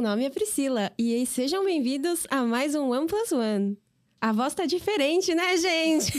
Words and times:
Meu 0.00 0.08
nome 0.08 0.24
é 0.24 0.30
Priscila 0.30 0.90
e 0.98 1.26
sejam 1.26 1.62
bem-vindos 1.62 2.26
a 2.30 2.42
mais 2.42 2.74
um 2.74 2.90
One 2.90 3.06
Plus 3.06 3.32
One. 3.32 3.76
A 4.18 4.32
voz 4.32 4.54
tá 4.54 4.64
diferente, 4.64 5.34
né, 5.34 5.58
gente? 5.58 6.18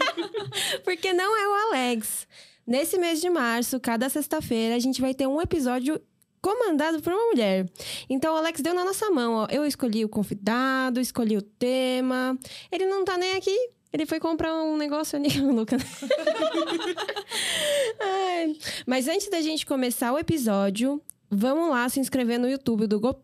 Porque 0.82 1.12
não 1.12 1.36
é 1.36 1.46
o 1.46 1.68
Alex. 1.68 2.26
Nesse 2.66 2.96
mês 2.96 3.20
de 3.20 3.28
março, 3.28 3.78
cada 3.78 4.08
sexta-feira, 4.08 4.74
a 4.74 4.78
gente 4.78 5.02
vai 5.02 5.12
ter 5.12 5.26
um 5.26 5.38
episódio 5.38 6.00
comandado 6.40 7.02
por 7.02 7.12
uma 7.12 7.26
mulher. 7.26 7.68
Então, 8.08 8.32
o 8.32 8.38
Alex 8.38 8.62
deu 8.62 8.72
na 8.72 8.86
nossa 8.86 9.10
mão, 9.10 9.34
ó. 9.34 9.46
Eu 9.50 9.66
escolhi 9.66 10.02
o 10.02 10.08
convidado, 10.08 10.98
escolhi 10.98 11.36
o 11.36 11.42
tema. 11.42 12.38
Ele 12.72 12.86
não 12.86 13.04
tá 13.04 13.18
nem 13.18 13.32
aqui. 13.32 13.54
Ele 13.92 14.06
foi 14.06 14.18
comprar 14.18 14.54
um 14.54 14.78
negócio 14.78 15.18
ali, 15.18 15.28
Luca. 15.44 15.76
Ai. 18.00 18.56
Mas 18.86 19.08
antes 19.08 19.28
da 19.28 19.42
gente 19.42 19.66
começar 19.66 20.10
o 20.10 20.18
episódio, 20.18 21.02
vamos 21.30 21.70
lá 21.70 21.88
se 21.88 22.00
inscrever 22.00 22.38
no 22.38 22.48
YouTube 22.48 22.86
do 22.86 23.00
Go... 23.00 23.16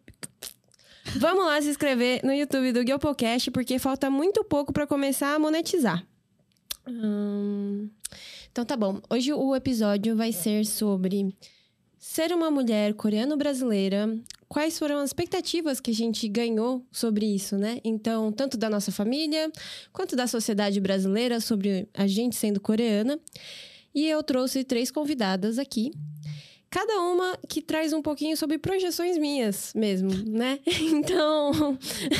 Vamos 1.16 1.44
lá 1.44 1.60
se 1.60 1.68
inscrever 1.68 2.20
no 2.24 2.32
YouTube 2.32 2.72
do 2.72 2.84
Guiopocast, 2.84 3.50
porque 3.50 3.78
falta 3.78 4.08
muito 4.10 4.44
pouco 4.44 4.72
para 4.72 4.86
começar 4.86 5.34
a 5.34 5.38
monetizar. 5.38 6.06
Hum... 6.86 7.88
Então 8.52 8.64
tá 8.64 8.76
bom. 8.76 9.00
Hoje 9.08 9.32
o 9.32 9.54
episódio 9.54 10.16
vai 10.16 10.32
ser 10.32 10.66
sobre 10.66 11.34
ser 11.98 12.32
uma 12.32 12.50
mulher 12.50 12.94
coreano-brasileira. 12.94 14.18
Quais 14.48 14.76
foram 14.76 14.98
as 14.98 15.10
expectativas 15.10 15.78
que 15.78 15.92
a 15.92 15.94
gente 15.94 16.26
ganhou 16.28 16.84
sobre 16.90 17.26
isso, 17.26 17.56
né? 17.56 17.78
Então, 17.84 18.32
tanto 18.32 18.56
da 18.56 18.68
nossa 18.68 18.90
família, 18.90 19.50
quanto 19.92 20.16
da 20.16 20.26
sociedade 20.26 20.80
brasileira 20.80 21.38
sobre 21.38 21.88
a 21.94 22.06
gente 22.08 22.34
sendo 22.34 22.60
coreana. 22.60 23.20
E 23.94 24.08
eu 24.08 24.22
trouxe 24.22 24.64
três 24.64 24.90
convidadas 24.90 25.58
aqui 25.58 25.92
cada 26.70 27.00
uma 27.00 27.36
que 27.48 27.60
traz 27.60 27.92
um 27.92 28.00
pouquinho 28.00 28.36
sobre 28.36 28.56
projeções 28.56 29.18
minhas 29.18 29.72
mesmo, 29.74 30.10
né? 30.26 30.60
Então, 30.80 31.76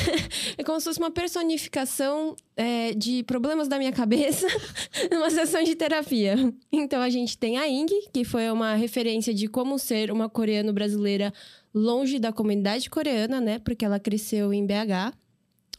é 0.57 0.63
como 0.63 0.79
se 0.79 0.85
fosse 0.85 0.99
uma 0.99 1.11
personificação 1.11 2.35
é, 2.57 2.93
de 2.93 3.23
problemas 3.23 3.67
da 3.67 3.77
minha 3.77 3.91
cabeça 3.91 4.47
numa 5.09 5.29
sessão 5.29 5.63
de 5.63 5.75
terapia. 5.75 6.35
Então, 6.71 7.01
a 7.01 7.09
gente 7.09 7.37
tem 7.37 7.57
a 7.57 7.67
Ing, 7.67 8.09
que 8.13 8.23
foi 8.25 8.49
uma 8.51 8.75
referência 8.75 9.33
de 9.33 9.47
como 9.47 9.79
ser 9.79 10.11
uma 10.11 10.29
coreana 10.29 10.73
brasileira 10.73 11.33
longe 11.73 12.19
da 12.19 12.33
comunidade 12.33 12.89
coreana, 12.89 13.39
né? 13.39 13.59
Porque 13.59 13.85
ela 13.85 13.99
cresceu 13.99 14.53
em 14.53 14.65
BH. 14.65 15.15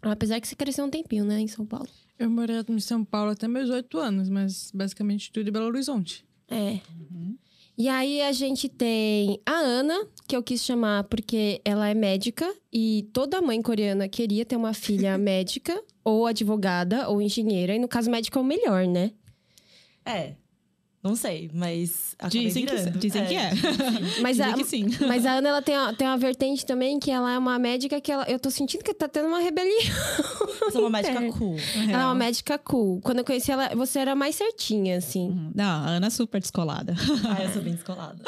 Apesar 0.01 0.41
que 0.41 0.49
você 0.49 0.57
cresceu 0.57 0.85
um 0.85 0.91
tempinho, 0.91 1.25
né? 1.25 1.41
Em 1.41 1.49
São 1.49 1.67
Paulo. 1.67 1.89
Eu 2.19 2.31
morei 2.31 2.57
em 2.69 2.81
São 2.81 3.05
Paulo 3.05 3.33
até 3.33 3.47
meus 3.47 3.69
oito 3.69 3.99
anos, 3.99 4.29
mas 4.29 4.71
basicamente 4.73 5.31
tudo 5.31 5.49
em 5.49 5.53
Belo 5.53 5.67
Horizonte. 5.67 6.25
É. 6.49 6.81
Uhum. 7.11 7.37
E 7.77 7.89
aí 7.89 8.21
a 8.21 8.33
gente 8.33 8.69
tem 8.69 9.41
a 9.47 9.55
Ana, 9.55 10.07
que 10.29 10.37
eu 10.37 10.43
quis 10.43 10.63
chamar 10.63 11.05
porque 11.05 11.61
ela 11.65 11.89
é 11.89 11.95
médica 11.95 12.53
e 12.73 13.09
toda 13.13 13.41
mãe 13.41 13.63
coreana 13.63 14.09
queria 14.09 14.45
ter 14.45 14.57
uma 14.57 14.75
filha 14.75 15.17
médica 15.19 15.83
ou 16.05 16.27
advogada 16.27 17.09
ou 17.09 17.23
engenheira, 17.23 17.75
e 17.75 17.79
no 17.79 17.89
caso 17.89 18.11
médico 18.11 18.39
é 18.39 18.43
o 18.43 18.45
melhor, 18.45 18.87
né? 18.87 19.13
É. 20.05 20.35
Não 21.03 21.17
sei, 21.17 21.51
mas 21.53 22.15
dizem 22.29 22.65
que, 22.65 22.91
dizem 22.91 23.23
é. 23.23 23.27
que 23.27 23.35
é. 23.35 23.51
Mas 24.23 24.37
dizem 24.37 24.53
a, 24.53 24.55
que 24.55 24.65
sim. 24.65 24.87
Mas 25.09 25.27
a 25.27 25.33
Ana 25.33 25.49
ela 25.49 25.61
tem, 25.63 25.77
uma, 25.77 25.93
tem 25.93 26.07
uma 26.07 26.17
vertente 26.17 26.65
também 26.65 27.01
que 27.01 27.11
ela 27.11 27.33
é 27.33 27.37
uma 27.37 27.59
médica 27.59 28.01
que 28.01 28.13
ela, 28.13 28.25
eu 28.31 28.39
tô 28.39 28.53
sentindo 28.53 28.85
que 28.85 28.95
tá 28.95 29.09
tendo 29.09 29.27
uma 29.27 29.41
rebelião. 29.41 29.75
Eu 30.61 30.71
sou 30.71 30.83
uma 30.83 30.91
médica 30.91 31.21
cool. 31.37 31.57
Ela 31.91 32.03
é 32.03 32.05
uma 32.05 32.15
médica 32.15 32.57
cool. 32.57 33.01
Quando 33.01 33.19
eu 33.19 33.25
conheci 33.25 33.51
ela, 33.51 33.71
você 33.75 33.99
era 33.99 34.15
mais 34.15 34.37
certinha, 34.37 34.99
assim. 34.99 35.31
Uhum. 35.31 35.51
Não, 35.53 35.65
a 35.65 35.89
Ana 35.89 36.07
é 36.07 36.11
super 36.11 36.41
descolada. 36.41 36.95
Ah, 37.29 37.43
eu 37.43 37.53
sou 37.53 37.63
bem 37.63 37.75
descolada. 37.75 38.23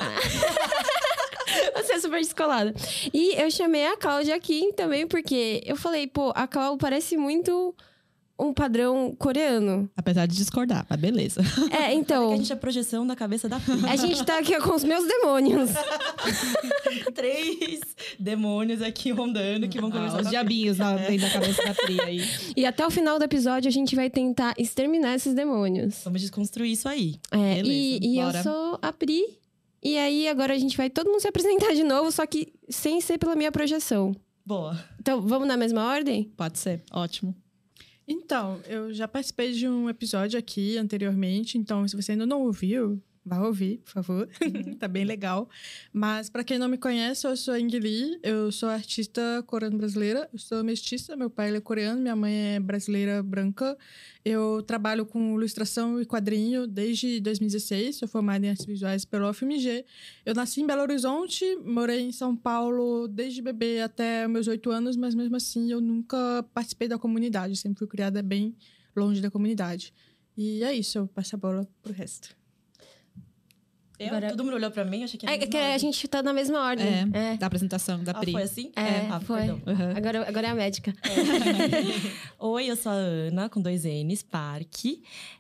Você 1.77 1.93
é 1.93 2.01
super 2.01 2.19
descolada. 2.19 2.75
E 3.13 3.41
eu 3.41 3.49
chamei 3.53 3.87
a 3.87 3.97
Cláudia 3.97 4.35
aqui 4.35 4.73
também, 4.73 5.07
porque 5.07 5.63
eu 5.65 5.77
falei, 5.77 6.09
pô, 6.09 6.33
a 6.35 6.49
Cláudia 6.49 6.79
parece 6.79 7.17
muito 7.17 7.73
um 8.39 8.53
padrão 8.53 9.15
coreano. 9.19 9.89
Apesar 9.97 10.27
de 10.27 10.37
discordar, 10.37 10.85
mas 10.89 11.01
beleza. 11.01 11.41
É, 11.71 11.93
então. 11.95 12.31
É 12.31 12.35
a 12.35 12.37
gente 12.37 12.53
é 12.53 12.55
a 12.55 12.59
projeção 12.59 13.07
da 13.07 13.15
cabeça 13.15 13.49
da 13.49 13.61
Pri. 13.61 13.73
A 13.89 13.97
gente 13.97 14.25
tá 14.25 14.39
aqui 14.39 14.59
com 14.61 14.75
os 14.75 14.85
meus 14.85 15.07
demônios. 15.07 15.71
Três 17.15 17.81
demônios 18.19 18.83
aqui 18.83 19.11
rondando 19.13 19.69
que 19.69 19.81
vão 19.81 19.91
conversar. 19.91 20.19
Ah, 20.19 20.23
os 20.23 20.31
diabinhos 20.31 20.79
na, 20.79 20.97
dentro 20.97 21.27
da 21.27 21.31
cabeça 21.31 21.63
da 21.65 21.75
Pri 21.75 22.01
aí. 22.01 22.23
E 22.57 22.67
até 22.67 22.87
o 22.87 22.91
final 22.91 23.19
do 23.19 23.25
episódio 23.25 23.69
a 23.69 23.73
gente 23.73 23.95
vai 23.95 24.11
tentar 24.11 24.55
exterminar 24.59 25.15
esses 25.15 25.35
demônios. 25.35 26.03
Vamos 26.05 26.21
desconstruir 26.21 26.73
isso 26.73 26.89
aí. 26.89 27.17
É, 27.31 27.57
Beleza, 27.57 27.69
e, 27.69 27.99
e 28.03 28.19
eu 28.19 28.33
sou 28.43 28.79
a 28.83 28.93
Pri. 28.93 29.23
E 29.83 29.99
aí 29.99 30.27
agora 30.29 30.55
a 30.55 30.59
gente 30.59 30.77
vai 30.77 30.89
todo 30.89 31.11
mundo 31.11 31.21
se 31.21 31.29
apresentar 31.29 31.75
de 31.75 31.85
novo, 31.85 32.11
só 32.11 32.27
que 32.27 32.53
sem 32.71 33.01
ser 33.01 33.19
pela 33.19 33.37
minha 33.37 33.53
projeção. 33.53 34.17
Boa. 34.45 34.79
Então, 34.99 35.21
vamos 35.21 35.47
na 35.47 35.57
mesma 35.57 35.87
ordem? 35.87 36.25
Pode 36.37 36.59
ser, 36.59 36.83
ótimo. 36.91 37.35
Então, 38.07 38.61
eu 38.67 38.93
já 38.93 39.09
participei 39.09 39.53
de 39.53 39.67
um 39.67 39.89
episódio 39.89 40.39
aqui 40.39 40.77
anteriormente, 40.77 41.57
então 41.57 41.87
se 41.89 41.97
você 41.97 42.13
ainda 42.13 42.27
não 42.27 42.43
ouviu, 42.43 43.03
vá 43.25 43.41
ouvir, 43.41 43.79
por 43.79 43.93
favor. 43.93 44.29
Uhum. 44.43 44.75
tá 44.77 44.87
bem 44.87 45.05
legal. 45.05 45.49
Mas 45.93 46.29
para 46.29 46.45
quem 46.45 46.59
não 46.59 46.69
me 46.69 46.77
conhece, 46.77 47.27
eu 47.27 47.37
sou 47.37 47.55
a 47.55 47.57
Lee, 47.57 48.19
eu 48.23 48.53
sou 48.53 48.69
artista 48.69 49.43
coreana 49.47 49.77
brasileira, 49.77 50.29
eu 50.33 50.39
sou 50.39 50.63
mestiça, 50.63 51.17
meu 51.17 51.31
pai 51.31 51.55
é 51.55 51.61
coreano, 51.61 52.01
minha 52.01 52.15
mãe 52.15 52.57
é 52.57 52.61
brasileira 52.61 53.23
branca. 53.23 53.77
Eu 54.25 54.63
trabalho 54.63 55.05
com 55.05 55.35
ilustração 55.35 56.01
e 56.01 56.07
quadrinho 56.07 56.67
desde 56.67 57.21
2016, 57.21 57.97
sou 57.97 58.09
formada 58.09 58.47
em 58.47 58.51
artes 58.51 58.67
visuais 58.67 59.05
pelo 59.05 59.29
UFMG. 59.29 59.85
Eu 60.25 60.35
nasci 60.35 60.61
em 60.61 60.67
Belo 60.67 60.83
Horizonte, 60.83 61.45
morei 61.57 62.01
em 62.01 62.13
São 62.13 62.37
Paulo 62.37 63.07
desde 63.09 63.43
bebê 63.43 63.81
até 63.81 64.27
meus 64.29 64.47
oito 64.47 64.71
anos, 64.71 64.97
mas 64.97 65.15
mesmo 65.15 65.37
assim 65.37 65.71
eu 65.71 65.81
nunca 65.81 66.45
participei 66.55 66.89
da 66.89 66.99
comunidade, 66.99 67.57
sempre 67.57 67.79
fui 67.79 67.89
criada 67.89 68.23
bem 68.23 68.57
longe 68.97 69.21
da 69.21 69.31
comunidade. 69.31 69.93
E 70.37 70.63
é 70.65 70.73
isso, 70.73 70.99
eu 70.99 71.07
passo 71.07 71.37
a 71.37 71.39
bola 71.39 71.69
pro 71.83 71.93
resto. 71.93 72.35
Eu, 74.05 74.09
Agora... 74.09 74.29
Todo 74.31 74.45
mundo 74.45 74.55
olhou 74.55 74.71
pra 74.71 74.85
mim, 74.85 75.05
achei 75.05 75.19
que 75.19 75.27
era 75.27 75.35
É 75.35 75.39
que 75.39 75.57
a 75.57 75.79
gente 75.79 76.07
tá 76.09 76.23
na 76.23 76.33
mesma 76.33 76.61
ordem. 76.61 76.87
É, 76.87 77.33
é. 77.33 77.37
da 77.37 77.47
apresentação 77.47 78.03
da 78.03 78.15
Pri. 78.15 78.31
Ah, 78.31 78.33
foi 78.33 78.43
assim? 78.43 78.73
É, 78.77 78.83
é. 78.83 79.09
Ah, 79.11 79.21
foi. 79.21 79.51
Uhum. 79.51 79.97
Agora, 79.97 80.29
agora 80.29 80.47
é 80.47 80.51
a 80.51 80.55
médica. 80.55 80.95
É. 81.03 82.15
Oi, 82.39 82.67
eu 82.67 82.77
sou 82.77 82.93
a 82.93 82.95
Ana, 82.95 83.49
com 83.49 83.61
dois 83.61 83.85
N's, 83.85 84.23
Park. 84.23 84.85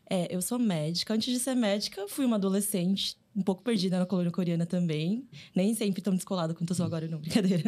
É, 0.09 0.35
eu 0.35 0.43
sou 0.43 0.59
médica. 0.59 1.15
Antes 1.15 1.33
de 1.33 1.39
ser 1.39 1.55
médica, 1.55 2.07
fui 2.09 2.25
uma 2.25 2.37
adolescente 2.37 3.17
um 3.37 3.43
pouco 3.43 3.63
perdida 3.63 3.99
na 3.99 4.07
colônia 4.07 4.31
coreana 4.31 4.65
também. 4.65 5.27
Nem 5.55 5.75
sempre 5.75 6.01
tão 6.01 6.15
descolada 6.15 6.55
quanto 6.55 6.71
eu 6.71 6.77
sou 6.77 6.87
agora, 6.87 7.09
não, 7.09 7.19
brincadeira. 7.19 7.65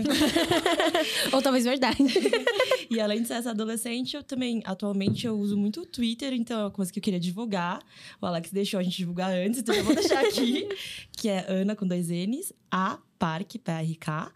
Ou 1.32 1.42
talvez 1.42 1.64
verdade. 1.64 1.98
e 2.88 3.00
além 3.00 3.22
de 3.22 3.28
ser 3.28 3.34
essa 3.34 3.50
adolescente, 3.50 4.16
eu 4.16 4.22
também, 4.22 4.62
atualmente, 4.64 5.26
eu 5.26 5.38
uso 5.38 5.56
muito 5.56 5.80
o 5.80 5.86
Twitter, 5.86 6.32
então 6.32 6.60
é 6.60 6.64
uma 6.64 6.70
coisa 6.70 6.92
que 6.92 6.98
eu 6.98 7.02
queria 7.02 7.18
divulgar. 7.20 7.82
O 8.20 8.26
Alex 8.26 8.52
deixou 8.52 8.78
a 8.78 8.82
gente 8.82 8.96
divulgar 8.96 9.32
antes, 9.32 9.60
então 9.60 9.74
eu 9.74 9.84
vou 9.84 9.94
deixar 9.94 10.24
aqui, 10.24 10.68
que 11.12 11.28
é 11.28 11.44
Ana 11.48 11.74
com 11.74 11.86
dois 11.86 12.08
N's, 12.08 12.52
A 12.70 12.98
Park, 13.18 13.56
P-R-K. 13.62 14.32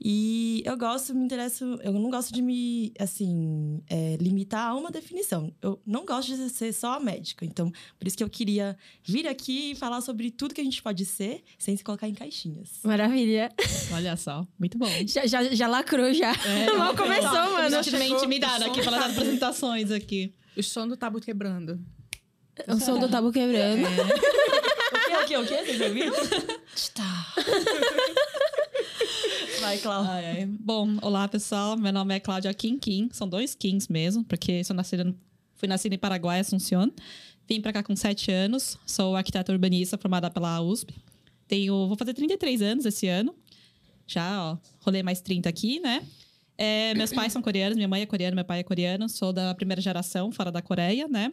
E 0.00 0.62
eu 0.66 0.76
gosto, 0.76 1.14
me 1.14 1.24
interesso, 1.24 1.78
eu 1.82 1.92
não 1.92 2.10
gosto 2.10 2.32
de 2.32 2.42
me, 2.42 2.92
assim, 2.98 3.82
é, 3.88 4.16
limitar 4.20 4.68
a 4.68 4.74
uma 4.74 4.90
definição. 4.90 5.52
Eu 5.62 5.80
não 5.86 6.04
gosto 6.04 6.34
de 6.34 6.50
ser 6.50 6.72
só 6.72 7.00
médica. 7.00 7.44
Então, 7.44 7.72
por 7.98 8.06
isso 8.06 8.16
que 8.16 8.24
eu 8.24 8.28
queria 8.28 8.76
vir 9.02 9.26
aqui 9.26 9.72
e 9.72 9.74
falar 9.74 10.00
sobre 10.00 10.30
tudo 10.30 10.54
que 10.54 10.60
a 10.60 10.64
gente 10.64 10.82
pode 10.82 11.04
ser, 11.04 11.42
sem 11.58 11.76
se 11.76 11.84
colocar 11.84 12.08
em 12.08 12.14
caixinhas. 12.14 12.80
Maravilha. 12.82 13.50
Olha 13.92 14.16
só, 14.16 14.46
muito 14.58 14.76
bom. 14.76 14.88
Já, 15.06 15.26
já, 15.26 15.44
já 15.44 15.66
lacrou, 15.66 16.12
já. 16.12 16.32
É, 16.32 16.72
Mal 16.76 16.94
começou, 16.94 17.30
tá, 17.30 17.50
mano. 17.50 17.76
Eu 17.76 17.98
meio 17.98 18.16
intimidada 18.16 18.66
aqui 18.66 18.82
pelas 18.82 19.10
apresentações 19.10 19.90
aqui. 19.90 20.34
O 20.56 20.62
som 20.62 20.86
do 20.86 20.96
tabu 20.96 21.20
quebrando. 21.20 21.80
O 22.68 22.78
som 22.78 22.98
do 22.98 23.08
tabu 23.08 23.32
quebrando. 23.32 23.86
É. 23.86 25.22
o 25.24 25.26
quê, 25.26 25.36
o 25.36 25.46
quê, 25.46 25.54
o 25.54 25.64
quê? 25.64 25.64
Vocês 25.64 25.80
ouviram? 25.80 26.14
Tá. 26.94 27.34
Vai, 29.64 29.78
Cláudia. 29.78 30.46
Bom, 30.60 30.98
olá 31.00 31.26
pessoal. 31.26 31.74
Meu 31.74 31.90
nome 31.90 32.14
é 32.14 32.20
Cláudia 32.20 32.52
Kim 32.52 32.78
Kim. 32.78 33.08
São 33.10 33.26
dois 33.26 33.54
Kings 33.54 33.90
mesmo, 33.90 34.22
porque 34.22 34.62
sou 34.62 34.76
nascida, 34.76 35.10
fui 35.54 35.66
nascida 35.66 35.94
em 35.94 35.98
Paraguai, 35.98 36.38
Assunción. 36.40 36.90
Vim 37.48 37.62
para 37.62 37.72
cá 37.72 37.82
com 37.82 37.96
sete 37.96 38.30
anos. 38.30 38.78
Sou 38.84 39.16
arquiteta 39.16 39.50
urbanista 39.50 39.96
formada 39.96 40.30
pela 40.30 40.60
USP. 40.60 40.94
Tenho, 41.48 41.88
vou 41.88 41.96
fazer 41.96 42.12
33 42.12 42.60
anos 42.60 42.84
esse 42.84 43.08
ano. 43.08 43.34
Já, 44.06 44.52
ó, 44.52 44.58
rolei 44.80 45.02
mais 45.02 45.22
30 45.22 45.48
aqui, 45.48 45.80
né? 45.80 46.06
É, 46.58 46.92
meus 46.92 47.10
pais 47.10 47.32
são 47.32 47.40
coreanos, 47.40 47.74
minha 47.74 47.88
mãe 47.88 48.02
é 48.02 48.06
coreana, 48.06 48.34
meu 48.34 48.44
pai 48.44 48.60
é 48.60 48.62
coreano. 48.62 49.08
Sou 49.08 49.32
da 49.32 49.54
primeira 49.54 49.80
geração, 49.80 50.30
fora 50.30 50.52
da 50.52 50.60
Coreia, 50.60 51.08
né? 51.08 51.32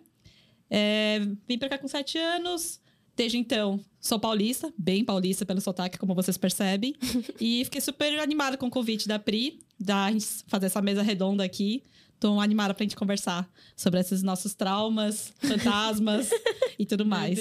É, 0.70 1.20
vim 1.46 1.58
para 1.58 1.68
cá 1.68 1.78
com 1.78 1.88
sete 1.90 2.18
anos. 2.18 2.80
Desde 3.22 3.38
então, 3.38 3.80
sou 4.00 4.20
paulista, 4.20 4.74
bem 4.76 5.06
paulista 5.06 5.46
pelo 5.46 5.62
sotaque, 5.62 6.00
como 6.00 6.16
vocês 6.16 6.40
percebem. 6.40 6.96
e 7.40 7.64
fiquei 7.66 7.80
super 7.80 8.18
animada 8.20 8.58
com 8.58 8.66
o 8.66 8.70
convite 8.72 9.08
da 9.08 9.20
Pri, 9.20 9.60
da 9.80 10.08
fazer 10.48 10.66
essa 10.66 10.82
mesa 10.82 11.04
redonda 11.04 11.44
aqui. 11.44 11.84
Tô 12.20 12.40
animada 12.40 12.74
pra 12.74 12.84
gente 12.84 12.96
conversar 12.96 13.48
sobre 13.78 14.00
esses 14.00 14.24
nossos 14.24 14.56
traumas, 14.56 15.32
fantasmas 15.40 16.32
e 16.80 16.86
tudo 16.88 17.06
mais. 17.06 17.38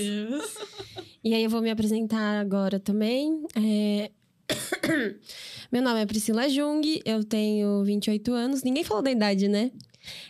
E 1.25 1.33
aí 1.33 1.43
eu 1.43 1.49
vou 1.49 1.63
me 1.63 1.71
apresentar 1.71 2.39
agora 2.39 2.79
também. 2.79 3.43
É... 3.57 4.11
Meu 5.73 5.81
nome 5.81 6.03
é 6.03 6.05
Priscila 6.05 6.47
Jung, 6.47 7.01
eu 7.07 7.25
tenho 7.25 7.83
28 7.85 8.35
anos. 8.35 8.63
Ninguém 8.63 8.85
falou 8.85 9.03
da 9.03 9.11
idade, 9.11 9.49
né? 9.49 9.71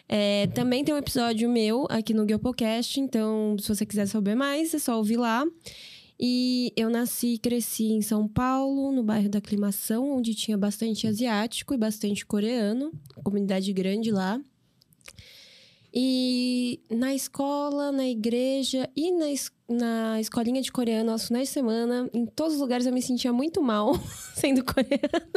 É, 0.08 0.46
também 0.48 0.84
tem 0.84 0.94
um 0.94 0.98
episódio 0.98 1.48
meu 1.48 1.86
aqui 1.88 2.12
no 2.12 2.24
Guiopocast, 2.24 3.00
então 3.00 3.56
se 3.58 3.68
você 3.68 3.86
quiser 3.86 4.06
saber 4.06 4.34
mais, 4.34 4.74
é 4.74 4.78
só 4.78 4.96
ouvir 4.96 5.16
lá. 5.16 5.44
E 6.22 6.70
eu 6.76 6.90
nasci 6.90 7.34
e 7.34 7.38
cresci 7.38 7.92
em 7.92 8.02
São 8.02 8.28
Paulo, 8.28 8.92
no 8.92 9.02
bairro 9.02 9.30
da 9.30 9.38
Aclimação, 9.38 10.18
onde 10.18 10.34
tinha 10.34 10.58
bastante 10.58 11.06
asiático 11.06 11.72
e 11.72 11.78
bastante 11.78 12.26
coreano, 12.26 12.92
comunidade 13.24 13.72
grande 13.72 14.10
lá. 14.10 14.38
E 15.92 16.80
na 16.90 17.14
escola, 17.14 17.90
na 17.90 18.06
igreja 18.06 18.88
e 18.94 19.10
na, 19.12 19.30
es 19.30 19.50
na 19.68 20.20
escolinha 20.20 20.60
de 20.60 20.70
coreano 20.70 21.10
aos 21.10 21.26
finais 21.26 21.48
de 21.48 21.54
semana, 21.54 22.08
em 22.12 22.26
todos 22.26 22.54
os 22.54 22.60
lugares 22.60 22.86
eu 22.86 22.92
me 22.92 23.02
sentia 23.02 23.32
muito 23.32 23.62
mal 23.62 23.94
sendo 24.36 24.62
coreana. 24.62 25.28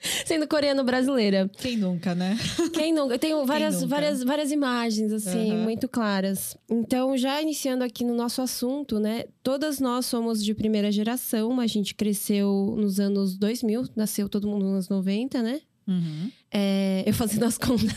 sendo 0.24 0.46
coreano 0.46 0.84
brasileira. 0.84 1.50
Quem 1.58 1.76
nunca, 1.76 2.14
né? 2.14 2.38
Quem 2.72 2.92
nunca? 2.92 3.14
Eu 3.14 3.18
tenho 3.18 3.44
várias, 3.46 3.82
várias, 3.82 4.22
várias 4.22 4.52
imagens, 4.52 5.12
assim, 5.12 5.52
Aham. 5.52 5.64
muito 5.64 5.88
claras. 5.88 6.56
Então, 6.68 7.16
já 7.16 7.40
iniciando 7.40 7.84
aqui 7.84 8.04
no 8.04 8.14
nosso 8.14 8.42
assunto, 8.42 8.98
né? 8.98 9.24
Todas 9.42 9.80
nós 9.80 10.06
somos 10.06 10.44
de 10.44 10.54
primeira 10.54 10.90
geração, 10.90 11.58
a 11.60 11.66
gente 11.66 11.94
cresceu 11.94 12.74
nos 12.78 13.00
anos 13.00 13.36
2000, 13.36 13.84
nasceu 13.96 14.28
todo 14.28 14.46
mundo 14.48 14.64
nos 14.64 14.72
anos 14.72 14.88
90, 14.88 15.42
né? 15.42 15.60
Uhum. 15.86 16.30
É, 16.50 17.04
eu 17.06 17.14
fazendo 17.14 17.44
as 17.44 17.58
contas. 17.58 17.92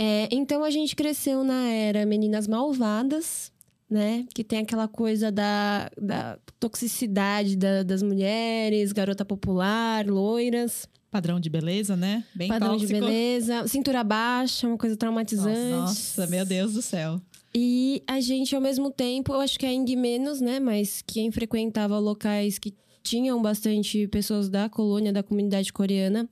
É, 0.01 0.29
então 0.31 0.63
a 0.63 0.69
gente 0.69 0.95
cresceu 0.95 1.43
na 1.43 1.67
era 1.69 2.05
Meninas 2.05 2.47
Malvadas, 2.47 3.48
né? 3.89 4.25
Que 4.33 4.43
tem 4.43 4.59
aquela 4.59 4.87
coisa 4.87 5.31
da, 5.31 5.89
da 5.99 6.37
toxicidade 6.59 7.55
da- 7.55 7.83
das 7.83 8.01
mulheres, 8.03 8.91
garota 8.91 9.25
popular, 9.25 10.05
loiras, 10.07 10.87
Padrão 11.11 11.39
de 11.39 11.49
beleza, 11.49 11.95
né? 11.95 12.23
Bem 12.35 12.47
padrão 12.47 12.73
tóxico. 12.77 12.93
de 12.93 12.99
beleza, 12.99 13.67
cintura 13.67 14.03
baixa, 14.03 14.67
uma 14.67 14.77
coisa 14.77 14.95
traumatizante. 14.95 15.71
Nossa, 15.71 16.27
meu 16.27 16.45
Deus 16.45 16.73
do 16.73 16.83
céu. 16.83 17.19
E 17.51 18.03
a 18.05 18.21
gente, 18.21 18.53
ao 18.55 18.61
mesmo 18.61 18.91
tempo, 18.91 19.33
eu 19.33 19.39
acho 19.39 19.57
que 19.57 19.65
a 19.65 19.73
Ing 19.73 19.95
menos, 19.95 20.39
né? 20.39 20.59
Mas 20.59 21.01
quem 21.07 21.31
frequentava 21.31 21.97
locais 21.97 22.59
que 22.59 22.75
tinham 23.01 23.41
bastante 23.41 24.07
pessoas 24.09 24.49
da 24.49 24.69
colônia, 24.69 25.11
da 25.11 25.23
comunidade 25.23 25.73
coreana, 25.73 26.29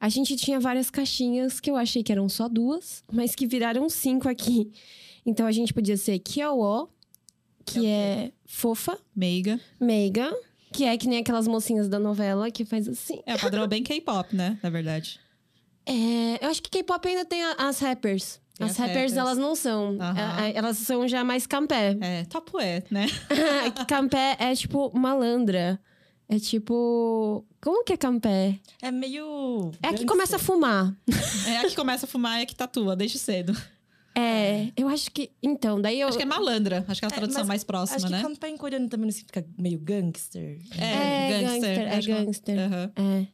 a 0.00 0.08
gente 0.08 0.36
tinha 0.36 0.60
várias 0.60 0.88
caixinhas 0.88 1.58
que 1.58 1.68
eu 1.68 1.74
achei 1.74 2.04
que 2.04 2.12
eram 2.12 2.28
só 2.28 2.48
duas, 2.48 3.02
mas 3.12 3.34
que 3.34 3.44
viraram 3.44 3.88
cinco 3.88 4.28
aqui. 4.28 4.70
Então 5.24 5.46
a 5.46 5.52
gente 5.52 5.72
podia 5.72 5.96
ser 5.96 6.18
Kyowo, 6.18 6.88
que 7.64 7.86
é 7.86 8.32
fofa, 8.44 8.98
Meiga. 9.14 9.60
meiga, 9.80 10.32
que 10.72 10.84
é 10.84 10.96
que 10.96 11.06
nem 11.06 11.18
aquelas 11.20 11.46
mocinhas 11.46 11.88
da 11.88 11.98
novela 11.98 12.50
que 12.50 12.64
faz 12.64 12.88
assim. 12.88 13.22
É 13.26 13.34
o 13.34 13.38
padrão 13.38 13.66
bem 13.68 13.82
K-pop, 13.82 14.34
né? 14.34 14.58
Na 14.62 14.70
verdade. 14.70 15.20
É, 15.86 16.44
eu 16.44 16.48
acho 16.50 16.62
que 16.62 16.70
K-pop 16.70 17.06
ainda 17.08 17.24
tem 17.24 17.42
as 17.42 17.78
rappers. 17.78 18.40
Tem 18.56 18.66
As, 18.66 18.72
as 18.72 18.76
rappers, 18.78 19.12
rappers. 19.12 19.16
elas 19.16 19.38
não 19.38 19.54
são. 19.56 19.96
É, 20.38 20.50
é, 20.50 20.56
Elas 20.56 20.76
são 20.78 21.08
já 21.08 21.24
mais 21.24 21.46
campé. 21.46 21.96
É, 22.00 22.24
top 22.24 22.52
é, 22.60 22.82
né? 22.90 23.06
campé 23.88 24.36
é 24.38 24.54
tipo 24.54 24.92
malandra. 24.96 25.80
É 26.28 26.38
tipo. 26.38 27.44
Como 27.60 27.82
que 27.84 27.94
é 27.94 27.96
campé? 27.96 28.58
É 28.80 28.90
meio. 28.90 29.70
É 29.82 29.88
a 29.88 29.94
que 29.94 30.04
começa 30.04 30.36
a 30.36 30.38
fumar. 30.38 30.94
É 31.46 31.58
a 31.58 31.62
que 31.68 31.74
começa 31.74 32.04
a 32.06 32.08
fumar 32.08 32.40
e 32.40 32.42
a 32.42 32.46
que 32.46 32.54
tatua 32.54 32.94
desde 32.94 33.18
cedo. 33.18 33.56
É, 34.14 34.70
eu 34.76 34.88
acho 34.88 35.10
que. 35.10 35.30
Então, 35.42 35.80
daí 35.80 36.00
eu. 36.00 36.08
Acho 36.08 36.16
que 36.18 36.22
é 36.22 36.26
malandra. 36.26 36.84
Acho 36.86 37.00
que 37.00 37.04
é 37.06 37.08
a 37.08 37.12
É, 37.12 37.14
tradução 37.14 37.40
mas 37.42 37.48
mais 37.48 37.64
próxima, 37.64 37.96
Acho 37.96 38.06
que 38.06 38.12
né? 38.12 38.22
campanha 38.22 38.54
em 38.54 38.56
coreano 38.58 38.88
também 38.88 39.06
não 39.06 39.12
significa 39.12 39.44
meio 39.58 39.78
gangster. 39.78 40.58
É, 40.78 41.40
gangster, 41.40 41.78
é 41.80 41.96
Acho 41.96 42.08
que- 42.08 42.14
gangster. 42.14 42.56
É. 42.96 43.26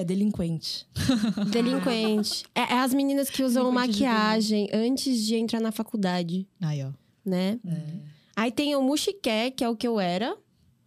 É 0.00 0.04
delinquente. 0.04 0.86
Delinquente. 1.50 2.44
é, 2.54 2.60
é 2.60 2.78
as 2.80 2.92
meninas 2.92 3.30
que 3.30 3.42
usam 3.42 3.70
maquiagem 3.72 4.68
antes 4.72 5.24
de 5.24 5.34
entrar 5.36 5.60
na 5.60 5.72
faculdade, 5.72 6.46
Aí, 6.60 6.82
ó. 6.84 6.90
né? 7.24 7.58
Aí 8.36 8.52
tem 8.52 8.76
o 8.76 8.82
muxiqué, 8.82 9.50
que 9.50 9.64
é 9.64 9.68
o 9.68 9.74
que 9.74 9.88
eu 9.88 9.98
era, 9.98 10.36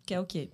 Que 0.05 0.13
é 0.13 0.19
o 0.19 0.25
quê? 0.25 0.49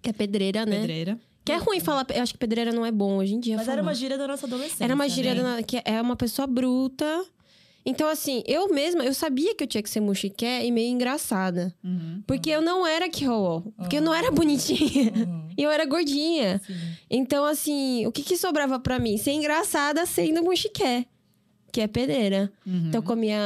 que 0.00 0.08
é 0.08 0.12
pedreira, 0.12 0.64
né? 0.64 0.76
Pedreira. 0.80 1.18
Que 1.44 1.52
é 1.52 1.56
ruim 1.56 1.80
falar. 1.80 2.06
Eu 2.14 2.22
acho 2.22 2.32
que 2.32 2.38
pedreira 2.38 2.72
não 2.72 2.86
é 2.86 2.90
bom 2.92 3.16
hoje 3.16 3.34
em 3.34 3.40
dia. 3.40 3.56
Mas 3.56 3.66
falar. 3.66 3.74
era 3.78 3.82
uma 3.82 3.94
gíria 3.94 4.16
da 4.16 4.26
nossa 4.26 4.46
adolescência. 4.46 4.84
Era 4.84 4.94
uma 4.94 5.08
gíria 5.08 5.34
né? 5.34 5.42
da- 5.56 5.62
que 5.62 5.82
é 5.84 6.00
uma 6.00 6.16
pessoa 6.16 6.46
bruta. 6.46 7.24
Então, 7.86 8.08
assim, 8.08 8.42
eu 8.46 8.72
mesma, 8.72 9.04
eu 9.04 9.12
sabia 9.12 9.54
que 9.54 9.62
eu 9.62 9.68
tinha 9.68 9.82
que 9.82 9.90
ser 9.90 10.00
muxiqué 10.00 10.64
e 10.64 10.70
meio 10.72 10.88
engraçada. 10.90 11.74
Uhum. 11.84 12.22
Porque 12.26 12.48
eu 12.48 12.62
não 12.62 12.86
era 12.86 13.08
Kyo, 13.10 13.72
porque 13.76 13.98
eu 13.98 14.02
não 14.02 14.14
era 14.14 14.30
bonitinha. 14.30 15.12
Uhum. 15.14 15.44
E 15.56 15.62
eu 15.62 15.70
era 15.70 15.84
gordinha. 15.86 16.60
Sim. 16.66 16.74
Então, 17.08 17.44
assim, 17.44 18.04
o 18.06 18.10
que 18.10 18.24
que 18.24 18.36
sobrava 18.36 18.80
pra 18.80 18.98
mim? 18.98 19.16
Ser 19.16 19.30
engraçada 19.30 20.04
sendo 20.04 20.42
muxiqué, 20.42 21.06
que 21.70 21.80
é 21.80 21.86
pedreira. 21.86 22.52
Uhum. 22.66 22.88
Então, 22.88 22.98
eu 22.98 23.02
comia, 23.04 23.38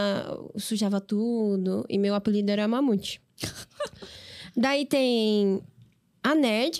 sujava 0.57 1.03
tudo. 1.03 1.85
E 1.87 1.99
meu 1.99 2.15
apelido 2.15 2.51
era 2.51 2.67
Mamute. 2.67 3.21
Daí 4.57 4.87
tem 4.87 5.61
a 6.23 6.35
nerd, 6.35 6.79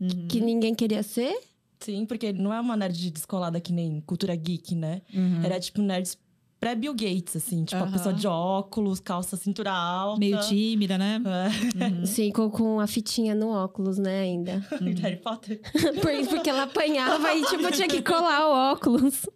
Uhum. 0.00 0.26
que 0.28 0.40
ninguém 0.40 0.74
queria 0.74 1.02
ser. 1.02 1.38
Sim, 1.78 2.04
porque 2.06 2.32
não 2.32 2.52
é 2.52 2.60
uma 2.60 2.76
nerd 2.76 3.10
descolada 3.10 3.60
que 3.60 3.72
nem 3.72 4.00
cultura 4.00 4.34
geek, 4.34 4.74
né? 4.74 5.02
Uhum. 5.14 5.44
Era 5.44 5.60
tipo 5.60 5.80
nerds 5.82 6.16
pré-Bill 6.60 6.92
Gates, 6.92 7.34
assim. 7.36 7.64
Tipo, 7.64 7.82
a 7.84 7.86
pessoa 7.86 8.14
de 8.14 8.26
óculos, 8.26 9.00
calça 9.00 9.36
cintura 9.36 9.72
alta. 9.72 10.20
Meio 10.20 10.38
tímida, 10.40 10.98
né? 10.98 11.18
É. 12.02 12.04
Sim, 12.06 12.30
com, 12.30 12.50
com 12.50 12.78
a 12.78 12.86
fitinha 12.86 13.34
no 13.34 13.48
óculos, 13.48 13.96
né, 13.98 14.20
ainda. 14.20 14.62
Harry 15.00 15.16
Potter. 15.16 15.60
Por- 16.02 16.28
Porque 16.28 16.50
ela 16.50 16.64
apanhava 16.64 17.32
e, 17.34 17.42
tipo, 17.46 17.72
tinha 17.72 17.88
que 17.88 18.02
colar 18.02 18.46
o 18.46 18.72
óculos. 18.72 19.26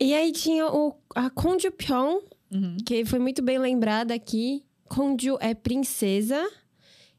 E 0.00 0.12
aí 0.14 0.32
tinha 0.32 0.66
o, 0.66 0.94
a 1.14 1.30
Konju 1.30 1.70
Pyong, 1.72 2.20
Uhum. 2.50 2.78
que 2.86 3.04
foi 3.04 3.18
muito 3.18 3.42
bem 3.42 3.58
lembrada 3.58 4.14
aqui. 4.14 4.64
Konju 4.88 5.36
é 5.40 5.52
princesa. 5.54 6.42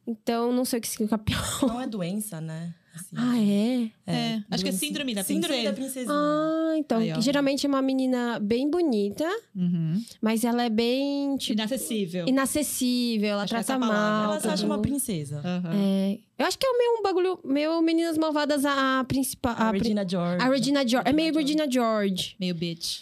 Então, 0.08 0.52
não 0.52 0.66
sei 0.66 0.80
o 0.80 0.82
que 0.82 0.88
significa 0.88 1.18
Pyong. 1.22 1.68
Não 1.68 1.80
é 1.82 1.86
doença, 1.86 2.42
né? 2.42 2.74
Assim. 3.00 3.16
Ah, 3.16 3.40
é? 3.40 3.92
É, 4.08 4.44
acho 4.52 4.64
que 4.64 4.70
é 4.70 4.74
síndrome 4.74 5.14
da 5.16 5.24
Síndrome 5.24 5.64
da 5.64 5.74
princesa. 5.74 6.06
princesinha. 6.06 6.14
Ah, 6.14 6.74
então. 6.78 6.98
Aí, 7.00 7.22
geralmente 7.22 7.66
é 7.66 7.70
uma 7.70 7.82
menina 7.82 8.40
bem 8.40 8.70
bonita, 8.70 9.26
Uhum. 9.56 10.04
mas 10.22 10.44
ela 10.44 10.64
é 10.64 10.70
bem, 10.70 11.38
tipo, 11.38 11.54
Inacessível. 11.54 12.28
inacessível. 12.28 13.30
Ela 13.30 13.44
Acho 13.44 13.54
trata 13.54 13.74
é 13.74 13.78
mal. 13.78 14.24
Ela 14.24 14.40
se 14.40 14.48
acha 14.48 14.66
uma 14.66 14.80
princesa. 14.80 15.40
Aham. 15.44 15.72
É, 15.74 16.20
eu 16.38 16.46
acho 16.46 16.58
que 16.58 16.66
é 16.66 16.70
o 16.70 16.78
meu 16.78 17.04
bagulho, 17.04 17.40
meu 17.44 17.82
Meninas 17.82 18.18
Malvadas, 18.18 18.66
a, 18.66 19.00
a 19.00 19.04
principal. 19.04 19.56
A 19.58 19.70
a 19.70 19.72
Regina 19.72 20.08
George. 20.08 20.44
A 20.46 20.50
Regina 20.50 20.88
George. 20.88 21.10
É 21.10 21.14
meio 21.14 21.34
Regina 21.34 21.70
George. 21.70 22.36
Meio 22.40 22.56
bitch. 22.56 23.02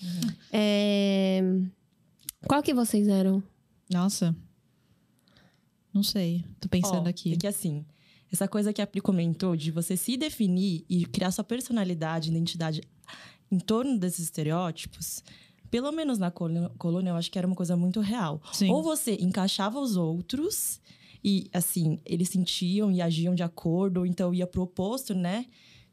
É... 0.51 1.41
Qual 2.47 2.61
que 2.63 2.73
vocês 2.73 3.07
eram? 3.07 3.41
Nossa. 3.89 4.35
Não 5.93 6.03
sei. 6.03 6.43
Tô 6.59 6.69
pensando 6.69 7.05
Ó, 7.07 7.09
aqui. 7.09 7.33
É 7.33 7.37
que 7.37 7.47
assim, 7.47 7.83
essa 8.31 8.47
coisa 8.47 8.73
que 8.73 8.81
a 8.81 8.87
Pri 8.87 9.01
comentou 9.01 9.55
de 9.55 9.71
você 9.71 9.95
se 9.97 10.17
definir 10.17 10.85
e 10.89 11.05
criar 11.05 11.31
sua 11.31 11.43
personalidade, 11.43 12.29
identidade 12.29 12.81
em 13.51 13.59
torno 13.59 13.97
desses 13.97 14.25
estereótipos, 14.25 15.23
pelo 15.71 15.91
menos 15.91 16.17
na 16.17 16.29
colô- 16.31 16.69
colônia, 16.77 17.11
eu 17.11 17.15
acho 17.15 17.31
que 17.31 17.37
era 17.37 17.47
uma 17.47 17.55
coisa 17.55 17.75
muito 17.77 17.99
real. 18.01 18.41
Sim. 18.53 18.69
Ou 18.71 18.83
você 18.83 19.15
encaixava 19.19 19.79
os 19.79 19.95
outros 19.95 20.79
e, 21.23 21.49
assim, 21.53 21.99
eles 22.05 22.29
sentiam 22.29 22.91
e 22.91 23.01
agiam 23.01 23.33
de 23.35 23.43
acordo, 23.43 24.01
ou 24.01 24.05
então 24.05 24.33
ia 24.33 24.45
pro 24.47 24.63
oposto, 24.63 25.13
né? 25.13 25.45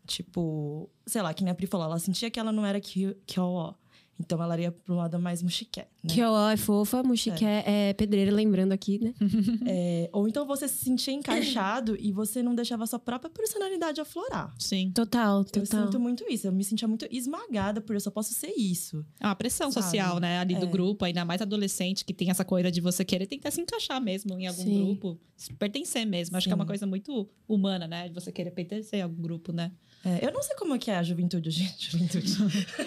Tipo, 0.07 0.91
sei 1.07 1.23
lá, 1.23 1.33
que 1.33 1.43
nem 1.43 1.51
a 1.51 1.55
Pri 1.55 1.67
falou, 1.67 1.87
ela 1.87 1.99
sentia 1.99 2.31
que 2.31 2.39
ela 2.39 2.53
não 2.53 2.65
era 2.67 2.81
que, 2.81 3.17
que 3.27 3.41
ó, 3.41 3.73
então 4.19 4.41
ela 4.43 4.59
ia 4.61 4.71
pro 4.71 4.95
lado 4.95 5.19
mais 5.19 5.43
muxiqué, 5.43 5.89
né? 6.03 6.15
Que 6.15 6.23
ó, 6.23 6.49
é 6.51 6.57
fofa, 6.57 7.03
Muxique 7.03 7.45
é. 7.45 7.93
pedreira, 7.95 8.31
lembrando 8.33 8.73
aqui, 8.73 8.99
né? 9.03 9.15
É, 9.67 10.09
ou 10.13 10.29
então 10.29 10.47
você 10.47 10.69
se 10.69 10.85
sentia 10.85 11.13
encaixado 11.15 11.97
e 11.99 12.13
você 12.13 12.43
não 12.43 12.55
deixava 12.55 12.85
a 12.85 12.87
sua 12.87 12.99
própria 12.99 13.31
personalidade 13.31 14.01
aflorar. 14.01 14.55
Sim. 14.59 14.91
Total, 14.95 15.39
Eu 15.39 15.45
total. 15.45 15.85
sinto 15.87 15.99
muito 15.99 16.25
isso. 16.31 16.47
Eu 16.47 16.53
me 16.53 16.63
sentia 16.63 16.87
muito 16.87 17.07
esmagada 17.11 17.81
por 17.81 17.95
eu 17.97 18.01
só 18.01 18.11
posso 18.11 18.33
ser 18.35 18.53
isso. 18.57 19.05
É 19.21 19.27
uma 19.27 19.35
pressão 19.35 19.71
Sabe? 19.71 19.85
social, 19.87 20.21
né? 20.21 20.39
Ali 20.39 20.55
do 20.55 20.67
É. 20.67 20.69
grupo, 20.69 21.05
ainda 21.05 21.25
mais 21.25 21.41
adolescente, 21.43 22.05
que 22.05 22.15
tem 22.15 22.31
essa 22.31 22.45
coisa 22.45 22.71
de 22.71 22.81
você 22.81 23.05
querer 23.05 23.27
tentar 23.27 23.51
se 23.51 23.61
encaixar 23.61 24.01
mesmo 24.01 24.39
em 24.39 24.47
algum 24.47 24.63
Sim. 24.63 24.85
grupo. 24.85 25.19
Pertencer 25.59 26.07
mesmo. 26.07 26.37
Acho 26.37 26.47
que 26.47 26.53
é 26.53 26.55
uma 26.55 26.65
Sim. 26.65 26.69
coisa 26.69 26.87
muito 26.87 27.29
humana, 27.49 27.89
né? 27.89 28.09
De 28.09 28.15
você 28.15 28.31
querer 28.31 28.51
pertencer 28.53 29.01
a 29.01 29.05
algum 29.05 29.21
grupo, 29.21 29.53
né? 29.53 29.73
É, 30.05 30.27
eu 30.27 30.33
não 30.33 30.43
sei 30.43 30.55
como 30.57 30.79
que 30.79 30.91
é 30.91 30.97
a 30.97 31.03
juventude 31.03 31.49
hoje. 31.49 31.75
Juventude. 31.79 32.33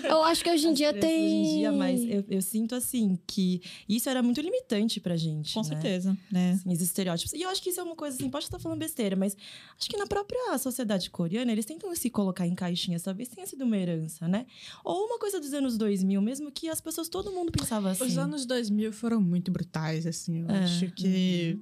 Eu 0.03 0.21
acho 0.23 0.43
que 0.43 0.49
hoje 0.51 0.67
em 0.67 0.73
dia 0.73 0.93
tem. 0.93 1.25
Hoje 1.25 1.33
em 1.51 1.57
dia, 1.57 1.71
mas 1.71 2.01
eu, 2.03 2.23
eu 2.29 2.41
sinto 2.41 2.75
assim 2.75 3.17
que 3.25 3.61
isso 3.89 4.07
era 4.09 4.21
muito 4.21 4.39
limitante 4.41 4.99
pra 4.99 5.17
gente. 5.17 5.53
Com 5.53 5.61
né? 5.61 5.65
certeza, 5.67 6.17
né? 6.31 6.51
Assim, 6.51 6.71
os 6.71 6.81
estereótipos. 6.81 7.33
E 7.33 7.41
eu 7.41 7.49
acho 7.49 7.61
que 7.61 7.69
isso 7.71 7.79
é 7.79 7.83
uma 7.83 7.95
coisa 7.95 8.15
assim, 8.15 8.29
pode 8.29 8.45
estar 8.45 8.59
falando 8.59 8.79
besteira, 8.79 9.15
mas 9.15 9.35
acho 9.79 9.89
que 9.89 9.97
na 9.97 10.05
própria 10.05 10.57
sociedade 10.59 11.09
coreana, 11.09 11.51
eles 11.51 11.65
tentam 11.65 11.93
se 11.95 12.09
colocar 12.09 12.45
em 12.45 12.53
caixinhas, 12.53 13.01
talvez 13.01 13.29
tenha 13.29 13.47
sido 13.47 13.63
uma 13.65 13.77
herança, 13.77 14.27
né? 14.27 14.45
Ou 14.83 15.05
uma 15.07 15.17
coisa 15.19 15.39
dos 15.39 15.53
anos 15.53 15.77
2000 15.77 16.21
mesmo, 16.21 16.51
que 16.51 16.69
as 16.69 16.79
pessoas, 16.81 17.09
todo 17.09 17.31
mundo 17.31 17.51
pensava 17.51 17.91
assim. 17.91 18.03
Os 18.03 18.17
anos 18.17 18.45
2000 18.45 18.93
foram 18.93 19.19
muito 19.19 19.51
brutais, 19.51 20.05
assim. 20.05 20.41
Eu 20.41 20.49
É. 20.49 20.59
acho 20.63 20.91
que 20.91 21.59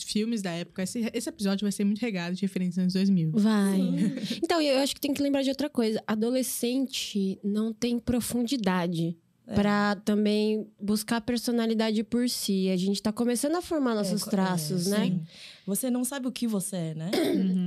filmes 0.00 0.40
da 0.40 0.50
época. 0.52 0.84
Esse, 0.84 1.10
esse 1.12 1.28
episódio 1.28 1.64
vai 1.64 1.72
ser 1.72 1.84
muito 1.84 2.00
regado 2.00 2.34
de 2.36 2.42
referências 2.42 2.78
anos 2.78 2.92
2000. 2.94 3.32
Vai. 3.32 3.80
Então, 4.42 4.60
eu 4.62 4.78
acho 4.78 4.94
que 4.94 5.00
tem 5.00 5.12
que 5.12 5.22
lembrar 5.22 5.42
de 5.42 5.48
outra 5.48 5.68
coisa. 5.68 6.02
Adolescente 6.06 7.38
não 7.42 7.72
tem 7.72 7.98
profundidade. 7.98 9.16
É. 9.44 9.54
Pra 9.54 9.96
também 10.04 10.68
buscar 10.80 11.20
personalidade 11.20 12.04
por 12.04 12.28
si. 12.28 12.70
A 12.70 12.76
gente 12.76 13.02
tá 13.02 13.10
começando 13.12 13.56
a 13.56 13.60
formar 13.60 13.92
nossos 13.94 14.24
É, 14.26 14.30
traços, 14.30 14.86
é, 14.86 14.90
né? 14.90 15.04
sim. 15.06 15.20
Você 15.66 15.90
não 15.90 16.04
sabe 16.04 16.28
o 16.28 16.32
que 16.32 16.46
você 16.46 16.76
é, 16.76 16.94
né? 16.94 17.10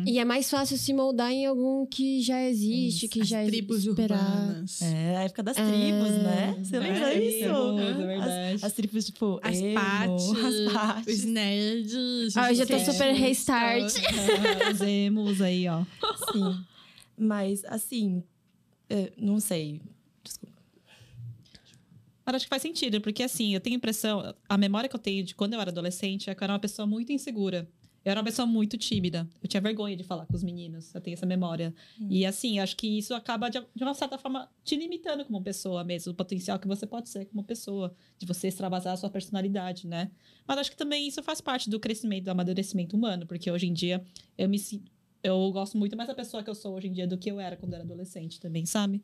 E 0.07 0.17
é 0.17 0.23
mais 0.25 0.49
fácil 0.49 0.77
se 0.77 0.93
moldar 0.93 1.31
em 1.31 1.45
algum 1.45 1.85
que 1.85 2.21
já 2.21 2.41
existe, 2.43 3.09
que 3.09 3.21
As 3.21 3.27
já 3.27 3.41
é 3.41 3.45
tribos 3.47 3.85
esperado. 3.85 4.23
urbanas. 4.23 4.81
É 4.81 5.17
a 5.17 5.23
época 5.23 5.43
das 5.43 5.55
tribos, 5.57 6.09
né? 6.23 6.55
Você 6.63 6.79
lembra 6.79 7.13
é, 7.13 7.23
isso? 7.23 7.79
é 7.79 7.93
verdade. 7.93 8.55
As, 8.55 8.63
as 8.63 8.73
tribos, 8.73 9.05
tipo, 9.05 9.39
As 9.43 9.57
emo, 9.57 9.73
partes, 9.75 10.29
as 10.67 10.73
partes. 10.73 11.19
os 11.19 11.25
nerds. 11.25 12.37
Ah, 12.37 12.51
eu 12.51 12.55
já 12.55 12.65
tô 12.65 12.79
super 12.79 13.13
restart. 13.13 13.93
tal. 13.93 14.71
Os 14.73 14.81
emos 14.81 15.41
aí, 15.41 15.67
ó. 15.67 15.83
Sim. 16.31 16.57
Mas, 17.17 17.63
assim, 17.65 18.23
é, 18.89 19.11
não 19.17 19.39
sei. 19.41 19.81
Mas 22.25 22.35
acho 22.35 22.45
que 22.45 22.49
faz 22.49 22.61
sentido, 22.61 22.99
porque 23.01 23.23
assim, 23.23 23.53
eu 23.53 23.61
tenho 23.61 23.75
a 23.75 23.77
impressão, 23.77 24.35
a 24.49 24.57
memória 24.57 24.89
que 24.89 24.95
eu 24.95 24.99
tenho 24.99 25.23
de 25.23 25.35
quando 25.35 25.53
eu 25.53 25.61
era 25.61 25.69
adolescente 25.69 26.29
é 26.29 26.35
que 26.35 26.41
eu 26.41 26.45
era 26.45 26.53
uma 26.53 26.59
pessoa 26.59 26.87
muito 26.87 27.11
insegura. 27.11 27.69
Eu 28.03 28.11
era 28.11 28.19
uma 28.19 28.25
pessoa 28.25 28.45
muito 28.45 28.77
tímida. 28.77 29.27
Eu 29.41 29.49
tinha 29.49 29.59
vergonha 29.59 29.97
de 29.97 30.03
falar 30.03 30.27
com 30.27 30.35
os 30.35 30.43
meninos. 30.43 30.93
Eu 30.93 31.01
tenho 31.01 31.15
essa 31.15 31.25
memória. 31.25 31.73
E 32.07 32.23
assim, 32.23 32.59
acho 32.59 32.77
que 32.77 32.99
isso 32.99 33.15
acaba, 33.15 33.49
de, 33.49 33.59
de 33.73 33.83
uma 33.83 33.95
certa 33.95 34.15
forma, 34.15 34.47
te 34.63 34.75
limitando 34.75 35.25
como 35.25 35.41
pessoa 35.41 35.83
mesmo. 35.83 36.11
O 36.11 36.15
potencial 36.15 36.59
que 36.59 36.67
você 36.67 36.85
pode 36.85 37.09
ser 37.09 37.25
como 37.25 37.43
pessoa. 37.43 37.95
De 38.19 38.27
você 38.27 38.47
extravasar 38.47 38.93
a 38.93 38.97
sua 38.97 39.09
personalidade, 39.09 39.87
né? 39.87 40.11
Mas 40.47 40.59
acho 40.59 40.69
que 40.69 40.77
também 40.77 41.07
isso 41.07 41.23
faz 41.23 41.41
parte 41.41 41.67
do 41.67 41.79
crescimento, 41.79 42.25
do 42.25 42.29
amadurecimento 42.29 42.95
humano. 42.95 43.25
Porque 43.25 43.49
hoje 43.49 43.65
em 43.65 43.73
dia, 43.73 44.05
eu 44.37 44.47
me 44.47 44.59
sinto... 44.59 44.91
Eu 45.23 45.51
gosto 45.51 45.75
muito 45.75 45.97
mais 45.97 46.07
da 46.07 46.13
pessoa 46.13 46.43
que 46.43 46.49
eu 46.51 46.53
sou 46.53 46.75
hoje 46.75 46.87
em 46.87 46.91
dia 46.91 47.07
do 47.07 47.17
que 47.17 47.31
eu 47.31 47.39
era 47.39 47.57
quando 47.57 47.73
eu 47.73 47.77
era 47.77 47.83
adolescente 47.83 48.39
também, 48.39 48.67
sabe? 48.67 49.03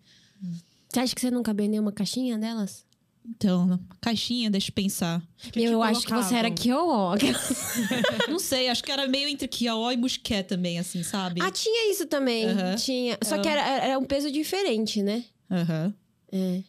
Você 0.88 1.00
acha 1.00 1.16
que 1.16 1.22
você 1.22 1.32
não 1.32 1.42
cabia 1.42 1.66
em 1.66 1.70
nenhuma 1.70 1.92
caixinha 1.92 2.38
delas? 2.38 2.86
Então, 3.24 3.80
caixinha, 4.02 4.50
deixa 4.50 4.70
eu 4.70 4.74
pensar. 4.74 5.22
Que 5.52 5.64
eu 5.64 5.82
acho 5.84 6.06
que 6.06 6.14
você 6.14 6.36
era. 6.36 6.50
Kyo. 6.50 6.76
Não 8.30 8.40
sei, 8.40 8.68
acho 8.70 8.84
que 8.84 8.92
era 8.92 9.08
meio 9.08 9.28
entre 9.30 9.48
Kiaó 9.48 9.92
e 9.92 9.98
Musqué 9.98 10.44
também, 10.44 10.80
assim, 10.80 11.04
sabe? 11.04 11.42
ah, 11.42 11.52
tinha 11.52 11.92
isso 11.92 12.06
também. 12.08 12.48
Tinha. 12.78 13.18
Só 13.24 13.38
que 13.40 13.48
era, 13.48 13.62
era 13.62 14.00
um 14.00 14.06
peso 14.06 14.32
diferente, 14.32 15.02
né? 15.02 15.24
Aham. 15.50 15.94
É. 16.32 16.62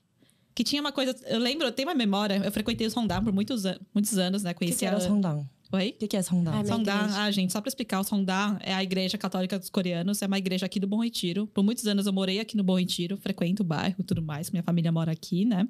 Que 0.54 0.62
tinha 0.62 0.82
uma 0.82 0.92
coisa. 0.92 1.16
Eu 1.26 1.38
lembro, 1.38 1.66
eu 1.66 1.72
tenho 1.72 1.88
uma 1.88 1.94
memória, 1.94 2.40
eu 2.44 2.52
frequentei 2.52 2.86
o 2.86 2.90
Sondar 2.90 3.22
por 3.24 3.32
muitos, 3.32 3.64
an- 3.64 3.78
muitos 3.94 4.18
anos, 4.18 4.42
né? 4.42 4.50
O 4.50 4.54
que, 4.54 4.58
Conheci 4.58 4.80
que 4.80 4.84
era 4.84 4.96
a. 4.96 4.98
o 4.98 5.02
Sondang? 5.02 5.46
Oi? 5.72 5.88
O 5.88 5.92
que, 6.00 6.06
que 6.08 6.16
é 6.18 6.22
Sondang? 6.22 6.58
Ah, 6.58 6.60
igreja. 6.76 7.22
ah, 7.22 7.30
gente, 7.30 7.50
só 7.54 7.62
pra 7.62 7.68
explicar, 7.70 7.98
o 8.00 8.04
Sondar 8.04 8.58
é 8.60 8.74
a 8.74 8.82
igreja 8.82 9.16
católica 9.16 9.58
dos 9.58 9.70
coreanos, 9.70 10.20
é 10.20 10.26
uma 10.26 10.36
igreja 10.36 10.66
aqui 10.66 10.78
do 10.78 10.86
Bom 10.86 11.02
Retiro. 11.02 11.46
Por 11.46 11.64
muitos 11.64 11.86
anos 11.86 12.04
eu 12.04 12.12
morei 12.12 12.40
aqui 12.40 12.54
no 12.58 12.62
Bom 12.62 12.78
Retiro, 12.78 13.16
frequento 13.16 13.62
o 13.62 13.64
bairro 13.64 13.96
e 13.98 14.02
tudo 14.02 14.20
mais, 14.20 14.50
minha 14.50 14.62
família 14.62 14.92
mora 14.92 15.10
aqui, 15.12 15.46
né? 15.46 15.66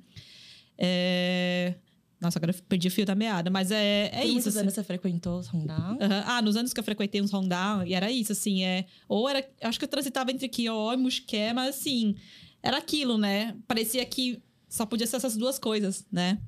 É... 0.79 1.75
Nossa, 2.21 2.39
agora 2.39 2.53
eu 2.53 2.63
perdi 2.69 2.87
o 2.87 2.91
fio 2.91 3.05
da 3.05 3.17
meada, 3.17 3.51
mas 3.51 3.73
é, 3.73 4.07
é 4.07 4.11
Por 4.11 4.19
isso. 4.19 4.33
muitos 4.33 4.47
assim. 4.49 4.59
anos 4.61 4.75
você 4.75 4.85
frequentou 4.85 5.41
o 5.41 5.43
Sondang? 5.43 5.99
Aham. 6.01 6.25
Ah, 6.25 6.41
nos 6.41 6.57
anos 6.57 6.73
que 6.73 6.79
eu 6.79 6.85
frequentei 6.85 7.21
uns 7.21 7.33
Rondar, 7.33 7.85
e 7.87 7.95
era 7.95 8.11
isso, 8.13 8.31
assim, 8.31 8.63
é... 8.63 8.87
Ou 9.09 9.29
era... 9.29 9.45
Acho 9.61 9.79
que 9.79 9.85
eu 9.85 9.89
transitava 9.89 10.31
entre 10.31 10.49
Kió 10.49 10.93
e 10.93 10.97
Musqué, 10.97 11.53
mas 11.53 11.71
assim... 11.77 12.15
Era 12.63 12.79
aquilo, 12.79 13.19
né? 13.19 13.57
Parecia 13.67 14.05
que 14.07 14.41
só 14.69 14.87
podia 14.87 15.07
ser 15.07 15.17
essas 15.17 15.37
duas 15.37 15.59
coisas, 15.59 16.07
né? 16.13 16.39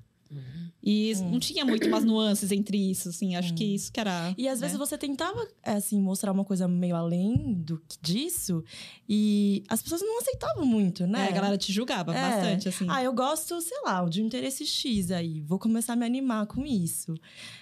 E 0.86 1.14
não 1.30 1.40
tinha 1.40 1.64
muito 1.64 1.88
umas 1.88 2.04
nuances 2.04 2.52
entre 2.52 2.76
isso, 2.90 3.08
assim. 3.08 3.36
Acho 3.36 3.54
que 3.54 3.64
isso 3.64 3.90
que 3.90 3.98
era... 3.98 4.34
E 4.36 4.46
às 4.46 4.60
vezes 4.60 4.78
né? 4.78 4.84
você 4.84 4.98
tentava, 4.98 5.48
é, 5.62 5.72
assim, 5.72 5.98
mostrar 5.98 6.30
uma 6.30 6.44
coisa 6.44 6.68
meio 6.68 6.94
além 6.94 7.54
do 7.54 7.78
que 7.88 7.96
disso. 8.02 8.62
E 9.08 9.62
as 9.68 9.82
pessoas 9.82 10.02
não 10.02 10.18
aceitavam 10.20 10.66
muito, 10.66 11.06
né? 11.06 11.26
É, 11.26 11.28
a 11.28 11.30
galera 11.32 11.56
te 11.56 11.72
julgava 11.72 12.14
É. 12.14 12.20
bastante, 12.20 12.68
assim. 12.68 12.86
Ah, 12.90 13.02
eu 13.02 13.12
gosto, 13.14 13.58
sei 13.62 13.80
lá, 13.84 14.04
de 14.04 14.22
um 14.22 14.26
interesse 14.26 14.66
X 14.66 15.10
aí. 15.10 15.40
Vou 15.40 15.58
começar 15.58 15.94
a 15.94 15.96
me 15.96 16.04
animar 16.04 16.46
com 16.46 16.66
isso. 16.66 17.14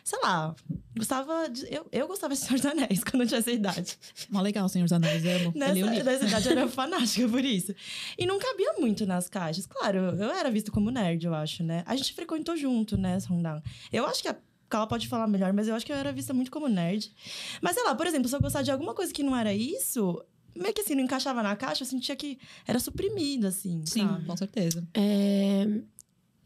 Sei 0.02 0.18
lá, 0.20 0.54
gostava 0.96 1.48
de, 1.48 1.64
eu, 1.72 1.86
eu 1.92 2.08
gostava 2.08 2.34
de 2.34 2.40
Senhor 2.40 2.56
dos 2.56 2.66
Anéis 2.66 3.02
quando 3.08 3.22
eu 3.22 3.28
tinha 3.28 3.38
essa 3.38 3.52
idade. 3.52 3.96
Mó 4.30 4.40
legal, 4.40 4.68
Senhor 4.68 4.84
dos 4.84 4.92
Anéis, 4.92 5.24
amo. 5.24 5.52
Eu 5.54 5.60
Nessa, 5.60 5.72
livro. 5.74 5.90
nessa 6.04 6.24
idade 6.26 6.46
eu 6.46 6.52
era 6.52 6.66
fanática 6.68 7.28
por 7.28 7.44
isso. 7.44 7.72
E 8.18 8.26
não 8.26 8.38
cabia 8.40 8.72
muito 8.78 9.06
nas 9.06 9.28
caixas. 9.28 9.64
Claro, 9.66 9.98
eu 9.98 10.30
era 10.32 10.50
vista 10.50 10.72
como 10.72 10.90
nerd, 10.90 11.24
eu 11.24 11.34
acho, 11.34 11.62
né? 11.62 11.84
A 11.86 11.94
gente 11.94 12.12
frequentou 12.14 12.56
junto, 12.56 12.96
né, 12.96 13.11
Sondang? 13.20 13.62
Eu 13.92 14.06
acho 14.06 14.22
que 14.22 14.28
a 14.28 14.36
Carla 14.68 14.86
pode 14.86 15.06
falar 15.08 15.26
melhor, 15.26 15.52
mas 15.52 15.68
eu 15.68 15.74
acho 15.74 15.84
que 15.84 15.92
eu 15.92 15.96
era 15.96 16.12
vista 16.12 16.32
muito 16.32 16.50
como 16.50 16.68
nerd. 16.68 17.12
Mas 17.60 17.74
sei 17.74 17.84
lá, 17.84 17.94
por 17.94 18.06
exemplo, 18.06 18.28
se 18.28 18.34
eu 18.34 18.40
gostar 18.40 18.62
de 18.62 18.70
alguma 18.70 18.94
coisa 18.94 19.12
que 19.12 19.22
não 19.22 19.36
era 19.36 19.52
isso, 19.52 20.24
meio 20.56 20.72
que 20.72 20.80
assim, 20.80 20.94
não 20.94 21.02
encaixava 21.04 21.42
na 21.42 21.54
caixa, 21.56 21.82
eu 21.82 21.86
sentia 21.86 22.16
que 22.16 22.38
era 22.66 22.78
suprimido, 22.80 23.46
assim. 23.46 23.82
Sim, 23.86 24.06
sabe? 24.06 24.24
com 24.24 24.36
certeza. 24.36 24.86
É, 24.94 25.66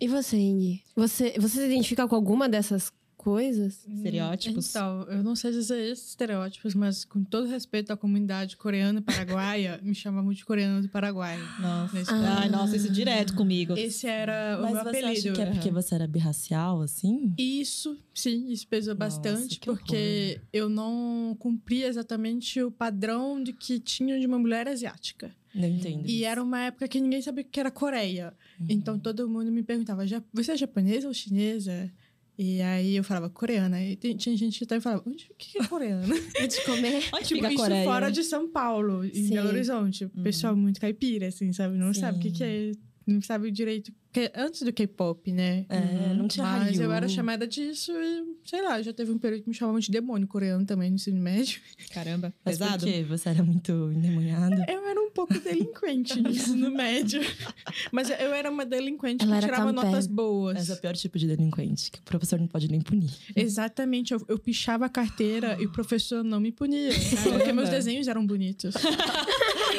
E 0.01 0.09
você, 0.09 0.37
Indy? 0.37 0.83
Você, 0.95 1.35
você 1.39 1.61
se 1.61 1.67
identifica 1.67 2.07
com 2.09 2.15
alguma 2.15 2.49
dessas 2.49 2.93
coisas? 3.27 3.85
Estereótipos. 3.89 4.71
Então, 4.71 5.03
eu 5.09 5.21
não 5.21 5.35
sei 5.35 5.51
dizer 5.51 5.91
esses 5.91 6.11
estereótipos, 6.11 6.77
mas 6.77 7.05
com 7.05 7.25
todo 7.25 7.49
respeito 7.49 7.93
à 7.93 7.97
comunidade 7.97 8.57
coreana 8.57 9.01
e 9.01 9.03
paraguaia, 9.03 9.81
me 9.83 9.97
chamam 9.97 10.33
de 10.33 10.45
coreano 10.45 10.81
do 10.81 10.89
Paraguai. 10.89 11.37
Nossa. 11.61 11.93
Nesse 11.99 12.13
Ai, 12.13 12.49
nossa, 12.49 12.77
isso 12.77 12.89
direto 12.89 13.35
comigo. 13.35 13.75
Esse 13.77 14.07
era 14.07 14.59
o 14.61 14.63
Mas 14.63 14.73
meu 14.75 14.83
você 14.85 14.89
apelido. 14.91 15.11
acha 15.11 15.33
que 15.33 15.41
é 15.43 15.47
porque 15.47 15.71
você 15.73 15.95
era 15.97 16.07
birracial, 16.07 16.81
assim? 16.83 17.35
Isso, 17.37 17.99
sim, 18.15 18.49
isso 18.53 18.69
pesou 18.69 18.95
Nossa, 18.95 19.19
bastante, 19.21 19.59
que 19.59 19.67
porque 19.67 20.41
eu 20.53 20.69
não 20.69 21.37
cumpria 21.41 21.89
exatamente 21.89 22.63
o 22.63 22.71
padrão 22.71 23.43
de 23.43 23.53
que 23.53 23.81
tinha 23.81 24.21
de 24.21 24.27
uma 24.27 24.39
mulher 24.39 24.69
asiática. 24.69 25.35
Não 25.53 25.67
entendo. 25.67 26.07
E 26.07 26.17
isso. 26.19 26.25
era 26.27 26.43
uma 26.43 26.61
época 26.61 26.87
que 26.87 27.01
ninguém 27.01 27.21
sabia 27.23 27.43
o 27.43 27.47
que 27.47 27.59
era 27.59 27.71
Coreia. 27.71 28.35
Uhum. 28.61 28.67
Então 28.69 28.99
todo 28.99 29.27
mundo 29.29 29.51
me 29.51 29.63
perguntava: 29.63 30.07
"Ja- 30.07 30.23
você 30.33 30.53
é 30.53 30.57
japonesa 30.57 31.09
ou 31.09 31.15
chinesa? 31.15 31.91
E 32.39 32.61
aí 32.61 32.97
eu 32.97 33.03
falava 33.03 33.31
coreana. 33.31 33.83
E 33.83 33.97
tinha 33.97 34.37
gente 34.37 34.59
que 34.59 34.65
até 34.65 34.81
falava: 34.81 35.03
o 35.09 35.15
que 35.15 35.59
é 35.59 35.65
coreana? 35.67 36.07
De 36.49 36.65
comer? 36.65 37.03
Onde 37.15 37.25
tipo, 37.29 37.47
isso 37.47 37.57
Coreia? 37.57 37.85
fora 37.85 38.11
de 38.11 38.23
São 38.23 38.49
Paulo, 38.49 39.05
em 39.05 39.13
Sim. 39.13 39.31
Belo 39.31 39.49
Horizonte. 39.49 40.05
O 40.05 40.23
pessoal 40.23 40.55
muito 40.55 40.81
caipira, 40.81 41.29
assim, 41.29 41.53
sabe? 41.53 41.77
Não 41.79 41.95
sabe 41.95 42.19
o 42.19 42.21
que, 42.21 42.29
Sim. 42.29 42.35
que 42.35 42.45
é. 42.45 42.73
Não 43.07 43.23
sabe 43.23 43.51
direito. 43.51 43.93
Que- 44.17 44.33
antes 44.35 44.63
do 44.63 44.73
K-pop, 44.73 45.31
né? 45.31 45.67
É, 45.69 46.15
não 46.15 46.27
tinha 46.27 46.47
Mas 46.47 46.81
eu 46.81 46.91
era 46.91 47.07
chamada 47.07 47.47
disso 47.47 47.93
e, 47.93 48.25
sei 48.49 48.63
lá, 48.63 48.81
já 48.81 48.93
teve 48.93 49.13
um 49.13 49.19
período 49.19 49.43
que 49.43 49.49
me 49.51 49.55
chamavam 49.55 49.79
de 49.79 49.91
demônio 49.91 50.27
coreano 50.27 50.65
também 50.65 50.89
no 50.89 50.97
ensino 50.97 51.21
médio. 51.21 51.61
Caramba, 51.93 52.33
Mas 52.45 52.57
por 52.57 52.65
pesado. 52.65 52.87
quê? 52.87 53.05
Você 53.07 53.29
era 53.29 53.43
muito 53.43 53.73
endemoniada? 53.95 54.65
Eu 54.69 54.87
era 54.87 54.99
um 55.01 55.11
pouco 55.11 55.39
delinquente 55.39 56.19
no 56.21 56.31
ensino 56.31 56.71
médio. 56.71 57.21
Mas 57.93 58.09
eu 58.09 58.33
era 58.33 58.51
uma 58.51 58.65
delinquente 58.65 59.25
Ela 59.25 59.37
que 59.39 59.45
tirava 59.45 59.71
notas 59.73 60.07
boas. 60.07 60.59
Esse 60.63 60.73
é 60.73 60.75
o 60.75 60.79
pior 60.79 60.97
tipo 60.97 61.19
de 61.19 61.27
delinquente, 61.27 61.91
que 61.91 61.99
o 61.99 62.03
professor 62.03 62.39
não 62.41 62.47
pode 62.47 62.69
nem 62.71 62.81
punir. 62.81 63.11
Exatamente, 63.35 64.15
eu, 64.15 64.25
eu 64.29 64.39
pichava 64.39 64.87
a 64.87 64.89
carteira 64.89 65.57
e 65.61 65.67
o 65.67 65.73
professor 65.73 66.25
não 66.25 66.41
me 66.41 66.53
punia. 66.53 66.91
Porque 67.23 67.53
meus 67.53 67.69
desenhos 67.69 68.09
eram 68.09 68.27
bonitos. 68.27 68.75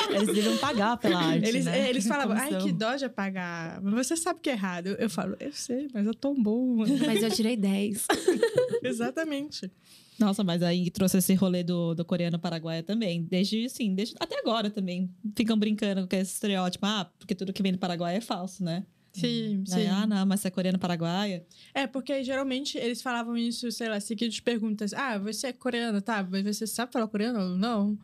Eles 0.09 0.27
deveriam 0.27 0.57
pagar 0.57 0.97
pela 0.97 1.19
arte, 1.19 1.47
Eles, 1.47 1.65
né? 1.65 1.89
eles 1.89 2.07
falavam, 2.07 2.35
ai, 2.37 2.57
que 2.57 2.71
dó 2.71 2.95
de 2.95 3.05
apagar. 3.05 3.81
Mas 3.81 4.07
você 4.07 4.15
sabe 4.27 4.39
que 4.41 4.49
é 4.49 4.53
errado. 4.53 4.87
Eu 4.99 5.09
falo, 5.09 5.35
eu 5.39 5.53
sei, 5.53 5.87
mas 5.93 6.05
eu 6.05 6.13
tô 6.13 6.33
bom. 6.33 6.75
Mas 7.05 7.23
eu 7.23 7.31
tirei 7.31 7.55
10. 7.55 8.07
Exatamente. 8.83 9.71
Nossa, 10.19 10.43
mas 10.43 10.63
aí 10.63 10.89
trouxe 10.89 11.19
esse 11.19 11.33
rolê 11.35 11.63
do, 11.63 11.93
do 11.93 12.03
coreano 12.03 12.39
paraguaia 12.39 12.83
também. 12.83 13.23
Desde, 13.23 13.65
assim, 13.65 13.93
desde, 13.93 14.15
até 14.19 14.39
agora 14.39 14.69
também. 14.69 15.09
Ficam 15.35 15.57
brincando 15.57 16.07
com 16.07 16.15
esse 16.15 16.33
estereótipo. 16.33 16.85
Ah, 16.85 17.09
porque 17.17 17.35
tudo 17.35 17.53
que 17.53 17.61
vem 17.61 17.71
do 17.71 17.77
Paraguai 17.77 18.15
é 18.15 18.21
falso, 18.21 18.63
né? 18.63 18.85
Sim, 19.13 19.63
Aí, 19.71 19.83
sim. 19.83 19.87
ah, 19.87 20.05
não, 20.05 20.25
mas 20.25 20.41
você 20.41 20.47
é 20.47 20.51
coreano 20.51 20.77
paraguaia. 20.77 21.43
É, 21.73 21.87
porque 21.87 22.23
geralmente 22.23 22.77
eles 22.77 23.01
falavam 23.01 23.35
isso, 23.35 23.71
sei 23.71 23.89
lá, 23.89 23.99
seguido 23.99 24.31
de 24.31 24.41
perguntas. 24.41 24.93
Ah, 24.93 25.17
você 25.17 25.47
é 25.47 25.53
coreano, 25.53 26.01
tá? 26.01 26.27
Mas 26.29 26.43
você 26.43 26.67
sabe 26.67 26.91
falar 26.91 27.07
coreano 27.07 27.39
ou 27.39 27.57
não? 27.57 27.97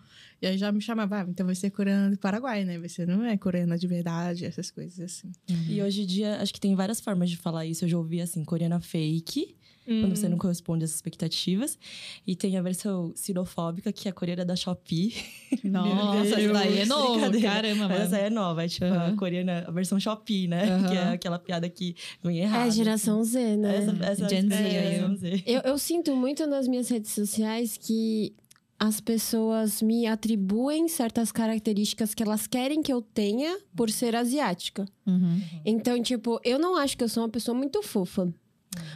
E 0.43 0.45
aí 0.45 0.57
já 0.57 0.73
me 0.73 0.81
chamava, 0.81 1.21
ah, 1.21 1.25
então 1.29 1.47
você 1.47 1.67
é 1.67 1.69
coreano 1.69 2.11
do 2.11 2.17
Paraguai, 2.19 2.65
né? 2.65 2.77
Você 2.79 3.05
não 3.05 3.23
é 3.23 3.37
coreana 3.37 3.77
de 3.77 3.87
verdade, 3.87 4.43
essas 4.43 4.69
coisas 4.69 4.99
assim. 4.99 5.31
E 5.69 5.81
hoje 5.81 6.01
em 6.01 6.05
dia, 6.05 6.35
acho 6.41 6.53
que 6.53 6.59
tem 6.59 6.75
várias 6.75 6.99
formas 6.99 7.29
de 7.29 7.37
falar 7.37 7.65
isso. 7.65 7.85
Eu 7.85 7.89
já 7.89 7.97
ouvi, 7.97 8.19
assim, 8.19 8.43
coreana 8.43 8.81
fake, 8.81 9.55
quando 9.85 10.15
você 10.17 10.27
não 10.27 10.37
corresponde 10.37 10.83
às 10.83 10.93
expectativas. 10.93 11.79
E 12.27 12.35
tem 12.35 12.57
a 12.57 12.61
versão 12.61 13.13
sinofóbica, 13.15 13.91
que 13.93 14.07
é 14.09 14.11
a 14.11 14.13
coreana 14.13 14.43
da 14.43 14.53
Shopee. 14.55 15.13
Nossa, 15.63 16.41
isso 16.41 16.51
daí 16.53 16.79
é 16.79 16.85
novo. 16.85 17.13
Brincadeira. 17.29 17.47
Caramba, 17.49 17.87
Mas 17.87 18.01
essa 18.01 18.17
é 18.17 18.29
nova, 18.29 18.65
é 18.65 18.67
tipo 18.67 18.85
a 18.85 19.07
Aham. 19.07 19.15
coreana, 19.15 19.63
a 19.65 19.71
versão 19.71 19.97
Shopee, 19.99 20.47
né? 20.49 20.65
Que 20.89 20.95
é 20.95 21.07
aquela 21.09 21.39
piada 21.39 21.69
que 21.69 21.95
vem 22.21 22.39
É 22.39 22.43
errada. 22.43 22.65
a 22.65 22.69
geração 22.69 23.23
Z, 23.23 23.55
né? 23.57 23.77
Essa, 23.77 23.91
essa 24.05 24.29
Gen 24.29 24.49
Z 24.49 24.55
é, 24.55 25.15
Z. 25.15 25.43
Eu, 25.45 25.61
eu 25.61 25.77
sinto 25.77 26.13
muito 26.15 26.45
nas 26.47 26.67
minhas 26.67 26.89
redes 26.89 27.11
sociais 27.11 27.77
que 27.77 28.33
as 28.79 28.99
pessoas 28.99 29.81
me 29.81 30.05
atribuem 30.05 30.87
certas 30.87 31.31
características 31.31 32.13
que 32.13 32.21
elas 32.21 32.47
querem 32.47 32.81
que 32.81 32.91
eu 32.91 33.01
tenha 33.01 33.57
por 33.75 33.89
ser 33.89 34.15
asiática. 34.15 34.85
Uhum. 35.05 35.41
Então, 35.65 36.01
tipo, 36.01 36.39
eu 36.43 36.59
não 36.59 36.75
acho 36.75 36.97
que 36.97 37.03
eu 37.03 37.09
sou 37.09 37.23
uma 37.23 37.29
pessoa 37.29 37.57
muito 37.57 37.81
fofa. 37.81 38.33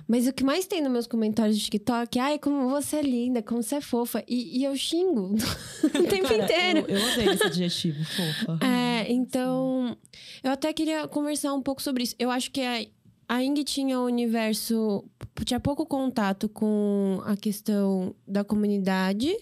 Mas 0.08 0.28
o 0.28 0.34
que 0.34 0.44
mais 0.44 0.66
tem 0.66 0.82
nos 0.82 0.92
meus 0.92 1.08
comentários 1.08 1.58
de 1.58 1.64
TikTok 1.66 2.18
é 2.18 2.22
ai, 2.22 2.40
como 2.40 2.70
você 2.70 2.98
é 2.98 3.02
linda, 3.02 3.42
como 3.42 3.62
você 3.62 3.76
é 3.76 3.82
fofa. 3.82 4.24
E, 4.28 4.60
e 4.60 4.64
eu 4.64 4.76
xingo 4.76 5.36
o 5.84 6.04
tempo 6.04 6.28
Cara, 6.28 6.44
inteiro. 6.44 6.86
Eu, 6.88 6.98
eu 6.98 7.12
odeio 7.12 7.32
esse 7.32 7.44
adjetivo, 7.44 8.04
fofa. 8.04 8.60
É, 8.66 9.12
então. 9.12 9.98
Eu 10.44 10.52
até 10.52 10.74
queria 10.74 11.08
conversar 11.08 11.54
um 11.54 11.62
pouco 11.62 11.82
sobre 11.82 12.04
isso. 12.04 12.16
Eu 12.18 12.32
acho 12.32 12.52
que 12.52 12.62
a, 12.62 12.86
a 13.30 13.44
Ing 13.44 13.64
tinha 13.64 14.00
o 14.00 14.06
universo. 14.06 15.04
Tinha 15.46 15.60
pouco 15.60 15.86
contato 15.86 16.50
com 16.50 17.22
a 17.26 17.36
questão 17.36 18.16
da 18.28 18.44
comunidade. 18.44 19.36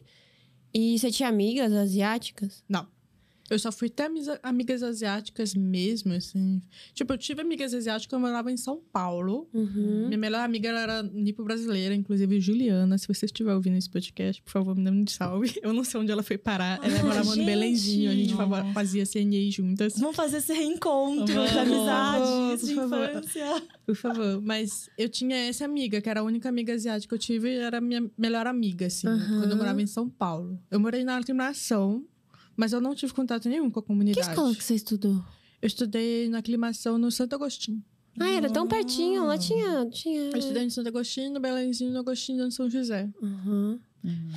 E 0.77 1.00
você 1.00 1.10
tinha 1.10 1.29
amigas 1.29 1.72
asiáticas? 1.72 2.62
Não. 2.67 2.86
Eu 3.49 3.59
só 3.59 3.71
fui 3.71 3.89
ter 3.89 4.09
amigas 4.41 4.81
asiáticas 4.81 5.53
mesmo, 5.53 6.13
assim. 6.13 6.61
Tipo, 6.93 7.13
eu 7.13 7.17
tive 7.17 7.41
amigas 7.41 7.73
asiáticas, 7.75 8.11
eu 8.13 8.19
morava 8.19 8.51
em 8.51 8.57
São 8.57 8.81
Paulo. 8.91 9.47
Uhum. 9.53 10.05
Minha 10.07 10.17
melhor 10.17 10.41
amiga 10.43 10.69
ela 10.69 10.79
era 10.79 11.03
nipo-brasileira, 11.03 11.93
inclusive 11.93 12.39
Juliana. 12.41 12.97
Se 12.97 13.07
você 13.07 13.25
estiver 13.27 13.53
ouvindo 13.53 13.77
esse 13.77 13.89
podcast, 13.89 14.41
por 14.41 14.49
favor, 14.51 14.75
me 14.75 14.83
dê 14.83 14.89
um 14.89 15.05
salve. 15.07 15.53
Eu 15.61 15.73
não 15.73 15.83
sei 15.83 15.99
onde 16.01 16.11
ela 16.11 16.23
foi 16.23 16.37
parar. 16.39 16.79
Ela 16.83 16.99
Ah, 16.99 17.03
morava 17.03 17.29
no 17.29 17.35
gente! 17.35 17.45
Belenzinho, 17.45 18.09
a 18.09 18.13
gente 18.15 18.33
Nossa. 18.33 18.73
fazia 18.73 19.05
CNA 19.05 19.51
juntas. 19.51 19.93
Vamos 19.99 20.15
fazer 20.15 20.37
esse 20.37 20.51
reencontro 20.53 21.33
Vamos. 21.33 21.51
de 21.51 21.57
amizades 21.59 22.61
Por 22.61 22.67
de 22.67 22.73
infância. 22.73 23.63
Por 23.85 23.95
favor. 23.95 24.41
Mas 24.41 24.89
eu 24.97 25.07
tinha 25.07 25.35
essa 25.35 25.65
amiga, 25.65 26.01
que 26.01 26.09
era 26.09 26.21
a 26.21 26.23
única 26.23 26.49
amiga 26.49 26.73
asiática 26.73 27.09
que 27.09 27.13
eu 27.15 27.19
tive, 27.19 27.49
e 27.49 27.57
era 27.57 27.77
a 27.77 27.81
minha 27.81 28.09
melhor 28.17 28.47
amiga, 28.47 28.87
assim, 28.87 29.07
Aham. 29.07 29.39
quando 29.41 29.51
eu 29.51 29.57
morava 29.57 29.81
em 29.81 29.87
São 29.87 30.09
Paulo. 30.09 30.59
Eu 30.71 30.79
morei 30.79 31.03
na 31.03 31.17
aclimação, 31.17 32.03
mas 32.55 32.74
eu 32.74 32.81
não 32.81 32.95
tive 32.95 33.13
contato 33.13 33.47
nenhum 33.50 33.69
com 33.69 33.79
a 33.79 33.83
Que 33.83 33.88
comunidade. 33.88 34.29
escola 34.29 34.55
que 34.55 34.63
você 34.63 34.75
estudou? 34.75 35.24
Eu 35.62 35.67
estudei 35.67 36.29
na 36.29 36.39
aclimação 36.39 36.97
no 36.97 37.12
Santo 37.12 37.35
Agostinho. 37.35 37.83
Ah, 38.19 38.29
era 38.29 38.50
tão 38.50 38.67
pertinho. 38.67 39.25
Lá 39.25 39.38
tinha. 39.38 39.85
tinha... 39.89 40.29
Eu 40.31 40.38
estudei 40.38 40.63
em 40.63 40.69
Santo 40.69 40.88
Agostinho, 40.88 41.33
no 41.33 41.39
Belenzinho, 41.39 41.91
no 41.91 42.00
Agostinho, 42.00 42.45
no 42.45 42.51
São 42.51 42.69
José. 42.69 43.09
Uhum. 43.21 43.79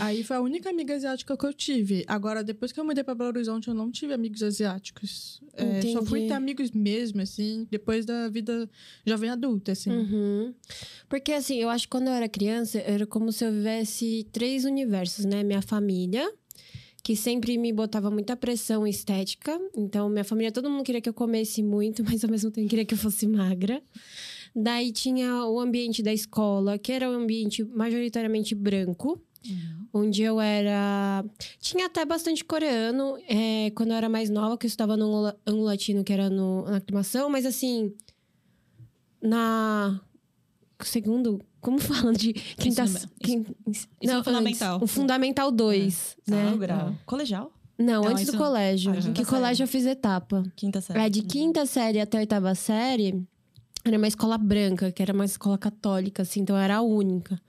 Aí 0.00 0.25
foi 0.25 0.37
a 0.37 0.40
única 0.40 0.70
amiga 0.70 0.94
asiática 0.94 1.37
que 1.37 1.44
eu 1.44 1.52
tive. 1.52 2.04
Agora, 2.06 2.42
depois 2.42 2.72
que 2.72 2.80
eu 2.80 2.84
mudei 2.84 3.04
pra 3.04 3.14
Belo 3.14 3.28
Horizonte, 3.28 3.68
eu 3.68 3.75
não 3.75 3.90
tive 3.90 4.14
amigos 4.14 4.42
asiáticos. 4.42 5.42
É, 5.52 5.82
só 5.92 6.02
fui 6.02 6.26
ter 6.26 6.32
amigos 6.32 6.70
mesmo, 6.70 7.20
assim, 7.20 7.66
depois 7.70 8.06
da 8.06 8.28
vida 8.28 8.68
jovem 9.06 9.28
adulta, 9.28 9.72
assim. 9.72 9.90
Uhum. 9.90 10.54
Porque, 11.08 11.32
assim, 11.32 11.56
eu 11.56 11.68
acho 11.68 11.84
que 11.84 11.90
quando 11.90 12.06
eu 12.06 12.14
era 12.14 12.28
criança, 12.28 12.78
era 12.78 13.06
como 13.06 13.30
se 13.30 13.44
eu 13.44 13.52
vivesse 13.52 14.26
três 14.32 14.64
universos, 14.64 15.26
né? 15.26 15.42
Minha 15.42 15.60
família, 15.60 16.32
que 17.08 17.16
sempre 17.16 17.56
me 17.56 17.72
botava 17.72 18.10
muita 18.10 18.36
pressão 18.36 18.86
estética. 18.86 19.58
Então, 19.74 20.10
minha 20.10 20.24
família, 20.24 20.52
todo 20.52 20.68
mundo 20.68 20.84
queria 20.84 21.00
que 21.00 21.08
eu 21.08 21.14
comesse 21.14 21.62
muito, 21.62 22.04
mas 22.04 22.22
ao 22.22 22.28
mesmo 22.30 22.50
tempo 22.50 22.68
queria 22.68 22.84
que 22.84 22.92
eu 22.92 22.98
fosse 22.98 23.26
magra. 23.26 23.82
Daí 24.54 24.92
tinha 24.92 25.46
o 25.46 25.58
ambiente 25.58 26.02
da 26.02 26.12
escola, 26.12 26.76
que 26.76 26.92
era 26.92 27.08
um 27.08 27.14
ambiente 27.14 27.64
majoritariamente 27.64 28.54
branco. 28.54 29.18
Onde 29.90 30.22
eu 30.22 30.38
era. 30.38 31.24
Tinha 31.58 31.86
até 31.86 32.04
bastante 32.04 32.44
coreano 32.44 33.16
é, 33.26 33.70
quando 33.70 33.92
eu 33.92 33.96
era 33.96 34.10
mais 34.10 34.28
nova, 34.28 34.58
que 34.58 34.66
eu 34.66 34.68
estava 34.68 34.94
no 34.94 35.32
Anglo 35.46 35.64
Latino, 35.64 36.04
que 36.04 36.12
era 36.12 36.28
no, 36.28 36.66
na 36.66 36.76
aclimação, 36.76 37.30
mas 37.30 37.46
assim. 37.46 37.90
Na. 39.22 39.98
Segundo. 40.82 41.40
Como 41.61 41.78
fala 41.78 42.12
de 42.12 42.32
quinta. 42.32 42.85
Ensino- 42.85 43.11
quin- 43.20 43.47
ensino 43.66 44.25
fundamental. 44.25 44.75
antes, 44.76 44.82
o 44.85 44.87
Fundamental 44.87 45.50
2, 45.50 46.16
né? 46.26 46.42
Segundo 46.44 46.58
grau. 46.58 46.94
Colegial? 47.04 47.52
Não, 47.76 48.02
Não, 48.02 48.11
antes 48.11 48.26
do 48.26 48.37
colégio. 48.37 48.92
Ah, 48.92 49.12
que 49.12 49.25
colégio 49.25 49.64
eu 49.64 49.68
fiz 49.68 49.87
etapa. 49.87 50.44
Quinta 50.56 50.80
série. 50.80 50.99
É, 51.00 51.08
de 51.08 51.23
quinta 51.23 51.64
série 51.66 52.00
até 52.00 52.18
oitava 52.18 52.54
série, 52.54 53.23
era 53.85 53.97
uma 53.97 54.08
escola 54.08 54.37
branca, 54.38 54.90
que 54.92 55.00
era 55.02 55.12
uma 55.12 55.25
escola 55.25 55.56
católica, 55.58 56.23
assim, 56.23 56.40
então 56.40 56.56
era 56.56 56.76
a 56.76 56.83
única. 56.83 57.40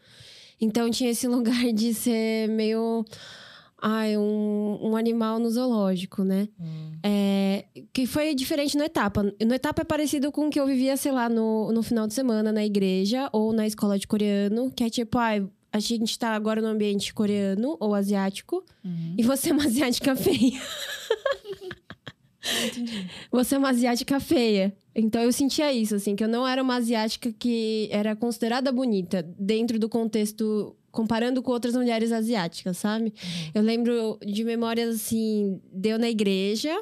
Então 0.62 0.90
tinha 0.90 1.10
esse 1.10 1.28
lugar 1.30 1.72
de 1.74 1.94
ser 1.94 2.48
meio. 2.50 3.06
Ai, 3.82 4.18
um, 4.18 4.78
um 4.82 4.96
animal 4.98 5.40
no 5.40 5.50
zoológico, 5.50 6.24
né? 6.24 6.50
Hum. 6.60 6.92
É, 7.04 7.66
que 7.94 8.06
foi 8.06 8.36
diferente 8.36 8.78
no 8.78 8.84
etapa. 8.84 9.24
No 9.24 9.54
etapa 9.54 9.82
é 9.82 9.86
parecido 9.86 10.32
com 10.32 10.48
o 10.48 10.50
que 10.50 10.60
eu 10.60 10.66
vivia, 10.66 10.98
sei 10.98 11.12
lá, 11.12 11.30
no, 11.30 11.72
no 11.72 11.82
final 11.82 12.06
de 12.06 12.14
semana 12.14 12.52
na 12.52 12.66
igreja 12.66 13.30
ou 13.32 13.54
na 13.54 13.66
escola 13.66 13.98
de 13.98 14.06
coreano, 14.08 14.70
que 14.72 14.84
é 14.84 14.90
tipo, 14.90 15.18
ai, 15.18 15.48
a 15.72 15.80
gente 15.80 16.18
tá 16.20 16.30
agora 16.36 16.62
no 16.62 16.68
ambiente 16.68 17.14
coreano 17.14 17.78
ou 17.80 17.94
asiático 17.96 18.64
Uhum. 18.84 19.16
e 19.18 19.24
você 19.24 19.50
é 19.50 19.54
uma 19.54 19.64
asiática 19.66 20.16
feia. 20.16 20.60
Você 23.32 23.56
é 23.56 23.58
uma 23.58 23.70
asiática 23.70 24.20
feia. 24.20 24.74
Então 24.96 25.22
eu 25.22 25.32
sentia 25.32 25.72
isso, 25.72 25.96
assim, 25.96 26.16
que 26.16 26.24
eu 26.24 26.28
não 26.28 26.48
era 26.48 26.62
uma 26.64 26.76
asiática 26.76 27.32
que 27.32 27.88
era 27.92 28.16
considerada 28.16 28.72
bonita 28.72 29.24
dentro 29.38 29.78
do 29.78 29.88
contexto, 29.88 30.76
comparando 30.92 31.42
com 31.42 31.52
outras 31.52 31.76
mulheres 31.76 32.12
asiáticas, 32.12 32.78
sabe? 32.78 33.14
Eu 33.54 33.62
lembro 33.62 34.18
de 34.26 34.44
memórias 34.44 34.96
assim, 34.96 35.60
deu 35.72 35.98
na 36.00 36.10
igreja 36.10 36.76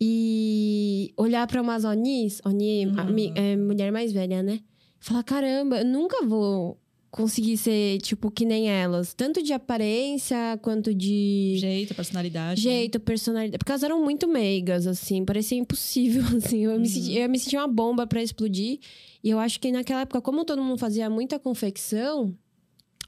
e 0.00 1.12
olhar 1.16 1.46
para 1.46 1.62
umas 1.62 1.84
onis, 1.84 2.40
oni, 2.44 2.86
Uhum. 2.86 3.32
é, 3.34 3.56
mulher 3.56 3.92
mais 3.92 4.12
velha, 4.12 4.42
né? 4.42 4.60
Falar, 4.98 5.22
caramba, 5.22 5.78
eu 5.80 5.84
nunca 5.84 6.24
vou 6.24 6.78
conseguir 7.10 7.56
ser, 7.58 7.98
tipo, 7.98 8.30
que 8.30 8.44
nem 8.44 8.68
elas. 8.70 9.12
Tanto 9.14 9.42
de 9.42 9.52
aparência, 9.52 10.58
quanto 10.62 10.94
de 10.94 11.56
Jeito, 11.58 11.94
personalidade. 11.94 12.64
né? 12.66 12.72
jeito, 12.72 12.98
personalidade. 13.00 13.58
Porque 13.58 13.70
elas 13.70 13.82
eram 13.82 14.02
muito 14.02 14.26
meigas, 14.26 14.86
assim. 14.86 15.24
Parecia 15.24 15.58
impossível, 15.58 16.22
assim. 16.38 16.60
Eu, 16.64 16.78
me, 16.80 16.88
senti, 16.88 17.14
eu 17.16 17.28
me 17.28 17.38
sentia 17.38 17.58
uma 17.60 17.68
bomba 17.68 18.06
pra 18.06 18.22
explodir. 18.22 18.78
E 19.22 19.28
eu 19.30 19.38
acho 19.38 19.60
que 19.60 19.70
naquela 19.70 20.00
época, 20.02 20.20
como 20.22 20.44
todo 20.44 20.62
mundo 20.62 20.78
fazia 20.78 21.10
muita 21.10 21.38
confecção, 21.38 22.34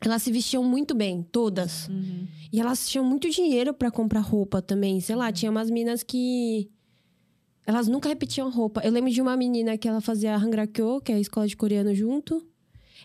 elas 0.09 0.23
se 0.23 0.31
vestiam 0.33 0.63
muito 0.65 0.95
bem, 0.95 1.23
todas. 1.23 1.89
Uhum. 1.89 2.27
E 2.53 2.61
elas 2.61 2.89
tinham 2.89 3.05
muito 3.05 3.29
dinheiro 3.31 3.73
pra 3.75 3.91
comprar 3.91 4.21
roupa 4.21 4.61
também. 4.63 5.01
Sei 5.01 5.15
lá, 5.17 5.31
tinha 5.33 5.51
umas 5.51 5.71
minas 5.71 6.03
que... 6.03 6.71
Elas 7.67 7.89
nunca 7.89 8.09
repetiam 8.09 8.51
roupa. 8.51 8.83
Eu 8.85 8.93
lembro 8.93 9.11
de 9.11 9.23
uma 9.23 9.37
menina 9.37 9.79
que 9.79 9.89
ela 9.89 10.01
fazia 10.01 10.37
Hangrakyo, 10.37 11.01
que 11.01 11.11
é 11.11 11.15
a 11.15 11.21
escola 11.21 11.47
de 11.49 11.57
coreano 11.57 11.95
junto. 11.95 12.47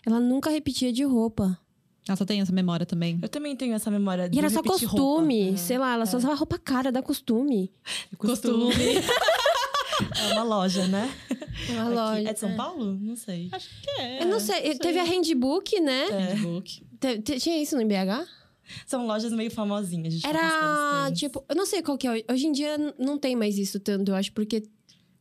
Ela 0.06 0.20
nunca 0.20 0.50
repetia 0.50 0.92
de 0.92 1.02
roupa. 1.02 1.58
Ela 2.06 2.16
só 2.16 2.24
tem 2.24 2.40
essa 2.40 2.52
memória 2.52 2.84
também. 2.84 3.18
Eu 3.22 3.28
também 3.28 3.54
tenho 3.56 3.74
essa 3.74 3.90
memória 3.90 4.28
de 4.28 4.36
E 4.36 4.38
era 4.38 4.50
só 4.50 4.62
costume. 4.62 5.44
roupa. 5.44 5.56
Sei 5.58 5.78
lá, 5.78 5.94
ela 5.94 6.04
só 6.06 6.16
usava 6.18 6.34
roupa 6.34 6.58
cara, 6.58 6.92
dá 6.92 7.00
costume. 7.02 7.70
É. 8.12 8.16
Costume. 8.16 8.74
é 10.18 10.32
uma 10.34 10.42
loja, 10.42 10.86
né? 10.88 11.10
Uma 11.70 11.82
Aqui. 11.84 11.94
loja. 11.94 12.28
É 12.30 12.32
de 12.32 12.40
São 12.40 12.56
Paulo? 12.56 12.98
Não 13.00 13.16
sei. 13.16 13.50
É, 13.98 14.22
Eu 14.22 14.28
não 14.28 14.40
sei, 14.40 14.74
teve 14.78 14.98
a 14.98 15.04
Handbook, 15.04 15.78
né? 15.80 16.04
É. 16.04 16.26
Facebook. 16.36 16.82
Te- 17.00 17.18
te- 17.22 17.38
tinha 17.40 17.60
isso 17.62 17.76
no 17.76 17.84
BH? 17.86 18.26
São 18.86 19.06
lojas 19.06 19.32
meio 19.32 19.50
famosinhas. 19.50 20.14
de 20.14 20.26
Era, 20.26 21.10
tipo, 21.12 21.44
eu 21.48 21.56
não 21.56 21.66
sei 21.66 21.82
qual 21.82 21.98
que 21.98 22.06
é. 22.06 22.24
Hoje 22.30 22.46
em 22.46 22.52
dia 22.52 22.76
não 22.98 23.18
tem 23.18 23.34
mais 23.34 23.58
isso 23.58 23.80
tanto, 23.80 24.10
eu 24.12 24.14
acho, 24.14 24.32
porque 24.32 24.62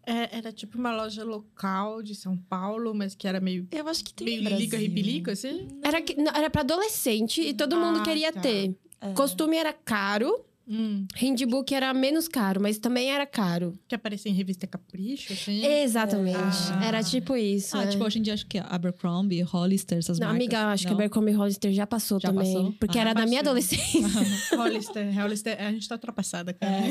É, 0.05 0.37
era 0.37 0.51
tipo 0.51 0.77
uma 0.77 0.91
loja 0.95 1.23
local 1.23 2.01
de 2.03 2.13
São 2.15 2.35
Paulo, 2.37 2.93
mas 2.95 3.13
que 3.15 3.27
era 3.27 3.39
meio, 3.39 3.67
Eu 3.71 3.87
acho 3.87 4.03
que 4.03 4.13
tem 4.13 4.41
meio 4.41 4.57
liga 4.57 4.77
ripilico, 4.77 5.29
assim. 5.31 5.67
era, 5.83 6.01
que- 6.01 6.15
não, 6.15 6.31
era 6.35 6.49
pra 6.49 6.61
adolescente 6.61 7.41
e 7.41 7.53
todo 7.53 7.75
mundo 7.77 7.99
Ah, 7.99 8.03
queria 8.03 8.31
tá. 8.31 8.39
ter. 8.41 8.75
É. 9.01 9.13
Costume 9.13 9.55
era 9.57 9.71
caro, 9.73 10.43
Hum, 10.69 11.05
Handbook 11.15 11.73
era 11.73 11.91
menos 11.93 12.27
caro, 12.27 12.61
mas 12.61 12.77
também 12.77 13.09
era 13.11 13.25
caro. 13.25 13.77
que 13.87 13.95
aparecia 13.95 14.31
em 14.31 14.35
revista 14.35 14.67
Capricho, 14.67 15.33
assim. 15.33 15.65
Exatamente. 15.65 16.37
Ah. 16.73 16.85
Era 16.85 17.03
tipo 17.03 17.35
isso. 17.35 17.75
Ah, 17.75 17.83
é. 17.83 17.87
tipo, 17.87 18.03
hoje 18.03 18.19
em 18.19 18.21
dia 18.21 18.33
acho 18.35 18.45
que 18.45 18.57
é 18.59 18.65
Abercrombie, 18.69 19.41
Hollister, 19.41 19.97
essas 19.97 20.19
Não, 20.19 20.27
marcas. 20.27 20.41
amiga, 20.45 20.67
acho 20.67 20.83
que 20.83 20.89
Não? 20.89 20.95
Abercrombie 20.97 21.31
Hollister 21.31 21.71
já 21.73 21.87
passou 21.87 22.19
Já 22.19 22.29
também. 22.29 22.53
passou? 22.53 22.71
Porque 22.79 22.97
Ah, 22.97 23.01
era 23.01 23.13
da 23.13 23.25
minha 23.25 23.39
adolescência. 23.41 23.99
Hollister, 24.55 25.13
Hollister, 25.19 25.59
a 25.61 25.71
gente 25.71 25.87
tá 25.87 25.95
ultrapassada, 25.95 26.53
cara. 26.53 26.69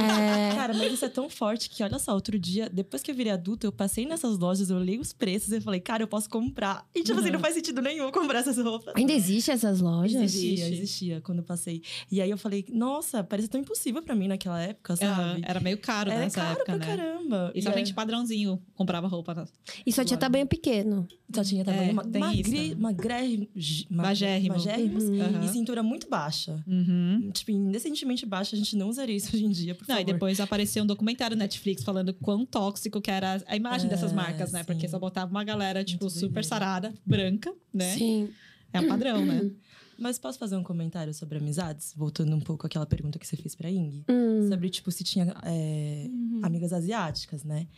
É. 0.00 0.54
Cara, 0.54 0.74
mas 0.74 0.92
isso 0.92 1.04
é 1.04 1.08
tão 1.08 1.28
forte 1.30 1.68
que, 1.70 1.82
olha 1.82 1.98
só, 1.98 2.12
outro 2.14 2.38
dia, 2.38 2.68
depois 2.68 3.02
que 3.02 3.10
eu 3.10 3.14
virei 3.14 3.32
adulta, 3.32 3.66
eu 3.66 3.72
passei 3.72 4.06
nessas 4.06 4.38
lojas, 4.38 4.70
eu 4.70 4.76
olhei 4.76 4.98
os 4.98 5.12
preços 5.12 5.52
e 5.52 5.60
falei, 5.60 5.80
cara, 5.80 6.02
eu 6.02 6.08
posso 6.08 6.28
comprar. 6.28 6.86
E, 6.94 7.02
tipo 7.02 7.18
assim, 7.18 7.30
não 7.30 7.38
faz 7.40 7.54
sentido 7.54 7.80
nenhum 7.80 8.10
comprar 8.10 8.40
essas 8.40 8.58
roupas. 8.58 8.94
Ainda 8.96 9.12
existe 9.12 9.50
essas 9.50 9.80
lojas? 9.80 10.20
Existia, 10.22 10.68
existia 10.68 11.20
quando 11.20 11.38
eu 11.38 11.44
passei. 11.44 11.82
E 12.10 12.20
aí 12.20 12.30
eu 12.30 12.38
falei, 12.38 12.64
nossa, 12.70 13.19
parecia 13.24 13.50
tão 13.50 13.60
impossível 13.60 14.02
pra 14.02 14.14
mim 14.14 14.28
naquela 14.28 14.60
época, 14.60 14.96
sabe? 14.96 15.42
Era 15.46 15.60
meio 15.60 15.78
caro 15.78 16.10
Era 16.10 16.20
nessa 16.20 16.40
caro 16.40 16.52
época, 16.60 16.64
pra 16.64 16.78
né? 16.78 16.86
caramba. 16.96 17.52
E 17.54 17.62
somente 17.62 17.94
padrãozinho 17.94 18.60
comprava 18.74 19.06
roupa. 19.06 19.34
na- 19.34 19.46
E 19.86 19.92
só 19.92 20.04
tinha 20.04 20.16
Agora. 20.16 20.30
tamanho 20.30 20.46
pequeno. 20.46 21.06
Só 21.32 21.44
tinha 21.44 21.64
tamanho 21.64 21.90
É, 21.90 21.92
ma- 21.92 22.04
tem 22.04 22.20
magre, 22.20 22.40
isso. 22.40 22.78
magre, 22.80 23.48
ma- 23.88 24.02
Magérrimo. 24.04 24.54
magérrimos 24.54 25.04
Uhum. 25.04 25.44
E 25.44 25.48
cintura 25.48 25.82
muito 25.82 26.08
baixa. 26.08 26.62
Uhum. 26.66 27.30
Tipo, 27.32 27.52
indecentemente 27.52 28.26
baixa, 28.26 28.56
a 28.56 28.58
gente 28.58 28.76
não 28.76 28.88
usaria 28.88 29.16
isso 29.16 29.34
hoje 29.34 29.44
em 29.44 29.50
dia, 29.50 29.74
por 29.74 29.86
Não, 29.88 29.96
favor. 29.96 30.08
e 30.08 30.12
depois 30.12 30.40
apareceu 30.40 30.82
um 30.82 30.86
documentário 30.86 31.36
na 31.36 31.44
Netflix 31.44 31.82
falando 31.84 32.12
quão 32.14 32.44
tóxico 32.44 33.00
que 33.00 33.10
era 33.10 33.42
a 33.46 33.56
imagem 33.56 33.86
É, 33.86 33.90
dessas 33.90 34.12
marcas, 34.12 34.50
né? 34.52 34.60
sim. 34.60 34.64
Porque 34.66 34.88
só 34.88 34.98
botava 34.98 35.30
uma 35.30 35.44
galera, 35.44 35.84
tipo, 35.84 36.04
Muito 36.04 36.18
super 36.18 36.44
sarada, 36.44 36.92
branca, 37.06 37.52
né? 37.72 37.94
Sim. 37.94 38.28
É 38.72 38.80
o 38.80 38.86
padrão, 38.88 39.24
né? 39.24 39.50
Mas 40.00 40.18
posso 40.18 40.38
fazer 40.38 40.56
um 40.56 40.62
comentário 40.62 41.12
sobre 41.12 41.36
amizades? 41.36 41.92
Voltando 41.94 42.34
um 42.34 42.40
pouco 42.40 42.66
àquela 42.66 42.86
pergunta 42.86 43.18
que 43.18 43.26
você 43.26 43.36
fez 43.36 43.54
pra 43.54 43.70
Ing. 43.70 44.02
Hum. 44.08 44.48
Sobre, 44.48 44.70
tipo, 44.70 44.90
se 44.90 45.04
tinha 45.04 45.34
é, 45.44 46.08
amigas 46.42 46.72
asiáticas, 46.72 47.44
né? 47.44 47.68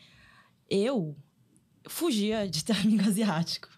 Eu 0.71 1.17
fugia 1.89 2.49
de 2.49 2.65
ter 2.65 2.77
amigo 2.79 3.03
asiático. 3.03 3.69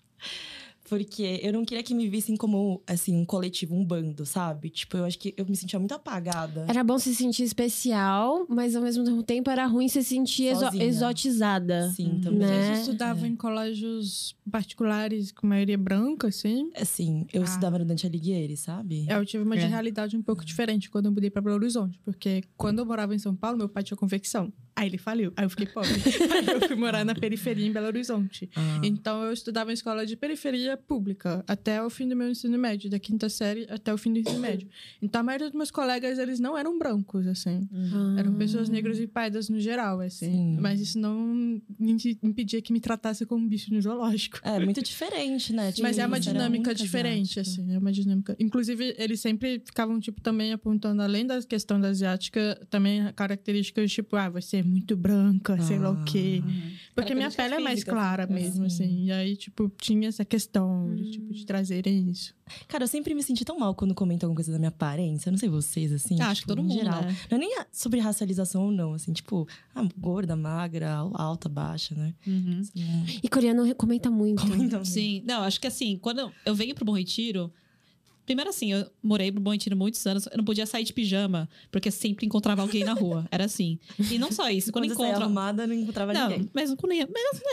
Porque 0.97 1.41
eu 1.43 1.53
não 1.53 1.65
queria 1.65 1.83
que 1.83 1.95
me 1.95 2.09
vissem 2.09 2.37
como, 2.37 2.83
assim, 2.87 3.17
um 3.17 3.25
coletivo, 3.25 3.75
um 3.75 3.85
bando, 3.85 4.25
sabe? 4.25 4.71
Tipo, 4.71 4.97
eu 4.99 5.05
acho 5.05 5.19
que 5.19 5.35
eu 5.37 5.45
me 5.47 5.57
sentia 5.57 5.79
muito 5.79 5.93
apagada. 5.93 6.67
Era 6.69 6.85
bom 6.85 6.99
se 6.99 7.15
sentir 7.15 7.43
especial, 7.45 8.47
mas 8.49 8.77
ao 8.77 8.83
mesmo 8.83 9.23
tempo 9.23 9.51
era 9.51 9.67
ruim 9.67 9.89
se 9.89 10.03
sentir 10.05 10.45
exo 10.47 10.61
Sozinha. 10.61 10.85
exotizada. 10.85 11.91
Sim, 11.91 12.21
também. 12.23 12.39
Né? 12.47 12.75
Você 12.75 12.81
estudava 12.83 13.27
em 13.27 13.35
colégios 13.37 14.37
particulares 14.51 15.33
com 15.33 15.47
maioria 15.47 15.77
branca, 15.79 16.29
assim? 16.29 16.71
Assim, 16.77 17.27
eu 17.33 17.43
Ah. 17.43 17.45
estudava 17.45 17.79
no 17.79 17.85
Dante 17.85 18.07
Alighieri, 18.07 18.57
sabe? 18.57 19.07
Eu 19.09 19.25
tive 19.25 19.43
uma 19.45 19.57
É. 19.57 19.67
realidade 19.67 20.17
um 20.17 20.23
pouco 20.23 20.45
diferente 20.45 20.89
quando 20.91 21.07
eu 21.07 21.13
mudei 21.13 21.31
pra 21.31 21.43
Belo 21.43 21.57
Horizonte. 21.57 21.99
Porque 22.05 22.43
quando 22.57 22.79
eu 22.79 22.87
morava 22.87 23.15
em 23.15 23.19
São 23.19 23.35
Paulo, 23.35 23.59
meu 23.59 23.69
pai 23.69 23.83
tinha 23.83 23.97
confecção. 23.97 24.53
Aí 24.77 24.89
ele 24.89 24.99
faliu. 24.99 25.33
Aí 25.37 25.45
eu 25.45 25.51
fiquei 25.51 25.67
pobre. 25.67 25.89
Aí 26.35 26.47
eu 26.53 26.61
fui 26.67 26.75
morar 26.77 27.05
na 27.05 27.15
periferia 27.15 27.65
em 27.67 27.73
Belo 27.73 27.87
Horizonte. 27.87 28.51
Ah. 28.57 28.81
Então 28.83 29.23
eu 29.23 29.33
estudava 29.33 29.71
em 29.71 29.75
escola 29.75 30.05
de 30.05 30.17
periferia 30.17 30.77
pública 30.87 31.44
até 31.47 31.83
o 31.83 31.90
fim 31.90 32.09
do 32.09 32.16
meu 32.16 32.29
ensino 32.31 32.59
médio, 32.59 32.90
da 32.90 32.99
quinta 32.99 33.29
série 33.29 33.66
até 33.70 33.92
o 33.92 33.99
fim 33.99 34.12
do 34.12 34.18
ensino 34.18 34.38
médio. 34.38 34.68
Então 35.03 35.20
a 35.20 35.25
maioria 35.25 35.49
dos 35.49 35.57
meus 35.57 35.70
colegas, 35.70 36.18
eles 36.18 36.38
não 36.38 36.57
eram 36.57 36.79
brancos, 36.79 37.27
assim. 37.27 37.68
Ah. 37.73 38.16
Eram 38.18 38.35
pessoas 38.35 38.68
negras 38.68 38.99
e 38.99 39.07
pardas 39.07 39.49
no 39.49 39.59
geral, 39.59 40.01
assim. 40.01 40.31
Sim. 40.31 40.57
Mas 40.61 40.81
isso 40.81 40.99
não 40.99 41.16
me 41.79 41.97
impedia 42.23 42.61
que 42.62 42.73
me 42.73 42.81
tratasse 42.81 43.25
como 43.27 43.44
um 43.44 43.49
bicho 43.49 43.73
no 43.73 43.81
zoológico. 43.81 44.40
É, 44.42 44.59
muito 44.61 44.83
diferente, 44.83 45.53
né? 45.53 45.73
Tipo, 45.73 45.83
Mas 45.83 45.99
é 45.99 46.07
uma 46.07 46.20
dinâmica 46.20 46.75
diferente, 46.75 47.40
asiático. 47.40 47.62
assim. 47.62 47.75
É 47.75 47.79
uma 47.79 47.92
dinâmica. 47.92 48.37
Inclusive, 48.38 48.94
eles 48.99 49.20
sempre 49.20 49.62
ficavam, 49.64 49.99
tipo, 49.99 50.20
também 50.20 50.53
apontando, 50.53 51.03
além 51.03 51.27
da 51.27 51.40
questão 51.42 51.81
da 51.81 51.88
asiática, 51.88 52.61
também 52.70 53.12
características, 53.14 53.92
tipo, 53.92 54.16
ah, 54.16 54.29
você 54.29 54.59
é 54.59 54.62
muito 54.62 54.97
branca, 54.97 55.61
sei 55.62 55.79
lá 55.79 55.90
o 55.90 56.05
quê. 56.05 56.42
Porque 56.94 57.14
minha 57.14 57.31
pele 57.31 57.55
é 57.55 57.61
mais 57.61 57.83
clara 57.85 58.27
mesmo, 58.27 58.68
Sim. 58.70 58.85
assim. 58.85 59.05
E 59.07 59.12
aí, 59.12 59.37
tipo, 59.37 59.70
tinha 59.81 60.09
essa 60.09 60.25
questão 60.25 60.63
de, 60.94 61.11
tipo, 61.12 61.33
de 61.33 61.44
trazerem 61.46 62.11
isso. 62.11 62.35
Cara, 62.68 62.85
eu 62.85 62.88
sempre 62.88 63.14
me 63.14 63.22
senti 63.22 63.44
tão 63.44 63.59
mal 63.59 63.74
quando 63.74 63.94
comentam 63.94 64.27
alguma 64.29 64.37
coisa 64.37 64.53
da 64.53 64.59
minha 64.59 64.68
aparência. 64.68 65.29
Eu 65.29 65.33
não 65.33 65.38
sei 65.38 65.48
vocês, 65.48 65.92
assim. 65.92 66.20
Ah, 66.20 66.29
acho 66.31 66.42
que 66.42 66.46
tipo, 66.46 66.55
todo 66.57 66.62
mundo, 66.62 66.74
geral. 66.74 67.03
né? 67.03 67.16
Não 67.31 67.37
é 67.37 67.40
nem 67.40 67.57
sobre 67.72 68.00
racialização 68.00 68.66
ou 68.66 68.70
não, 68.70 68.94
assim, 68.94 69.12
tipo, 69.12 69.46
ah, 69.74 69.87
gorda, 69.98 70.37
magra, 70.37 70.94
alta, 71.14 71.48
baixa, 71.48 71.94
né? 71.94 72.14
Uhum. 72.27 72.61
Assim, 72.61 73.20
E 73.22 73.29
coreano 73.29 73.74
comenta 73.74 74.11
muito. 74.11 74.42
comentam 74.42 74.85
Sim, 74.85 75.22
não, 75.27 75.42
acho 75.42 75.61
que 75.61 75.66
assim, 75.66 75.98
quando 76.00 76.31
eu 76.44 76.55
venho 76.55 76.74
pro 76.74 76.85
Bom 76.85 76.92
Retiro. 76.96 77.53
Primeiro 78.25 78.51
assim, 78.51 78.73
eu 78.73 78.87
morei 79.03 79.31
no 79.31 79.41
Bom 79.41 79.55
muitos 79.77 80.07
anos, 80.07 80.27
eu 80.31 80.37
não 80.37 80.45
podia 80.45 80.67
sair 80.67 80.85
de 80.85 80.93
pijama, 80.93 81.49
porque 81.71 81.91
sempre 81.91 82.27
encontrava 82.27 82.63
alguém 82.63 82.85
na 82.85 82.93
rua. 82.93 83.27
Era 83.31 83.45
assim. 83.45 83.79
E 84.11 84.19
não 84.19 84.33
só 84.33 84.49
isso, 84.51 84.73
quando 84.73 84.85
Quando 84.87 84.91
eu 85.01 85.07
encontro. 85.07 85.23
arrumada, 85.25 85.67
não 85.67 85.75
encontrava 85.75 86.13
Não, 86.13 86.29
ninguém. 86.29 86.51
mas 86.55 86.75
quando 86.75 86.93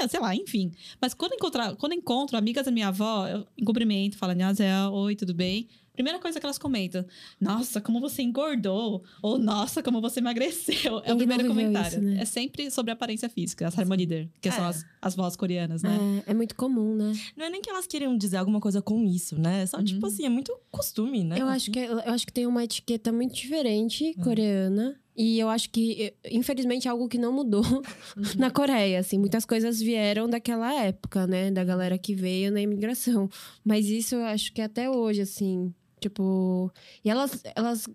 sei 0.09 0.19
lá, 0.19 0.35
enfim. 0.35 0.71
Mas 0.99 1.13
quando 1.13 1.33
encontrar, 1.33 1.75
quando 1.75 1.93
encontro 1.93 2.37
amigas 2.37 2.65
da 2.65 2.71
minha 2.71 2.87
avó, 2.87 3.27
eu 3.27 3.45
cumprimento, 3.65 4.17
falo, 4.17 4.33
Nhazel, 4.33 4.91
oi, 4.93 5.15
tudo 5.15 5.33
bem? 5.33 5.67
Primeira 5.93 6.19
coisa 6.19 6.39
que 6.39 6.45
elas 6.45 6.57
comentam, 6.57 7.05
nossa, 7.39 7.81
como 7.81 7.99
você 7.99 8.21
engordou, 8.21 9.03
ou 9.21 9.37
nossa, 9.37 9.83
como 9.83 9.99
você 9.99 10.19
emagreceu. 10.19 11.01
É 11.05 11.13
o 11.13 11.17
primeiro 11.17 11.45
comentário. 11.47 11.89
isso, 11.89 12.01
né? 12.01 12.21
É 12.21 12.25
sempre 12.25 12.71
sobre 12.71 12.91
a 12.91 12.93
aparência 12.93 13.27
física, 13.29 13.67
as 13.67 13.77
harmonider, 13.77 14.29
que 14.39 14.49
são 14.51 14.63
É. 14.65 14.69
as, 14.69 14.85
as 15.01 15.15
vozes 15.15 15.35
coreanas, 15.35 15.83
né? 15.83 15.97
É, 16.25 16.31
é 16.31 16.33
muito 16.33 16.55
comum, 16.55 16.95
né? 16.95 17.11
Não 17.35 17.45
é 17.45 17.49
nem 17.49 17.61
que 17.61 17.69
elas 17.69 17.85
queriam 17.87 18.17
dizer 18.17 18.37
alguma 18.37 18.59
coisa 18.61 18.81
com 18.81 19.03
isso, 19.05 19.39
né? 19.39 19.63
É 19.63 19.65
Só, 19.65 19.83
tipo 19.83 20.05
assim, 20.05 20.25
é 20.25 20.29
muito 20.29 20.57
costume, 20.71 21.23
né? 21.23 21.39
Eu 21.39 21.47
acho, 21.47 21.69
que, 21.69 21.79
eu 21.79 21.99
acho 21.99 22.25
que 22.25 22.33
tem 22.33 22.47
uma 22.47 22.63
etiqueta 22.63 23.11
muito 23.11 23.35
diferente 23.35 24.13
coreana. 24.23 24.97
E 25.13 25.37
eu 25.37 25.49
acho 25.49 25.69
que, 25.69 26.13
infelizmente, 26.31 26.87
é 26.87 26.91
algo 26.91 27.09
que 27.09 27.17
não 27.17 27.33
mudou 27.33 27.61
na 28.39 28.49
Coreia, 28.49 28.97
assim. 29.01 29.19
Muitas 29.19 29.43
coisas 29.45 29.79
vieram 29.81 30.27
daquela 30.29 30.73
época, 30.73 31.27
né? 31.27 31.51
Da 31.51 31.65
galera 31.65 31.97
que 31.97 32.15
veio 32.15 32.49
na 32.49 32.61
imigração. 32.61 33.29
Mas 33.63 33.87
isso 33.87 34.15
eu 34.15 34.23
acho 34.23 34.53
que 34.53 34.61
até 34.61 34.89
hoje, 34.89 35.21
assim, 35.21 35.73
tipo... 36.01 36.69
E 37.05 37.09
elas... 37.09 37.41
elas 37.55 37.87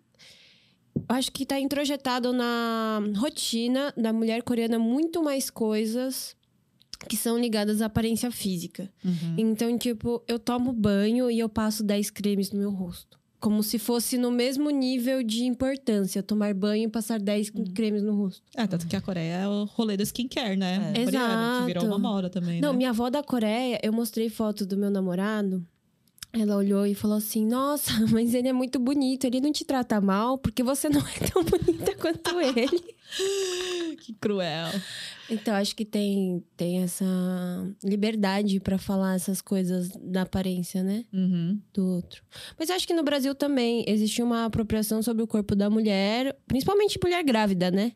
acho 1.11 1.31
que 1.31 1.45
tá 1.45 1.61
introjetado 1.61 2.33
na 2.33 3.01
rotina 3.17 3.93
da 3.97 4.15
mulher 4.15 4.43
coreana 4.43 4.79
muito 4.79 5.23
mais 5.23 5.51
coisas 5.51 6.35
que 7.07 7.17
são 7.19 7.39
ligadas 7.39 7.83
à 7.83 7.87
aparência 7.87 8.31
física. 8.31 8.91
Uhum. 9.05 9.35
Então, 9.37 9.77
tipo, 9.77 10.23
eu 10.27 10.39
tomo 10.39 10.73
banho 10.73 11.31
e 11.31 11.39
eu 11.39 11.49
passo 11.51 11.85
10 11.85 12.09
cremes 12.11 12.51
no 12.51 12.59
meu 12.59 12.71
rosto. 12.71 13.19
Como 13.39 13.63
se 13.63 13.79
fosse 13.79 14.17
no 14.17 14.31
mesmo 14.31 14.71
nível 14.71 15.23
de 15.23 15.45
importância, 15.45 16.23
tomar 16.23 16.55
banho 16.55 16.85
e 16.85 16.91
passar 16.91 17.21
10 17.21 17.51
Uhum. 17.51 17.65
cremes 17.75 18.03
no 18.03 18.17
rosto. 18.17 18.43
É, 18.57 18.67
tanto 18.67 18.87
que 18.87 18.97
a 18.97 19.01
Coreia 19.03 19.35
é 19.35 19.47
o 19.47 19.65
rolê 19.65 19.95
do 19.99 20.03
skincare, 20.03 20.57
né? 20.57 20.93
É. 20.97 21.05
Coreano, 21.05 21.61
que 21.61 21.67
virou 21.67 21.83
Exato. 21.85 21.87
uma 21.87 21.99
moda 21.99 22.31
também, 22.31 22.63
Não, 22.63 22.73
né? 22.73 22.79
minha 22.79 22.91
avó 22.91 23.11
da 23.11 23.23
Coreia, 23.23 23.79
eu 23.83 23.93
mostrei 23.93 24.31
foto 24.31 24.65
do 24.65 24.79
meu 24.79 24.91
namorado. 24.91 25.63
Ela 26.39 26.57
olhou 26.57 26.87
e 26.87 26.95
falou 26.95 27.17
assim: 27.17 27.47
Nossa, 27.47 27.93
mas 28.13 28.35
ele 28.35 28.49
é 28.49 28.53
muito 28.53 28.79
bonito, 28.79 29.25
ele 29.25 29.41
não 29.41 29.51
te 29.53 29.65
trata 29.65 30.01
mal 30.01 30.37
porque 30.39 30.63
você 30.63 30.89
não 30.89 31.01
é 31.01 31.27
tão 31.33 31.43
bonita 31.43 31.95
quanto 31.97 32.41
ele. 32.41 32.97
Que 34.01 34.13
cruel. 34.15 34.69
Então, 35.31 35.55
acho 35.55 35.75
que 35.77 35.85
tem, 35.85 36.45
tem 36.57 36.83
essa 36.83 37.05
liberdade 37.83 38.59
pra 38.61 38.79
falar 38.79 39.15
essas 39.15 39.41
coisas 39.41 39.89
da 39.97 40.23
aparência, 40.23 40.83
né? 40.83 41.05
Uhum. 41.13 41.61
do 41.73 41.87
outro. 41.87 42.23
Mas 42.59 42.69
acho 42.69 42.87
que 42.87 42.93
no 42.93 43.05
Brasil 43.05 43.35
também 43.35 43.85
existe 43.87 44.23
uma 44.23 44.45
apropriação 44.45 45.03
sobre 45.03 45.23
o 45.23 45.27
corpo 45.27 45.55
da 45.55 45.71
mulher, 45.71 46.37
principalmente 46.47 46.99
mulher 47.03 47.23
grávida, 47.25 47.71
né? 47.71 47.93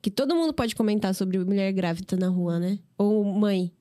Que 0.00 0.10
todo 0.10 0.34
mundo 0.34 0.54
pode 0.54 0.74
comentar 0.74 1.14
sobre 1.14 1.38
mulher 1.38 1.72
grávida 1.72 2.16
na 2.16 2.28
rua, 2.28 2.58
né? 2.60 2.78
Ou 2.96 3.24
mãe. 3.24 3.72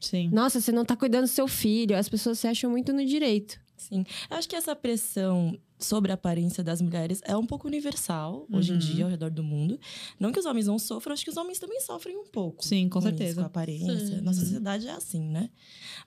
Sim. 0.00 0.28
Nossa, 0.32 0.60
você 0.60 0.72
não 0.72 0.84
tá 0.84 0.96
cuidando 0.96 1.22
do 1.24 1.28
seu 1.28 1.46
filho. 1.46 1.96
As 1.96 2.08
pessoas 2.08 2.38
se 2.38 2.46
acham 2.48 2.70
muito 2.70 2.92
no 2.92 3.04
direito. 3.04 3.60
Sim. 3.76 4.04
Eu 4.30 4.36
acho 4.36 4.48
que 4.48 4.56
essa 4.56 4.74
pressão 4.76 5.58
sobre 5.78 6.10
a 6.10 6.14
aparência 6.14 6.62
das 6.62 6.82
mulheres 6.82 7.22
é 7.24 7.34
um 7.36 7.46
pouco 7.46 7.66
universal 7.66 8.46
hoje 8.52 8.70
em 8.72 8.74
Uhum. 8.74 8.78
dia 8.78 9.04
ao 9.04 9.10
redor 9.10 9.30
do 9.30 9.42
mundo. 9.42 9.80
Não 10.18 10.30
que 10.30 10.38
os 10.38 10.44
homens 10.44 10.66
não 10.66 10.78
sofram, 10.78 11.14
acho 11.14 11.24
que 11.24 11.30
os 11.30 11.36
homens 11.38 11.58
também 11.58 11.80
sofrem 11.80 12.16
um 12.18 12.26
pouco. 12.26 12.62
Sim, 12.64 12.88
com 12.90 12.98
isso, 12.98 13.08
certeza. 13.08 13.34
com 13.36 13.40
a 13.42 13.46
aparência. 13.46 13.98
Sim. 13.98 14.20
Nossa 14.20 14.40
sociedade 14.40 14.86
é 14.86 14.90
assim, 14.92 15.22
né? 15.28 15.48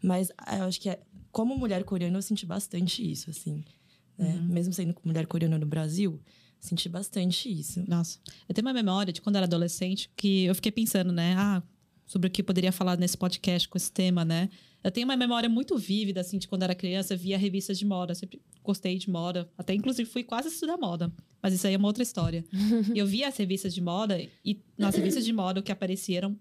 Mas 0.02 0.32
ah, 0.38 0.58
eu 0.60 0.64
acho 0.66 0.80
que 0.80 0.90
é- 0.90 1.02
como 1.32 1.58
mulher 1.58 1.84
coreana 1.84 2.18
eu 2.18 2.22
senti 2.22 2.46
bastante 2.46 3.10
isso, 3.12 3.30
assim. 3.32 3.64
né? 4.18 4.36
Uhum. 4.36 4.48
Mesmo 4.50 4.72
sendo 4.74 4.96
mulher 5.04 5.26
coreana 5.26 5.58
no 5.58 5.66
Brasil, 5.66 6.22
senti 6.60 6.88
bastante 6.88 7.52
isso. 7.52 7.84
Nossa, 7.88 8.20
eu 8.48 8.54
tenho 8.54 8.68
uma 8.68 8.74
memória 8.74 9.12
de 9.12 9.20
quando 9.20 9.36
eu 9.36 9.40
era 9.40 9.48
adolescente 9.48 10.12
que 10.16 10.44
eu 10.46 10.54
fiquei 10.54 10.72
pensando, 10.72 11.12
né? 11.12 11.34
Ah, 11.36 11.64
sobre 12.06 12.28
o 12.28 12.32
que 12.32 12.44
poderia 12.44 12.72
falar 12.72 12.98
nesse 12.98 13.18
podcast 13.18 13.68
com 13.68 13.78
esse 13.78 13.92
tema, 13.92 14.24
né? 14.26 14.50
Eu 14.84 14.92
tenho 14.92 15.08
uma 15.08 15.16
memória 15.16 15.48
muito 15.48 15.78
vívida, 15.78 16.20
assim, 16.22 16.38
de 16.38 16.48
quando 16.48 16.64
era 16.64 16.76
criança, 16.76 17.16
via 17.16 17.38
revistas 17.38 17.80
de 17.80 17.86
moda, 17.86 18.14
sempre 18.14 18.42
gostei 18.62 18.98
de 18.98 19.10
moda, 19.10 19.50
até 19.58 19.74
inclusive 19.74 20.10
fui 20.10 20.24
quase 20.24 20.50
estudar 20.50 20.78
moda, 20.78 21.12
mas 21.42 21.54
isso 21.54 21.66
aí 21.66 21.74
é 21.74 21.78
uma 21.78 21.88
outra 21.88 22.04
história. 22.04 22.44
eu 22.94 23.06
via 23.08 23.28
as 23.30 23.38
revistas 23.38 23.74
de 23.74 23.82
moda 23.82 24.20
e 24.44 24.62
nas 24.78 24.96
revistas 24.96 25.24
de 25.26 25.32
moda 25.34 25.60
o 25.60 25.64
que 25.64 25.72
aparecia 25.72 26.18
eram 26.18 26.38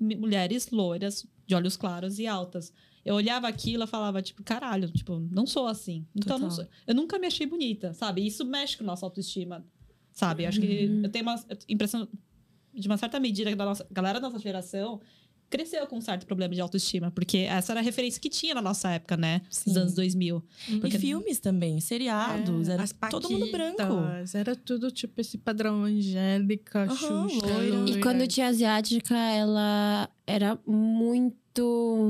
mi- 0.00 0.16
mulheres 0.16 0.70
loiras, 0.70 1.26
de 1.46 1.54
olhos 1.54 1.76
claros 1.76 2.18
e 2.18 2.26
altas. 2.26 2.72
Eu 3.04 3.14
olhava 3.16 3.48
aquilo 3.48 3.84
e 3.84 3.86
falava, 3.86 4.22
tipo, 4.22 4.42
caralho, 4.42 4.88
tipo, 4.90 5.18
não 5.30 5.44
sou 5.46 5.66
assim. 5.66 6.06
Então, 6.16 6.36
eu 6.36 6.40
não 6.40 6.50
sou- 6.50 6.66
eu 6.86 6.94
nunca 6.94 7.18
me 7.18 7.26
achei 7.26 7.46
bonita, 7.46 7.92
sabe? 7.92 8.24
Isso 8.26 8.44
mexe 8.44 8.76
com 8.78 8.84
nossa 8.84 9.04
autoestima, 9.04 9.66
sabe? 10.12 10.46
Acho 10.46 10.60
que 10.60 10.84
eu 11.04 11.10
tenho 11.10 11.24
uma 11.26 11.34
impressão, 11.68 12.08
de 12.74 12.86
uma 12.88 12.96
certa 12.96 13.18
medida, 13.20 13.54
que 13.54 13.60
a 13.60 13.64
nossa, 13.64 13.86
galera 13.90 14.20
da 14.20 14.28
nossa 14.28 14.38
geração 14.38 15.00
cresceu 15.52 15.86
com 15.86 15.98
um 15.98 16.00
certo 16.00 16.24
problema 16.24 16.54
de 16.54 16.62
autoestima, 16.62 17.10
porque 17.10 17.38
essa 17.38 17.74
era 17.74 17.80
a 17.80 17.82
referência 17.82 18.18
que 18.18 18.30
tinha 18.30 18.54
na 18.54 18.62
nossa 18.62 18.90
época, 18.90 19.18
né? 19.18 19.42
Nos 19.44 19.58
Sim. 19.74 19.78
anos 19.78 19.94
2000. 19.94 20.42
E 20.82 20.90
filmes 20.98 21.38
também, 21.40 21.78
seriados, 21.78 22.70
É, 22.70 22.72
era 22.72 22.82
as 22.82 22.94
todo 23.10 23.28
mundo 23.28 23.50
branco. 23.52 23.82
Era 24.32 24.56
tudo 24.56 24.90
tipo 24.90 25.20
esse 25.20 25.36
padrão 25.36 25.84
Angélica, 25.84 26.86
loira. 26.86 27.76
loira. 27.76 27.90
E 27.90 28.00
quando 28.00 28.26
tinha 28.26 28.46
asiática, 28.48 29.14
ela 29.14 30.08
era 30.26 30.58
muito. 30.66 31.41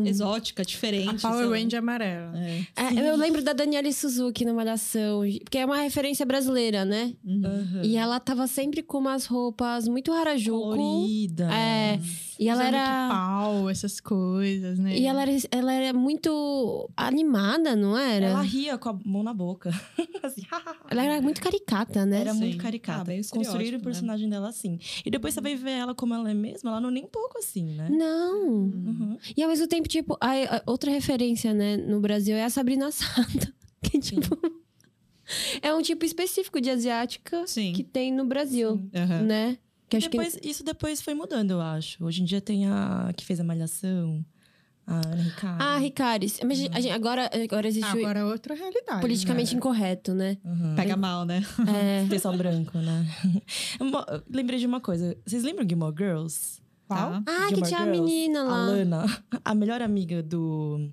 Exótica, 0.06 0.64
diferente. 0.64 1.26
A 1.26 1.30
Power. 1.30 1.50
Ranger 1.50 1.78
amarela. 1.80 2.32
É. 2.38 2.66
É, 2.76 3.10
eu 3.10 3.16
lembro 3.16 3.42
da 3.42 3.52
Daniela 3.52 3.90
Suzuki 3.92 4.44
na 4.44 4.52
Malhação, 4.52 5.22
porque 5.42 5.58
é 5.58 5.66
uma 5.66 5.78
referência 5.78 6.24
brasileira, 6.24 6.84
né? 6.84 7.14
Uhum. 7.24 7.80
E 7.82 7.96
ela 7.96 8.20
tava 8.20 8.46
sempre 8.46 8.82
com 8.82 8.98
umas 8.98 9.26
roupas 9.26 9.88
muito 9.88 10.12
harajuku. 10.12 10.58
Colorida. 10.76 11.48
É, 11.52 11.98
e 12.38 12.48
ela 12.48 12.64
era. 12.64 13.08
pau, 13.08 13.68
essas 13.70 14.00
coisas, 14.00 14.78
né? 14.78 14.96
E 14.96 15.06
ela 15.06 15.22
era, 15.22 15.32
ela 15.50 15.72
era 15.72 15.92
muito 15.96 16.88
animada, 16.96 17.74
não 17.76 17.96
era? 17.96 18.26
Ela 18.26 18.42
ria 18.42 18.78
com 18.78 18.88
a 18.90 18.98
mão 19.04 19.22
na 19.22 19.34
boca. 19.34 19.70
assim, 20.22 20.42
Ela 20.90 21.04
era 21.04 21.20
muito 21.20 21.40
caricata, 21.40 22.04
né? 22.06 22.20
Era 22.20 22.32
Sim. 22.32 22.40
muito 22.40 22.58
Ah, 22.58 22.62
caricata. 22.62 23.04
bem 23.04 23.22
Construíram 23.22 23.76
o 23.76 23.80
né? 23.80 23.84
personagem 23.84 24.28
dela 24.28 24.48
assim. 24.48 24.78
E 25.04 25.10
depois 25.10 25.34
você 25.34 25.40
vai 25.40 25.54
ver 25.54 25.72
ela 25.72 25.94
como 25.94 26.14
ela 26.14 26.30
é 26.30 26.34
mesma, 26.34 26.70
ela 26.70 26.80
não 26.80 26.88
é 26.88 26.92
nem 26.92 27.04
um 27.04 27.08
pouco 27.08 27.38
assim, 27.38 27.64
né? 27.74 27.88
Não. 27.90 28.42
Uhum. 28.46 29.18
E 29.36 29.42
ao 29.42 29.48
mesmo 29.48 29.66
tempo, 29.66 29.88
tipo, 29.88 30.16
a, 30.20 30.56
a 30.58 30.62
outra 30.66 30.90
referência, 30.90 31.52
né, 31.54 31.76
no 31.76 32.00
Brasil 32.00 32.36
é 32.36 32.44
a 32.44 32.50
Sabrina 32.50 32.90
Sato. 32.90 33.52
Que, 33.82 33.98
tipo, 33.98 34.38
é 35.60 35.74
um 35.74 35.82
tipo 35.82 36.04
específico 36.04 36.60
de 36.60 36.70
asiática 36.70 37.44
Sim. 37.48 37.72
que 37.72 37.82
tem 37.82 38.12
no 38.12 38.24
Brasil. 38.24 38.88
Aham. 38.94 39.22
né? 39.22 39.58
Que 39.88 39.96
acho 39.96 40.08
depois, 40.08 40.38
Isso 40.42 40.62
depois 40.64 41.02
foi 41.02 41.14
mudando, 41.14 41.50
eu 41.50 41.60
acho. 41.60 42.02
Hoje 42.04 42.22
em 42.22 42.24
dia 42.24 42.40
tem 42.40 42.66
a 42.66 43.12
que 43.16 43.24
fez 43.24 43.40
a 43.40 43.44
Malhação. 43.44 44.24
A 44.86 44.96
Ana 44.96 45.22
Ricardo. 45.22 45.62
Ah, 45.62 45.78
Ricares. 45.78 46.40
Mas 46.44 46.60
a 46.72 46.80
gente- 46.80 46.90
agora, 46.90 47.30
agora 47.32 47.68
existe 47.68 47.86
o 47.96 47.98
Agora 48.00 48.20
é 48.20 48.24
outra 48.24 48.54
realidade. 48.54 49.00
politicamente 49.00 49.52
né? 49.52 49.58
incorreto, 49.58 50.14
né? 50.14 50.38
Uhum. 50.44 50.74
Pega 50.74 50.96
mal, 50.96 51.24
né? 51.24 51.42
É. 51.68 52.06
Pessoal 52.10 52.36
branco, 52.36 52.78
né? 52.78 53.06
Lembrei 54.30 54.58
de 54.58 54.66
uma 54.66 54.80
coisa. 54.80 55.16
Vocês 55.26 55.42
lembram 55.42 55.68
Gilmore 55.68 55.94
Girls? 55.96 56.61
Qual? 56.94 57.10
Tá. 57.10 57.24
Ah, 57.26 57.48
que 57.48 57.62
tinha 57.62 57.80
a 57.80 57.84
Girls? 57.84 58.00
menina 58.00 58.40
A 58.40 58.44
lá. 58.44 58.56
Lana. 58.66 59.22
A 59.44 59.54
melhor 59.54 59.82
amiga 59.82 60.22
do... 60.22 60.88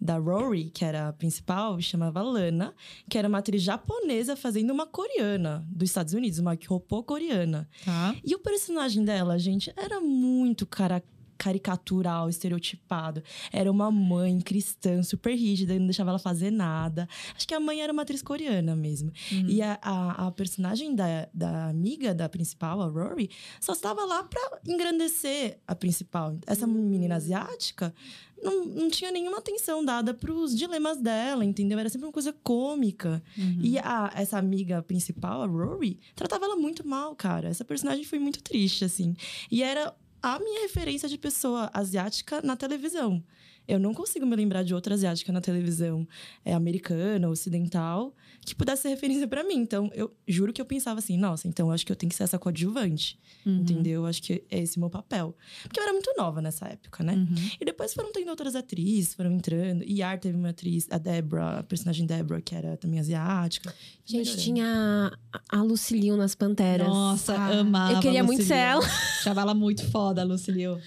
Da 0.00 0.18
Rory, 0.18 0.70
que 0.70 0.84
era 0.84 1.08
a 1.08 1.12
principal, 1.12 1.80
chamava 1.80 2.22
Lana, 2.22 2.74
que 3.08 3.16
era 3.16 3.26
uma 3.26 3.38
atriz 3.38 3.62
japonesa 3.62 4.36
fazendo 4.36 4.70
uma 4.70 4.86
coreana 4.86 5.64
dos 5.68 5.88
Estados 5.88 6.12
Unidos, 6.12 6.38
uma 6.38 6.56
robô 6.68 7.02
coreana. 7.02 7.68
Tá. 7.84 8.14
E 8.22 8.34
o 8.34 8.38
personagem 8.38 9.02
dela, 9.04 9.38
gente, 9.38 9.72
era 9.76 10.00
muito 10.00 10.66
cara 10.66 11.02
caricatural, 11.44 12.30
estereotipado. 12.30 13.22
Era 13.52 13.70
uma 13.70 13.90
mãe 13.90 14.40
cristã, 14.40 15.02
super 15.02 15.34
rígida, 15.34 15.78
não 15.78 15.84
deixava 15.84 16.08
ela 16.08 16.18
fazer 16.18 16.50
nada. 16.50 17.06
Acho 17.36 17.46
que 17.46 17.52
a 17.52 17.60
mãe 17.60 17.82
era 17.82 17.92
uma 17.92 18.00
atriz 18.00 18.22
coreana 18.22 18.74
mesmo. 18.74 19.12
Uhum. 19.30 19.46
E 19.46 19.60
a, 19.60 19.78
a, 19.82 20.26
a 20.26 20.30
personagem 20.30 20.94
da, 20.94 21.28
da 21.34 21.68
amiga 21.68 22.14
da 22.14 22.30
principal, 22.30 22.80
a 22.80 22.86
Rory, 22.86 23.28
só 23.60 23.74
estava 23.74 24.06
lá 24.06 24.24
pra 24.24 24.40
engrandecer 24.66 25.58
a 25.66 25.74
principal. 25.74 26.34
Essa 26.46 26.66
menina 26.66 27.16
asiática 27.16 27.94
não, 28.42 28.64
não 28.64 28.90
tinha 28.90 29.12
nenhuma 29.12 29.38
atenção 29.38 29.84
dada 29.84 30.14
pros 30.14 30.56
dilemas 30.56 30.98
dela, 30.98 31.44
entendeu? 31.44 31.78
Era 31.78 31.90
sempre 31.90 32.06
uma 32.06 32.12
coisa 32.12 32.32
cômica. 32.42 33.22
Uhum. 33.36 33.58
E 33.62 33.78
a, 33.78 34.12
essa 34.14 34.38
amiga 34.38 34.82
principal, 34.82 35.42
a 35.42 35.46
Rory, 35.46 36.00
tratava 36.14 36.46
ela 36.46 36.56
muito 36.56 36.86
mal, 36.86 37.14
cara. 37.14 37.48
Essa 37.48 37.64
personagem 37.64 38.04
foi 38.04 38.18
muito 38.18 38.42
triste, 38.42 38.84
assim. 38.84 39.14
E 39.50 39.62
era 39.62 39.94
a 40.24 40.38
minha 40.38 40.62
referência 40.62 41.06
de 41.06 41.18
pessoa 41.18 41.70
asiática 41.74 42.40
na 42.40 42.56
televisão. 42.56 43.22
Eu 43.68 43.78
não 43.78 43.92
consigo 43.92 44.24
me 44.24 44.34
lembrar 44.34 44.62
de 44.62 44.74
outra 44.74 44.94
asiática 44.94 45.30
na 45.30 45.40
televisão 45.42 46.08
é, 46.42 46.54
americana, 46.54 47.28
ocidental, 47.28 48.14
que 48.44 48.54
pudesse 48.54 48.82
ser 48.82 48.88
referência 48.90 49.26
pra 49.26 49.42
mim. 49.44 49.56
Então, 49.56 49.90
eu 49.94 50.12
juro 50.28 50.52
que 50.52 50.60
eu 50.60 50.64
pensava 50.66 50.98
assim, 50.98 51.16
nossa, 51.16 51.48
então 51.48 51.68
eu 51.68 51.72
acho 51.72 51.84
que 51.86 51.92
eu 51.92 51.96
tenho 51.96 52.10
que 52.10 52.16
ser 52.16 52.24
essa 52.24 52.38
coadjuvante. 52.38 53.18
Uhum. 53.46 53.56
Entendeu? 53.58 54.02
Eu 54.02 54.06
acho 54.06 54.22
que 54.22 54.42
é 54.50 54.58
esse 54.60 54.76
o 54.76 54.80
meu 54.80 54.88
papel. 54.90 55.36
Porque 55.64 55.78
eu 55.78 55.84
era 55.84 55.92
muito 55.92 56.12
nova 56.16 56.40
nessa 56.40 56.66
época, 56.66 57.02
né? 57.04 57.14
Uhum. 57.14 57.34
E 57.60 57.64
depois 57.64 57.92
foram 57.92 58.10
tendo 58.12 58.28
outras 58.30 58.54
atrizes, 58.54 59.14
foram 59.14 59.32
entrando. 59.32 59.82
E 59.84 60.00
Yar 60.00 60.18
teve 60.18 60.36
uma 60.36 60.48
atriz, 60.50 60.86
a 60.90 60.98
Deborah, 60.98 61.58
a 61.58 61.62
personagem 61.62 62.06
Deborah, 62.06 62.40
que 62.40 62.54
era 62.54 62.76
também 62.76 62.98
asiática. 63.00 63.74
Gente, 64.04 64.18
Melhorando. 64.36 64.42
tinha 64.42 65.12
a- 65.50 65.62
Lucilio 65.62 66.16
nas 66.16 66.34
Panteras. 66.34 66.86
Nossa, 66.88 67.34
Ah, 67.34 67.60
amava. 67.60 67.92
eu 67.94 68.00
queria 68.00 68.20
a 68.20 68.24
muito 68.24 68.42
ser 68.44 68.54
ela. 68.54 68.84
Achava 68.84 69.40
ela 69.42 69.54
muito 69.54 69.84
foda, 69.90 70.22
a 70.22 70.24
Lucille. 70.24 70.58
Liu. 70.58 70.78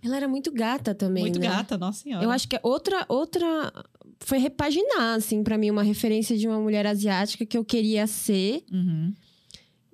Ela 0.00 0.16
era 0.16 0.28
muito 0.28 0.52
gata 0.52 0.94
também, 0.94 1.24
Muito 1.24 1.40
né? 1.40 1.48
gata, 1.48 1.76
nossa 1.76 2.02
senhora. 2.04 2.24
Eu 2.24 2.30
acho 2.30 2.46
que 2.48 2.54
é 2.54 2.60
outra, 2.62 3.04
outra 3.08 3.72
foi 4.20 4.38
repaginar, 4.38 5.14
assim, 5.16 5.42
pra 5.42 5.56
mim, 5.58 5.70
uma 5.70 5.82
referência 5.82 6.36
de 6.36 6.46
uma 6.48 6.58
mulher 6.60 6.86
asiática 6.86 7.46
que 7.46 7.56
eu 7.56 7.64
queria 7.64 8.06
ser, 8.06 8.62
Uhum. 8.72 9.12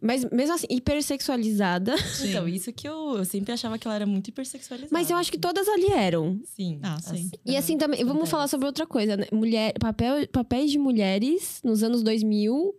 mas 0.00 0.24
mesmo 0.30 0.54
assim, 0.54 0.66
hipersexualizada. 0.70 1.96
Sim. 1.98 2.30
Então, 2.30 2.48
isso 2.48 2.72
que 2.72 2.86
eu, 2.88 3.16
eu 3.18 3.24
sempre 3.24 3.52
achava 3.52 3.78
que 3.78 3.86
ela 3.86 3.94
era 3.94 4.06
muito 4.06 4.28
hipersexualizada. 4.28 4.90
Mas 4.92 5.10
eu 5.10 5.16
acho 5.16 5.30
que 5.30 5.38
todas 5.38 5.68
ali 5.68 5.90
eram. 5.92 6.40
Sim. 6.44 6.78
Ah, 6.82 6.98
sim. 7.00 7.30
E 7.44 7.56
assim 7.56 7.76
também, 7.78 8.04
vamos 8.04 8.28
falar 8.28 8.48
sobre 8.48 8.66
outra 8.66 8.86
coisa, 8.86 9.16
né? 9.16 9.26
Mulher, 9.32 9.72
papel, 9.78 10.26
papéis 10.28 10.70
de 10.70 10.78
mulheres 10.78 11.60
nos 11.64 11.82
anos 11.82 12.02
2000 12.02 12.74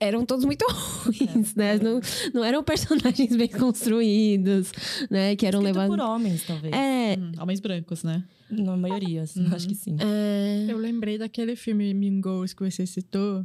eram 0.00 0.24
todos 0.26 0.44
muito 0.44 0.64
ruins, 0.70 1.54
né? 1.54 1.78
Não, 1.78 2.00
não 2.32 2.44
eram 2.44 2.62
personagens 2.62 3.34
bem 3.36 3.48
construídos, 3.48 4.72
né? 5.10 5.34
Que 5.36 5.46
eram 5.46 5.60
Escrito 5.60 5.78
levados. 5.78 5.96
por 5.96 6.04
homens, 6.04 6.44
talvez. 6.46 6.72
É, 6.74 7.16
Hum, 7.18 7.32
homens 7.40 7.60
brancos, 7.60 8.02
né? 8.02 8.24
Na 8.50 8.76
maioria, 8.76 9.22
assim, 9.22 9.44
Uhum. 9.44 9.54
acho 9.54 9.68
que 9.68 9.74
sim. 9.74 9.96
é. 10.00 10.66
Eu 10.68 10.78
lembrei 10.78 11.16
daquele 11.18 11.54
filme 11.56 11.92
Mean 11.94 12.16
Girls 12.22 12.54
que 12.54 12.68
você 12.68 12.86
citou. 12.86 13.44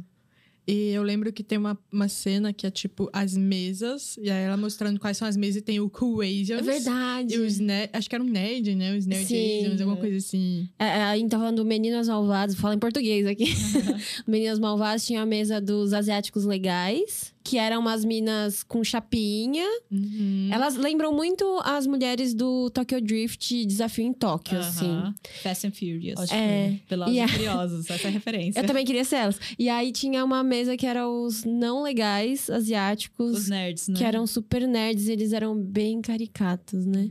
E 0.70 0.90
eu 0.90 1.02
lembro 1.02 1.32
que 1.32 1.42
tem 1.42 1.58
uma, 1.58 1.78
uma 1.92 2.08
cena 2.08 2.52
que 2.52 2.66
é 2.66 2.70
tipo 2.70 3.08
as 3.12 3.36
mesas, 3.36 4.16
e 4.18 4.30
aí 4.30 4.44
ela 4.44 4.56
mostrando 4.56 4.98
quais 4.98 5.16
são 5.16 5.26
as 5.26 5.36
mesas 5.36 5.56
e 5.56 5.60
tem 5.62 5.80
o 5.80 5.88
Cool 5.88 6.22
Asians. 6.22 6.60
É 6.60 6.62
verdade. 6.62 7.34
E 7.34 7.38
os 7.38 7.58
nerd, 7.58 7.90
acho 7.92 8.08
que 8.08 8.14
era 8.14 8.22
um 8.22 8.28
nerd, 8.28 8.74
né? 8.74 8.96
Os 8.96 9.06
nerd 9.06 9.26
Sim. 9.26 9.58
Asians, 9.58 9.80
alguma 9.80 9.96
coisa 9.96 10.16
assim. 10.16 10.68
É, 10.78 10.84
é, 10.84 11.02
a 11.02 11.16
gente 11.16 11.30
tá 11.30 11.38
falando 11.38 11.56
do 11.56 11.64
Meninas 11.64 12.08
Malvadas, 12.08 12.54
fala 12.56 12.74
em 12.74 12.78
português 12.78 13.26
aqui. 13.26 13.52
Meninas 14.26 14.58
Malvadas 14.58 15.06
tinha 15.06 15.22
a 15.22 15.26
mesa 15.26 15.60
dos 15.60 15.92
asiáticos 15.92 16.44
legais, 16.44 17.32
que 17.50 17.58
eram 17.58 17.80
umas 17.80 18.04
minas 18.04 18.62
com 18.62 18.84
chapinha. 18.84 19.66
Uhum. 19.90 20.50
Elas 20.52 20.76
lembram 20.76 21.12
muito 21.12 21.44
as 21.64 21.84
mulheres 21.84 22.32
do 22.32 22.70
Tokyo 22.70 23.00
Drift 23.00 23.66
Desafio 23.66 24.04
em 24.04 24.12
Tóquio, 24.12 24.56
assim. 24.60 24.86
Aham. 24.88 25.14
Fast 25.42 25.66
and 25.66 25.72
Furious. 25.72 26.20
Acho 26.20 26.32
É. 26.32 26.78
Velozes 26.88 27.16
E 27.16 27.20
e 27.20 27.26
Furiosos, 27.28 27.90
essa 27.90 28.06
é 28.06 28.08
a 28.08 28.12
referência. 28.12 28.60
Eu 28.60 28.66
também 28.68 28.84
queria 28.86 29.02
ser 29.02 29.16
elas. 29.16 29.40
E 29.58 29.68
aí 29.68 29.90
tinha 29.90 30.24
uma 30.24 30.44
mesa 30.44 30.76
que 30.76 30.86
era 30.86 31.08
os 31.08 31.42
não 31.42 31.82
legais 31.82 32.48
asiáticos, 32.48 33.36
Os 33.36 33.48
nerds, 33.48 33.88
né? 33.88 33.96
que 33.96 34.04
eram 34.04 34.28
super 34.28 34.68
nerds, 34.68 35.08
e 35.08 35.12
eles 35.12 35.32
eram 35.32 35.56
bem 35.60 36.00
caricatos, 36.00 36.86
né? 36.86 37.10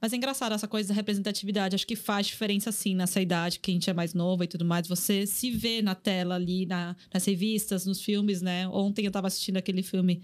Mas 0.00 0.12
é 0.12 0.16
engraçado 0.16 0.52
essa 0.54 0.68
coisa 0.68 0.88
da 0.88 0.94
representatividade. 0.94 1.74
Acho 1.74 1.86
que 1.86 1.96
faz 1.96 2.26
diferença, 2.28 2.70
sim, 2.70 2.94
nessa 2.94 3.20
idade, 3.20 3.58
que 3.58 3.70
a 3.70 3.74
gente 3.74 3.90
é 3.90 3.92
mais 3.92 4.14
nova 4.14 4.44
e 4.44 4.46
tudo 4.46 4.64
mais. 4.64 4.86
Você 4.86 5.26
se 5.26 5.50
vê 5.50 5.82
na 5.82 5.94
tela 5.94 6.36
ali, 6.36 6.66
na- 6.66 6.94
nas 7.12 7.24
revistas, 7.24 7.84
nos 7.84 8.00
filmes, 8.00 8.40
né? 8.40 8.68
Ontem 8.68 9.04
eu 9.04 9.10
tava 9.10 9.26
assistindo 9.26 9.56
aquele 9.56 9.82
filme 9.82 10.22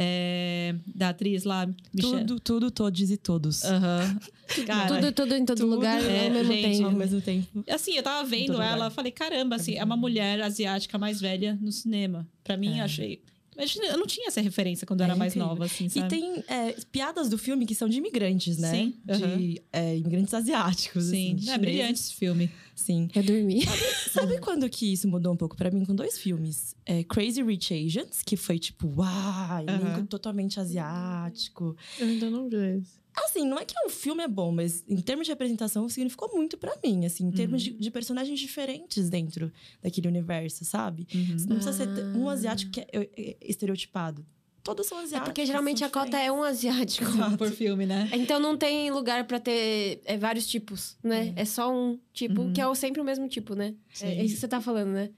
é, 0.00 0.76
da 0.94 1.08
atriz 1.08 1.42
lá, 1.44 1.66
Michelle. 1.92 2.18
Tudo, 2.20 2.38
tudo, 2.40 2.70
todos 2.70 3.10
e 3.10 3.16
todos. 3.16 3.64
Aham. 3.64 4.18
Cara, 4.66 4.94
tudo, 4.94 5.12
tudo 5.12 5.34
em 5.34 5.44
todo 5.44 5.58
tudo, 5.58 5.74
lugar 5.74 6.00
é, 6.02 6.26
ao 6.26 6.30
mesmo 6.32 6.52
gente. 6.52 6.82
Ao 6.84 6.92
mesmo 6.92 7.20
tempo. 7.20 7.64
Assim, 7.68 7.94
eu 7.96 8.02
tava 8.02 8.26
vendo 8.28 8.52
ela, 8.62 8.74
lugar. 8.74 8.90
falei, 8.92 9.10
caramba, 9.10 9.56
assim, 9.56 9.74
é 9.74 9.82
uma 9.82 9.96
mulher 9.96 10.40
asiática 10.40 10.96
mais 10.98 11.20
velha 11.20 11.58
no 11.60 11.72
cinema. 11.72 12.28
Pra 12.44 12.56
mim, 12.56 12.78
É. 12.78 12.82
achei. 12.82 13.22
Mas 13.58 13.74
Eu 13.76 13.98
não 13.98 14.06
tinha 14.06 14.28
essa 14.28 14.40
referência 14.40 14.86
quando 14.86 15.00
eu 15.00 15.04
É 15.06 15.08
era 15.08 15.16
mais 15.16 15.32
incrível. 15.32 15.48
nova, 15.48 15.64
assim, 15.64 15.86
E 15.86 15.90
sabe? 15.90 16.08
tem 16.08 16.44
é, 16.46 16.76
piadas 16.92 17.28
do 17.28 17.36
filme 17.36 17.66
que 17.66 17.74
são 17.74 17.88
de 17.88 17.98
imigrantes, 17.98 18.56
né? 18.56 18.70
Sim. 18.70 18.94
De 19.04 19.60
é, 19.72 19.96
imigrantes 19.96 20.32
asiáticos. 20.32 21.04
Sim, 21.06 21.34
assim, 21.36 21.50
é 21.50 21.58
brilhante 21.58 21.94
esse 22.00 22.14
filme. 22.14 22.48
Sim. 22.76 23.08
Eu 23.14 23.22
dormi. 23.24 23.64
Sabe 24.12 24.38
quando 24.40 24.68
que 24.70 24.92
isso 24.92 25.08
mudou 25.08 25.32
um 25.32 25.36
pouco 25.36 25.56
pra 25.56 25.70
mim? 25.70 25.84
Com 25.84 25.94
dois 25.96 26.16
filmes. 26.16 26.76
É, 26.86 27.02
Crazy 27.02 27.42
Rich 27.42 27.74
Asians, 27.74 28.22
que 28.24 28.36
foi 28.36 28.58
tipo, 28.60 28.86
uau, 28.96 29.64
Aham. 29.68 30.06
totalmente 30.06 30.60
asiático. 30.60 31.76
Eu 31.98 32.06
ainda 32.06 32.30
não 32.30 32.48
vi 32.48 32.56
esse. 32.78 32.97
Assim, 33.24 33.46
não 33.46 33.58
é 33.58 33.64
que 33.64 33.74
o 33.86 33.90
filme 33.90 34.22
é 34.22 34.28
bom, 34.28 34.50
mas 34.52 34.82
em 34.88 34.96
termos 35.00 35.26
de 35.26 35.32
representação 35.32 35.88
significou 35.88 36.30
muito 36.34 36.56
pra 36.56 36.76
mim, 36.82 37.04
assim, 37.06 37.26
em 37.26 37.30
termos 37.30 37.62
de, 37.62 37.70
de 37.72 37.90
personagens 37.90 38.38
diferentes 38.38 39.08
dentro 39.10 39.52
daquele 39.82 40.08
universo, 40.08 40.64
sabe? 40.64 41.06
Uhum. 41.14 41.36
Não 41.48 41.56
precisa 41.56 41.72
ser 41.72 41.88
um 42.16 42.28
asiático 42.28 42.72
que 42.72 42.80
é, 42.80 42.88
é, 42.92 43.08
é 43.16 43.36
estereotipado. 43.42 44.24
Todos 44.62 44.86
são 44.86 44.98
É 44.98 45.02
asiáticos. 45.04 45.28
porque 45.30 45.46
geralmente 45.46 45.82
a 45.82 45.88
cota 45.88 46.18
é 46.18 46.30
um 46.30 46.42
asiático. 46.42 47.06
Por 47.38 47.50
filme, 47.50 47.86
né? 47.86 48.10
Então 48.12 48.38
não 48.38 48.56
tem 48.56 48.90
lugar 48.90 49.24
pra 49.26 49.40
ter 49.40 50.02
é, 50.04 50.18
vários 50.18 50.46
tipos, 50.46 50.96
né? 51.02 51.32
É 51.36 51.44
só 51.44 51.72
um 51.72 51.98
tipo, 52.12 52.52
que 52.52 52.60
é 52.60 52.74
sempre 52.74 53.00
o 53.00 53.04
mesmo 53.04 53.28
tipo, 53.28 53.54
né? 53.54 53.74
É, 54.00 54.08
é 54.18 54.24
isso 54.24 54.34
que 54.34 54.40
você 54.40 54.48
tá 54.48 54.60
falando, 54.60 54.90
né? 54.90 55.10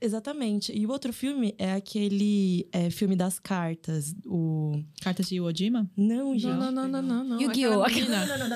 Exatamente. 0.00 0.70
E 0.76 0.84
o 0.86 0.90
outro 0.90 1.12
filme 1.12 1.54
é 1.58 1.72
aquele 1.72 2.68
é, 2.72 2.90
filme 2.90 3.16
das 3.16 3.38
cartas. 3.38 4.14
O. 4.26 4.82
Cartas 5.00 5.28
de 5.28 5.36
Iwo 5.36 5.50
Jima? 5.54 5.90
Não, 5.96 6.34
gente. 6.38 6.46
Não, 6.52 6.70
não, 6.70 6.88
não, 6.88 6.88
não, 6.88 7.02
não. 7.02 7.24
não. 7.24 7.40
Yu-Gi-Oh! 7.40 7.82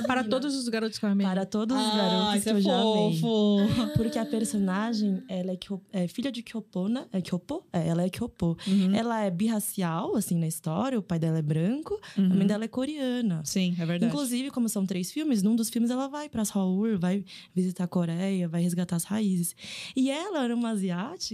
Para 0.06 0.24
todos 0.24 0.54
os 0.54 0.68
garotos 0.68 0.98
que 0.98 1.04
eu 1.04 1.08
amei. 1.10 1.26
Para 1.26 1.46
todos 1.46 1.76
os 1.76 1.82
Ah, 1.82 1.96
garotos 1.96 2.42
que 2.42 2.48
é 2.48 2.52
eu 2.52 2.60
já 2.60 2.74
amei. 2.80 3.18
fofo. 3.18 3.92
Porque 3.96 4.18
a 4.18 4.26
personagem, 4.26 5.22
ela 5.28 5.52
é, 5.52 5.56
Kyo- 5.56 5.80
é 5.92 6.06
filha 6.08 6.30
de 6.30 6.42
Kyopona. 6.42 7.08
É 7.12 7.20
Kyopo? 7.20 7.64
É, 7.72 7.88
ela 7.88 8.02
é 8.02 8.10
Kyopo. 8.10 8.56
Uhum. 8.66 8.94
Ela 8.94 9.22
é 9.24 9.30
birracial, 9.30 10.16
assim, 10.16 10.36
na 10.38 10.46
história. 10.46 10.98
O 10.98 11.02
pai 11.02 11.18
dela 11.18 11.38
é 11.38 11.42
branco. 11.42 11.98
A 12.16 12.20
Uhum. 12.20 12.28
mãe 12.36 12.46
dela 12.46 12.64
é 12.64 12.68
coreana. 12.68 13.42
Sim, 13.44 13.74
é 13.78 13.86
verdade. 13.86 14.06
Inclusive, 14.12 14.50
como 14.50 14.68
são 14.68 14.84
três 14.84 15.10
filmes, 15.10 15.42
num 15.42 15.56
dos 15.56 15.70
filmes 15.70 15.90
ela 15.90 16.08
vai 16.08 16.28
para 16.28 16.44
Seoul, 16.44 16.98
vai 16.98 17.24
visitar 17.54 17.84
a 17.84 17.88
Coreia, 17.88 18.48
vai 18.48 18.60
resgatar 18.62 18.96
as 18.96 19.04
raízes. 19.04 19.54
E 19.96 20.10
ela 20.10 20.44
era 20.44 20.54
uma 20.54 20.70
asiática 20.70 21.27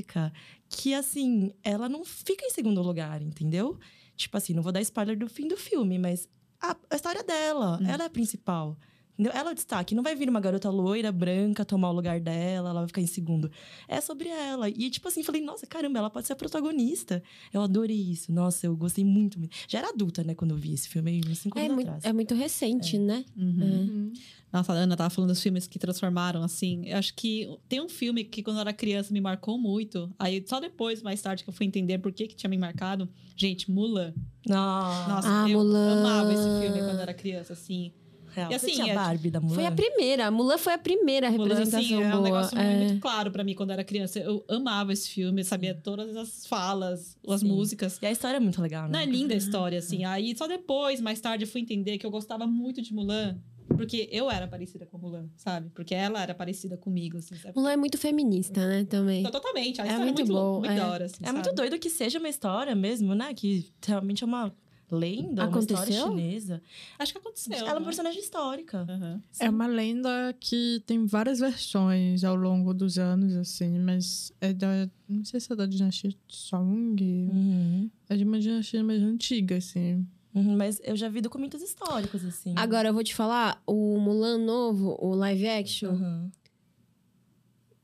que, 0.69 0.95
assim, 0.95 1.53
ela 1.63 1.89
não 1.89 2.05
fica 2.05 2.45
em 2.45 2.51
segundo 2.51 2.83
lugar, 2.83 3.23
entendeu? 3.23 3.79
Tipo 4.17 4.37
assim, 4.37 4.53
não 4.55 4.63
vou 4.63 4.73
dar 4.73 4.81
spoiler 4.81 5.17
do 5.19 5.29
fim 5.29 5.47
do 5.47 5.57
filme, 5.57 5.99
mas 5.99 6.29
a, 6.61 6.77
a 6.91 6.97
história 6.97 7.23
dela, 7.23 7.79
Hum. 7.81 7.87
ela 7.87 8.05
é 8.05 8.07
a 8.07 8.11
principal. 8.11 8.77
Entendeu? 9.17 9.33
Ela 9.33 9.51
é 9.51 9.53
o 9.53 9.55
destaque. 9.55 9.95
Não 9.95 10.03
vai 10.03 10.17
vir 10.17 10.29
uma 10.29 10.41
garota 10.41 10.69
loira, 10.71 11.13
branca, 11.13 11.65
tomar 11.65 11.91
o 11.91 11.93
lugar 11.93 12.19
dela, 12.21 12.71
ela 12.71 12.81
vai 12.81 12.89
ficar 12.89 13.01
em 13.01 13.07
segundo. 13.07 13.49
É 13.87 14.01
sobre 14.01 14.29
ela. 14.29 14.69
E, 14.69 14.91
tipo 14.91 15.07
assim, 15.07 15.23
falei, 15.23 15.41
nossa, 15.41 15.67
caramba, 15.67 15.99
ela 16.01 16.11
pode 16.11 16.27
ser 16.27 16.33
a 16.33 16.37
protagonista. 16.37 17.23
Eu 17.53 17.63
adorei 17.63 17.97
isso. 17.97 18.33
Nossa, 18.33 18.67
eu 18.67 18.77
gostei 18.77 19.05
muito. 19.05 19.39
muito. 19.39 19.55
Já 19.69 19.79
era 19.79 19.91
adulta, 19.91 20.25
né, 20.25 20.35
quando 20.35 20.51
eu 20.51 20.57
vi 20.57 20.75
esse 20.75 20.89
filme, 20.89 21.21
uns 21.29 21.39
cinco 21.39 21.59
É 21.59 21.63
anos 21.67 21.75
muito, 21.77 21.87
atrás. 21.89 22.05
é 22.05 22.13
muito 22.13 22.35
recente, 22.35 22.99
né? 22.99 23.25
Uhum. 23.37 23.63
Uhum. 23.63 24.13
Nossa, 24.53 24.73
a 24.73 24.77
Ana 24.77 24.97
tava 24.97 25.11
falando 25.11 25.31
dos 25.31 25.43
filmes 25.43 25.67
que 25.67 25.79
transformaram, 25.81 26.43
assim. 26.43 26.83
Eu 26.87 26.97
acho 26.99 27.15
que 27.15 27.49
tem 27.69 27.81
um 27.81 27.89
filme 27.89 28.23
que, 28.25 28.43
quando 28.43 28.57
eu 28.57 28.61
era 28.63 28.73
criança, 28.73 29.13
me 29.13 29.21
marcou 29.21 29.59
muito. 29.59 30.13
Aí, 30.19 30.45
só 30.47 30.61
depois, 30.61 31.03
mais 31.03 31.21
tarde, 31.23 31.43
que 31.43 31.51
eu 31.51 31.55
fui 31.55 31.67
entender 31.67 31.99
por 31.99 32.13
que, 32.13 32.27
que 32.29 32.37
tinha 32.37 32.49
me 32.51 32.57
marcado. 32.59 33.09
Gente, 33.37 33.69
Mulan. 33.71 34.13
Nossa. 34.49 35.09
Nossa, 35.09 35.29
Ah, 35.45 35.49
eu 35.51 35.59
Mulan. 35.59 36.01
amava 36.01 36.33
esse 36.33 36.43
filme 36.61 36.79
quando 36.81 36.97
eu 36.97 37.01
era 37.03 37.15
criança, 37.15 37.53
assim. 37.53 37.93
Real. 38.35 38.51
E 38.51 38.55
assim, 38.55 38.67
Você 38.69 38.73
tinha 38.75 38.93
é- 38.93 38.95
Barbie 38.95 39.31
da 39.31 39.41
Mulan? 39.41 39.55
Foi 39.55 39.67
a 39.67 39.71
primeira. 39.73 40.27
A 40.27 40.31
Mulan 40.31 40.59
foi 40.59 40.73
a 40.73 40.79
primeira 40.79 41.31
Mulan, 41.31 41.43
representação 41.49 41.81
assim, 41.81 41.95
é 42.03 42.07
um 42.09 42.11
boa. 42.11 42.23
negócio 42.23 42.59
É. 42.59 42.77
muito 42.85 43.01
claro 43.01 43.31
pra 43.31 43.45
mim 43.45 43.55
quando 43.55 43.71
eu 43.71 43.75
era 43.75 43.85
criança. 43.85 44.19
Eu 44.19 44.45
amava 44.49 44.93
esse 44.93 45.09
filme, 45.09 45.45
sabia 45.45 45.75
todas 45.75 46.17
as 46.17 46.47
falas, 46.47 47.17
as 47.29 47.41
Sim. 47.41 47.49
músicas. 47.49 47.99
E 48.03 48.07
a 48.07 48.11
história 48.11 48.37
é 48.39 48.41
muito 48.41 48.61
legal, 48.61 48.85
Não, 48.85 48.91
né? 48.99 49.03
é 49.05 49.07
linda 49.07 49.35
a 49.35 49.37
história, 49.37 49.79
assim. 49.79 50.05
Aí 50.05 50.37
só 50.37 50.47
depois, 50.47 51.01
mais 51.01 51.21
tarde, 51.21 51.45
eu 51.45 51.49
fui 51.49 51.61
entender 51.61 51.97
que 51.99 52.05
eu 52.07 52.11
gostava 52.11 52.47
muito 52.47 52.83
de 52.83 52.93
Mulan. 52.93 53.39
Porque 53.67 54.09
eu 54.13 54.31
era 54.31 54.47
parecida 54.47 54.85
com 54.85 54.99
a 54.99 55.01
Mulan, 55.01 55.27
sabe? 55.37 55.71
Porque 55.75 55.95
ela 55.95 56.23
era 56.23 56.35
parecida 56.35 56.77
comigo, 56.77 57.17
assim, 57.17 57.35
sabe? 57.35 57.57
Mulan 57.57 57.73
é 57.73 57.77
muito 57.79 57.97
feminista, 57.97 58.65
né? 58.69 58.85
Também. 58.85 59.21
Então, 59.21 59.33
totalmente. 59.33 59.81
A 59.81 59.85
É 59.85 59.87
história 59.89 60.03
é 60.03 60.05
muito 60.05 60.19
muito, 60.19 60.33
bom, 60.33 60.59
muito 60.61 60.71
é. 60.71 60.85
hora, 60.85 61.07
assim, 61.07 61.17
É 61.25 61.33
muito 61.33 61.53
doido 61.55 61.79
que 61.79 61.89
seja 61.89 62.19
uma 62.19 62.29
história 62.29 62.75
mesmo, 62.75 63.15
né? 63.15 63.33
Que 63.33 63.73
realmente 63.85 64.23
é 64.23 64.27
uma 64.27 64.55
lenda, 64.95 65.47
uma 65.47 65.59
história 65.61 65.83
Aconteceu? 65.83 66.09
chinesa. 66.09 66.63
Acho 66.99 67.13
que 67.13 67.19
aconteceu. 67.19 67.53
Ela 67.57 67.69
é 67.69 67.73
uma 67.73 67.81
né? 67.81 67.87
personagem 67.87 68.21
histórica. 68.21 68.87
Aham. 68.89 69.23
É 69.41 69.51
uma 69.51 69.67
lenda 69.67 70.35
que 70.41 70.83
tem 70.87 71.05
várias 71.07 71.39
versões 71.41 72.25
ao 72.25 72.35
longo 72.37 72.73
dos 72.73 72.99
anos, 72.99 73.35
assim, 73.37 73.79
mas 73.79 74.33
é 74.41 74.53
da. 74.53 74.89
Não 75.09 75.25
sei 75.25 75.41
se 75.41 75.53
é 75.53 75.57
da 75.57 75.67
dinastia 75.67 76.13
Song. 76.29 77.03
Uhum. 77.03 77.91
É 78.09 78.17
de 78.17 78.25
uma 78.25 78.39
dinastia 78.39 78.83
mais 78.83 79.03
antiga, 79.03 79.57
assim. 79.57 80.07
Uhum, 80.35 80.57
Mas 80.57 80.81
eu 80.83 80.97
já 80.97 81.09
vi 81.09 81.21
documentos 81.21 81.63
históricos, 81.63 82.25
assim. 82.25 82.55
Agora, 82.57 82.89
eu 82.89 82.93
vou 82.95 83.05
te 83.05 83.15
falar, 83.15 83.63
o 83.67 83.99
Mulan 84.01 84.39
novo, 84.39 84.97
o 85.01 85.15
live 85.15 85.47
action, 85.47 85.93
Uhum. 85.93 86.31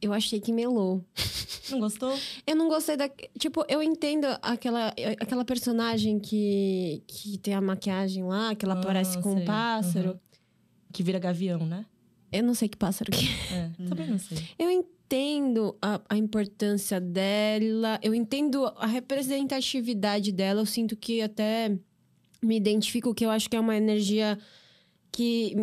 Eu 0.01 0.13
achei 0.13 0.41
que 0.41 0.53
melou. 0.53 1.05
Não 1.71 1.79
gostou? 1.81 2.19
Eu 2.47 2.57
não 2.57 2.69
gostei 2.69 2.97
da. 2.97 3.09
Tipo, 3.39 3.65
eu 3.69 3.83
entendo 3.83 4.27
aquela, 4.43 4.89
aquela 5.21 5.45
personagem 5.45 6.19
que, 6.19 7.03
que 7.07 7.39
tem 7.39 7.55
a 7.55 7.61
maquiagem 7.61 8.25
lá, 8.25 8.55
que 8.55 8.65
ela 8.65 8.75
Ah, 8.75 8.83
parece 8.83 9.21
com 9.21 9.33
sei. 9.35 9.43
um 9.43 9.45
pássaro. 9.45 10.11
Uhum. 10.11 10.19
Que 10.93 11.03
vira 11.03 11.19
gavião, 11.21 11.65
né? 11.65 11.87
Eu 12.33 12.43
não 12.43 12.55
sei 12.55 12.69
que 12.69 12.77
pássaro 12.77 13.11
que 13.13 13.27
é. 13.53 13.71
É, 13.85 13.89
também 13.89 14.09
não 14.09 14.19
sei. 14.19 14.39
Eu 14.59 14.69
entendo 14.71 15.77
a, 15.81 16.01
a 16.09 16.17
importância 16.17 17.01
dela, 17.01 17.99
eu 18.03 18.15
entendo 18.15 18.65
a 18.77 18.87
representatividade 18.87 20.33
dela, 20.33 20.61
eu 20.63 20.67
sinto 20.67 20.97
que 20.97 21.21
até 21.23 21.77
me 22.43 22.57
identifico 22.57 23.15
que 23.15 23.25
eu 23.25 23.31
acho 23.31 23.49
que 23.51 23.57
é 23.57 23.61
uma 23.61 23.77
energia 23.77 24.39
que, 25.13 25.55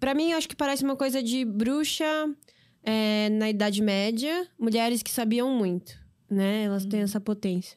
pra 0.00 0.14
mim, 0.14 0.30
eu 0.30 0.38
acho 0.38 0.48
que 0.48 0.56
parece 0.56 0.82
uma 0.84 0.96
coisa 0.96 1.22
de 1.22 1.44
bruxa 1.44 2.04
é, 2.84 3.28
na 3.30 3.48
Idade 3.50 3.82
Média, 3.82 4.46
mulheres 4.58 5.02
que 5.02 5.10
sabiam 5.10 5.50
muito, 5.50 5.98
né? 6.30 6.64
Elas 6.64 6.84
têm 6.84 7.00
essa 7.00 7.20
potência. 7.20 7.76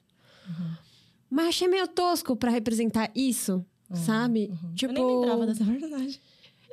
Mas 1.29 1.47
achei 1.47 1.67
meio 1.67 1.87
tosco 1.87 2.35
pra 2.35 2.51
representar 2.51 3.11
isso, 3.15 3.65
sabe? 3.93 4.49
Uhum. 4.63 4.73
Tipo, 4.75 4.93
Eu 4.93 4.95
nem 4.95 5.15
lembrava 5.19 5.45
dessa 5.47 5.63
verdade. 5.65 6.21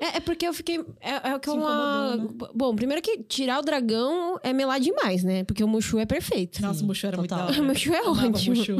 É, 0.00 0.16
é 0.16 0.20
porque 0.20 0.46
eu 0.46 0.52
fiquei. 0.52 0.80
É, 1.00 1.30
é 1.30 1.38
que 1.38 1.48
uma. 1.50 2.14
incomodou, 2.16 2.50
Bom, 2.54 2.74
primeiro 2.74 3.00
que 3.00 3.18
tirar 3.22 3.60
o 3.60 3.62
dragão 3.62 4.38
é 4.42 4.52
melar 4.52 4.80
demais, 4.80 5.22
né? 5.22 5.44
Porque 5.44 5.62
o 5.62 5.68
Mushu 5.68 5.98
é 5.98 6.06
perfeito. 6.06 6.60
Nossa, 6.60 6.80
Sim, 6.80 6.84
o 6.84 6.88
Mushu 6.88 7.06
era 7.06 7.16
muito 7.16 7.30
total. 7.30 7.46
da 7.46 7.52
hora. 7.52 7.60
O 7.62 7.64
Mushu 7.64 7.92
é 7.92 7.98
Amava 8.00 8.26
ótimo. 8.28 8.56
Mushu. 8.56 8.76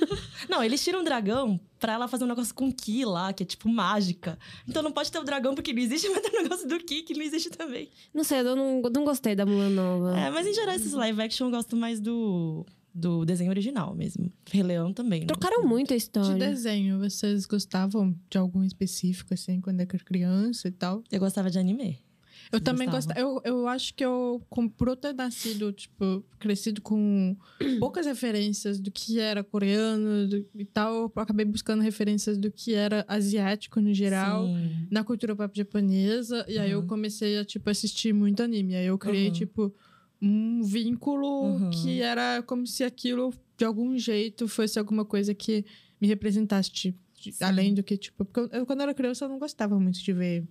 Não, 0.48 0.62
eles 0.62 0.82
tiram 0.82 1.00
um 1.00 1.04
dragão 1.04 1.58
pra 1.78 1.94
ela 1.94 2.08
fazer 2.08 2.24
um 2.24 2.28
negócio 2.28 2.54
com 2.54 2.72
Ki 2.72 3.04
lá, 3.04 3.32
que 3.32 3.42
é 3.42 3.46
tipo 3.46 3.68
mágica. 3.68 4.38
Então 4.68 4.82
não 4.82 4.92
pode 4.92 5.10
ter 5.10 5.18
o 5.18 5.24
dragão 5.24 5.54
porque 5.54 5.72
não 5.72 5.82
existe, 5.82 6.08
mas 6.10 6.20
tem 6.20 6.40
o 6.40 6.42
negócio 6.42 6.66
do 6.68 6.78
Ki 6.78 7.02
que 7.02 7.14
não 7.14 7.22
existe 7.22 7.50
também. 7.50 7.90
Não 8.12 8.24
sei, 8.24 8.40
eu 8.40 8.56
não, 8.56 8.80
não 8.82 9.04
gostei 9.04 9.34
da 9.34 9.44
Mulan 9.46 9.70
nova. 9.70 10.18
É, 10.18 10.30
mas 10.30 10.46
em 10.46 10.54
geral, 10.54 10.74
esses 10.74 10.92
live 10.92 11.20
action 11.22 11.46
eu 11.46 11.50
gosto 11.50 11.76
mais 11.76 12.00
do, 12.00 12.64
do 12.94 13.24
desenho 13.24 13.50
original 13.50 13.94
mesmo. 13.94 14.30
Rei 14.50 14.62
Leão 14.62 14.92
também. 14.92 15.20
né? 15.20 15.26
Trocaram 15.26 15.66
muito 15.66 15.92
a 15.92 15.96
De 15.96 16.02
história. 16.02 16.36
desenho, 16.38 16.98
vocês 17.00 17.44
gostavam 17.44 18.14
de 18.30 18.38
algum 18.38 18.62
específico, 18.62 19.34
assim, 19.34 19.60
quando 19.60 19.80
era 19.80 19.88
criança 19.98 20.68
e 20.68 20.70
tal? 20.70 21.02
Eu 21.10 21.18
gostava 21.20 21.50
de 21.50 21.58
anime. 21.58 21.98
Eu 22.52 22.58
Vocês 22.58 22.62
também 22.62 22.88
gostava. 22.88 23.18
Eu, 23.18 23.40
eu 23.44 23.66
acho 23.66 23.94
que 23.94 24.04
eu, 24.04 24.40
com, 24.50 24.68
por 24.68 24.86
eu 24.88 24.94
ter 24.96 25.12
nascido, 25.14 25.72
tipo, 25.72 26.22
crescido 26.38 26.80
com 26.82 27.36
poucas 27.80 28.06
referências 28.06 28.78
do 28.78 28.90
que 28.90 29.18
era 29.18 29.42
coreano 29.42 30.28
do- 30.28 30.46
e 30.54 30.64
tal, 30.64 31.10
eu 31.16 31.22
acabei 31.22 31.44
buscando 31.46 31.80
referências 31.82 32.36
do 32.38 32.50
que 32.50 32.74
era 32.74 33.04
asiático 33.08 33.80
no 33.80 33.92
geral. 33.94 34.46
Sim. 34.46 34.86
Na 34.90 35.02
cultura 35.02 35.34
pop 35.34 35.56
japonesa, 35.56 36.44
e 36.48 36.58
aí 36.58 36.70
eu 36.70 36.80
Uhum. 36.80 36.86
comecei 36.86 37.38
a, 37.38 37.44
tipo, 37.44 37.68
assistir 37.70 38.12
muito 38.12 38.42
anime. 38.42 38.76
Aí 38.76 38.86
eu 38.86 38.98
criei, 38.98 39.28
Uhum. 39.28 39.32
tipo, 39.32 39.74
um 40.26 40.62
vínculo 40.62 41.44
Uhum. 41.44 41.70
que 41.70 42.00
era 42.00 42.42
como 42.42 42.66
se 42.66 42.82
aquilo, 42.82 43.32
de 43.58 43.64
algum 43.64 43.96
jeito, 43.98 44.48
fosse 44.48 44.78
alguma 44.78 45.04
coisa 45.04 45.34
que 45.34 45.64
me 46.00 46.08
representasse, 46.08 46.70
tipo, 46.70 46.98
além 47.40 47.74
do 47.74 47.82
que, 47.82 47.96
tipo... 47.96 48.24
Porque 48.24 48.40
eu, 48.40 48.60
eu, 48.60 48.66
quando 48.66 48.80
era 48.82 48.94
criança, 48.94 49.24
eu 49.24 49.28
não 49.28 49.38
gostava 49.38 49.78
muito 49.78 49.98
de 50.02 50.12
ver 50.12 50.44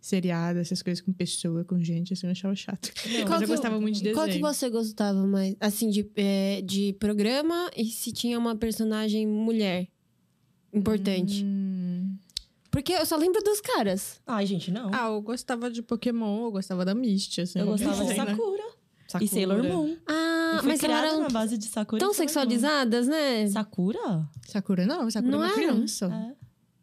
seriado, 0.00 0.58
essas 0.58 0.82
coisas 0.82 1.00
com 1.00 1.12
pessoa, 1.12 1.64
com 1.64 1.80
gente, 1.80 2.12
assim, 2.12 2.26
eu 2.26 2.32
achava 2.32 2.54
chato. 2.56 2.92
Não, 3.06 3.28
mas 3.28 3.42
eu 3.42 3.48
gostava 3.48 3.80
muito 3.80 3.96
de 3.98 4.02
desenho. 4.02 4.16
Qual 4.16 4.28
que 4.28 4.40
você 4.40 4.68
gostava 4.68 5.24
mais? 5.26 5.54
Assim, 5.60 5.90
de, 5.90 6.10
é, 6.16 6.60
de 6.62 6.92
programa 6.94 7.70
e 7.76 7.84
se 7.84 8.10
tinha 8.12 8.36
uma 8.38 8.56
personagem 8.56 9.26
mulher 9.26 9.88
importante? 10.72 11.44
Hum. 11.44 12.16
Porque 12.70 12.92
eu 12.92 13.04
só 13.04 13.16
lembro 13.16 13.42
dos 13.44 13.60
caras. 13.60 14.20
Ai, 14.26 14.46
gente, 14.46 14.70
não. 14.70 14.90
Ah, 14.94 15.06
eu 15.08 15.20
gostava 15.20 15.70
de 15.70 15.82
Pokémon, 15.82 16.46
eu 16.46 16.50
gostava 16.50 16.84
da 16.84 16.94
Misty, 16.94 17.42
assim. 17.42 17.58
eu 17.60 17.66
gostava 17.66 18.02
de? 18.04 18.14
Sakura, 18.14 18.64
Sakura. 19.12 19.24
e 19.24 19.28
Sailor 19.28 19.62
Moon. 19.62 19.96
Ah, 20.06 20.60
mas 20.64 20.82
elas 20.82 21.04
eram 21.04 21.20
na 21.22 21.28
base 21.28 21.56
de 21.56 21.66
Sakura 21.66 22.00
tão 22.00 22.12
sexualizadas, 22.12 23.06
né? 23.08 23.46
Sakura? 23.48 24.28
Sakura 24.46 24.86
não, 24.86 25.10
Sakura 25.10 25.32
Não 25.32 25.44
é 25.44 25.46
uma 25.46 25.54
criança. 25.54 26.06
É. 26.06 26.41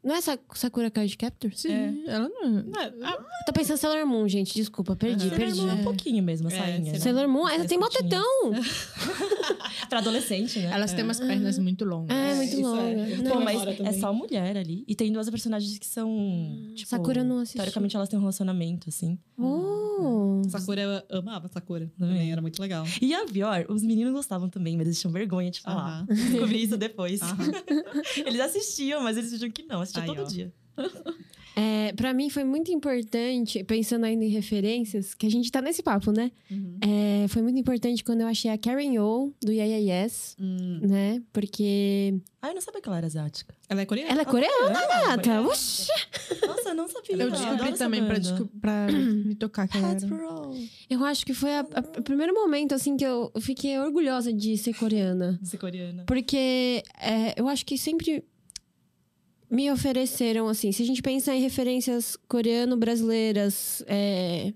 Não 0.09 0.15
é 0.15 0.21
Sa- 0.21 0.39
Sakura 0.55 0.89
Card 0.89 1.15
Captor? 1.15 1.51
Sim, 1.53 2.03
ela 2.07 2.27
não 2.27 2.43
é. 2.43 2.49
Não, 2.49 3.09
Eu 3.11 3.23
tô 3.45 3.53
pensando 3.53 3.75
em 3.75 3.79
Sailor 3.79 4.07
Moon, 4.07 4.27
gente. 4.27 4.55
Desculpa, 4.55 4.95
perdi, 4.95 5.27
Aham. 5.27 5.37
perdi. 5.37 5.55
Sailor 5.57 5.67
Moon 5.71 5.77
é 5.77 5.81
um 5.81 5.83
pouquinho 5.83 6.23
mesmo, 6.23 6.47
a 6.47 6.51
É, 6.51 6.57
sainha. 6.57 6.73
Sailor 6.77 6.93
né? 6.93 6.99
Sailor 6.99 7.27
Moon, 7.27 7.47
ela 7.47 7.61
As 7.63 7.69
tem 7.69 7.77
mó 7.77 7.87
tetão. 7.89 8.23
Pra 9.87 9.99
adolescente, 9.99 10.59
né? 10.59 10.71
Elas 10.73 10.93
têm 10.93 11.03
umas 11.03 11.19
pernas 11.19 11.57
muito 11.59 11.85
longas. 11.85 12.15
É, 12.15 12.33
muito 12.35 12.51
isso 12.53 12.61
longa. 12.61 12.81
é. 12.81 13.13
Eu 13.13 13.23
Não, 13.23 13.31
Pô, 13.33 13.39
mas 13.41 13.61
é 13.79 13.91
só 13.93 14.11
mulher 14.13 14.57
ali. 14.57 14.83
E 14.87 14.95
tem 14.95 15.11
duas 15.11 15.29
personagens 15.29 15.77
que 15.77 15.85
são. 15.85 16.71
Tipo, 16.75 16.89
Sakura 16.89 17.23
não 17.23 17.37
assisti. 17.39 17.57
Teoricamente 17.57 17.95
elas 17.95 18.09
têm 18.09 18.17
um 18.17 18.21
relacionamento, 18.21 18.89
assim. 18.89 19.17
Oh. 19.37 20.41
Sakura, 20.49 21.05
eu 21.09 21.19
amava 21.19 21.47
Sakura. 21.47 21.91
Também. 21.99 22.31
Era 22.31 22.41
muito 22.41 22.59
legal. 22.61 22.85
E 23.01 23.13
a 23.13 23.25
pior, 23.25 23.65
os 23.69 23.83
meninos 23.83 24.13
gostavam 24.13 24.49
também, 24.49 24.75
mas 24.77 24.87
eles 24.87 24.99
tinham 24.99 25.11
vergonha 25.11 25.51
de 25.51 25.59
falar. 25.61 26.03
Descobri 26.09 26.63
isso 26.63 26.77
depois. 26.77 27.19
Eles 28.25 28.39
assistiam, 28.39 29.01
mas 29.01 29.17
eles 29.17 29.31
diziam 29.31 29.49
que 29.51 29.63
não, 29.63 29.81
assistiam 29.81 29.98
Aí, 30.01 30.07
todo 30.07 30.21
ó. 30.21 30.25
dia. 30.25 30.53
É, 31.55 31.91
pra 31.93 32.13
mim 32.13 32.29
foi 32.29 32.45
muito 32.45 32.71
importante, 32.71 33.61
pensando 33.65 34.05
ainda 34.05 34.23
em 34.23 34.29
referências, 34.29 35.13
que 35.13 35.25
a 35.25 35.29
gente 35.29 35.51
tá 35.51 35.61
nesse 35.61 35.83
papo, 35.83 36.09
né? 36.11 36.31
Uhum. 36.49 36.77
É, 36.81 37.27
foi 37.27 37.41
muito 37.41 37.59
importante 37.59 38.01
quando 38.01 38.21
eu 38.21 38.27
achei 38.27 38.49
a 38.49 38.57
Karen 38.57 38.97
Oh, 38.99 39.33
do 39.43 39.51
Yeah 39.51 39.75
Yeah 39.77 40.03
Yes, 40.05 40.37
Hum. 40.39 40.79
né? 40.83 41.21
Porque 41.33 42.13
Ah, 42.41 42.49
eu 42.49 42.53
não 42.53 42.61
sabia 42.61 42.79
que 42.81 42.87
ela 42.87 42.97
era 42.97 43.07
asiática. 43.07 43.53
Ela 43.67 43.81
é 43.81 43.85
coreana? 43.85 44.09
ela 44.11 44.21
é 44.21 44.25
coreana, 44.25 44.79
Ah, 44.79 45.17
gata. 45.17 45.41
Oxi. 45.41 45.87
Nossa, 46.47 46.69
eu 46.69 46.75
não 46.75 46.87
sabia. 46.87 47.17
Eu 47.17 47.29
descobri 47.31 47.67
essa 47.69 47.77
também 47.77 48.05
pra, 48.05 48.15
pra 48.61 48.87
me 48.93 49.35
tocar 49.35 49.67
que 49.67 49.77
ela. 49.77 49.97
Eu 50.89 51.03
acho 51.03 51.25
que 51.25 51.33
foi 51.33 51.49
o 51.97 52.01
primeiro 52.03 52.33
momento, 52.33 52.73
assim, 52.73 52.95
que 52.95 53.03
eu 53.05 53.33
fiquei 53.41 53.77
orgulhosa 53.79 54.31
de 54.31 54.55
ser 54.57 54.73
coreana. 54.75 55.37
De 55.41 55.49
ser 55.49 55.57
coreana. 55.57 56.05
Porque 56.07 56.83
é, 57.01 57.33
eu 57.37 57.49
acho 57.49 57.65
que 57.65 57.77
sempre 57.77 58.23
me 59.49 59.71
ofereceram, 59.71 60.47
assim, 60.47 60.71
se 60.71 60.83
a 60.83 60.85
gente 60.85 61.01
pensa 61.01 61.33
em 61.33 61.41
referências 61.41 62.15
coreano-brasileiras, 62.27 63.83
é, 63.87 64.53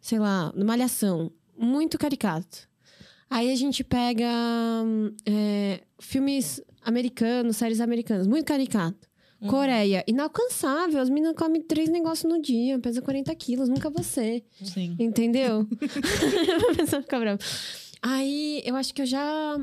sei 0.00 0.18
lá, 0.18 0.52
Malhação, 0.56 1.30
muito 1.56 1.98
caricato. 1.98 2.68
Aí 3.28 3.52
a 3.52 3.54
gente 3.54 3.84
pega 3.84 4.26
hum, 4.84 5.14
é, 5.24 5.82
filmes 6.00 6.60
americanos, 6.82 7.56
séries 7.56 7.80
americanas, 7.80 8.26
muito 8.26 8.46
caricato. 8.46 9.08
Uhum. 9.40 9.48
Coreia, 9.48 10.04
inalcançável. 10.06 11.00
As 11.00 11.08
meninas 11.08 11.34
comem 11.36 11.62
três 11.62 11.88
negócios 11.88 12.30
no 12.30 12.42
dia, 12.42 12.78
pesa 12.78 13.00
40 13.00 13.34
quilos, 13.36 13.68
nunca 13.68 13.88
você. 13.88 14.42
Sim. 14.62 14.96
Entendeu? 14.98 15.66
a 16.70 16.74
pessoa 16.74 17.02
fica 17.02 17.18
brava. 17.18 17.38
Aí 18.02 18.62
eu 18.64 18.74
acho 18.76 18.92
que 18.92 19.02
eu 19.02 19.06
já. 19.06 19.56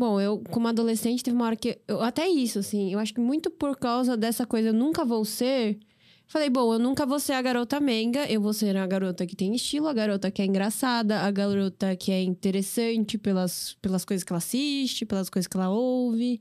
Bom, 0.00 0.18
eu, 0.18 0.38
como 0.50 0.66
adolescente, 0.66 1.22
teve 1.22 1.36
uma 1.36 1.44
hora 1.44 1.56
que. 1.56 1.78
Eu, 1.86 2.00
até 2.00 2.26
isso, 2.26 2.58
assim. 2.58 2.90
Eu 2.90 2.98
acho 2.98 3.12
que 3.12 3.20
muito 3.20 3.50
por 3.50 3.76
causa 3.76 4.16
dessa 4.16 4.46
coisa, 4.46 4.68
eu 4.68 4.72
nunca 4.72 5.04
vou 5.04 5.26
ser. 5.26 5.78
Falei, 6.26 6.48
bom, 6.48 6.72
eu 6.72 6.78
nunca 6.78 7.04
vou 7.04 7.20
ser 7.20 7.34
a 7.34 7.42
garota 7.42 7.78
menga, 7.80 8.24
eu 8.32 8.40
vou 8.40 8.54
ser 8.54 8.78
a 8.78 8.86
garota 8.86 9.26
que 9.26 9.36
tem 9.36 9.54
estilo, 9.54 9.88
a 9.88 9.92
garota 9.92 10.30
que 10.30 10.40
é 10.40 10.46
engraçada, 10.46 11.20
a 11.20 11.30
garota 11.30 11.94
que 11.96 12.10
é 12.10 12.22
interessante 12.22 13.18
pelas, 13.18 13.76
pelas 13.82 14.02
coisas 14.02 14.24
que 14.24 14.32
ela 14.32 14.38
assiste, 14.38 15.04
pelas 15.04 15.28
coisas 15.28 15.46
que 15.46 15.54
ela 15.54 15.68
ouve. 15.68 16.40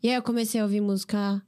E 0.00 0.08
aí 0.08 0.14
eu 0.14 0.22
comecei 0.22 0.60
a 0.60 0.64
ouvir 0.64 0.80
música 0.80 1.42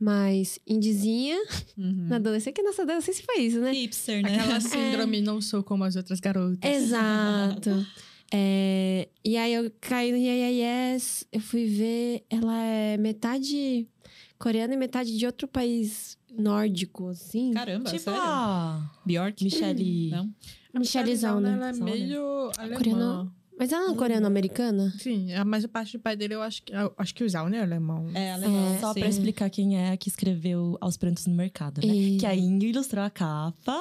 mais 0.00 0.58
indizinha 0.66 1.36
Uhum. 1.76 2.06
na 2.08 2.16
adolescência, 2.16 2.52
que 2.52 2.62
nossa 2.62 2.82
adolescência 2.82 3.22
foi 3.24 3.42
isso, 3.42 3.60
né? 3.60 3.70
Hipster, 3.72 4.22
né? 4.24 4.34
Aquela 4.40 4.58
síndrome 4.60 5.20
não 5.20 5.40
sou 5.40 5.62
como 5.62 5.84
as 5.84 5.94
outras 5.94 6.18
garotas. 6.18 6.58
Exato. 6.68 7.86
É, 8.32 9.08
e 9.24 9.36
aí 9.36 9.54
eu 9.54 9.70
caí 9.80 10.10
no 10.12 10.18
Yeah 10.18 10.92
Yes, 10.94 11.26
eu 11.32 11.40
fui 11.40 11.64
ver, 11.66 12.24
ela 12.28 12.62
é 12.62 12.96
metade 12.98 13.86
coreana 14.38 14.74
e 14.74 14.76
metade 14.76 15.16
de 15.16 15.24
outro 15.26 15.48
país 15.48 16.18
nórdico, 16.30 17.08
assim. 17.08 17.52
Caramba, 17.52 17.90
Tipo 17.90 18.04
sério? 18.04 18.20
a 18.20 18.90
Bjork? 19.04 19.42
Michelle. 19.42 20.10
Não? 20.10 20.30
A 20.74 20.78
Michelle 20.78 21.16
Zauner. 21.16 21.54
Ela 21.54 21.70
é 21.70 21.72
Zauner. 21.72 21.94
meio 21.98 22.50
alemã. 22.58 22.76
Coreana- 22.76 23.32
Mas 23.58 23.72
ela 23.72 23.90
é 23.90 23.94
coreano-americana? 23.94 24.92
Sim, 24.98 25.32
a- 25.32 25.44
mas 25.44 25.64
a 25.64 25.68
parte 25.68 25.96
do 25.96 26.00
pai 26.00 26.16
dele, 26.16 26.34
eu 26.34 26.42
acho 26.42 26.62
que, 26.62 26.72
eu 26.74 26.92
acho 26.96 27.14
que 27.14 27.24
o 27.24 27.28
Zauner 27.28 27.60
é 27.60 27.62
alemão. 27.62 28.08
É, 28.14 28.32
alemão. 28.32 28.74
É, 28.74 28.78
Só 28.78 28.92
sim. 28.94 29.00
pra 29.00 29.08
explicar 29.08 29.50
quem 29.50 29.76
é 29.78 29.90
a 29.92 29.96
que 29.96 30.08
escreveu 30.08 30.76
Aos 30.80 30.96
Prantos 30.96 31.26
no 31.26 31.34
Mercado, 31.34 31.80
né? 31.86 31.92
E- 31.94 32.16
Que 32.18 32.26
a 32.26 32.34
Ingrid 32.34 32.72
ilustrou 32.74 33.04
a 33.04 33.10
capa. 33.10 33.80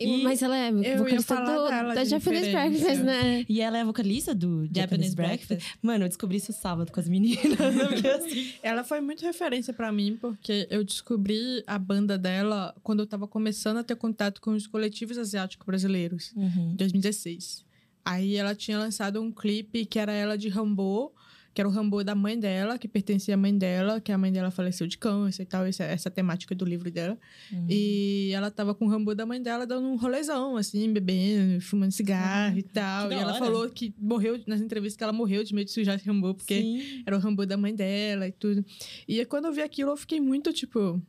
E- 0.00 0.22
Mas 0.22 0.42
ela 0.42 0.56
é 0.56 0.70
vocalista 0.96 1.34
do, 1.36 1.94
da 1.94 2.04
Japanese. 2.04 2.50
Breakfast, 2.50 3.02
né? 3.02 3.44
E 3.48 3.60
ela 3.60 3.78
é 3.78 3.84
vocalista 3.84 4.34
do 4.34 4.62
Japanese, 4.66 4.80
Japanese 4.80 5.16
Breakfast. 5.16 5.48
Breakfast. 5.48 5.78
Mano, 5.82 6.04
eu 6.04 6.08
descobri 6.08 6.36
isso 6.38 6.52
sábado 6.52 6.90
com 6.92 7.00
as 7.00 7.08
meninas. 7.08 7.38
Assim. 8.16 8.52
Ela 8.62 8.84
foi 8.84 9.00
muito 9.00 9.22
referência 9.24 9.72
pra 9.72 9.90
mim, 9.92 10.16
porque 10.20 10.66
eu 10.70 10.84
descobri 10.84 11.62
a 11.66 11.78
banda 11.78 12.16
dela 12.18 12.74
quando 12.82 13.00
eu 13.00 13.06
tava 13.06 13.26
começando 13.26 13.78
a 13.78 13.82
ter 13.84 13.96
contato 13.96 14.40
com 14.40 14.50
os 14.52 14.66
coletivos 14.66 15.18
asiáticos 15.18 15.66
brasileiros, 15.66 16.32
Uhum. 16.36 16.70
em 16.72 16.76
2016. 16.76 17.64
Aí 18.06 18.36
ela 18.36 18.54
tinha 18.54 18.78
lançado 18.78 19.20
um 19.20 19.32
clipe 19.32 19.84
que 19.84 19.98
era 19.98 20.12
ela 20.12 20.38
de 20.38 20.48
Rambo, 20.48 21.12
que 21.52 21.60
era 21.60 21.68
o 21.68 21.72
Rambo 21.72 22.04
da 22.04 22.14
mãe 22.14 22.38
dela, 22.38 22.78
que 22.78 22.86
pertencia 22.86 23.32
à 23.34 23.36
mãe 23.36 23.56
dela, 23.56 23.98
que 24.00 24.12
a 24.12 24.18
mãe 24.18 24.30
dela 24.30 24.50
faleceu 24.50 24.86
de 24.86 24.96
câncer 24.98 25.42
e 25.42 25.46
tal, 25.46 25.64
essa, 25.64 25.82
essa 25.84 26.10
temática 26.10 26.54
do 26.54 26.64
livro 26.66 26.90
dela. 26.90 27.18
Uhum. 27.50 27.66
E 27.68 28.30
ela 28.34 28.50
tava 28.50 28.74
com 28.74 28.84
o 28.84 28.88
Rambo 28.88 29.14
da 29.14 29.24
mãe 29.26 29.40
dela 29.42 29.66
dando 29.66 29.88
um 29.88 29.96
rolezão, 29.96 30.56
assim, 30.56 30.92
bebendo, 30.92 31.60
fumando 31.62 31.92
cigarro 31.92 32.58
e 32.58 32.62
tal. 32.62 33.10
E 33.10 33.14
ela 33.14 33.32
hora. 33.32 33.38
falou 33.38 33.70
que 33.70 33.94
morreu, 33.98 34.38
nas 34.46 34.60
entrevistas, 34.60 34.98
que 34.98 35.02
ela 35.02 35.14
morreu 35.14 35.42
de 35.42 35.54
medo 35.54 35.64
de 35.66 35.72
sujar 35.72 35.96
esse 35.96 36.06
Rambo, 36.06 36.34
porque 36.34 36.60
Sim. 36.60 37.02
era 37.06 37.16
o 37.16 37.18
Rambo 37.18 37.44
da 37.46 37.56
mãe 37.56 37.74
dela 37.74 38.28
e 38.28 38.32
tudo. 38.32 38.62
E 39.08 39.18
aí, 39.18 39.24
quando 39.26 39.46
eu 39.46 39.52
vi 39.52 39.62
aquilo, 39.62 39.90
eu 39.92 39.96
fiquei 39.96 40.20
muito 40.20 40.52
tipo. 40.52 41.02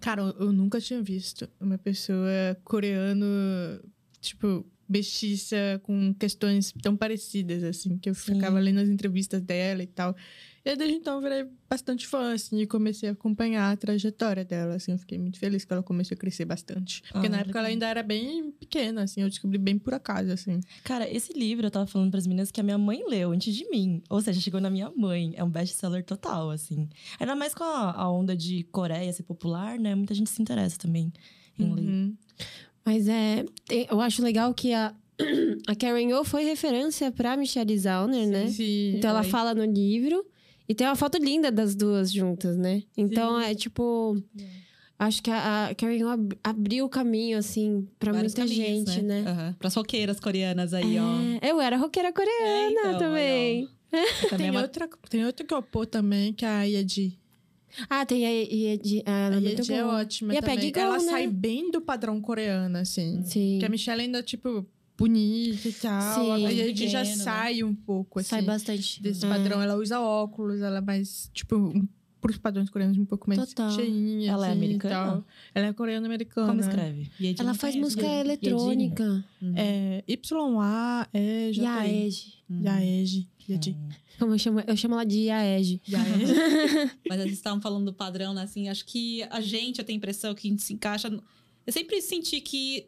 Cara, 0.00 0.22
eu- 0.22 0.46
eu 0.46 0.52
nunca 0.52 0.80
tinha 0.80 1.00
visto 1.00 1.48
uma 1.60 1.78
pessoa 1.78 2.28
coreano, 2.64 3.24
tipo, 4.20 4.66
bestiça 4.88 5.80
com 5.82 6.14
questões 6.14 6.72
tão 6.82 6.96
parecidas, 6.96 7.62
assim, 7.62 7.98
que 7.98 8.08
eu 8.08 8.14
Sim. 8.14 8.34
ficava 8.34 8.58
lendo 8.58 8.78
as 8.80 8.88
entrevistas 8.88 9.42
dela 9.42 9.82
e 9.82 9.86
tal. 9.86 10.16
E 10.64 10.76
desde 10.76 10.96
então, 10.96 11.14
eu 11.16 11.20
virei 11.22 11.46
bastante 11.68 12.06
fã, 12.06 12.34
assim, 12.34 12.58
e 12.60 12.66
comecei 12.66 13.08
a 13.08 13.12
acompanhar 13.12 13.72
a 13.72 13.76
trajetória 13.76 14.44
dela, 14.44 14.74
assim. 14.74 14.92
Eu 14.92 14.98
fiquei 14.98 15.16
muito 15.16 15.38
feliz 15.38 15.64
que 15.64 15.72
ela 15.72 15.82
começou 15.82 16.14
a 16.14 16.18
crescer 16.18 16.44
bastante. 16.44 17.00
Porque 17.10 17.26
Ah, 17.26 17.30
na 17.30 17.38
época 17.40 17.58
ela 17.58 17.68
legal. 17.68 17.86
ainda 17.86 17.86
era 17.88 18.02
bem 18.02 18.50
pequena, 18.50 19.02
assim, 19.04 19.22
eu 19.22 19.28
descobri 19.30 19.56
bem 19.56 19.78
por 19.78 19.94
acaso, 19.94 20.30
assim. 20.30 20.60
Cara, 20.84 21.08
esse 21.10 21.32
livro 21.32 21.66
eu 21.66 21.70
tava 21.70 21.86
falando 21.86 22.10
pras 22.10 22.26
meninas 22.26 22.50
que 22.50 22.60
a 22.60 22.64
minha 22.64 22.76
mãe 22.76 23.02
leu 23.08 23.30
antes 23.32 23.54
de 23.54 23.68
mim. 23.70 24.02
Ou 24.10 24.20
seja, 24.20 24.40
chegou 24.40 24.60
na 24.60 24.68
minha 24.68 24.90
mãe. 24.94 25.32
É 25.36 25.44
um 25.44 25.48
best-seller 25.50 26.04
total, 26.04 26.50
assim. 26.50 26.88
Ainda 27.18 27.34
mais 27.34 27.54
com 27.54 27.64
a, 27.64 27.92
a 27.92 28.10
onda 28.12 28.36
de 28.36 28.64
Coreia 28.64 29.10
ser 29.12 29.22
popular, 29.22 29.78
né? 29.78 29.94
Muita 29.94 30.12
gente 30.12 30.28
se 30.28 30.42
interessa 30.42 30.76
também 30.76 31.10
em 31.58 31.74
ler. 31.74 32.12
Uhum. 32.88 32.92
Mas 32.94 33.08
é. 33.08 33.44
Eu 33.90 34.00
acho 34.00 34.22
legal 34.22 34.52
que 34.54 34.72
a, 34.72 34.94
a 35.66 35.74
Karen 35.74 36.12
O 36.14 36.24
foi 36.24 36.44
referência 36.44 37.10
pra 37.12 37.36
Michelle 37.36 37.78
Zauner, 37.78 38.26
né? 38.28 38.48
Sim, 38.48 38.94
Então 38.96 39.10
ela 39.10 39.22
fala 39.22 39.54
no 39.54 39.64
livro. 39.64 40.24
E 40.68 40.74
tem 40.74 40.86
uma 40.86 40.96
foto 40.96 41.16
linda 41.18 41.50
das 41.50 41.74
duas 41.74 42.12
juntas, 42.12 42.56
né? 42.56 42.82
Então 42.96 43.40
é 43.40 43.54
tipo. 43.54 44.22
Acho 44.98 45.22
que 45.22 45.30
a, 45.30 45.66
a 45.68 45.74
Karen 45.76 46.02
O 46.04 46.08
ab- 46.08 46.36
abriu 46.42 46.84
o 46.84 46.88
caminho, 46.88 47.38
assim, 47.38 47.88
pra 48.00 48.12
Vários 48.12 48.34
muita 48.34 48.52
caminhos, 48.52 48.90
gente, 48.92 49.02
né? 49.02 49.24
Aham. 49.26 49.56
Pras 49.58 49.74
roqueiras 49.74 50.18
coreanas 50.18 50.74
aí, 50.74 50.98
ó. 50.98 51.14
É, 51.40 51.52
eu 51.52 51.60
era 51.60 51.76
roqueira 51.76 52.12
coreana 52.12 52.40
É, 52.44 52.70
então, 52.72 52.98
também. 52.98 53.68
Também 54.28 54.36
Tem, 54.38 54.46
é 54.48 54.50
uma- 54.50 54.62
outra, 54.62 54.88
tem 55.08 55.24
outra 55.24 55.46
que 55.46 55.54
eu 55.54 55.62
pôr 55.62 55.86
também, 55.86 56.32
que 56.32 56.44
é 56.44 56.48
a 56.48 56.62
Yedi. 56.64 57.17
Ah, 57.88 58.04
tem 58.06 58.26
a 58.26 58.30
Iedi. 58.30 59.02
Ah, 59.06 59.28
A 59.28 59.34
é 59.36 59.40
Yedi 59.40 59.72
é 59.72 59.84
ótima 59.84 60.34
E 60.34 60.38
a 60.38 60.40
também. 60.40 60.72
Gou, 60.72 60.82
Ela 60.82 60.98
né? 60.98 61.04
sai 61.10 61.26
bem 61.26 61.70
do 61.70 61.80
padrão 61.80 62.20
coreano, 62.20 62.78
assim. 62.78 63.22
Sim. 63.24 63.58
Que 63.60 63.66
a 63.66 63.68
Michelle 63.68 64.02
ainda, 64.02 64.22
tipo, 64.22 64.66
bonita 64.96 65.68
e 65.68 65.72
tal. 65.72 66.24
Sim. 66.24 66.46
A 66.46 66.50
Yedi 66.50 66.88
já 66.88 67.00
né? 67.00 67.04
sai 67.04 67.62
um 67.62 67.74
pouco, 67.74 68.18
assim. 68.20 68.30
Sai 68.30 68.42
bastante. 68.42 69.02
Desse 69.02 69.24
É. 69.24 69.28
padrão. 69.28 69.60
Ela 69.62 69.76
usa 69.76 70.00
óculos, 70.00 70.60
ela 70.60 70.78
é 70.78 70.80
mais, 70.80 71.30
tipo, 71.32 71.56
um, 71.56 71.86
pros 72.20 72.36
padrões 72.38 72.68
coreanos, 72.70 72.96
um 72.98 73.04
pouco 73.04 73.28
mais 73.28 73.38
Total. 73.48 73.70
cheinha. 73.72 74.30
Ela 74.32 74.46
é 74.48 74.50
assim, 74.50 74.60
e 74.60 74.64
americana? 74.64 74.94
tal. 74.94 75.24
Ela 75.54 75.66
é 75.68 75.72
coreana-americana. 75.72 76.48
Como 76.48 76.60
escreve? 76.60 77.10
Yedin 77.20 77.40
Ela 77.42 77.54
faz 77.54 77.76
música 77.76 78.02
Yedin. 78.02 78.20
eletrônica. 78.20 79.24
É 79.54 80.02
Y-A-E-J-I. 80.08 81.62
Yaej. 81.62 82.42
Yaej. 82.50 83.28
Yedi. 83.48 83.76
Como 84.18 84.34
eu 84.34 84.38
chamo? 84.38 84.60
Eu 84.60 84.76
chamo 84.76 84.94
ela 84.94 85.04
de 85.04 85.18
Yaej. 85.26 85.80
Yaej. 85.88 86.28
Mas 87.08 87.18
vocês 87.20 87.32
estavam 87.34 87.60
falando 87.60 87.86
do 87.86 87.92
padrão, 87.94 88.34
né? 88.34 88.42
Assim, 88.42 88.68
acho 88.68 88.84
que 88.84 89.22
a 89.30 89.40
gente, 89.40 89.78
eu 89.78 89.84
tenho 89.84 89.96
a 89.96 89.98
impressão 89.98 90.34
que 90.34 90.46
a 90.48 90.50
gente 90.50 90.62
se 90.62 90.72
encaixa. 90.74 91.08
no- 91.08 91.22
Eu 91.66 91.72
sempre 91.72 92.00
senti 92.02 92.40
que 92.40 92.86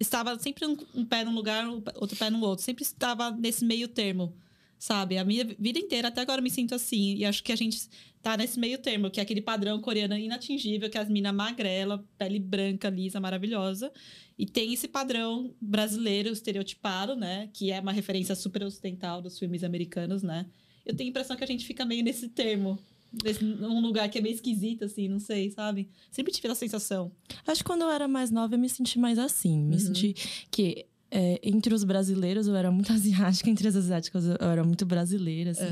estava 0.00 0.38
sempre 0.38 0.66
um, 0.66 0.76
um 0.94 1.04
pé 1.04 1.24
num 1.24 1.34
lugar, 1.34 1.68
outro 1.96 2.16
pé 2.16 2.30
no 2.30 2.40
outro. 2.40 2.64
Sempre 2.64 2.82
estava 2.84 3.30
nesse 3.32 3.64
meio 3.64 3.88
termo, 3.88 4.34
sabe? 4.82 5.16
A 5.16 5.24
minha 5.24 5.44
vida 5.44 5.78
inteira, 5.78 6.08
até 6.08 6.20
agora 6.22 6.40
eu 6.40 6.42
me 6.42 6.50
sinto 6.50 6.74
assim. 6.74 7.14
E 7.16 7.24
acho 7.24 7.40
que 7.44 7.52
a 7.52 7.56
gente 7.56 7.88
tá 8.20 8.36
nesse 8.36 8.58
meio 8.58 8.78
termo, 8.78 9.10
que 9.12 9.20
é 9.20 9.22
aquele 9.22 9.40
padrão 9.40 9.80
coreano 9.80 10.18
inatingível, 10.18 10.90
que 10.90 10.98
é 10.98 11.00
as 11.00 11.08
minas 11.08 11.32
magrela, 11.32 12.04
pele 12.18 12.40
branca, 12.40 12.90
lisa, 12.90 13.20
maravilhosa. 13.20 13.92
E 14.36 14.44
tem 14.44 14.72
esse 14.72 14.88
padrão 14.88 15.54
brasileiro, 15.60 16.30
estereotipado, 16.30 17.14
né? 17.14 17.48
Que 17.52 17.70
é 17.70 17.78
uma 17.78 17.92
referência 17.92 18.34
super 18.34 18.64
ocidental 18.64 19.22
dos 19.22 19.38
filmes 19.38 19.62
americanos, 19.62 20.20
né? 20.24 20.46
Eu 20.84 20.96
tenho 20.96 21.08
a 21.08 21.10
impressão 21.10 21.36
que 21.36 21.44
a 21.44 21.46
gente 21.46 21.64
fica 21.64 21.84
meio 21.84 22.02
nesse 22.02 22.28
termo. 22.28 22.76
Nesse, 23.22 23.44
num 23.44 23.80
lugar 23.80 24.08
que 24.08 24.18
é 24.18 24.20
meio 24.20 24.34
esquisito, 24.34 24.84
assim, 24.84 25.06
não 25.06 25.20
sei, 25.20 25.50
sabe? 25.52 25.88
Sempre 26.10 26.32
tive 26.32 26.48
essa 26.48 26.58
sensação. 26.58 27.12
Acho 27.46 27.60
que 27.62 27.66
quando 27.66 27.82
eu 27.82 27.90
era 27.90 28.08
mais 28.08 28.32
nova, 28.32 28.54
eu 28.54 28.58
me 28.58 28.68
senti 28.68 28.98
mais 28.98 29.16
assim. 29.18 29.60
Me 29.60 29.74
Uhum. 29.74 29.78
senti 29.80 30.14
que 30.50 30.86
é, 31.14 31.38
entre 31.42 31.74
os 31.74 31.84
brasileiros 31.84 32.46
eu 32.46 32.56
era 32.56 32.70
muito 32.70 32.90
asiática, 32.92 33.50
entre 33.50 33.68
as 33.68 33.76
asiáticas 33.76 34.24
eu 34.24 34.36
era 34.40 34.64
muito 34.64 34.86
brasileira, 34.86 35.50
assim. 35.50 35.64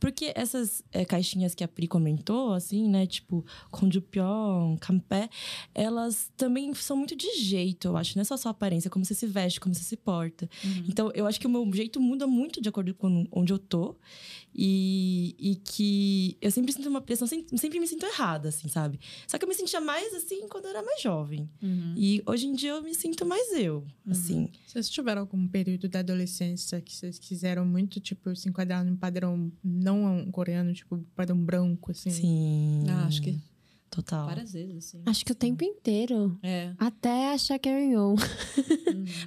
Porque 0.00 0.32
essas 0.34 0.82
é, 0.92 1.04
caixinhas 1.04 1.54
que 1.54 1.62
a 1.62 1.68
Pri 1.68 1.86
comentou, 1.86 2.52
assim, 2.52 2.88
né? 2.88 3.06
Tipo, 3.06 3.46
Konjupyeon, 3.70 4.76
Campé, 4.78 5.30
elas 5.72 6.30
também 6.36 6.74
são 6.74 6.96
muito 6.96 7.14
de 7.14 7.38
jeito, 7.40 7.86
eu 7.86 7.96
acho. 7.96 8.16
Não 8.16 8.22
é 8.22 8.24
só 8.24 8.36
sua 8.36 8.50
aparência, 8.50 8.90
como 8.90 9.04
você 9.04 9.14
se 9.14 9.26
veste, 9.26 9.60
como 9.60 9.72
você 9.72 9.84
se 9.84 9.96
porta. 9.96 10.50
Então, 10.88 11.12
eu 11.14 11.26
acho 11.26 11.38
que 11.38 11.46
o 11.46 11.50
meu 11.50 11.70
jeito 11.72 12.00
muda 12.00 12.26
muito 12.26 12.60
de 12.60 12.68
acordo 12.68 12.92
com 12.92 13.26
onde 13.30 13.52
eu 13.52 13.58
tô. 13.58 13.96
E, 14.54 15.36
e 15.38 15.56
que 15.56 16.36
eu 16.40 16.50
sempre 16.50 16.72
sinto 16.72 16.88
uma 16.88 17.00
pressão, 17.00 17.26
sempre, 17.26 17.56
sempre 17.56 17.78
me 17.78 17.86
sinto 17.86 18.04
errada, 18.04 18.48
assim, 18.48 18.68
sabe? 18.68 18.98
Só 19.26 19.38
que 19.38 19.44
eu 19.44 19.48
me 19.48 19.54
sentia 19.54 19.80
mais 19.80 20.12
assim 20.14 20.48
quando 20.48 20.64
eu 20.64 20.70
era 20.70 20.82
mais 20.82 21.00
jovem. 21.00 21.48
Uhum. 21.62 21.94
E 21.96 22.22
hoje 22.26 22.46
em 22.46 22.52
dia 22.54 22.70
eu 22.70 22.82
me 22.82 22.94
sinto 22.94 23.24
mais 23.24 23.52
eu, 23.52 23.86
assim. 24.08 24.50
Vocês 24.66 24.88
tiveram 24.88 25.22
algum 25.22 25.46
período 25.46 25.88
da 25.88 26.00
adolescência 26.00 26.80
que 26.80 26.94
vocês 26.94 27.18
quiseram 27.18 27.64
muito, 27.64 28.00
tipo, 28.00 28.34
se 28.34 28.48
enquadrar 28.48 28.84
num 28.84 28.96
padrão 28.96 29.52
não 29.62 30.28
coreano, 30.32 30.72
tipo, 30.72 30.98
padrão 31.14 31.38
branco, 31.38 31.92
assim? 31.92 32.10
Sim. 32.10 32.84
Ah, 32.88 33.06
acho 33.06 33.22
que 33.22 33.38
Total. 33.90 34.24
várias 34.26 34.52
vezes, 34.52 34.76
assim. 34.76 35.02
Acho 35.04 35.24
que 35.24 35.32
o 35.32 35.34
tempo 35.34 35.64
inteiro. 35.64 36.38
É. 36.42 36.72
Até 36.78 37.32
achar 37.32 37.58
Karen 37.58 37.96
O. 37.98 38.14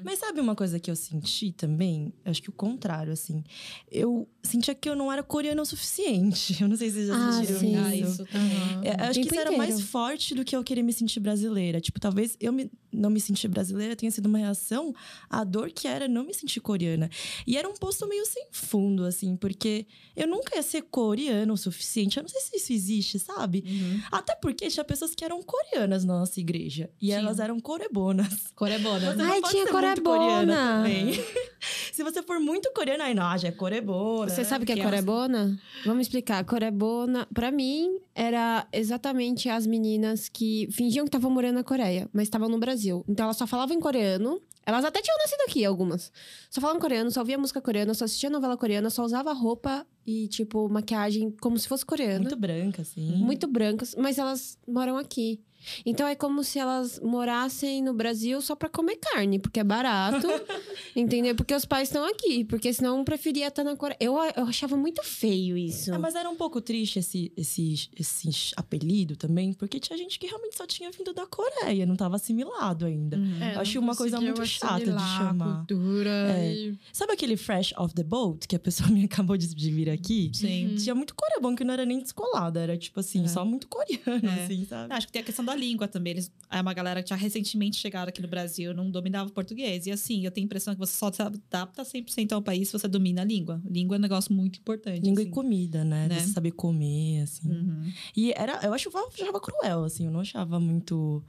Mas 0.03 0.19
sabe 0.19 0.39
uma 0.39 0.55
coisa 0.55 0.79
que 0.79 0.89
eu 0.89 0.95
senti 0.95 1.51
também? 1.51 2.13
Acho 2.23 2.41
que 2.41 2.49
o 2.49 2.53
contrário, 2.53 3.11
assim. 3.11 3.43
Eu 3.91 4.27
sentia 4.41 4.73
que 4.73 4.89
eu 4.89 4.95
não 4.95 5.11
era 5.11 5.21
coreana 5.23 5.61
o 5.61 5.65
suficiente. 5.65 6.61
Eu 6.61 6.67
não 6.69 6.77
sei 6.77 6.89
se 6.89 6.95
vocês 6.95 7.07
já 7.07 7.15
Ah, 7.15 7.31
sentiram 7.33 7.59
sim. 7.59 7.71
isso. 7.73 7.79
Ah, 7.83 7.95
isso 7.95 8.25
também. 8.25 8.87
É, 8.89 9.01
acho 9.03 9.19
que 9.21 9.27
isso 9.27 9.35
era 9.39 9.51
mais 9.57 9.81
forte 9.81 10.33
do 10.35 10.45
que 10.45 10.55
eu 10.55 10.63
querer 10.63 10.81
me 10.83 10.93
sentir 10.93 11.19
brasileira. 11.19 11.81
Tipo, 11.81 11.99
talvez 11.99 12.37
eu 12.39 12.53
me- 12.53 12.71
não 12.91 13.09
me 13.09 13.19
sentir 13.19 13.47
brasileira 13.47 13.95
tenha 13.95 14.11
sido 14.11 14.27
uma 14.27 14.37
reação 14.37 14.93
à 15.29 15.43
dor 15.43 15.71
que 15.71 15.87
era 15.87 16.07
não 16.07 16.23
me 16.25 16.33
sentir 16.33 16.59
coreana. 16.61 17.09
E 17.45 17.57
era 17.57 17.67
um 17.67 17.73
posto 17.73 18.07
meio 18.07 18.25
sem 18.25 18.47
fundo, 18.51 19.03
assim, 19.03 19.35
porque 19.35 19.85
eu 20.15 20.27
nunca 20.27 20.55
ia 20.55 20.63
ser 20.63 20.83
coreana 20.83 21.51
o 21.51 21.57
suficiente. 21.57 22.15
Eu 22.17 22.23
não 22.23 22.29
sei 22.29 22.39
se 22.41 22.55
isso 22.55 22.71
existe, 22.73 23.19
sabe? 23.19 23.63
Uhum. 23.67 24.01
Até 24.11 24.35
porque 24.35 24.52
tinha 24.53 24.83
pessoas 24.83 25.13
que 25.15 25.23
eram 25.23 25.41
coreanas 25.41 26.03
na 26.05 26.19
nossa 26.19 26.39
igreja. 26.39 26.89
E 27.01 27.07
Sim. 27.07 27.13
elas 27.13 27.39
eram 27.39 27.59
corebonas. 27.59 28.51
Corebona. 28.55 29.11
Você 29.11 29.15
não 29.23 29.31
Ai, 29.31 29.41
tinha 29.43 29.67
corebona. 29.67 30.83
Se 31.91 32.03
você 32.03 32.21
for 32.23 32.39
muito 32.39 32.71
coreana, 32.73 33.05
aí 33.05 33.13
não, 33.13 33.37
já 33.37 33.49
é 33.49 33.51
corebona. 33.51 34.29
Você 34.29 34.41
né? 34.41 34.47
sabe 34.47 34.63
o 34.63 34.65
que 34.65 34.71
é 34.71 34.75
Porque 34.75 34.87
elas- 34.87 35.05
corebona? 35.05 35.59
Vamos 35.85 36.01
explicar. 36.07 36.43
Corebona, 36.43 37.27
pra 37.33 37.51
mim, 37.51 37.99
era 38.15 38.67
exatamente 38.71 39.49
as 39.49 39.65
meninas 39.65 40.29
que 40.29 40.67
fingiam 40.71 41.05
que 41.05 41.09
estavam 41.09 41.31
morando 41.31 41.55
na 41.55 41.63
Coreia, 41.63 42.09
mas 42.13 42.23
estavam 42.23 42.47
no 42.47 42.59
Brasil. 42.59 43.03
Então 43.07 43.25
elas 43.25 43.37
só 43.37 43.47
falavam 43.47 43.75
em 43.75 43.79
coreano. 43.79 44.41
Elas 44.65 44.85
até 44.85 45.01
tinham 45.01 45.17
nascido 45.17 45.41
aqui, 45.41 45.65
algumas. 45.65 46.11
Só 46.49 46.61
falavam 46.61 46.79
coreano, 46.79 47.11
só 47.11 47.19
ouvia 47.19 47.37
música 47.37 47.59
coreana, 47.59 47.93
só 47.93 48.05
assistia 48.05 48.29
novela 48.29 48.55
coreana, 48.55 48.89
só 48.89 49.03
usava 49.03 49.33
roupa 49.33 49.85
e, 50.07 50.27
tipo, 50.29 50.69
maquiagem 50.69 51.31
como 51.41 51.59
se 51.59 51.67
fosse 51.67 51.85
coreana. 51.85 52.21
Muito 52.21 52.35
branca, 52.37 52.81
assim. 52.81 53.11
Muito 53.17 53.45
brancas, 53.45 53.93
mas 53.97 54.17
elas 54.17 54.57
moram 54.65 54.95
aqui. 54.97 55.41
Então 55.85 56.07
é 56.07 56.15
como 56.15 56.43
se 56.43 56.59
elas 56.59 56.99
morassem 56.99 57.81
no 57.81 57.93
Brasil 57.93 58.41
só 58.41 58.55
pra 58.55 58.69
comer 58.69 58.97
carne, 58.97 59.39
porque 59.39 59.59
é 59.59 59.63
barato. 59.63 60.27
entendeu? 60.95 61.35
Porque 61.35 61.53
os 61.53 61.65
pais 61.65 61.89
estão 61.89 62.05
aqui. 62.05 62.43
Porque 62.45 62.71
senão 62.73 62.97
eu 62.97 63.03
preferia 63.03 63.47
estar 63.47 63.63
na 63.63 63.75
Coreia. 63.75 63.97
Eu, 63.99 64.15
eu 64.35 64.45
achava 64.45 64.75
muito 64.77 65.03
feio 65.03 65.57
isso. 65.57 65.93
Ah, 65.93 65.99
mas 65.99 66.15
era 66.15 66.29
um 66.29 66.35
pouco 66.35 66.61
triste 66.61 66.99
esse, 66.99 67.31
esse, 67.35 67.89
esse 67.97 68.51
apelido 68.55 69.15
também, 69.15 69.53
porque 69.53 69.79
tinha 69.79 69.97
gente 69.97 70.17
que 70.19 70.27
realmente 70.27 70.55
só 70.57 70.65
tinha 70.65 70.89
vindo 70.91 71.13
da 71.13 71.25
Coreia, 71.25 71.85
não 71.85 71.95
tava 71.95 72.15
assimilado 72.15 72.85
ainda. 72.85 73.17
É, 73.41 73.55
Eu 73.55 73.61
achei 73.61 73.79
uma 73.79 73.95
coisa 73.95 74.19
muito 74.19 74.45
chata 74.45 74.79
de 74.79 75.17
chamar. 75.17 75.53
A 75.53 75.55
cultura 75.57 76.09
É. 76.37 76.53
e... 76.53 76.77
Sabe 76.91 77.13
aquele 77.13 77.37
fresh 77.37 77.73
off 77.77 77.93
the 77.93 78.03
boat 78.03 78.47
que 78.47 78.55
a 78.55 78.59
pessoa 78.59 78.89
me 78.91 79.03
acabou 79.05 79.37
de, 79.37 79.47
de 79.53 79.71
vir 79.71 79.89
aqui? 79.89 80.31
Sim. 80.33 80.75
Tinha 80.77 80.95
muito 80.95 81.13
coreano 81.15 81.55
que 81.55 81.63
não 81.63 81.73
era 81.73 81.85
nem 81.85 81.99
descolado, 81.99 82.57
era 82.59 82.77
tipo 82.77 82.99
assim, 82.99 83.23
É. 83.25 83.27
só 83.27 83.43
muito 83.45 83.67
coreano, 83.67 84.27
É. 84.29 84.43
assim, 84.45 84.65
sabe? 84.65 84.93
Acho 84.93 85.07
que 85.07 85.13
tem 85.13 85.21
a 85.21 85.25
questão 85.25 85.43
da 85.43 85.52
língua 85.55 85.87
também. 85.87 86.11
Eles, 86.11 86.31
é 86.49 86.61
uma 86.61 86.73
galera 86.73 87.01
que 87.01 87.07
tinha 87.07 87.17
recentemente 87.17 87.77
chegado 87.77 88.09
aqui 88.09 88.21
no 88.21 88.27
Brasil, 88.27 88.73
não 88.73 88.89
dominava 88.91 89.29
o 89.29 89.33
português. 89.33 89.85
E 89.85 89.91
assim, 89.91 90.23
eu 90.23 90.31
tenho 90.31 90.45
a 90.45 90.47
impressão 90.47 90.73
que 90.73 90.79
você 90.79 90.95
só 90.95 91.11
se 91.11 91.21
adapta 91.21 91.83
100% 91.83 92.31
ao 92.33 92.41
país 92.41 92.67
se 92.67 92.73
você 92.73 92.87
domina 92.87 93.21
a 93.21 93.25
língua. 93.25 93.61
Língua 93.65 93.95
é 93.95 93.99
um 93.99 94.01
negócio 94.01 94.33
muito 94.33 94.59
importante. 94.59 95.01
Língua 95.01 95.21
assim. 95.21 95.29
e 95.29 95.33
comida, 95.33 95.83
né? 95.83 96.07
Né? 96.07 96.19
Você 96.19 96.27
saber 96.27 96.51
comer, 96.51 97.21
assim. 97.21 97.49
Uhum. 97.49 97.91
E 98.15 98.31
era, 98.33 98.59
eu 98.63 98.73
acho, 98.73 98.89
eu 98.89 99.07
achava 99.07 99.39
cruel, 99.39 99.83
assim, 99.83 100.05
eu 100.05 100.11
não 100.11 100.19
achava 100.19 100.59
muito. 100.59 101.23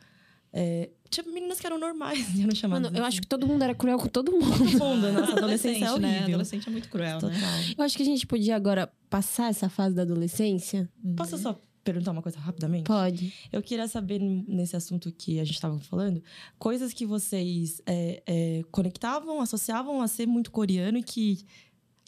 é, 0.52 0.90
tinha 1.10 1.32
meninas 1.32 1.60
que 1.60 1.66
eram 1.66 1.78
normais, 1.78 2.26
eu 2.38 2.46
não 2.46 2.54
chamava. 2.54 2.80
Mano, 2.80 2.96
eu 2.96 3.04
acho 3.04 3.20
que 3.20 3.26
todo 3.26 3.46
mundo 3.46 3.62
era 3.62 3.74
cruel 3.74 3.98
com 3.98 4.08
todo 4.08 4.32
mundo. 4.32 4.64
fundo, 4.78 5.12
nossa 5.12 5.32
adolescência 5.32 5.84
é 5.84 5.92
horrível. 5.92 6.08
né? 6.08 6.24
Adolescente 6.24 6.68
é 6.68 6.72
muito 6.72 6.88
cruel, 6.88 7.14
né? 7.14 7.20
Total. 7.20 7.60
Eu 7.78 7.84
acho 7.84 7.96
que 7.96 8.02
a 8.02 8.06
gente 8.06 8.26
podia 8.26 8.56
agora 8.56 8.90
passar 9.08 9.50
essa 9.50 9.68
fase 9.68 9.94
da 9.94 10.02
adolescência. 10.02 10.88
Posso 11.16 11.38
só 11.38 11.60
perguntar 11.84 12.10
uma 12.10 12.22
coisa 12.22 12.38
rapidamente? 12.38 12.84
Pode. 12.86 13.32
Eu 13.52 13.62
queria 13.62 13.86
saber, 13.86 14.18
nesse 14.18 14.74
assunto 14.74 15.12
que 15.12 15.38
a 15.38 15.44
gente 15.44 15.54
estava 15.54 15.78
falando, 15.78 16.22
coisas 16.58 16.92
que 16.92 17.04
vocês 17.06 17.80
é, 17.86 18.22
é, 18.26 18.62
conectavam, 18.70 19.40
associavam 19.40 20.00
a 20.00 20.08
ser 20.08 20.26
muito 20.26 20.50
coreano 20.50 20.98
e 20.98 21.02
que. 21.02 21.44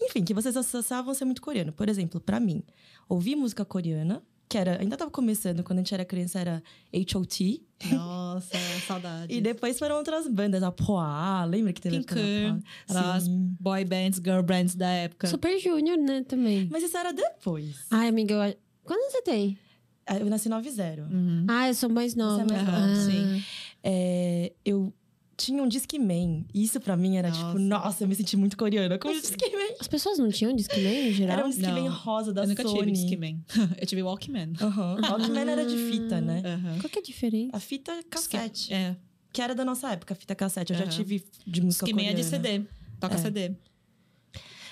Enfim, 0.00 0.24
que 0.24 0.34
vocês 0.34 0.56
associavam 0.56 1.12
a 1.12 1.14
ser 1.14 1.24
muito 1.24 1.40
coreano. 1.40 1.72
Por 1.72 1.88
exemplo, 1.88 2.20
pra 2.20 2.38
mim, 2.40 2.62
ouvir 3.08 3.36
música 3.36 3.64
coreana, 3.64 4.22
que 4.48 4.58
era. 4.58 4.80
Ainda 4.80 4.96
tava 4.96 5.10
começando, 5.10 5.62
quando 5.62 5.78
a 5.78 5.82
gente 5.82 5.94
era 5.94 6.04
criança, 6.04 6.38
era 6.38 6.62
H.O.T. 6.94 7.62
Nossa, 7.92 8.56
saudade. 8.86 9.32
E 9.32 9.40
depois 9.40 9.78
foram 9.78 9.96
outras 9.96 10.26
bandas, 10.28 10.62
a 10.62 10.70
Poá, 10.70 11.44
lembra 11.44 11.72
que 11.72 11.80
teve 11.80 12.04
era 12.88 13.14
as 13.14 13.28
boy 13.28 13.84
bands, 13.84 14.18
girl 14.22 14.42
bands 14.42 14.74
da 14.74 14.88
época. 14.88 15.26
Super 15.28 15.58
Junior, 15.58 15.96
né, 15.96 16.22
também. 16.24 16.68
Mas 16.70 16.82
isso 16.82 16.96
era 16.96 17.12
depois. 17.12 17.86
Ai, 17.90 18.08
amiga, 18.08 18.34
eu... 18.34 18.40
acho- 18.42 18.56
quando 18.84 19.10
você 19.10 19.20
tem? 19.22 19.58
Ah, 20.07 20.16
Eu 20.18 20.26
nasci 20.26 20.48
9-0. 20.48 21.00
Uhum. 21.11 21.46
Ah, 21.48 21.68
eu 21.68 21.74
sou 21.74 21.88
mais 21.88 22.14
nova. 22.14 22.44
mais 22.44 22.62
nova, 22.64 22.78
Ah. 22.78 22.94
sim. 23.11 23.42
É, 23.82 24.52
eu 24.64 24.92
tinha 25.36 25.62
um 25.62 25.68
Discman. 25.68 26.46
Isso 26.54 26.80
pra 26.80 26.96
mim 26.96 27.16
era 27.16 27.30
tipo, 27.30 27.59
Nossa. 27.59 27.59
nossa, 27.59 28.04
eu 28.04 28.09
me 28.09 28.14
senti 28.14 28.36
muito 28.36 28.57
coreana 28.57 28.98
com 28.98 29.09
o 29.09 29.12
Discman. 29.12 29.74
As 29.80 29.88
pessoas 29.88 30.18
não 30.18 30.30
tinham 30.30 30.54
Discman 30.54 31.07
no 31.07 31.12
geral? 31.12 31.38
Era 31.38 31.46
um 31.46 31.50
Discman 31.50 31.84
Não. 31.84 31.92
rosa 31.92 32.32
da 32.32 32.44
Eu 32.44 32.48
nunca 32.48 32.62
Sony. 32.62 32.78
tive 32.78 32.92
Discman. 32.92 33.44
eu 33.80 33.86
tive 33.86 34.02
Walkman. 34.02 34.52
Aham. 34.61 34.96
Walkman 35.11 35.50
era 35.50 35.66
de 35.66 35.76
fita, 35.76 36.20
né? 36.20 36.40
Aham. 36.44 36.78
Qual 36.80 36.88
que 36.90 36.98
é 36.98 37.02
a 37.02 37.04
diferença? 37.04 37.57
A 37.57 37.61
fita 37.61 37.92
cassete. 38.09 38.72
É. 38.72 38.96
Que 39.32 39.42
era 39.42 39.54
da 39.54 39.64
nossa 39.64 39.90
época, 39.92 40.14
a 40.14 40.16
fita 40.16 40.34
cassete. 40.34 40.72
Eu 40.72 40.78
já 40.78 40.84
Aham. 40.84 40.92
tive 40.92 41.22
de 41.46 41.61
música 41.61 41.84
Discman 41.84 42.07
é 42.07 42.12
coreana. 42.12 42.22
de 42.22 42.24
CD. 42.24 42.64
Toca 42.98 43.14
É. 43.16 43.18
CD. 43.18 43.52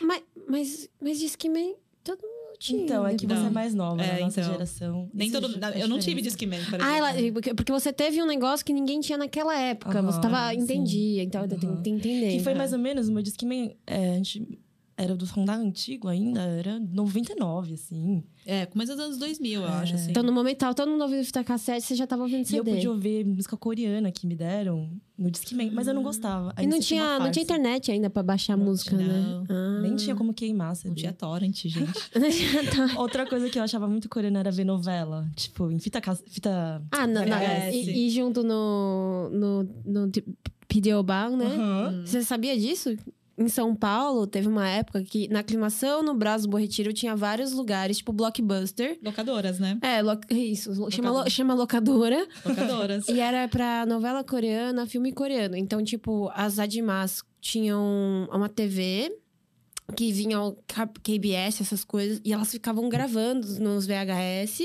Mas, 0.01 0.23
mas, 0.49 0.89
mas 1.01 1.19
Discman 1.19 1.75
todo 2.03 2.21
mundo 2.23 2.34
tinha. 2.59 2.83
Então, 2.85 3.07
é 3.07 3.15
que 3.15 3.27
você 3.27 3.35
Não. 3.35 3.47
é 3.47 3.51
mais 3.51 3.75
nova, 3.75 4.03
É, 4.03 4.15
na 4.15 4.21
nossa 4.27 4.41
então. 4.41 4.53
geração. 4.53 5.11
Nem 5.13 5.29
Isso 5.29 5.41
todo 5.41 5.59
faz 5.59 5.77
Eu 5.81 5.89
não 5.89 5.99
tive. 5.99 6.21
Discman, 6.23 6.59
por 6.65 6.81
exemplo. 6.81 6.87
Ah, 6.87 6.97
ela, 6.97 7.33
porque, 7.33 7.55
porque 7.55 7.73
você 7.73 7.93
teve 7.93 8.23
um 8.23 8.27
negócio 8.27 8.65
que 8.65 8.73
ninguém 8.73 9.01
tinha 9.01 9.19
naquela 9.19 9.57
época. 9.59 9.99
Aham, 9.99 10.11
você 10.11 10.21
tava. 10.21 10.51
sim. 10.53 10.61
Entendia. 10.61 11.23
Então, 11.23 11.43
eu 11.43 11.49
tenho 11.49 11.73
Aham. 11.73 11.83
que 11.83 11.91
entender. 11.91 12.31
Que 12.39 12.41
foi 12.43 12.55
mais 12.55 12.73
ou 12.73 12.79
menos, 12.79 13.09
o 13.09 13.13
meu 13.13 13.23
Discman, 13.23 13.75
é, 13.87 14.11
a 14.13 14.15
gente 14.17 14.43
era 14.97 15.17
do 15.17 15.25
Honda 15.27 15.55
antigo 15.55 16.09
ainda, 16.09 16.41
era 16.41 16.79
99, 16.79 17.75
assim. 17.75 18.23
É, 18.47 18.65
começo 18.67 18.93
dos 18.95 19.05
anos 19.05 19.19
2000, 19.19 19.61
eu 19.63 19.67
acho, 19.67 19.95
assim. 19.95 20.11
Então, 20.11 20.23
no 20.23 20.33
momento 20.33 20.59
tava 20.59 20.75
todo 20.75 20.91
mundo 20.91 21.03
ouvindo 21.03 21.25
fita 21.25 21.43
cassete, 21.43 21.87
você 21.87 21.95
já 21.95 22.07
tava 22.07 22.23
ouvindo 22.23 22.43
E 22.43 22.47
CD. 22.47 22.59
eu 22.59 22.65
podia 22.75 22.91
ouvir 22.91 23.25
música 23.25 23.57
coreana 23.57 24.13
que 24.13 24.27
me 24.27 24.37
deram 24.37 24.91
no 25.19 25.31
Discman, 25.31 25.71
mas 25.73 25.89
eu 25.89 25.95
não 25.95 26.03
gostava. 26.03 26.51
E 26.57 26.61
Aí 26.61 26.67
não 26.67 26.73
foi 26.73 26.79
uma 26.79 26.83
tinha, 26.83 27.19
não 27.19 27.31
tinha 27.31 27.43
internet 27.43 27.91
ainda 27.91 28.09
pra 28.09 28.23
baixar 28.23 28.55
a 28.55 28.57
Não 28.57 28.67
música, 28.67 28.97
tinha, 28.97 29.09
né? 29.09 29.45
Ah. 29.49 29.81
Nem 29.81 29.97
tinha 29.97 30.15
como 30.15 30.33
queimar 30.33 30.77
CD. 30.77 30.89
Não 30.89 30.95
tinha 30.95 31.13
torrent, 31.13 31.67
gente. 31.67 31.75
Tá. 32.75 33.01
Outra 33.01 33.27
coisa 33.27 33.49
que 33.51 33.59
eu 33.59 33.63
achava 33.63 33.89
muito 33.89 34.09
coreana 34.09 34.41
era 34.41 34.51
ver 34.51 34.65
novela. 34.65 35.29
Tipo, 35.35 35.71
em 35.71 35.79
fita... 35.79 36.01
fita... 36.29 36.83
Ah, 36.91 37.07
não, 37.07 37.25
não. 37.25 37.39
VHS. 37.39 37.75
E, 37.75 38.07
e 38.07 38.11
junto 38.11 38.43
no, 38.43 39.29
no, 39.31 39.69
no 39.85 40.11
tipo, 40.11 40.33
Videoban, 40.73 41.37
né? 41.37 41.47
Aham. 41.47 42.03
Você 42.05 42.23
sabia 42.23 42.59
disso? 42.59 42.97
Em 43.37 43.49
São 43.49 43.75
Paulo, 43.75 44.27
teve 44.29 44.47
uma 44.47 44.69
época 44.69 45.03
que 45.03 45.27
na 45.29 45.41
aclimação 45.41 46.05
no 46.05 46.15
Brás 46.15 46.43
do 46.43 46.49
Bom 46.49 46.57
Retiro 46.59 46.93
tinha 46.93 47.17
vários 47.17 47.53
lugares, 47.53 47.99
tipo 47.99 48.13
Blockbuster. 48.13 48.97
Locadoras, 49.03 49.59
né? 49.59 49.77
É, 49.83 50.01
lo- 50.03 50.21
isso, 50.31 50.71
lo- 50.73 50.89
chama, 50.91 51.09
lo- 51.09 51.15
Locadora. 51.15 51.31
chama 51.31 51.55
locadora. 51.55 52.29
Locadoras. 52.45 53.09
E 53.11 53.19
era 53.19 53.49
pra 53.49 53.85
novela 53.87 54.23
coreana, 54.23 54.87
filme 54.87 55.11
coreano. 55.13 55.57
Então, 55.57 55.83
tipo, 55.83 56.31
as 56.35 56.61
Admas 56.61 57.23
tinham 57.41 58.29
uma 58.33 58.49
TV 58.49 59.13
que 59.97 60.13
vinha 60.13 60.41
o 60.41 60.57
KBS, 61.03 61.61
essas 61.61 61.85
coisas, 61.85 62.21
e 62.25 62.33
elas 62.33 62.51
ficavam 62.53 62.89
gravando 62.89 63.47
nos 63.61 63.85
VHS. 63.87 64.61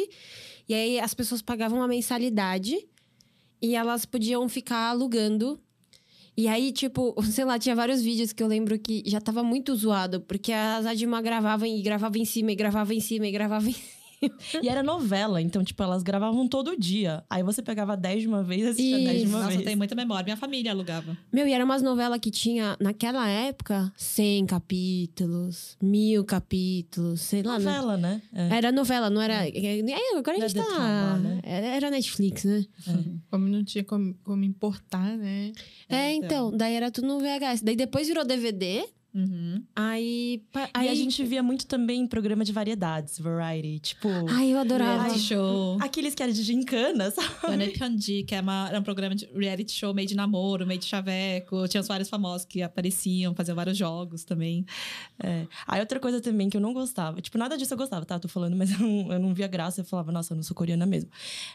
E 0.68 0.74
aí 0.76 1.00
as 1.00 1.14
pessoas 1.16 1.42
pagavam 1.42 1.80
uma 1.80 1.88
mensalidade 1.88 2.78
e 3.62 3.76
elas 3.76 4.06
podiam 4.06 4.48
ficar 4.48 4.92
alugando. 4.92 5.60
E 6.40 6.48
aí, 6.48 6.72
tipo, 6.72 7.14
sei 7.30 7.44
lá, 7.44 7.60
tinha 7.60 7.76
vários 7.76 8.02
vídeos 8.02 8.32
que 8.32 8.42
eu 8.42 8.48
lembro 8.48 8.80
que 8.80 9.04
já 9.06 9.20
tava 9.20 9.44
muito 9.44 9.76
zoado, 9.76 10.22
porque 10.22 10.54
as 10.54 10.86
Adma 10.86 11.22
gravavam 11.22 11.68
e 11.68 11.82
gravavam 11.82 12.22
em 12.22 12.24
cima, 12.24 12.54
e 12.54 12.56
gravavam 12.56 12.96
em 12.96 13.02
cima, 13.02 13.28
e 13.28 13.32
gravavam 13.32 13.68
em 13.68 13.74
cima. 13.74 13.99
E 14.62 14.68
era 14.68 14.84
novela, 14.84 15.42
então, 15.42 15.64
tipo, 15.64 15.82
elas 15.82 16.04
gravavam 16.04 16.48
todo 16.48 16.78
dia. 16.78 17.24
Aí 17.30 17.42
você 17.44 17.62
pegava 17.62 17.96
10 17.96 18.22
de 18.24 18.28
uma 18.28 18.44
vez 18.44 18.62
e 18.62 18.70
assistia 18.70 18.98
10 19.00 19.22
de 19.22 19.28
uma 19.28 19.40
Nossa, 19.40 19.52
vez. 19.52 19.64
tem 19.64 19.76
muita 19.76 19.96
memória. 19.96 20.24
Minha 20.24 20.38
família 20.38 20.72
alugava. 20.72 21.18
Meu, 21.32 21.48
e 21.48 21.54
eram 21.54 21.66
umas 21.66 21.82
novelas 21.82 22.20
que 22.20 22.30
tinha, 22.32 22.76
naquela 22.80 23.28
época, 23.28 23.92
100 23.96 24.46
capítulos, 24.46 25.78
mil 25.82 26.24
capítulos, 26.26 27.22
sei 27.22 27.44
lá. 27.44 27.58
né? 27.60 27.66
Novela, 27.66 27.98
né? 27.98 28.22
É. 28.34 28.58
Era 28.58 28.72
novela, 28.72 29.10
não 29.10 29.22
era. 29.22 29.48
é, 29.48 29.80
Agora 30.18 30.36
a 30.36 30.40
Não 30.40 30.46
é 30.46 30.50
gente 30.50 30.54
The 30.54 30.64
tá. 30.64 30.76
Drama, 30.76 31.18
né? 31.20 31.40
Era 31.44 31.68
era 31.68 31.90
Netflix, 31.92 32.44
né? 32.44 32.66
Como 33.30 33.48
não 33.48 33.64
tinha 33.64 33.84
como, 33.84 34.14
como 34.24 34.44
importar, 34.44 35.18
né? 35.18 35.52
É, 35.88 36.14
então. 36.14 36.52
Daí 36.56 36.74
era 36.74 36.92
tudo 36.92 37.08
no 37.08 37.20
VHS. 37.20 37.62
Daí 37.64 37.76
depois 37.76 38.08
virou 38.08 38.26
DVD. 38.26 38.86
Uhum. 39.14 39.64
Aí. 39.76 40.44
Aí 40.54 40.70
aí 40.74 40.90
a 40.90 40.94
gente 40.96 41.24
via 41.24 41.42
muito 41.42 41.66
também 41.66 42.06
programa 42.06 42.46
de 42.46 42.52
variedades, 42.52 43.18
variety. 43.18 43.96
Tipo, 43.96 44.08
Ai, 44.30 44.54
eu 44.54 44.60
adorava. 44.60 45.04
Reality 45.04 45.20
show. 45.20 45.78
aqueles 45.82 46.14
que 46.14 46.22
eram 46.22 46.32
de 46.32 46.44
gincana, 46.44 47.10
sabe? 47.12 47.28
Yone 47.52 47.70
Pyeonji, 47.72 48.24
que 48.24 48.36
é 48.36 48.42
uma- 48.42 48.68
era 48.70 48.80
um 48.80 48.84
programa 48.84 49.16
de 49.16 49.26
reality 49.36 49.72
show 49.72 49.94
meio 49.94 50.08
de 50.08 50.16
namoro, 50.16 50.66
meio 50.68 50.80
de 50.80 50.86
chaveco. 50.86 51.68
Tinha 51.68 51.82
os 51.82 51.88
vários 51.88 52.08
famosos 52.10 52.46
que 52.46 52.62
apareciam, 52.62 53.34
faziam 53.34 53.56
vários 53.56 53.78
jogos 53.78 54.24
também. 54.24 54.66
É. 55.24 55.48
Aí 55.68 55.80
outra 55.80 56.00
coisa 56.00 56.22
também 56.22 56.50
que 56.50 56.58
eu 56.58 56.62
não 56.62 56.74
gostava. 56.74 57.20
Tipo, 57.22 57.38
nada 57.38 57.58
disso 57.58 57.74
eu 57.74 57.78
gostava, 57.78 58.06
tá? 58.06 58.20
Tô 58.20 58.28
falando, 58.28 58.56
mas 58.56 58.70
eu 58.72 58.80
não, 58.80 59.12
eu 59.14 59.20
não 59.20 59.34
via 59.34 59.48
graça. 59.48 59.82
Eu 59.82 59.86
falava, 59.86 60.12
nossa, 60.12 60.34
eu 60.34 60.36
não 60.36 60.44
sou 60.44 60.56
coreana 60.56 60.86
mesmo. 60.86 61.10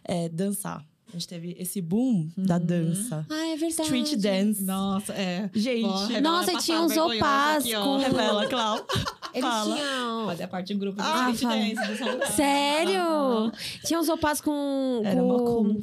É 0.05 0.29
dançar. 0.29 0.85
A 1.09 1.13
gente 1.13 1.29
teve 1.29 1.57
esse 1.61 1.81
boom 1.81 2.29
da 2.37 2.59
dança. 2.59 3.25
Ah, 3.31 3.47
é 3.49 3.57
verdade. 3.57 3.83
Street 3.83 4.17
dance. 4.17 4.63
Nossa, 4.65 5.13
é. 5.13 5.49
Gente, 5.55 5.87
revela 6.09 6.21
Nossa, 6.21 6.53
passado 6.53 6.65
tinha 6.65 6.81
uns 6.81 6.97
opás 6.97 7.65
com- 7.73 7.97
revela, 7.99 8.47
Clau. 8.49 8.87
Eles 9.33 9.49
Fala. 9.49 9.77
tinham. 9.77 10.27
Fazia 10.27 10.49
parte 10.49 10.67
de 10.69 10.75
um 10.75 10.79
grupo 10.79 11.01
de 11.01 11.07
Ah, 11.09 11.31
street 11.31 11.77
fala. 11.77 11.85
dance. 12.09 12.19
do. 12.29 12.33
Sério? 12.35 13.53
Tinha 13.85 14.01
uns 14.01 14.09
opás 14.09 14.41
com. 14.41 15.03
Era 15.05 15.21
com, 15.21 15.29
comum. 15.45 15.81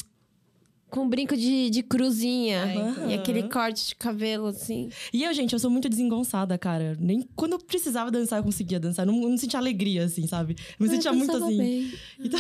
com 0.90 1.08
brinco 1.08 1.38
de, 1.38 1.70
de 1.70 1.82
cruzinha. 1.84 2.66
É, 2.66 2.76
então. 2.76 3.10
E 3.10 3.14
aquele 3.14 3.44
corte 3.44 3.88
de 3.90 3.96
cabelo, 3.96 4.48
assim. 4.48 4.90
E 5.14 5.24
eu, 5.24 5.34
gente, 5.34 5.54
eu 5.54 5.60
sou 5.60 5.70
muito 5.70 5.88
desengonçada, 5.88 6.58
cara. 6.58 6.98
Nem 7.00 7.22
quando 7.38 7.54
eu 7.54 7.60
precisava 7.60 8.12
dançar, 8.12 8.40
eu 8.40 8.44
conseguia 8.44 8.80
dançar. 8.82 9.06
Eu 9.08 9.14
não, 9.14 9.22
eu 9.24 9.30
não 9.30 9.38
sentia 9.38 9.60
alegria, 9.60 10.04
assim, 10.04 10.28
sabe? 10.28 10.58
Eu 10.78 10.84
me 10.86 10.90
sentia 10.90 11.12
eu 11.12 11.16
muito 11.16 11.38
assim. 11.38 11.58
bem. 11.58 11.94
Então, 12.20 12.40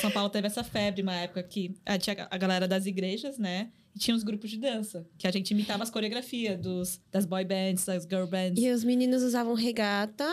São 0.00 0.10
Paulo 0.10 0.30
teve 0.30 0.46
essa 0.46 0.64
febre 0.64 1.02
uma 1.02 1.14
época 1.14 1.42
que 1.42 1.74
tinha 2.00 2.26
a 2.30 2.38
galera 2.38 2.66
das 2.66 2.86
igrejas, 2.86 3.38
né? 3.38 3.70
E 3.94 3.98
tinha 3.98 4.16
os 4.16 4.22
grupos 4.22 4.50
de 4.50 4.58
dança, 4.58 5.06
que 5.16 5.26
a 5.26 5.30
gente 5.30 5.50
imitava 5.52 5.82
as 5.82 5.90
coreografias 5.90 6.58
dos, 6.58 7.00
das 7.10 7.24
boy 7.24 7.44
bands, 7.44 7.84
das 7.84 8.04
girl 8.04 8.26
bands. 8.26 8.62
E 8.62 8.70
os 8.70 8.84
meninos 8.84 9.22
usavam 9.22 9.54
regata 9.54 10.26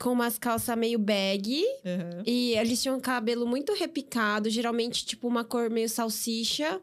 com 0.00 0.10
umas 0.10 0.38
calças 0.38 0.76
meio 0.76 0.98
bag. 0.98 1.62
Uhum. 1.84 2.22
E 2.26 2.54
eles 2.56 2.82
tinham 2.82 2.98
cabelo 3.00 3.46
muito 3.46 3.72
repicado, 3.74 4.50
geralmente 4.50 5.04
tipo 5.04 5.28
uma 5.28 5.44
cor 5.44 5.70
meio 5.70 5.88
salsicha. 5.88 6.80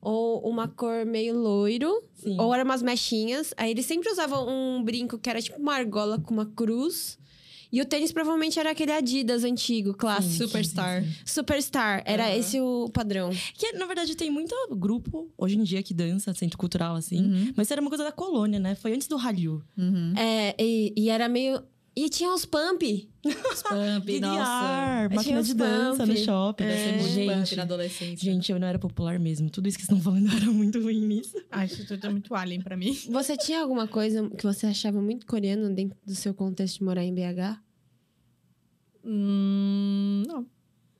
Ou 0.00 0.48
uma 0.48 0.68
cor 0.68 1.04
meio 1.04 1.36
loiro. 1.36 2.02
Sim. 2.14 2.40
Ou 2.40 2.54
eram 2.54 2.64
umas 2.64 2.82
mechinhas. 2.82 3.52
Aí 3.56 3.72
eles 3.72 3.86
sempre 3.86 4.08
usavam 4.08 4.46
um 4.48 4.82
brinco 4.82 5.18
que 5.18 5.28
era 5.28 5.42
tipo 5.42 5.60
uma 5.60 5.74
argola 5.74 6.18
com 6.18 6.32
uma 6.32 6.46
cruz. 6.46 7.18
E 7.76 7.80
o 7.82 7.84
tênis 7.84 8.10
provavelmente 8.10 8.58
era 8.58 8.70
aquele 8.70 8.90
Adidas 8.90 9.44
antigo, 9.44 9.92
clássico. 9.92 10.32
Sim, 10.32 10.46
Superstar. 10.46 11.02
sim, 11.02 11.10
sim. 11.10 11.16
Superstar, 11.26 12.02
era 12.06 12.24
Aham. 12.24 12.36
esse 12.38 12.58
o 12.58 12.88
padrão. 12.88 13.28
Que, 13.52 13.72
na 13.72 13.84
verdade, 13.84 14.14
tem 14.16 14.30
muito 14.30 14.54
grupo 14.70 15.30
hoje 15.36 15.58
em 15.58 15.62
dia 15.62 15.82
que 15.82 15.92
dança, 15.92 16.32
centro 16.32 16.56
cultural, 16.56 16.96
assim. 16.96 17.20
Uhum. 17.20 17.52
Mas 17.54 17.66
isso 17.66 17.74
era 17.74 17.82
uma 17.82 17.90
coisa 17.90 18.02
da 18.02 18.12
colônia, 18.12 18.58
né? 18.58 18.74
Foi 18.76 18.94
antes 18.94 19.06
do 19.06 19.16
Hallyu. 19.18 19.62
Uhum. 19.76 20.14
É, 20.16 20.54
e, 20.58 20.94
e 20.96 21.10
era 21.10 21.28
meio. 21.28 21.62
E 21.94 22.08
tinha 22.08 22.32
os 22.32 22.46
pump. 22.46 23.10
Pump, 23.22 24.20
nossa. 24.20 25.08
Tinha 25.08 25.08
máquina 25.14 25.40
os 25.40 25.46
de 25.46 25.54
dança 25.54 26.06
pump. 26.06 26.18
no 26.18 26.24
shopping. 26.24 26.64
É. 26.64 26.98
Gente. 27.00 27.56
na 27.56 27.62
adolescência. 27.62 28.16
Gente, 28.32 28.52
eu 28.52 28.58
não 28.58 28.66
era 28.68 28.78
popular 28.78 29.18
mesmo. 29.18 29.50
Tudo 29.50 29.68
isso 29.68 29.76
que 29.78 29.84
vocês 29.84 29.98
estão 29.98 30.12
falando 30.12 30.28
era 30.34 30.50
muito 30.50 30.80
ruim 30.80 31.00
nisso. 31.06 31.36
Ah, 31.50 31.66
isso 31.66 31.86
tudo 31.86 32.06
é 32.06 32.10
muito 32.10 32.34
alien 32.34 32.62
pra 32.62 32.74
mim. 32.74 32.96
Você 33.10 33.36
tinha 33.36 33.60
alguma 33.60 33.86
coisa 33.86 34.30
que 34.30 34.44
você 34.44 34.66
achava 34.66 35.00
muito 35.02 35.26
coreano 35.26 35.74
dentro 35.74 35.98
do 36.06 36.14
seu 36.14 36.32
contexto 36.32 36.78
de 36.78 36.84
morar 36.84 37.04
em 37.04 37.14
BH? 37.14 37.65
Hum, 39.06 40.22
não. 40.26 40.46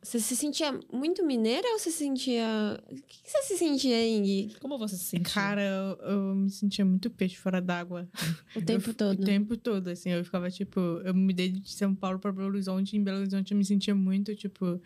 Você 0.03 0.21
se 0.21 0.37
sentia 0.37 0.79
muito 0.93 1.27
mineira 1.27 1.67
ou 1.73 1.81
você 1.81 1.91
se 1.91 1.99
sentia. 1.99 2.47
O 2.89 2.95
que 2.95 3.23
que 3.25 3.29
você 3.31 3.43
se 3.43 3.57
sentia, 3.59 4.07
Ing? 4.07 4.55
Como 4.61 4.79
você 4.79 4.97
se 4.97 5.03
sentiu? 5.03 5.35
Cara, 5.35 5.61
eu, 5.63 5.97
eu 6.09 6.35
me 6.37 6.49
sentia 6.49 6.85
muito 6.85 7.11
peixe 7.11 7.35
fora 7.37 7.61
d'água. 7.61 8.09
O 8.55 8.63
tempo 8.63 8.91
Eu- 8.91 8.95
todo. 8.95 9.21
O 9.21 9.25
tempo 9.25 9.57
todo, 9.57 9.89
assim. 9.89 10.11
Eu 10.11 10.25
ficava, 10.25 10.49
tipo... 10.49 10.79
Eu 11.05 11.13
me 11.13 11.23
mudei 11.23 11.49
de 11.49 11.69
São 11.73 11.93
Paulo 11.93 12.21
pra 12.21 12.31
Belo 12.31 12.47
Horizonte. 12.47 12.95
E 12.95 12.99
em 13.01 13.03
Belo 13.03 13.19
Horizonte 13.19 13.51
eu 13.51 13.59
me 13.59 13.65
sentia 13.65 13.97
muito, 13.97 14.33
tipo... 14.37 14.81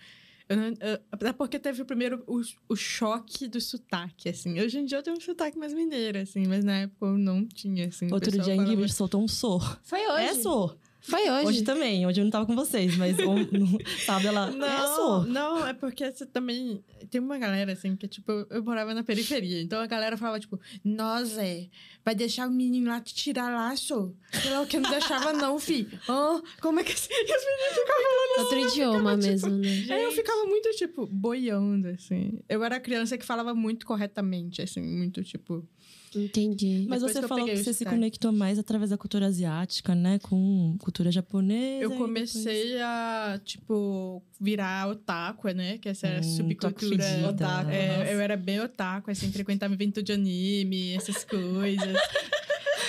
Eu 0.49 0.57
não, 0.57 0.65
eu, 0.65 0.99
até 1.13 1.33
porque 1.35 1.59
teve 1.61 1.81
o 1.83 1.85
primeiro 1.85 2.25
o, 2.27 2.41
o 2.69 2.75
choque 2.75 3.47
do 3.47 3.61
sotaque, 3.61 4.29
assim. 4.31 4.59
Hoje 4.59 4.79
em 4.81 4.85
dia 4.87 4.99
eu 4.99 5.03
tenho 5.03 5.17
um 5.17 5.21
sotaque 5.21 5.57
mais 5.57 5.73
mineiro, 5.75 6.19
assim. 6.19 6.45
Mas 6.49 6.65
na 6.65 6.79
época 6.79 7.07
eu 7.07 7.17
não 7.19 7.47
tinha, 7.47 7.87
assim. 7.87 8.11
Outro 8.11 8.33
dia 8.33 8.41
a 8.41 8.57
falava- 8.57 8.73
Ingrid 8.73 8.93
soltou 8.93 9.23
um 9.23 9.29
sor. 9.29 9.79
Foi 9.85 10.01
hoje. 10.09 10.25
É 10.25 10.35
sor. 10.35 10.77
Foi 11.01 11.31
hoje. 11.31 11.47
Hoje 11.47 11.63
também. 11.63 12.07
Hoje 12.07 12.21
eu 12.21 12.25
não 12.25 12.31
tava 12.31 12.47
com 12.47 12.55
vocês, 12.55 12.97
mas 12.97 13.17
sabe, 14.05 14.27
ela 14.27 14.49
é 14.49 14.51
Não, 14.53 15.25
não, 15.25 15.67
é 15.67 15.73
porque 15.73 16.11
você 16.11 16.27
também. 16.27 16.85
Tem 17.11 17.21
uma 17.21 17.39
galera, 17.39 17.73
assim, 17.73 17.97
que, 17.97 18.07
tipo, 18.07 18.31
eu, 18.31 18.47
eu 18.51 18.63
morava 18.63 18.93
na 18.95 19.03
periferia. 19.03 19.63
Então 19.63 19.81
a 19.81 19.87
galera 19.87 20.17
falava, 20.17 20.39
tipo, 20.39 20.61
nossa, 20.85 21.43
é, 21.43 21.69
vai 22.05 22.15
deixar 22.15 22.47
o 22.47 22.51
menino 22.51 22.91
lá 22.91 23.01
te 23.01 23.15
tirar 23.15 23.51
laço? 23.51 24.15
Sei 24.31 24.51
lá 24.51 24.61
o 24.61 24.67
que 24.67 24.79
não 24.79 24.91
deixava, 24.91 25.33
não, 25.33 25.59
fi. 25.59 25.89
Hã? 26.09 26.43
como 26.61 26.81
é 26.81 26.85
que 26.85 26.93
assim? 26.93 27.09
E 27.13 27.37
os 27.37 27.45
meninos 27.45 27.75
ficavam 27.75 28.03
falando 28.03 28.45
Outro 28.45 28.59
idioma 28.59 29.17
mesmo, 29.17 29.51
né? 29.51 29.87
Aí 29.91 30.05
eu 30.05 30.13
ficava 30.13 30.45
muito, 30.45 30.71
tipo, 30.73 31.07
boiando, 31.07 31.89
assim. 31.89 32.41
Eu 32.49 32.63
era 32.63 32.79
criança 32.79 33.17
que 33.17 33.25
falava 33.25 33.55
muito 33.55 33.87
corretamente, 33.87 34.61
assim, 34.63 34.83
muito, 34.83 35.23
tipo. 35.25 35.67
Entendi. 36.15 36.87
Mas 36.89 37.01
Depois 37.01 37.13
você 37.15 37.23
que 37.23 37.29
falou 37.29 37.45
que 37.47 37.57
você 37.57 37.73
se 37.73 37.85
conectou 37.85 38.33
mais 38.33 38.59
através 38.59 38.91
da 38.91 38.99
cultura 38.99 39.27
asiática, 39.27 39.95
né? 39.95 40.19
Com 40.23 40.77
cultura 40.81 41.11
japonesa. 41.13 41.83
Eu 41.85 41.93
comecei 41.93 42.81
a, 42.81 43.41
tipo, 43.45 44.23
virar 44.41 44.89
otaku, 44.89 45.49
né? 45.51 45.79
Que 45.79 45.89
essa 45.89 46.07
era 46.09 46.21
Hum, 46.21 46.23
subcultura. 46.37 47.05
Otaku. 47.29 47.71
É, 47.71 48.13
eu 48.13 48.21
era 48.21 48.37
bem 48.37 48.61
otaku, 48.61 49.11
assim, 49.11 49.31
frequentava 49.31 49.73
evento 49.75 50.03
de 50.03 50.13
anime, 50.13 50.95
essas 50.95 51.25
coisas. 51.25 51.97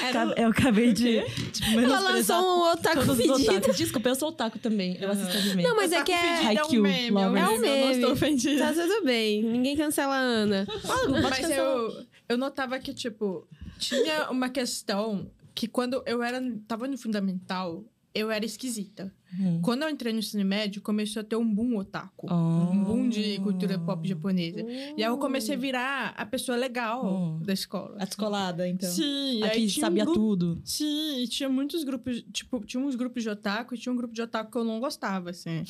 Era 0.03 0.33
Eu 0.35 0.49
acabei 0.49 0.93
de. 0.93 1.21
Tipo, 1.51 1.79
Ela 1.79 1.99
lançou 1.99 2.35
um 2.41 2.71
otaku 2.71 3.13
fedido. 3.13 3.71
Desculpa, 3.71 4.09
eu 4.09 4.15
sou 4.15 4.29
otaku 4.29 4.57
também. 4.57 4.97
Eu 4.99 5.11
assisto 5.11 5.37
anime. 5.37 5.61
Não, 5.61 5.75
mas 5.75 5.91
é 5.91 6.03
que 6.03 6.11
é. 6.11 6.15
É 6.15 6.41
um 6.41 6.47
Haikyuu, 6.47 6.81
meme, 6.81 7.21
é 7.21 7.27
um 7.27 7.31
meme, 7.31 7.39
É 7.39 7.49
um 7.49 7.51
eu 7.53 7.61
não 7.61 7.61
meme. 7.61 7.93
estou 7.93 8.11
ofendida. 8.13 8.63
Tá 8.65 8.73
tudo 8.73 9.05
bem. 9.05 9.43
Ninguém 9.43 9.77
cancela 9.77 10.15
a 10.15 10.19
Ana. 10.19 10.65
Pode 10.65 11.21
Mas 11.21 11.49
eu, 11.51 12.05
eu 12.31 12.37
notava 12.37 12.79
que, 12.79 12.93
tipo, 12.93 13.47
tinha 13.77 14.29
uma 14.29 14.49
questão 14.49 15.29
que 15.53 15.67
quando 15.67 16.01
eu 16.05 16.23
era, 16.23 16.41
tava 16.67 16.87
no 16.87 16.97
fundamental, 16.97 17.83
eu 18.13 18.29
era 18.31 18.45
esquisita. 18.45 19.13
Hum. 19.39 19.61
Quando 19.61 19.83
eu 19.83 19.89
entrei 19.89 20.11
no 20.11 20.19
ensino 20.19 20.43
médio, 20.43 20.81
começou 20.81 21.21
a 21.21 21.23
ter 21.23 21.37
um 21.37 21.55
boom 21.55 21.77
otaku. 21.77 22.27
Ah. 22.29 22.35
Um 22.35 22.83
boom 22.83 23.07
de 23.07 23.39
cultura 23.39 23.79
pop 23.79 24.05
japonesa. 24.05 24.59
E 24.61 25.01
aí 25.01 25.03
eu 25.09 25.17
comecei 25.17 25.55
a 25.55 25.57
virar 25.57 26.13
a 26.17 26.25
pessoa 26.25 26.57
legal 26.57 27.05
Hum. 27.05 27.39
da 27.41 27.53
escola. 27.53 27.95
A 27.97 28.03
descolada, 28.03 28.67
então. 28.67 28.89
Sim, 28.91 29.41
A 29.41 29.45
aí 29.47 29.61
que 29.61 29.67
tinha 29.67 29.85
um 29.85 29.87
sabia 29.87 30.03
grupo- 30.03 30.19
tudo. 30.19 30.61
Sim, 30.65 31.21
e 31.23 31.27
tinha 31.29 31.47
muitos 31.47 31.85
grupos, 31.85 32.21
tipo, 32.33 32.59
tinha 32.65 32.83
uns 32.83 32.95
grupos 32.95 33.23
de 33.23 33.29
otaku 33.29 33.73
e 33.73 33.77
tinha 33.77 33.93
um 33.93 33.95
grupo 33.95 34.13
de 34.13 34.21
otaku 34.21 34.51
que 34.51 34.57
eu 34.57 34.65
não 34.65 34.81
gostava, 34.81 35.29
assim. 35.29 35.63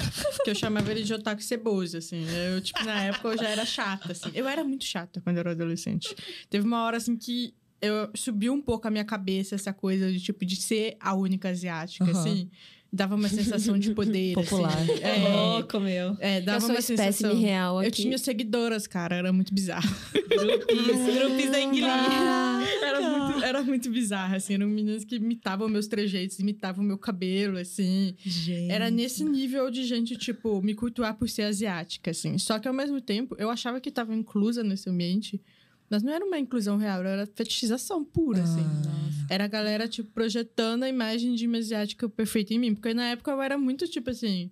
que 0.44 0.50
eu 0.50 0.56
chamava 0.56 0.90
ele 0.90 1.04
de 1.04 1.14
otaku 1.14 1.44
ceboso, 1.44 1.98
assim. 1.98 2.26
Eu, 2.28 2.62
tipo, 2.62 2.84
na 2.84 3.04
época 3.04 3.28
eu 3.28 3.38
já 3.38 3.48
era 3.48 3.64
chata, 3.64 4.12
assim. 4.14 4.32
Eu 4.34 4.48
era 4.48 4.64
muito 4.64 4.86
chata 4.86 5.22
quando 5.22 5.36
eu 5.38 5.42
era 5.42 5.52
adolescente. 5.52 6.16
Teve 6.50 6.66
uma 6.66 6.84
hora, 6.84 6.98
assim, 6.98 7.16
que 7.16 7.54
eu 7.82 8.10
subiu 8.14 8.54
um 8.54 8.62
pouco 8.62 8.88
a 8.88 8.92
minha 8.92 9.04
cabeça 9.06 9.56
essa 9.56 9.74
coisa 9.74 10.12
de, 10.12 10.20
tipo, 10.20 10.46
de 10.46 10.56
ser 10.56 10.96
a 11.00 11.14
única 11.16 11.50
asiática, 11.50 12.04
Aham. 12.06 12.20
assim. 12.20 12.50
Dava 12.94 13.16
uma 13.16 13.30
sensação 13.30 13.80
de 13.80 13.94
poder, 13.96 14.34
Popular. 14.34 14.78
assim. 14.78 14.92
É 15.02 15.24
É, 15.24 15.30
louco, 15.30 15.80
meu. 15.80 16.18
é, 16.20 16.40
Eu 16.40 16.44
dava 16.44 16.60
sou 16.60 16.72
uma 16.72 16.82
sensação... 16.82 17.40
real 17.40 17.80
aqui. 17.80 17.88
Eu 17.88 17.92
tinha 17.92 18.18
seguidoras, 18.18 18.86
cara, 18.86 19.16
era 19.16 19.32
muito 19.32 19.54
bizarro. 19.54 19.90
Grupos, 20.12 20.76
grupos 21.16 21.50
da 21.52 21.62
Ingrid. 21.62 21.86
Era 22.84 23.02
muito, 23.02 23.44
era 23.46 23.64
muito 23.64 23.90
bizarro, 23.90 24.36
assim. 24.36 24.56
Eram 24.56 24.68
meninas 24.68 25.06
que 25.06 25.16
imitavam 25.16 25.70
meus 25.70 25.88
trejeitos, 25.88 26.38
imitavam 26.40 26.84
meu 26.84 26.98
cabelo, 26.98 27.58
assim. 27.58 28.14
Gente. 28.26 28.70
Era 28.70 28.90
nesse 28.92 29.24
nível 29.24 29.72
de 29.72 29.86
gente, 29.86 30.18
tipo, 30.18 30.62
me 30.62 30.74
cultuar 30.74 31.16
por 31.16 31.30
ser 31.30 31.44
asiática, 31.44 32.12
assim. 32.12 32.38
Só 32.38 32.60
que 32.60 32.68
ao 32.68 32.74
mesmo 32.74 33.00
tempo, 33.00 33.36
eu 33.40 33.50
achava 33.50 33.80
que 33.80 33.88
estava 33.88 34.14
inclusa 34.14 34.64
nesse 34.66 34.90
ambiente, 34.90 35.42
mas 35.92 36.02
não 36.02 36.14
era 36.14 36.26
uma 36.26 36.40
inclusão 36.40 36.78
real, 36.78 37.04
era 37.04 37.28
fetichização 37.36 38.04
pura, 38.04 38.42
assim. 38.42 38.66
Era 39.30 39.44
a 39.44 39.48
galera, 39.48 39.88
tipo, 39.88 40.10
projetando 40.12 40.84
a 40.84 40.90
imagem 40.90 41.36
de 41.36 41.46
uma 41.48 41.58
asiática 41.58 42.08
perfeita 42.08 42.54
em 42.54 42.60
mim. 42.60 42.74
Porque 42.74 42.94
na 42.94 43.08
época 43.10 43.32
eu 43.32 43.42
era 43.42 43.58
muito, 43.58 43.88
tipo 43.88 44.10
assim. 44.10 44.50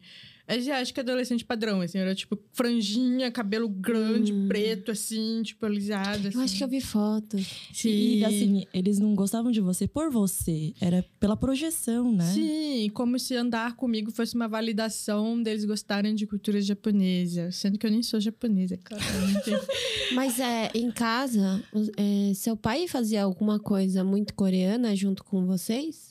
Asiática 0.50 1.02
adolescente 1.02 1.46
padrão, 1.46 1.82
assim. 1.82 1.98
Eu 1.98 2.04
era, 2.04 2.16
tipo, 2.16 2.38
franjinha, 2.54 3.32
cabelo 3.32 3.70
grande, 3.70 4.34
Hum. 4.34 4.48
preto, 4.48 4.92
assim, 4.92 5.42
tipo, 5.44 5.66
alisado. 5.66 6.28
Assim. 6.28 6.38
Eu 6.38 6.42
acho 6.44 6.58
que 6.58 6.64
eu 6.64 6.68
vi 6.68 6.82
foto. 6.82 7.38
E 7.86 8.26
assim, 8.26 8.66
eles 8.74 9.00
não 9.00 9.14
gostavam 9.16 9.52
de 9.52 9.62
você 9.62 9.88
por 9.88 10.10
você. 10.12 10.74
Era 10.82 11.06
pela 11.20 11.38
projeção, 11.38 12.12
né? 12.12 12.26
Sim, 12.34 12.90
como 12.94 13.18
se 13.20 13.36
andar 13.36 13.76
comigo 13.76 14.12
fosse 14.12 14.36
uma 14.36 14.48
validação 14.48 15.42
deles 15.42 15.66
gostarem 15.66 16.16
de 16.16 16.26
cultura 16.26 16.60
japonesa. 16.62 17.52
Sendo 17.52 17.78
que 17.78 17.86
eu 17.86 17.92
nem 17.92 18.02
sou 18.04 18.20
japonesa, 18.20 18.78
claramente. 18.78 19.52
Mas 20.14 20.40
é, 20.40 20.72
em 20.74 20.90
casa, 20.92 21.64
é, 21.98 22.34
seu 22.34 22.58
pai 22.58 22.88
fazia 22.88 23.24
alguma 23.24 23.60
coisa 23.60 24.04
muito 24.04 24.34
coreana 24.34 24.96
junto 24.96 25.24
com 25.24 25.46
vocês? 25.46 26.09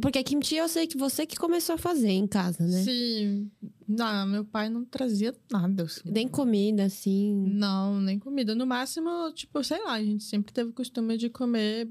Porque 0.00 0.22
kimchi 0.22 0.54
eu 0.56 0.68
sei 0.68 0.86
que 0.86 0.96
você 0.96 1.26
que 1.26 1.36
começou 1.36 1.74
a 1.74 1.78
fazer 1.78 2.10
em 2.10 2.26
casa, 2.28 2.64
né? 2.64 2.82
Sim. 2.84 3.50
Não, 3.88 4.26
meu 4.26 4.44
pai 4.44 4.68
não 4.68 4.84
trazia 4.84 5.34
nada. 5.50 5.82
assim. 5.82 6.00
Nem 6.06 6.28
comida, 6.28 6.84
assim. 6.84 7.34
Não, 7.48 8.00
nem 8.00 8.18
comida. 8.18 8.54
No 8.54 8.66
máximo, 8.66 9.10
tipo, 9.34 9.62
sei 9.64 9.82
lá, 9.82 9.94
a 9.94 10.02
gente 10.04 10.22
sempre 10.22 10.52
teve 10.52 10.70
o 10.70 10.72
costume 10.72 11.16
de 11.18 11.28
comer. 11.28 11.88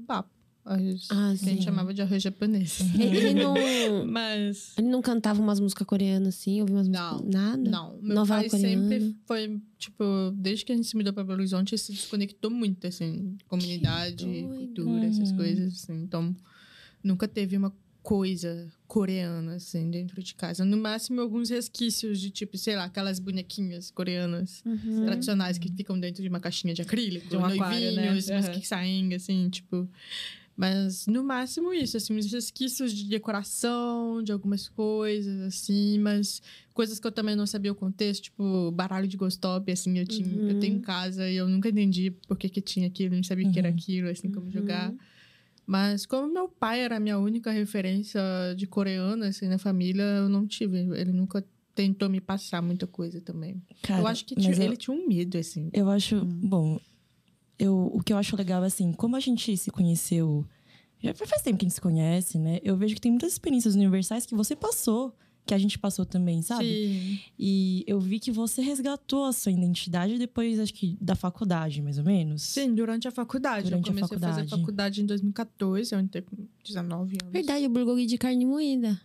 Arroz, 0.66 1.08
Ah, 1.10 1.34
que 1.38 1.44
a 1.44 1.48
gente 1.50 1.58
sim. 1.58 1.60
chamava 1.62 1.92
de 1.92 2.00
arroz 2.00 2.22
japonês. 2.22 2.80
Ele, 2.98 3.34
não, 3.44 3.54
Mas. 4.06 4.72
ele 4.78 4.88
não 4.88 5.02
cantava 5.02 5.42
umas 5.42 5.60
músicas 5.60 5.86
coreanas, 5.86 6.28
assim? 6.36 6.62
Ouvia 6.62 6.76
umas 6.76 6.88
Não, 6.88 7.12
músicas? 7.18 7.34
Nada? 7.34 7.70
Não, 7.70 7.98
meu 8.00 8.14
Novela 8.16 8.40
pai 8.40 8.48
coreana. 8.48 8.88
sempre 8.88 9.16
foi, 9.26 9.60
tipo, 9.78 10.02
desde 10.34 10.64
que 10.64 10.72
a 10.72 10.74
gente 10.74 10.88
se 10.88 10.96
mudou 10.96 11.12
pra 11.12 11.22
Belo 11.22 11.40
Horizonte, 11.40 11.76
se 11.76 11.92
desconectou 11.92 12.50
muito, 12.50 12.86
assim, 12.86 13.36
comunidade, 13.46 14.24
cultura, 14.56 15.04
essas 15.04 15.32
coisas, 15.32 15.74
assim. 15.74 16.00
Então, 16.02 16.34
nunca 17.04 17.28
teve 17.28 17.56
uma 17.56 17.72
coisa 18.02 18.70
coreana, 18.86 19.54
assim, 19.54 19.90
dentro 19.90 20.22
de 20.22 20.34
casa. 20.34 20.62
No 20.64 20.76
máximo, 20.76 21.20
alguns 21.22 21.48
resquícios 21.48 22.20
de, 22.20 22.30
tipo, 22.30 22.58
sei 22.58 22.76
lá, 22.76 22.84
aquelas 22.84 23.18
bonequinhas 23.18 23.90
coreanas 23.90 24.62
Uhum. 24.64 25.04
tradicionais 25.06 25.56
que 25.56 25.70
ficam 25.72 25.98
dentro 25.98 26.22
de 26.22 26.28
uma 26.28 26.38
caixinha 26.40 26.74
de 26.74 26.82
acrílico, 26.82 27.28
De 27.28 27.36
um 27.36 27.44
aquário, 27.44 27.92
né? 27.92 28.06
noivinhos, 28.10 28.28
mas 28.30 28.46
Uhum. 28.46 28.52
que 28.52 28.66
saem, 28.66 29.14
assim, 29.14 29.48
tipo... 29.48 29.88
Mas, 30.56 31.08
no 31.08 31.24
máximo, 31.24 31.72
isso, 31.74 31.96
assim, 31.96 32.14
uns 32.16 32.30
resquícios 32.30 32.92
de 32.92 33.08
decoração, 33.08 34.22
de 34.22 34.30
algumas 34.30 34.68
coisas, 34.68 35.40
assim, 35.40 35.98
mas 35.98 36.40
coisas 36.72 37.00
que 37.00 37.06
eu 37.06 37.10
também 37.10 37.34
não 37.34 37.44
sabia 37.44 37.72
o 37.72 37.74
contexto, 37.74 38.24
tipo, 38.24 38.70
baralho 38.70 39.08
de 39.08 39.16
gostop, 39.16 39.72
assim, 39.72 39.98
eu, 39.98 40.06
tinha, 40.06 40.28
eu 40.28 40.52
Uhum. 40.52 40.58
tenho 40.60 40.76
em 40.76 40.80
casa 40.80 41.28
e 41.28 41.34
eu 41.34 41.48
nunca 41.48 41.70
entendi 41.70 42.12
por 42.28 42.38
que, 42.38 42.48
que 42.48 42.60
tinha 42.60 42.86
aquilo, 42.86 43.16
não 43.16 43.22
sabia 43.24 43.48
o 43.48 43.50
que 43.52 43.58
era 43.58 43.68
Uhum. 43.68 43.74
aquilo, 43.74 44.08
assim, 44.08 44.30
como 44.30 44.48
jogar. 44.48 44.94
Mas 45.66 46.04
como 46.06 46.32
meu 46.32 46.48
pai 46.48 46.80
era 46.80 46.96
a 46.96 47.00
minha 47.00 47.18
única 47.18 47.50
referência 47.50 48.20
de 48.56 48.66
coreana, 48.66 49.28
assim, 49.28 49.48
na 49.48 49.58
família, 49.58 50.02
eu 50.02 50.28
não 50.28 50.46
tive. 50.46 50.78
Ele 50.98 51.12
nunca 51.12 51.44
tentou 51.74 52.08
me 52.08 52.20
passar 52.20 52.60
muita 52.62 52.86
coisa 52.86 53.20
também. 53.20 53.62
Cara, 53.82 54.02
eu 54.02 54.06
acho 54.06 54.24
que 54.24 54.34
tinha- 54.34 54.52
eu- 54.54 54.62
ele 54.62 54.76
tinha 54.76 54.96
um 54.96 55.06
medo, 55.08 55.38
assim. 55.38 55.70
Eu 55.72 55.88
acho, 55.88 56.24
bom, 56.24 56.78
eu, 57.58 57.90
o 57.92 58.02
que 58.02 58.12
eu 58.12 58.16
acho 58.16 58.36
legal 58.36 58.62
é 58.62 58.66
assim, 58.66 58.92
como 58.92 59.16
a 59.16 59.20
gente 59.20 59.56
se 59.56 59.70
conheceu, 59.70 60.44
já 61.02 61.14
faz 61.14 61.42
tempo 61.42 61.58
que 61.58 61.64
a 61.64 61.68
gente 61.68 61.74
se 61.74 61.80
conhece, 61.80 62.38
né? 62.38 62.60
Eu 62.62 62.76
vejo 62.76 62.94
que 62.94 63.00
tem 63.00 63.10
muitas 63.12 63.32
experiências 63.32 63.74
universais 63.74 64.26
que 64.26 64.34
você 64.34 64.54
passou, 64.54 65.14
que 65.46 65.52
a 65.52 65.58
gente 65.58 65.78
passou 65.78 66.06
também, 66.06 66.40
sabe? 66.40 66.64
Sim. 66.64 67.20
E 67.38 67.84
eu 67.86 68.00
vi 68.00 68.18
que 68.18 68.30
você 68.30 68.62
resgatou 68.62 69.24
a 69.24 69.32
sua 69.32 69.52
identidade 69.52 70.18
depois, 70.18 70.58
acho 70.58 70.72
que, 70.72 70.96
da 71.00 71.14
faculdade, 71.14 71.82
mais 71.82 71.98
ou 71.98 72.04
menos. 72.04 72.42
Sim, 72.42 72.74
durante 72.74 73.06
a 73.06 73.10
faculdade. 73.10 73.64
Durante 73.64 73.86
a 73.86 73.92
eu 73.92 73.94
comecei 73.94 74.16
a, 74.16 74.20
fazer 74.20 74.32
faculdade. 74.32 74.50
faculdade 74.50 75.02
em 75.02 75.06
2014, 75.06 75.94
eu 75.94 76.00
entrei 76.00 76.22
com 76.22 76.36
19 76.64 77.18
anos. 77.22 77.32
Verdade, 77.32 77.66
o 77.66 77.68
bulgogi 77.68 78.06
de 78.06 78.16
carne 78.16 78.46
moída. 78.46 78.98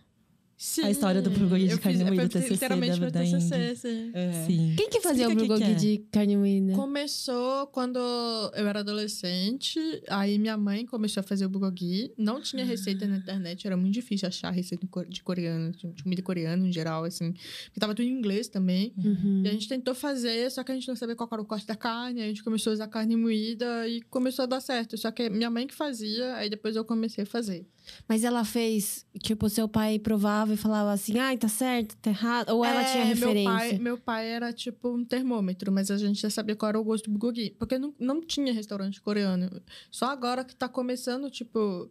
Sim, 0.62 0.82
A 0.84 0.90
história 0.90 1.22
do 1.22 1.30
bulgogi 1.30 1.68
de 1.68 1.78
carne 1.78 1.96
fiz- 2.00 2.06
moída, 2.06 2.28
TCC 2.28 2.50
literalmente 2.52 2.92
da- 2.92 3.00
meu 3.00 3.10
da 3.10 3.20
TCC, 3.22 3.76
sim. 3.76 4.12
Sim. 4.46 4.74
Quem 4.76 4.90
que 4.90 5.00
fazia 5.00 5.26
o 5.26 5.30
Explica 5.32 5.54
o 5.54 5.56
bulgogi 5.56 5.64
que 5.64 5.70
é. 5.70 5.74
de 5.74 5.98
carne 6.12 6.36
moída? 6.36 6.72
Começou 6.74 7.66
quando 7.68 7.98
eu 7.98 8.68
era 8.68 8.80
adolescente, 8.80 9.80
aí 10.06 10.38
minha 10.38 10.58
mãe 10.58 10.84
começou 10.84 11.22
a 11.22 11.24
fazer 11.24 11.46
o 11.46 11.48
bulgogi. 11.48 12.12
Não 12.14 12.42
tinha 12.42 12.62
receita 12.62 13.06
na 13.06 13.16
internet, 13.16 13.66
era 13.66 13.74
muito 13.74 13.94
difícil 13.94 14.28
achar 14.28 14.50
receita 14.50 14.86
de 15.08 15.22
coreano, 15.22 15.72
de 15.72 16.02
comida 16.02 16.20
coreana 16.20 16.66
em 16.68 16.70
geral, 16.72 17.04
assim. 17.04 17.32
Porque 17.64 17.80
tava 17.80 17.94
tudo 17.94 18.04
em 18.06 18.10
inglês 18.12 18.46
também. 18.48 18.92
Uhum. 19.02 19.40
E 19.42 19.48
a 19.48 19.52
gente 19.52 19.66
tentou 19.66 19.94
fazer, 19.94 20.50
só 20.50 20.62
que 20.62 20.72
a 20.72 20.74
gente 20.74 20.86
não 20.88 20.94
sabia 20.94 21.16
qual 21.16 21.26
era 21.32 21.40
o 21.40 21.44
corte 21.46 21.66
da 21.66 21.74
carne. 21.74 22.20
A 22.20 22.26
gente 22.26 22.44
começou 22.44 22.70
a 22.72 22.74
usar 22.74 22.86
carne 22.88 23.16
moída 23.16 23.88
e 23.88 24.02
começou 24.02 24.42
a 24.42 24.46
dar 24.46 24.60
certo. 24.60 24.98
Só 24.98 25.10
que 25.10 25.30
minha 25.30 25.48
mãe 25.48 25.66
que 25.66 25.74
fazia, 25.74 26.34
aí 26.36 26.50
depois 26.50 26.76
eu 26.76 26.84
comecei 26.84 27.24
a 27.24 27.26
fazer. 27.26 27.66
Mas 28.06 28.24
ela 28.24 28.44
fez, 28.44 29.06
tipo, 29.22 29.48
seu 29.48 29.66
pai 29.66 29.98
provava 29.98 30.49
e 30.52 30.56
falava 30.56 30.92
assim, 30.92 31.18
ai, 31.18 31.36
tá 31.38 31.48
certo, 31.48 31.96
tá 31.96 32.10
errado. 32.10 32.50
Ou 32.50 32.64
ela 32.64 32.82
É, 32.82 32.92
tinha 32.92 33.04
referência? 33.04 33.44
Meu 33.44 33.58
pai, 33.58 33.78
meu 33.78 33.98
pai 33.98 34.28
era 34.30 34.52
tipo 34.52 34.88
um 34.94 35.04
termômetro, 35.04 35.70
mas 35.72 35.90
a 35.90 35.96
gente 35.98 36.20
já 36.20 36.30
sabia 36.30 36.54
qual 36.56 36.68
era 36.70 36.80
o 36.80 36.84
gosto 36.84 37.04
do 37.04 37.10
bulgogi. 37.12 37.54
Porque 37.58 37.78
não, 37.78 37.94
não 37.98 38.20
tinha 38.20 38.52
restaurante 38.52 39.00
coreano. 39.00 39.50
Só 39.90 40.06
agora 40.06 40.44
que 40.44 40.54
tá 40.54 40.68
começando, 40.68 41.30
tipo... 41.30 41.90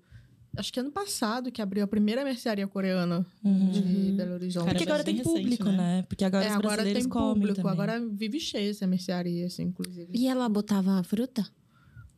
Acho 0.57 0.73
que 0.73 0.79
ano 0.79 0.89
passado 0.91 1.51
que 1.51 1.61
abriu 1.61 1.83
a 1.83 1.87
primeira 1.87 2.23
mercearia 2.23 2.67
coreana 2.67 3.23
Uhum. 3.43 3.69
de 3.69 3.81
Belo 4.13 4.33
Horizonte. 4.33 4.65
Porque 4.69 4.83
agora 4.83 5.03
tem 5.03 5.15
recente, 5.17 5.41
público, 5.41 5.63
né? 5.65 5.77
né? 5.77 6.05
Porque 6.09 6.25
agora 6.25 6.43
é, 6.43 6.47
os 6.49 6.53
agora 6.55 6.67
brasileiros 6.77 7.03
tem 7.03 7.09
comem 7.09 7.33
público. 7.35 7.55
também. 7.57 7.71
Agora 7.71 7.99
vive 8.11 8.39
cheia 8.39 8.71
essa 8.71 8.87
mercearia, 8.87 9.45
assim, 9.45 9.63
inclusive. 9.65 10.09
E 10.11 10.27
ela 10.27 10.49
botava 10.49 11.01
fruta 11.03 11.45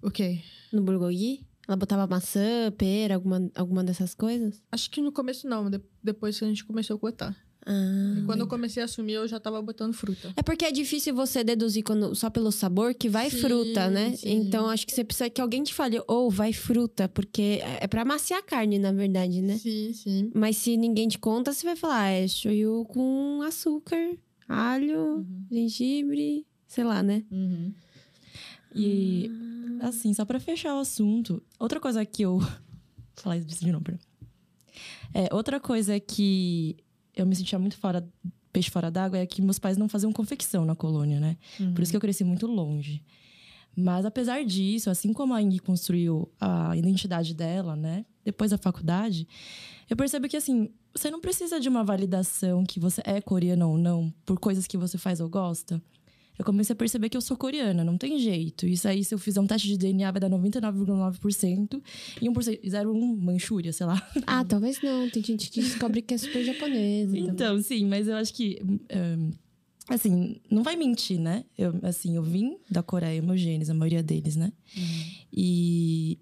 O 0.02 0.10
quê? 0.10 0.40
no 0.72 0.82
bulgogi? 0.82 1.46
Ela 1.72 1.78
botava 1.78 2.06
maçã, 2.06 2.70
pera, 2.78 3.16
alguma, 3.16 3.50
alguma 3.56 3.82
dessas 3.82 4.14
coisas? 4.14 4.62
Acho 4.70 4.92
que 4.92 5.00
no 5.00 5.10
começo 5.10 5.48
não, 5.48 5.70
de- 5.70 5.80
depois 6.04 6.38
que 6.38 6.44
a 6.44 6.48
gente 6.50 6.66
começou 6.66 6.98
a 6.98 7.00
cotar. 7.00 7.34
Ah. 7.66 8.16
E 8.20 8.24
quando 8.26 8.42
eu 8.42 8.48
comecei 8.48 8.82
a 8.82 8.86
assumir, 8.86 9.14
eu 9.14 9.26
já 9.26 9.40
tava 9.40 9.62
botando 9.62 9.94
fruta. 9.94 10.34
É 10.36 10.44
porque 10.44 10.66
é 10.66 10.72
difícil 10.72 11.16
você 11.16 11.46
deduzir 11.46 11.82
quando- 11.82 12.14
só 12.14 12.30
pelo 12.30 12.52
sabor 12.52 12.94
que 12.94 13.08
vai 13.08 13.30
Sim, 13.30 13.38
fruta, 13.38 13.90
né? 13.90 14.14
sim. 14.18 14.34
Então 14.34 14.68
acho 14.70 14.86
que 14.86 14.94
você 14.94 15.02
precisa 15.02 15.30
que 15.30 15.40
alguém 15.40 15.64
te 15.64 15.74
fale, 15.74 16.02
ou 16.10 16.30
vai 16.30 16.52
fruta, 16.52 17.08
porque 17.08 17.62
é 17.80 17.88
pra 17.88 18.02
amaciar 18.02 18.42
a 18.42 18.44
carne, 18.44 18.78
na 18.78 18.92
verdade, 18.92 19.42
né? 19.42 19.58
Sim, 19.58 19.94
sim. 19.94 20.30
Mas 20.36 20.58
se 20.58 20.76
ninguém 20.76 21.08
te 21.08 21.18
conta, 21.18 21.54
você 21.54 21.66
vai 21.66 21.78
falar, 21.78 22.02
ah, 22.02 22.10
é 22.10 22.28
shoyu 22.28 22.84
com 22.90 23.42
açúcar, 23.44 24.18
alho, 24.50 25.26
gengibre, 25.50 26.46
sei 26.68 26.84
lá, 26.84 27.02
né? 27.02 27.24
Uhum. 27.32 27.74
E, 28.76 29.30
assim, 29.82 30.14
só 30.14 30.26
pra 30.26 30.40
fechar 30.40 30.76
o 30.76 30.80
assunto, 30.80 31.42
outra 31.60 31.80
coisa 31.80 32.06
que 32.06 32.24
eu. 32.24 32.40
Vou 32.40 32.50
falar 33.16 33.40
disso 33.40 33.64
de 33.66 33.72
novo, 33.72 33.84
peraí. 33.84 34.00
É, 35.14 35.34
outra 35.34 35.60
coisa 35.60 36.00
que 36.00 36.78
eu 37.16 37.26
me 37.26 37.36
sentia 37.36 37.60
muito 37.60 37.78
fora, 37.78 38.08
peixe 38.52 38.70
fora 38.70 38.90
d'água 38.90 39.20
é 39.20 39.26
que 39.26 39.42
meus 39.42 39.60
pais 39.60 39.78
não 39.78 39.90
faziam 39.90 40.12
confecção 40.12 40.66
na 40.66 40.76
colônia, 40.76 41.20
né? 41.20 41.38
Por 41.74 41.82
isso 41.84 41.92
que 41.92 41.98
eu 41.98 42.02
cresci 42.02 42.24
muito 42.24 42.48
longe. 42.48 43.04
Mas 43.76 44.06
apesar 44.06 44.44
disso, 44.44 44.90
assim 44.90 45.14
como 45.14 45.34
a 45.34 45.42
Ing 45.42 45.60
construiu 45.60 46.30
a 46.40 46.76
identidade 46.76 47.34
dela, 47.34 47.76
né? 47.76 48.06
Depois 48.24 48.52
da 48.52 48.58
faculdade, 48.58 49.28
eu 49.90 49.96
percebo 49.96 50.28
que 50.28 50.38
assim, 50.38 50.70
você 50.94 51.10
não 51.10 51.22
precisa 51.22 51.60
de 51.60 51.70
uma 51.70 51.84
validação 51.84 52.66
que 52.66 52.80
você 52.80 53.02
é 53.06 53.22
coreana 53.22 53.66
ou 53.66 53.78
não 53.78 54.14
por 54.26 54.40
coisas 54.40 54.68
que 54.68 54.78
você 54.78 54.98
faz 54.98 55.20
ou 55.20 55.30
gosta. 55.30 55.82
Eu 56.42 56.46
comecei 56.46 56.74
a 56.74 56.76
perceber 56.76 57.08
que 57.08 57.16
eu 57.16 57.22
sou 57.22 57.38
coreana, 57.38 57.84
não 57.84 58.00
tem 58.00 58.18
jeito. 58.18 58.66
Isso 58.66 58.88
aí, 58.88 59.04
se 59.06 59.14
eu 59.14 59.20
fizer 59.20 59.40
um 59.40 59.46
teste 59.46 59.68
de 59.68 59.78
DNA, 59.78 60.10
vai 60.12 60.20
dar 60.20 60.28
99,9% 60.28 61.80
e 62.20 62.26
1%, 62.28 62.62
0,1 62.64 63.18
Manchúria, 63.22 63.72
sei 63.72 63.86
lá. 63.86 64.12
Ah, 64.26 64.44
talvez 64.44 64.82
não. 64.82 65.08
Tem 65.08 65.24
gente 65.24 65.52
que 65.52 65.62
descobre 65.62 66.02
que 66.02 66.16
é 66.16 66.18
super 66.18 66.44
japonesa. 66.44 67.12
também. 67.12 67.30
Então, 67.30 67.62
sim, 67.62 67.86
mas 67.86 68.08
eu 68.08 68.16
acho 68.16 68.34
que. 68.34 68.60
hum, 68.64 69.30
assim, 69.88 70.42
não 70.50 70.64
vai 70.64 70.76
mentir, 70.76 71.20
né? 71.20 71.46
Eu, 71.56 71.78
assim, 71.84 72.16
eu 72.16 72.24
vim 72.24 72.58
da 72.68 72.82
Coreia, 72.82 73.22
meus 73.22 73.40
genes, 73.40 73.70
a 73.70 73.76
maioria 73.76 74.02
deles, 74.02 74.36
né? 74.36 74.52
E 75.32 76.18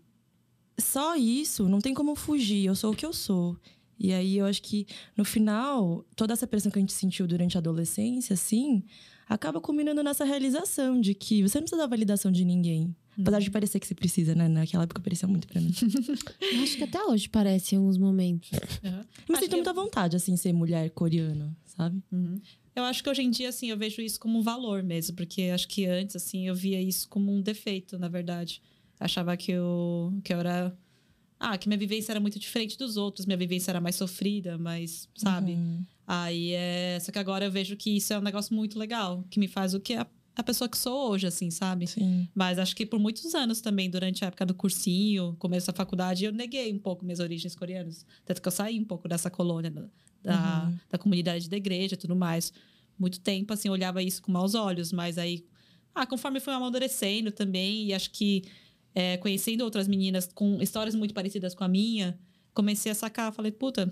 só 0.78 1.16
isso, 1.16 1.70
não 1.70 1.80
tem 1.80 1.94
como 1.94 2.14
fugir. 2.14 2.66
Eu 2.66 2.76
sou 2.76 2.92
o 2.92 2.96
que 2.96 3.06
eu 3.06 3.14
sou. 3.14 3.56
E 3.98 4.12
aí 4.12 4.38
eu 4.38 4.46
acho 4.46 4.62
que 4.62 4.86
no 5.16 5.24
final, 5.24 6.06
toda 6.14 6.34
essa 6.34 6.46
pressão 6.46 6.70
que 6.70 6.78
a 6.78 6.82
gente 6.82 6.92
sentiu 6.92 7.26
durante 7.26 7.58
a 7.58 7.60
adolescência, 7.60 8.34
assim, 8.34 8.84
acaba 9.30 9.62
culminando 9.62 10.02
nessa 10.04 10.26
realização 10.26 11.00
de 11.00 11.14
que 11.14 11.42
você 11.44 11.58
não 11.60 11.64
precisa 11.64 11.82
da 11.82 11.88
validação 11.88 12.32
de 12.32 12.44
ninguém. 12.44 12.94
Apesar 13.22 13.40
de 13.40 13.52
parecer 13.52 13.80
que 13.80 13.86
você 13.88 13.94
precisa, 13.94 14.34
né? 14.34 14.48
Naquela 14.48 14.84
época 14.84 15.02
parecia 15.02 15.28
muito 15.28 15.46
pra 15.48 15.60
mim. 15.62 15.72
Eu 16.54 16.64
acho 16.64 16.78
que 16.78 16.84
até 16.86 17.04
hoje 17.04 17.28
parece 17.30 17.76
em 17.76 17.78
alguns 17.78 17.98
momentos. 17.98 18.50
Uhum. 18.84 19.02
Mas 19.28 19.40
sinto 19.40 19.50
que- 19.50 19.56
muita 19.58 19.74
vontade, 19.74 20.16
assim, 20.16 20.36
ser 20.38 20.54
mulher 20.54 20.90
coreana, 20.92 21.56
sabe? 21.66 22.02
Uhum. 22.12 22.40
Eu 22.76 22.84
acho 22.86 23.04
que 23.04 23.10
hoje 23.10 23.22
em 23.22 23.30
dia, 23.30 23.50
assim, 23.50 23.70
eu 23.70 23.78
vejo 23.78 24.02
isso 24.02 24.18
como 24.20 24.40
um 24.40 24.42
valor 24.42 24.82
mesmo, 24.84 25.16
porque 25.18 25.44
acho 25.54 25.68
que 25.68 25.86
antes, 25.86 26.16
assim, 26.16 26.48
eu 26.48 26.56
via 26.56 26.82
isso 26.82 27.10
como 27.10 27.30
um 27.34 27.42
defeito, 27.42 28.00
na 28.00 28.08
verdade. 28.08 28.62
Achava 28.98 29.36
que 29.36 29.52
eu, 29.52 30.14
que 30.24 30.34
eu 30.34 30.40
era. 30.40 30.78
Ah, 31.40 31.58
que 31.58 31.70
minha 31.70 31.78
vivência 31.78 32.12
era 32.12 32.20
muito 32.20 32.38
diferente 32.38 32.78
dos 32.78 32.98
outros, 32.98 33.26
minha 33.26 33.38
vivência 33.38 33.72
era 33.72 33.80
mais 33.80 33.96
sofrida, 33.96 34.58
mais, 34.58 35.08
sabe? 35.16 35.54
Uhum. 35.54 35.86
Aí 36.06 36.52
é. 36.52 37.00
Só 37.00 37.12
que 37.12 37.20
agora 37.20 37.46
eu 37.46 37.52
vejo 37.52 37.78
que 37.78 37.92
isso 37.96 38.12
é 38.12 38.20
um 38.20 38.22
negócio 38.22 38.54
muito 38.54 38.78
legal, 38.78 39.24
que 39.30 39.40
me 39.40 39.48
faz 39.48 39.74
o 39.74 39.80
que 39.80 39.94
a, 39.94 40.06
a 40.36 40.44
pessoa 40.44 40.68
que 40.68 40.78
sou 40.78 41.12
hoje, 41.12 41.26
assim, 41.28 41.50
sabe? 41.50 41.88
Sim. 41.88 42.28
Mas 42.36 42.60
acho 42.60 42.76
que 42.76 42.86
por 42.86 43.00
muitos 43.00 43.34
anos 43.34 43.62
também, 43.62 43.90
durante 43.90 44.24
a 44.26 44.28
época 44.28 44.46
do 44.46 44.54
cursinho, 44.54 45.36
começo 45.40 45.68
da 45.68 45.74
faculdade, 45.74 46.26
eu 46.26 46.34
neguei 46.34 46.74
um 46.74 46.80
pouco 46.80 47.06
minhas 47.06 47.20
origens 47.22 47.56
coreanas. 47.56 48.06
Tanto 48.26 48.42
que 48.42 48.48
eu 48.48 48.52
saí 48.52 48.78
um 48.78 48.86
pouco 48.86 49.08
dessa 49.08 49.30
colônia, 49.30 49.72
da, 49.72 49.86
da, 50.22 50.66
Uhum. 50.68 50.78
da 50.92 50.98
comunidade 50.98 51.50
da 51.50 51.56
igreja 51.56 51.94
e 51.94 51.98
tudo 51.98 52.16
mais. 52.18 52.52
Muito 52.98 53.22
tempo, 53.22 53.54
assim, 53.54 53.70
eu 53.70 53.74
olhava 53.74 54.04
isso 54.04 54.22
com 54.22 54.30
maus 54.30 54.56
olhos, 54.56 54.92
mas 54.92 55.18
aí, 55.18 55.46
ah, 55.96 56.06
conforme 56.06 56.42
fui 56.42 56.52
amadurecendo 56.54 57.32
também, 57.32 57.86
e 57.86 57.94
acho 57.94 58.12
que 58.12 58.44
é, 58.94 59.18
conhecendo 59.18 59.62
outras 59.64 59.88
meninas 59.88 60.30
com 60.34 60.62
histórias 60.62 60.96
muito 60.96 61.14
parecidas 61.14 61.54
com 61.54 61.64
a 61.64 61.68
minha, 61.68 62.18
comecei 62.54 62.92
a 62.92 62.96
sacar, 62.96 63.32
falei, 63.32 63.52
puta, 63.52 63.92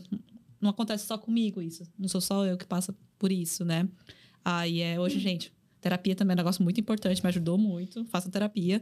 não 0.59 0.69
acontece 0.69 1.05
só 1.05 1.17
comigo 1.17 1.61
isso, 1.61 1.83
não 1.97 2.07
sou 2.07 2.21
só 2.21 2.45
eu 2.45 2.57
que 2.57 2.65
passa 2.65 2.95
por 3.17 3.31
isso, 3.31 3.63
né? 3.63 3.87
Aí 4.43 4.81
é, 4.81 4.99
hoje, 4.99 5.19
gente, 5.19 5.51
terapia 5.81 6.15
também 6.15 6.33
é 6.33 6.35
um 6.35 6.37
negócio 6.37 6.63
muito 6.63 6.79
importante, 6.79 7.21
me 7.21 7.29
ajudou 7.29 7.57
muito, 7.57 8.05
faço 8.05 8.29
terapia. 8.29 8.81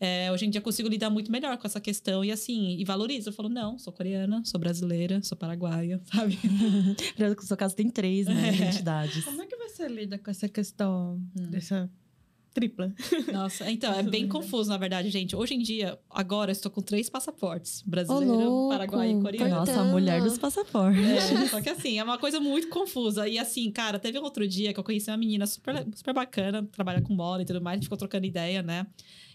É, 0.00 0.30
hoje 0.30 0.46
em 0.46 0.50
dia 0.50 0.60
consigo 0.60 0.88
lidar 0.88 1.10
muito 1.10 1.30
melhor 1.30 1.56
com 1.58 1.66
essa 1.66 1.80
questão 1.80 2.24
e 2.24 2.30
assim, 2.30 2.76
e 2.78 2.84
valorizo. 2.84 3.30
Eu 3.30 3.32
falo, 3.32 3.48
não, 3.48 3.78
sou 3.78 3.92
coreana, 3.92 4.42
sou 4.44 4.60
brasileira, 4.60 5.20
sou 5.22 5.36
paraguaia, 5.36 6.00
sabe? 6.12 6.38
No 7.18 7.42
seu 7.42 7.56
caso, 7.56 7.74
tem 7.74 7.90
três, 7.90 8.26
né? 8.26 8.50
É. 8.50 8.54
Identidades. 8.54 9.24
Como 9.24 9.42
é 9.42 9.46
que 9.46 9.56
você 9.56 9.88
lida 9.88 10.18
com 10.18 10.30
essa 10.30 10.48
questão 10.48 11.20
dessa 11.34 11.90
tripla? 12.52 12.92
Nossa, 13.32 13.70
então, 13.70 13.92
é 13.92 14.02
bem 14.02 14.28
confuso, 14.28 14.70
na 14.70 14.76
verdade, 14.76 15.10
gente. 15.10 15.34
Hoje 15.34 15.54
em 15.54 15.58
dia, 15.58 15.98
agora, 16.10 16.50
eu 16.50 16.52
estou 16.52 16.70
com 16.70 16.80
três 16.80 17.08
passaportes: 17.08 17.82
brasileiro, 17.86 18.68
paraguaio 18.68 19.18
e 19.18 19.22
coreano. 19.22 19.56
Nossa, 19.56 19.80
a 19.80 19.84
mulher 19.84 20.22
dos 20.22 20.38
passaportes. 20.38 21.00
É, 21.00 21.46
só 21.48 21.60
que 21.60 21.68
assim, 21.68 21.98
é 21.98 22.04
uma 22.04 22.18
coisa 22.18 22.40
muito 22.40 22.68
confusa. 22.68 23.28
E 23.28 23.38
assim, 23.38 23.70
cara, 23.70 23.98
teve 23.98 24.18
um 24.18 24.22
outro 24.22 24.46
dia 24.46 24.72
que 24.72 24.80
eu 24.80 24.84
conheci 24.84 25.10
uma 25.10 25.16
menina 25.16 25.46
super, 25.46 25.86
super 25.94 26.14
bacana, 26.14 26.66
trabalha 26.72 27.00
com 27.00 27.16
bola 27.16 27.42
e 27.42 27.44
tudo 27.44 27.60
mais, 27.60 27.74
a 27.74 27.76
gente 27.76 27.84
ficou 27.84 27.98
trocando 27.98 28.26
ideia, 28.26 28.62
né? 28.62 28.86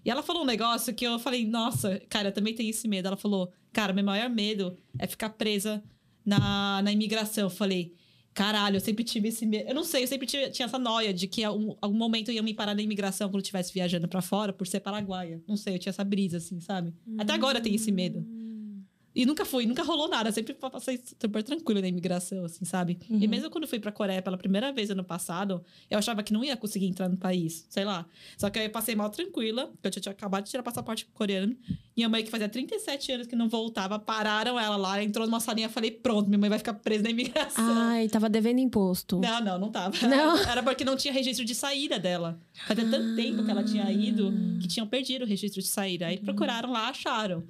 E 0.05 0.09
ela 0.09 0.21
falou 0.21 0.43
um 0.43 0.45
negócio 0.45 0.93
que 0.93 1.05
eu 1.05 1.17
falei, 1.17 1.45
nossa, 1.45 2.01
cara, 2.09 2.29
eu 2.29 2.33
também 2.33 2.53
tenho 2.53 2.69
esse 2.69 2.87
medo. 2.87 3.07
Ela 3.07 3.17
falou, 3.17 3.51
cara, 3.71 3.93
meu 3.93 4.03
maior 4.03 4.29
medo 4.29 4.75
é 4.99 5.07
ficar 5.07 5.29
presa 5.29 5.81
na, 6.25 6.81
na 6.81 6.91
imigração. 6.91 7.45
Eu 7.45 7.49
falei, 7.49 7.93
caralho, 8.33 8.77
eu 8.77 8.79
sempre 8.81 9.03
tive 9.03 9.27
esse 9.29 9.45
medo. 9.45 9.69
Eu 9.69 9.75
não 9.75 9.83
sei, 9.83 10.03
eu 10.03 10.07
sempre 10.07 10.25
tive- 10.27 10.49
tinha 10.49 10.65
essa 10.65 10.79
noia 10.79 11.13
de 11.13 11.27
que 11.27 11.43
algum, 11.43 11.75
algum 11.81 11.97
momento 11.97 12.29
eu 12.29 12.35
ia 12.35 12.41
me 12.43 12.53
parar 12.53 12.73
na 12.75 12.81
imigração 12.81 13.27
quando 13.29 13.35
eu 13.35 13.41
estivesse 13.41 13.73
viajando 13.73 14.07
pra 14.07 14.21
fora 14.21 14.51
por 14.51 14.65
ser 14.67 14.79
paraguaia. 14.79 15.41
Não 15.47 15.55
sei, 15.57 15.75
eu 15.75 15.79
tinha 15.79 15.91
essa 15.91 16.03
brisa, 16.03 16.37
assim, 16.37 16.59
sabe? 16.59 16.93
Até 17.17 17.33
agora 17.33 17.59
eu 17.59 17.63
tenho 17.63 17.75
esse 17.75 17.91
medo. 17.91 18.25
E 19.15 19.25
nunca 19.25 19.45
fui, 19.45 19.65
nunca 19.65 19.83
rolou 19.83 20.07
nada. 20.07 20.31
Sempre 20.31 20.53
passei 20.53 20.99
super 21.21 21.43
tranquilo 21.43 21.81
na 21.81 21.87
imigração, 21.87 22.45
assim, 22.45 22.65
sabe? 22.65 22.97
E 23.09 23.27
mesmo 23.27 23.49
quando 23.49 23.67
fui 23.67 23.79
pra 23.79 23.91
Coreia 23.91 24.21
pela 24.21 24.37
primeira 24.37 24.71
vez 24.71 24.89
ano 24.89 25.03
passado, 25.03 25.63
eu 25.89 25.99
achava 25.99 26.23
que 26.23 26.33
não 26.33 26.43
ia 26.43 26.57
conseguir 26.57 26.87
entrar 26.87 27.07
no 27.07 27.17
país, 27.17 27.65
sei 27.69 27.85
lá. 27.85 28.05
Só 28.37 28.49
que 28.49 28.57
aí 28.59 28.65
eu 28.65 28.71
passei 28.71 28.95
mal 28.95 29.09
tranquila, 29.09 29.67
porque 29.67 29.87
eu 29.87 29.91
tinha, 29.91 30.01
tinha 30.01 30.11
acabado 30.13 30.45
de 30.45 30.49
tirar 30.51 30.63
passaporte 30.63 31.05
coreano. 31.13 31.55
E 31.95 32.03
a 32.03 32.09
mãe, 32.09 32.23
que 32.23 32.31
fazia 32.31 32.49
37 32.49 33.11
anos 33.11 33.27
que 33.27 33.35
não 33.35 33.47
voltava, 33.47 33.99
pararam 33.99 34.59
ela 34.59 34.75
lá, 34.75 35.03
entrou 35.03 35.27
numa 35.27 35.39
salinha 35.39 35.69
falei: 35.69 35.91
pronto, 35.91 36.27
minha 36.27 36.39
mãe 36.39 36.49
vai 36.49 36.57
ficar 36.57 36.73
presa 36.73 37.03
na 37.03 37.11
imigração. 37.11 37.63
Ai, 37.65 38.09
tava 38.09 38.29
devendo 38.29 38.59
imposto. 38.59 39.19
Não, 39.19 39.39
não, 39.43 39.59
não 39.59 39.71
tava. 39.71 39.95
Não? 40.07 40.37
Era 40.49 40.63
porque 40.63 40.83
não 40.83 40.95
tinha 40.95 41.13
registro 41.13 41.45
de 41.45 41.53
saída 41.53 41.99
dela. 41.99 42.39
Fazia 42.67 42.89
tanto 42.89 43.15
tempo 43.15 43.43
que 43.43 43.51
ela 43.51 43.63
tinha 43.63 43.91
ido 43.91 44.33
que 44.59 44.67
tinham 44.67 44.87
perdido 44.87 45.23
o 45.23 45.27
registro 45.27 45.61
de 45.61 45.67
saída. 45.67 46.07
Aí 46.07 46.17
procuraram 46.17 46.71
lá, 46.71 46.89
acharam. 46.89 47.43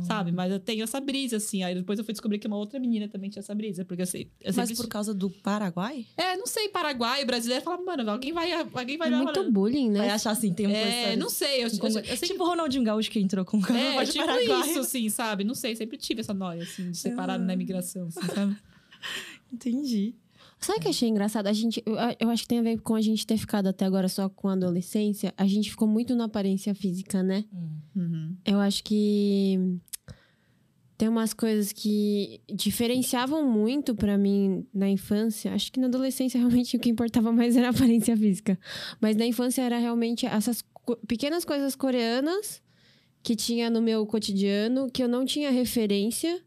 Sabe? 0.00 0.32
Mas 0.32 0.50
eu 0.50 0.58
tenho 0.58 0.82
essa 0.82 0.98
brisa, 1.00 1.36
assim. 1.36 1.62
Aí 1.62 1.74
depois 1.74 1.98
eu 1.98 2.04
fui 2.04 2.12
descobrir 2.12 2.38
que 2.38 2.46
uma 2.46 2.56
outra 2.56 2.78
menina 2.80 3.06
também 3.08 3.28
tinha 3.28 3.40
essa 3.40 3.54
brisa. 3.54 3.84
Porque 3.84 4.00
eu 4.02 4.06
sei. 4.06 4.30
Eu 4.40 4.52
Mas 4.56 4.72
por 4.72 4.88
causa 4.88 5.12
do 5.12 5.28
Paraguai? 5.28 6.06
É, 6.16 6.36
não 6.36 6.46
sei, 6.46 6.68
Paraguai, 6.70 7.24
brasileiro, 7.24 7.62
fala, 7.64 7.82
mano, 7.82 8.10
alguém 8.10 8.32
vai, 8.32 8.50
alguém 8.52 8.96
vai 8.96 9.08
É 9.12 9.16
muito 9.16 9.40
uma- 9.40 9.50
bullying, 9.50 9.90
né? 9.90 9.98
Vai 10.00 10.10
achar 10.10 10.30
assim, 10.30 10.52
tem 10.52 10.66
um 10.66 10.70
É, 10.70 11.16
não 11.16 11.28
sei, 11.28 11.64
eu, 11.64 11.68
eu, 11.68 11.78
eu, 11.82 11.88
eu 11.88 11.92
sempre 12.16 12.28
Tipo 12.28 12.44
o 12.44 12.46
Ronaldinho 12.46 12.84
Gaúcho 12.84 13.10
que 13.10 13.18
entrou 13.18 13.44
com 13.44 13.58
o 13.58 13.76
É, 13.76 14.04
de 14.04 14.12
tipo 14.12 14.24
Paraguai. 14.24 14.68
isso, 14.70 14.80
assim, 14.80 15.08
sabe? 15.08 15.44
Não 15.44 15.54
sei, 15.54 15.74
sempre 15.76 15.98
tive 15.98 16.20
essa 16.20 16.32
noia, 16.32 16.62
assim, 16.62 16.90
de 16.90 16.96
ser 16.96 17.14
parado 17.14 17.44
na 17.44 17.52
imigração, 17.52 18.06
assim, 18.08 18.20
sabe? 18.34 18.56
Entendi. 19.52 20.14
Sabe 20.60 20.78
o 20.78 20.80
que 20.82 20.88
eu 20.88 20.90
achei 20.90 21.08
engraçado? 21.08 21.46
A 21.46 21.52
gente, 21.52 21.82
eu, 21.86 21.94
eu 22.20 22.30
acho 22.30 22.42
que 22.42 22.48
tem 22.48 22.58
a 22.58 22.62
ver 22.62 22.80
com 22.80 22.94
a 22.94 23.00
gente 23.00 23.26
ter 23.26 23.36
ficado 23.38 23.68
até 23.68 23.84
agora 23.84 24.08
só 24.08 24.28
com 24.28 24.48
a 24.48 24.52
adolescência. 24.54 25.32
A 25.36 25.46
gente 25.46 25.70
ficou 25.70 25.86
muito 25.86 26.14
na 26.16 26.24
aparência 26.24 26.74
física, 26.74 27.22
né? 27.22 27.44
Uhum. 27.94 28.34
Eu 28.44 28.58
acho 28.58 28.82
que 28.82 29.78
tem 30.96 31.08
umas 31.08 31.32
coisas 31.32 31.72
que 31.72 32.40
diferenciavam 32.52 33.48
muito 33.48 33.94
pra 33.94 34.18
mim 34.18 34.66
na 34.74 34.88
infância. 34.90 35.52
Acho 35.54 35.70
que 35.70 35.78
na 35.78 35.86
adolescência 35.86 36.38
realmente 36.40 36.76
o 36.76 36.80
que 36.80 36.88
importava 36.90 37.30
mais 37.30 37.56
era 37.56 37.68
a 37.68 37.70
aparência 37.70 38.16
física. 38.16 38.58
Mas 39.00 39.14
na 39.16 39.24
infância 39.26 39.62
era 39.62 39.78
realmente 39.78 40.26
essas 40.26 40.60
co- 40.74 40.96
pequenas 41.06 41.44
coisas 41.44 41.76
coreanas 41.76 42.60
que 43.22 43.36
tinha 43.36 43.70
no 43.70 43.80
meu 43.80 44.04
cotidiano 44.06 44.90
que 44.90 45.02
eu 45.02 45.08
não 45.08 45.24
tinha 45.24 45.50
referência, 45.50 46.40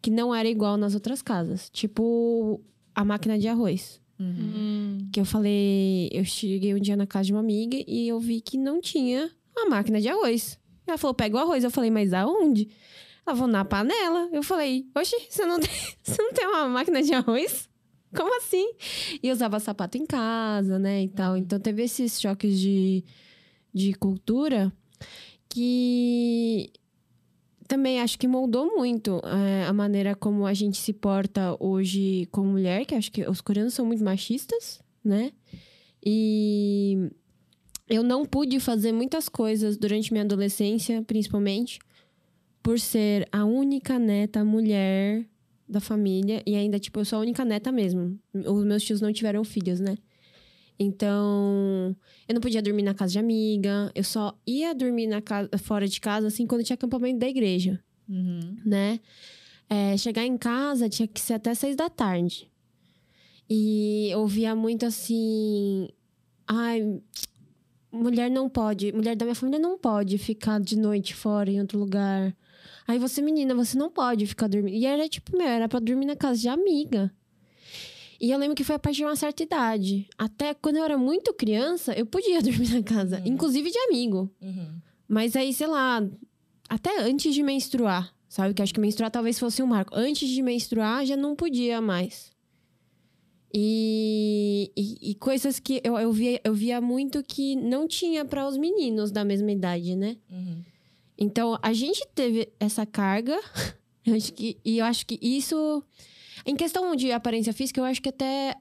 que 0.00 0.10
não 0.10 0.32
era 0.32 0.48
igual 0.48 0.76
nas 0.76 0.94
outras 0.94 1.20
casas. 1.20 1.68
Tipo 1.70 2.60
a 2.96 3.04
máquina 3.04 3.38
de 3.38 3.46
arroz. 3.46 4.00
Uhum. 4.18 5.10
Que 5.12 5.20
eu 5.20 5.26
falei, 5.26 6.08
eu 6.10 6.24
cheguei 6.24 6.74
um 6.74 6.80
dia 6.80 6.96
na 6.96 7.06
casa 7.06 7.26
de 7.26 7.32
uma 7.34 7.40
amiga 7.40 7.76
e 7.86 8.08
eu 8.08 8.18
vi 8.18 8.40
que 8.40 8.56
não 8.56 8.80
tinha 8.80 9.30
a 9.54 9.68
máquina 9.68 10.00
de 10.00 10.08
arroz. 10.08 10.58
Ela 10.86 10.96
falou, 10.96 11.12
pega 11.12 11.36
o 11.36 11.38
arroz. 11.38 11.62
Eu 11.62 11.70
falei, 11.70 11.90
mas 11.90 12.14
aonde? 12.14 12.70
Ela 13.26 13.36
falou, 13.36 13.52
na 13.52 13.66
panela. 13.66 14.30
Eu 14.32 14.42
falei, 14.42 14.86
oxe, 14.96 15.14
você 15.28 15.44
não 15.44 15.60
tem, 15.60 15.70
você 16.02 16.22
não 16.22 16.32
tem 16.32 16.46
uma 16.46 16.66
máquina 16.68 17.02
de 17.02 17.12
arroz? 17.12 17.68
Como 18.16 18.34
assim? 18.38 18.72
E 19.22 19.28
eu 19.28 19.34
usava 19.34 19.60
sapato 19.60 19.98
em 19.98 20.06
casa, 20.06 20.78
né, 20.78 21.02
e 21.02 21.08
tal. 21.08 21.36
Então 21.36 21.60
teve 21.60 21.82
esses 21.82 22.18
choques 22.18 22.58
de, 22.58 23.04
de 23.74 23.92
cultura 23.92 24.72
que 25.50 26.70
também 27.66 28.00
acho 28.00 28.18
que 28.18 28.28
moldou 28.28 28.76
muito 28.76 29.20
é, 29.24 29.64
a 29.64 29.72
maneira 29.72 30.14
como 30.14 30.46
a 30.46 30.54
gente 30.54 30.78
se 30.78 30.92
porta 30.92 31.56
hoje 31.60 32.26
como 32.30 32.50
mulher, 32.50 32.84
que 32.84 32.94
acho 32.94 33.10
que 33.10 33.28
os 33.28 33.40
coreanos 33.40 33.74
são 33.74 33.84
muito 33.84 34.02
machistas, 34.04 34.80
né? 35.04 35.32
E 36.04 37.10
eu 37.88 38.02
não 38.02 38.24
pude 38.24 38.58
fazer 38.60 38.92
muitas 38.92 39.28
coisas 39.28 39.76
durante 39.76 40.12
minha 40.12 40.24
adolescência, 40.24 41.02
principalmente, 41.02 41.78
por 42.62 42.78
ser 42.78 43.28
a 43.30 43.44
única 43.44 43.98
neta 43.98 44.44
mulher 44.44 45.26
da 45.68 45.80
família. 45.80 46.42
E 46.46 46.54
ainda, 46.56 46.78
tipo, 46.78 47.00
eu 47.00 47.04
sou 47.04 47.18
a 47.18 47.22
única 47.22 47.44
neta 47.44 47.70
mesmo. 47.70 48.18
Os 48.34 48.64
meus 48.64 48.82
tios 48.82 49.00
não 49.00 49.12
tiveram 49.12 49.44
filhos, 49.44 49.80
né? 49.80 49.96
Então, 50.78 51.96
eu 52.28 52.34
não 52.34 52.40
podia 52.40 52.60
dormir 52.62 52.82
na 52.82 52.94
casa 52.94 53.12
de 53.12 53.18
amiga. 53.18 53.90
Eu 53.94 54.04
só 54.04 54.38
ia 54.46 54.74
dormir 54.74 55.06
na 55.06 55.22
casa, 55.22 55.48
fora 55.58 55.88
de 55.88 56.00
casa, 56.00 56.26
assim, 56.26 56.46
quando 56.46 56.62
tinha 56.64 56.74
acampamento 56.74 57.18
da 57.18 57.28
igreja 57.28 57.82
Uhum. 58.08 58.58
né? 58.64 59.00
É, 59.68 59.96
chegar 59.96 60.24
em 60.24 60.36
casa 60.36 60.88
tinha 60.88 61.08
que 61.08 61.20
ser 61.20 61.34
até 61.34 61.54
seis 61.54 61.74
da 61.74 61.88
tarde. 61.90 62.48
E 63.50 64.12
ouvia 64.16 64.54
muito 64.54 64.86
assim. 64.86 65.88
Ai, 66.46 67.00
mulher 67.90 68.30
não 68.30 68.48
pode, 68.48 68.92
mulher 68.92 69.16
da 69.16 69.24
minha 69.24 69.34
família 69.34 69.58
não 69.58 69.78
pode 69.78 70.18
ficar 70.18 70.60
de 70.60 70.76
noite 70.78 71.14
fora 71.14 71.50
em 71.50 71.60
outro 71.60 71.78
lugar. 71.78 72.36
Aí 72.86 72.98
você, 72.98 73.20
menina, 73.20 73.54
você 73.54 73.76
não 73.76 73.90
pode 73.90 74.26
ficar 74.26 74.46
dormindo. 74.46 74.74
E 74.76 74.86
era 74.86 75.08
tipo, 75.08 75.36
meu, 75.36 75.46
era 75.46 75.68
pra 75.68 75.80
dormir 75.80 76.06
na 76.06 76.14
casa 76.14 76.40
de 76.40 76.48
amiga. 76.48 77.12
E 78.20 78.30
eu 78.30 78.38
lembro 78.38 78.54
que 78.54 78.64
foi 78.64 78.76
a 78.76 78.78
partir 78.78 78.98
de 78.98 79.04
uma 79.04 79.16
certa 79.16 79.42
idade. 79.42 80.08
Até 80.16 80.54
quando 80.54 80.76
eu 80.76 80.84
era 80.84 80.96
muito 80.96 81.34
criança, 81.34 81.92
eu 81.92 82.06
podia 82.06 82.40
dormir 82.42 82.72
na 82.72 82.82
casa, 82.82 83.22
inclusive 83.24 83.70
de 83.70 83.78
amigo. 83.78 84.30
Uhum. 84.40 84.80
Mas 85.08 85.36
aí, 85.36 85.52
sei 85.52 85.66
lá, 85.66 86.02
até 86.68 87.00
antes 87.02 87.34
de 87.34 87.42
menstruar, 87.42 88.14
sabe? 88.28 88.54
Que 88.54 88.62
acho 88.62 88.74
que 88.74 88.80
menstruar 88.80 89.10
talvez 89.10 89.38
fosse 89.38 89.62
um 89.62 89.66
marco. 89.66 89.92
Antes 89.94 90.28
de 90.28 90.42
menstruar, 90.42 91.04
já 91.06 91.16
não 91.16 91.36
podia 91.36 91.80
mais. 91.80 92.34
E, 93.54 94.70
e, 94.76 95.10
e 95.12 95.14
coisas 95.14 95.58
que 95.58 95.80
eu, 95.82 95.96
eu, 95.96 96.12
via, 96.12 96.40
eu 96.44 96.52
via 96.52 96.80
muito 96.80 97.22
que 97.22 97.56
não 97.56 97.86
tinha 97.86 98.24
para 98.24 98.46
os 98.46 98.56
meninos 98.56 99.10
da 99.10 99.24
mesma 99.24 99.50
idade, 99.50 99.96
né? 99.96 100.16
Uhum. 100.30 100.62
Então, 101.16 101.58
a 101.62 101.72
gente 101.72 102.06
teve 102.14 102.52
essa 102.60 102.84
carga. 102.84 103.40
Acho 104.14 104.32
que, 104.34 104.56
e 104.64 104.78
eu 104.78 104.84
acho 104.84 105.04
que 105.04 105.18
isso. 105.20 105.82
Em 106.46 106.54
questão 106.56 106.94
de 106.94 107.10
aparência 107.12 107.52
física, 107.52 107.80
eu 107.80 107.84
acho 107.84 108.00
que 108.00 108.08
até. 108.08 108.54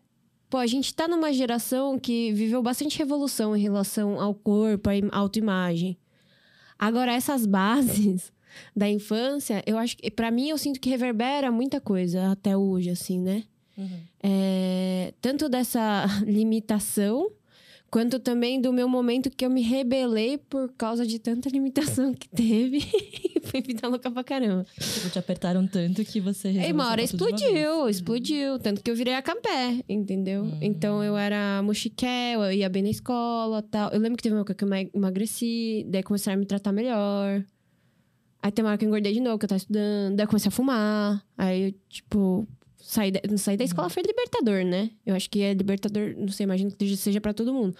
Pô, 0.50 0.58
a 0.58 0.68
gente 0.68 0.94
tá 0.94 1.08
numa 1.08 1.32
geração 1.34 1.98
que 2.00 2.32
viveu 2.34 2.62
bastante 2.62 2.98
revolução 2.98 3.56
em 3.56 3.62
relação 3.62 4.20
ao 4.20 4.34
corpo, 4.34 4.90
à 4.90 4.96
im- 4.96 5.10
autoimagem. 5.12 5.98
Agora, 6.78 7.14
essas 7.14 7.46
bases 7.46 8.32
da 8.76 8.90
infância, 8.90 9.64
eu 9.66 9.78
acho 9.78 9.98
que. 9.98 10.10
Pra 10.12 10.32
mim, 10.32 10.50
eu 10.50 10.58
sinto 10.58 10.80
que 10.80 10.90
reverbera 10.90 11.52
muita 11.52 11.80
coisa 11.80 12.32
até 12.32 12.56
hoje, 12.58 12.90
assim, 12.90 13.20
né? 13.20 13.44
Uhum. 13.78 14.00
É, 14.24 15.14
tanto 15.22 15.48
dessa 15.50 16.06
limitação, 16.26 17.30
quanto 17.90 18.20
também 18.20 18.60
do 18.60 18.74
meu 18.74 18.88
momento 18.90 19.30
que 19.30 19.46
eu 19.46 19.50
me 19.50 19.62
rebelei 19.62 20.38
por 20.38 20.72
causa 20.78 21.06
de 21.06 21.18
tanta 21.20 21.50
limitação 21.50 22.14
que 22.14 22.28
teve. 22.30 22.80
E 23.36 23.48
foi 23.48 23.62
vida 23.62 23.88
louca 23.88 24.10
pra 24.10 24.24
caramba. 24.24 24.66
Tipo, 24.80 25.10
te 25.10 25.20
apertaram 25.20 25.68
tanto 25.68 26.04
que 26.06 26.20
você 26.22 26.50
E 26.52 26.72
uma 26.72 26.90
hora 26.90 27.06
de 27.06 27.14
uma 27.14 27.28
explodiu, 27.30 27.90
explodiu. 27.90 28.58
Tanto 28.60 28.82
que 28.82 28.90
eu 28.90 28.96
virei 28.96 29.14
a 29.14 29.22
campé, 29.22 29.84
entendeu? 29.90 30.44
Hum. 30.46 30.58
Então 30.62 31.04
eu 31.04 31.16
era 31.18 31.62
mochiquel, 31.62 32.44
eu 32.46 32.52
ia 32.54 32.70
bem 32.70 32.82
na 32.82 32.90
escola 32.90 33.62
tal. 33.62 33.92
Eu 33.92 34.00
lembro 34.00 34.16
que 34.18 34.24
teve 34.24 34.34
uma 34.34 34.40
época 34.42 34.56
que 34.56 34.64
eu 34.64 34.68
ema- 34.68 34.90
emagreci, 34.94 35.86
daí 35.90 36.02
começaram 36.02 36.38
a 36.38 36.40
me 36.40 36.46
tratar 36.46 36.72
melhor. 36.72 37.44
Aí 38.42 38.52
tem 38.52 38.64
uma 38.64 38.70
hora 38.70 38.78
que 38.78 38.86
eu 38.86 38.88
engordei 38.88 39.14
de 39.14 39.20
novo, 39.20 39.38
que 39.38 39.46
eu 39.46 39.50
tava 39.50 39.58
estudando. 39.58 40.16
Daí 40.16 40.24
eu 40.24 40.28
comecei 40.30 40.48
a 40.50 40.52
fumar. 40.52 41.24
Aí 41.38 41.64
eu, 41.68 41.74
tipo, 41.90 42.48
saí 42.88 43.12
da, 43.12 43.20
saí 43.38 43.58
da 43.58 43.64
escola 43.64 43.90
foi 43.90 44.04
libertador, 44.04 44.64
né? 44.64 44.92
Eu 45.06 45.16
acho 45.16 45.30
que 45.30 45.42
é 45.42 45.54
libertador, 45.54 46.14
não 46.18 46.28
sei, 46.30 46.44
imagino 46.44 46.72
que 46.72 46.96
seja 46.96 47.20
pra 47.20 47.34
todo 47.34 47.54
mundo. 47.54 47.76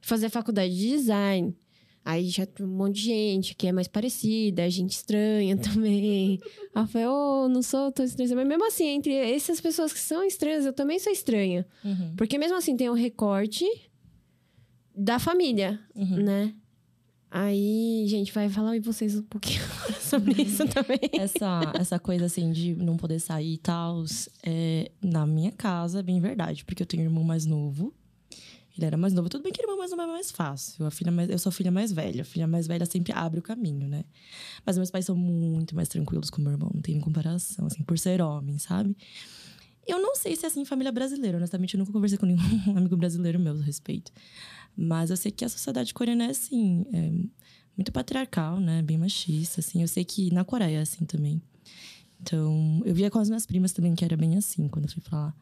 Fazer 0.00 0.28
faculdade 0.28 0.74
de 0.76 0.88
design. 0.90 1.56
Aí 2.04 2.28
já 2.28 2.46
tem 2.46 2.64
um 2.64 2.68
monte 2.70 2.96
de 2.96 3.02
gente 3.04 3.54
que 3.54 3.66
é 3.66 3.72
mais 3.72 3.86
parecida, 3.88 4.68
gente 4.70 4.92
estranha 4.92 5.56
também. 5.58 6.40
Aí 6.74 6.82
eu 6.82 6.86
falei, 6.86 7.06
ô, 7.06 7.48
não 7.48 7.62
sou 7.62 7.90
tão 7.92 8.04
estranha. 8.04 8.34
Mas 8.36 8.46
mesmo 8.48 8.66
assim, 8.66 8.86
entre 8.86 9.12
essas 9.14 9.60
pessoas 9.60 9.92
que 9.92 9.98
são 9.98 10.22
estranhas, 10.24 10.64
eu 10.64 10.72
também 10.72 10.98
sou 10.98 11.12
estranha. 11.12 11.66
Uhum. 11.84 12.14
Porque 12.16 12.38
mesmo 12.38 12.56
assim 12.56 12.76
tem 12.76 12.88
o 12.88 12.94
recorte 12.94 13.66
da 14.94 15.18
família, 15.18 15.78
Uhum. 15.94 16.22
né? 16.22 16.54
Aí, 17.30 18.04
gente, 18.08 18.32
vai 18.32 18.48
falar 18.48 18.72
aí 18.72 18.80
vocês 18.80 19.16
um 19.16 19.22
pouquinho 19.22 19.62
sobre 20.00 20.42
isso 20.42 20.66
também. 20.68 20.98
Essa, 21.12 21.60
essa 21.74 21.98
coisa 21.98 22.24
assim 22.24 22.50
de 22.50 22.74
não 22.74 22.96
poder 22.96 23.20
sair 23.20 23.54
e 23.54 23.58
tal, 23.58 24.04
é, 24.42 24.90
na 25.00 25.24
minha 25.26 25.52
casa 25.52 26.00
é 26.00 26.02
bem 26.02 26.20
verdade, 26.20 26.64
porque 26.64 26.82
eu 26.82 26.86
tenho 26.86 27.04
um 27.04 27.06
irmão 27.06 27.22
mais 27.22 27.46
novo. 27.46 27.94
Ele 28.76 28.86
era 28.86 28.96
mais 28.96 29.12
novo. 29.12 29.28
Tudo 29.28 29.42
bem 29.42 29.52
que 29.52 29.62
irmão 29.62 29.76
mais 29.76 29.90
novo 29.90 30.02
é 30.02 30.06
mais 30.06 30.30
fácil. 30.30 30.86
A 30.86 30.90
filha 30.90 31.12
mais, 31.12 31.28
eu 31.28 31.38
sou 31.38 31.50
a 31.50 31.52
filha 31.52 31.70
mais 31.70 31.92
velha. 31.92 32.22
A 32.22 32.24
filha 32.24 32.46
mais 32.46 32.66
velha 32.66 32.86
sempre 32.86 33.12
abre 33.12 33.38
o 33.38 33.42
caminho, 33.42 33.88
né? 33.88 34.04
Mas 34.64 34.76
meus 34.76 34.90
pais 34.90 35.04
são 35.04 35.14
muito 35.14 35.74
mais 35.74 35.88
tranquilos 35.88 36.30
com 36.30 36.40
meu 36.40 36.52
irmão, 36.52 36.70
não 36.72 36.80
tem 36.80 36.98
comparação, 37.00 37.66
assim, 37.66 37.82
por 37.82 37.98
ser 37.98 38.22
homem, 38.22 38.58
sabe? 38.58 38.96
Eu 39.90 40.00
não 40.00 40.14
sei 40.14 40.36
se 40.36 40.44
é 40.44 40.48
assim 40.48 40.60
em 40.60 40.64
família 40.64 40.92
brasileira, 40.92 41.36
honestamente, 41.36 41.74
eu 41.74 41.78
nunca 41.78 41.92
conversei 41.92 42.18
com 42.18 42.26
nenhum 42.26 42.38
amigo 42.76 42.96
brasileiro 42.96 43.38
meu 43.38 43.54
a 43.54 43.62
respeito. 43.62 44.12
Mas 44.76 45.10
eu 45.10 45.16
sei 45.16 45.30
que 45.32 45.44
a 45.44 45.48
sociedade 45.48 45.92
coreana 45.92 46.24
é 46.24 46.30
assim, 46.30 46.86
é 46.92 47.10
muito 47.76 47.92
patriarcal, 47.92 48.60
né? 48.60 48.82
Bem 48.82 48.98
machista, 48.98 49.60
assim. 49.60 49.82
Eu 49.82 49.88
sei 49.88 50.04
que 50.04 50.32
na 50.32 50.44
Coreia 50.44 50.78
é 50.78 50.82
assim 50.82 51.04
também. 51.04 51.42
Então, 52.20 52.82
eu 52.84 52.94
via 52.94 53.10
com 53.10 53.18
as 53.18 53.28
minhas 53.28 53.46
primas 53.46 53.72
também 53.72 53.94
que 53.94 54.04
era 54.04 54.16
bem 54.16 54.36
assim 54.36 54.68
quando 54.68 54.84
eu 54.84 54.90
fui 54.90 55.02
lá. 55.10 55.34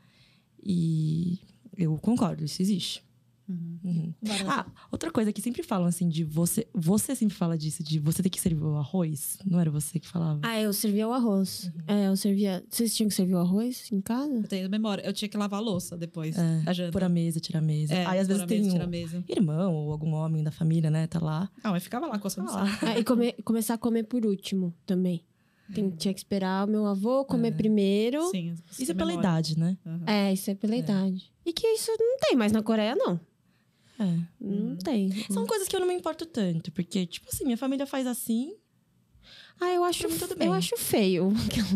E 0.63 1.41
eu 1.77 1.97
concordo, 1.99 2.45
isso 2.45 2.63
existe. 2.63 3.03
Uhum. 3.49 4.13
Ah, 4.47 4.67
outra 4.93 5.11
coisa 5.11 5.33
que 5.33 5.41
sempre 5.41 5.63
falam 5.63 5.87
assim 5.87 6.07
de 6.09 6.23
você. 6.23 6.69
Você 6.75 7.15
sempre 7.17 7.35
fala 7.35 7.57
disso, 7.57 7.83
de 7.83 7.99
você 7.99 8.23
ter 8.23 8.29
que 8.29 8.41
servir 8.41 8.63
o 8.63 8.77
arroz. 8.77 9.39
Não 9.47 9.59
era 9.59 9.71
você 9.71 9.99
que 9.99 10.07
falava? 10.07 10.41
Ah, 10.43 10.61
eu 10.61 10.73
servia 10.73 11.09
o 11.09 11.13
arroz. 11.13 11.73
É, 11.87 12.09
eu 12.09 12.17
servia. 12.17 12.63
Vocês 12.69 12.95
tinham 12.95 13.09
que 13.09 13.15
servir 13.15 13.35
o 13.35 13.39
arroz 13.39 13.91
em 13.91 14.01
casa? 14.03 14.33
Eu 14.35 14.43
tenho 14.49 14.69
memória. 14.69 15.03
Eu 15.03 15.13
tinha 15.13 15.29
que 15.29 15.37
lavar 15.37 15.61
a 15.61 15.63
louça 15.63 15.97
depois 15.97 16.37
É, 16.37 16.61
da 16.63 16.73
janta. 16.75 16.93
Pôr 16.93 17.05
a 17.05 17.09
mesa, 17.09 17.41
tirar 17.41 17.61
a 17.61 17.63
mesa. 17.63 17.95
É, 17.95 18.05
Aí 18.07 18.19
às 18.19 18.29
vezes 18.29 18.43
a 18.43 18.47
tem 18.47 18.59
mesa, 18.59 18.69
um 18.69 18.73
tirar 18.75 18.85
a 18.85 18.89
mesa. 18.89 19.25
irmão 19.29 19.75
ou 19.75 19.93
algum 19.93 20.13
homem 20.13 20.43
da 20.45 20.51
família, 20.51 20.91
né? 20.91 21.07
Tá 21.07 21.19
lá. 21.19 21.51
Não, 21.65 21.71
mas 21.71 21.83
ficava 21.83 22.07
lá 22.07 22.19
coçando 22.19 22.51
Ah, 22.51 22.67
saco. 22.67 22.87
Ah, 22.87 22.99
e 22.99 23.05
come- 23.05 23.33
começar 23.45 23.75
a 23.75 23.79
comer 23.79 24.03
por 24.05 24.27
último 24.27 24.75
também. 24.85 25.25
Tem- 25.75 25.91
tinha 25.91 26.15
que 26.15 26.21
esperar 26.21 26.67
o 26.67 26.71
meu 26.71 26.87
avô 26.87 27.27
comer 27.27 27.53
primeiro. 27.53 28.31
Sim. 28.31 28.55
Isso 28.79 28.91
é 28.91 28.95
pela 28.95 29.13
idade, 29.13 29.59
né? 29.59 29.77
É, 30.07 30.33
isso 30.33 30.51
é 30.51 30.55
pela 30.55 30.75
idade. 30.75 31.31
E 31.45 31.53
que 31.53 31.67
isso 31.67 31.91
não 31.99 32.17
tem 32.19 32.35
mais 32.37 32.53
na 32.53 32.63
Coreia, 32.63 32.95
não. 32.97 33.21
É. 33.99 34.19
Não 34.41 34.77
tem. 34.77 35.11
São 35.31 35.47
coisas 35.47 35.67
que 35.67 35.75
eu 35.75 35.81
não 35.81 35.87
me 35.87 35.95
importo 35.95 36.25
tanto, 36.25 36.71
porque, 36.73 37.05
tipo 37.07 37.29
assim, 37.33 37.45
minha 37.45 37.57
família 37.57 37.87
faz 37.87 38.07
assim. 38.07 38.55
Ah, 39.61 39.71
eu 39.71 39.83
acho, 39.83 40.09
tudo 40.17 40.37
bem. 40.37 40.47
eu 40.47 40.53
acho 40.53 40.77
feio. 40.77 41.33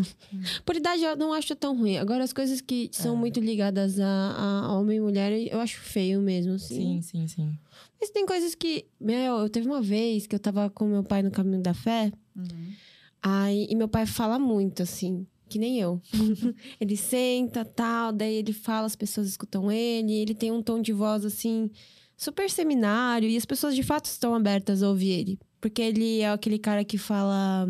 Por 0.65 0.75
idade, 0.75 1.03
eu 1.03 1.17
não 1.17 1.33
acho 1.33 1.53
tão 1.53 1.77
ruim. 1.77 1.97
Agora, 1.97 2.23
as 2.23 2.31
coisas 2.31 2.61
que 2.61 2.89
são 2.93 3.15
muito 3.15 3.41
ligadas 3.41 3.99
a, 3.99 4.65
a 4.67 4.79
homem 4.79 4.97
e 4.97 5.01
mulher, 5.01 5.33
eu 5.51 5.59
acho 5.59 5.81
feio 5.81 6.21
mesmo, 6.21 6.53
assim. 6.53 7.01
Sim, 7.01 7.27
sim, 7.27 7.27
sim. 7.27 7.59
Mas 7.99 8.09
tem 8.09 8.25
coisas 8.25 8.55
que... 8.55 8.85
Meu, 8.99 9.39
eu 9.39 9.49
teve 9.49 9.67
uma 9.67 9.81
vez 9.81 10.25
que 10.25 10.33
eu 10.33 10.39
tava 10.39 10.69
com 10.69 10.85
meu 10.85 11.03
pai 11.03 11.21
no 11.21 11.29
Caminho 11.29 11.61
da 11.61 11.73
Fé. 11.73 12.09
Uhum. 12.33 12.73
Aí, 13.21 13.67
e 13.69 13.75
meu 13.75 13.89
pai 13.89 14.05
fala 14.05 14.39
muito, 14.39 14.81
assim, 14.81 15.27
que 15.49 15.59
nem 15.59 15.77
eu. 15.77 16.01
ele 16.79 16.95
senta, 16.95 17.65
tal, 17.65 18.13
daí 18.13 18.35
ele 18.35 18.53
fala, 18.53 18.85
as 18.85 18.95
pessoas 18.95 19.27
escutam 19.27 19.69
ele, 19.69 20.13
ele 20.13 20.33
tem 20.33 20.51
um 20.51 20.61
tom 20.61 20.81
de 20.81 20.93
voz 20.93 21.25
assim 21.25 21.69
super 22.15 22.49
seminário 22.49 23.27
e 23.29 23.37
as 23.37 23.45
pessoas 23.45 23.75
de 23.75 23.83
fato 23.83 24.05
estão 24.05 24.33
abertas 24.33 24.83
a 24.83 24.89
ouvir 24.89 25.11
ele, 25.11 25.39
porque 25.59 25.81
ele 25.81 26.21
é 26.21 26.29
aquele 26.29 26.59
cara 26.59 26.83
que 26.83 26.97
fala 26.97 27.67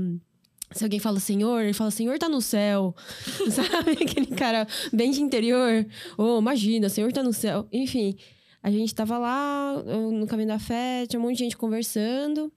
se 0.73 0.83
alguém 0.83 0.99
fala 0.99 1.19
Senhor, 1.19 1.61
ele 1.61 1.73
fala 1.73 1.91
Senhor 1.91 2.17
tá 2.17 2.27
no 2.27 2.41
céu. 2.41 2.95
Sabe? 3.51 3.91
Aquele 4.03 4.27
cara 4.27 4.67
bem 4.91 5.11
de 5.11 5.21
interior. 5.21 5.85
Ou 6.17 6.37
oh, 6.37 6.39
imagina, 6.39 6.89
Senhor 6.89 7.11
tá 7.13 7.21
no 7.21 7.31
céu. 7.31 7.67
Enfim, 7.71 8.17
a 8.61 8.71
gente 8.71 8.93
tava 8.93 9.17
lá 9.17 9.83
no 10.11 10.25
caminho 10.25 10.47
da 10.47 10.59
fé, 10.59 11.05
tinha 11.07 11.19
um 11.19 11.23
monte 11.23 11.37
de 11.37 11.43
gente 11.43 11.57
conversando. 11.57 12.51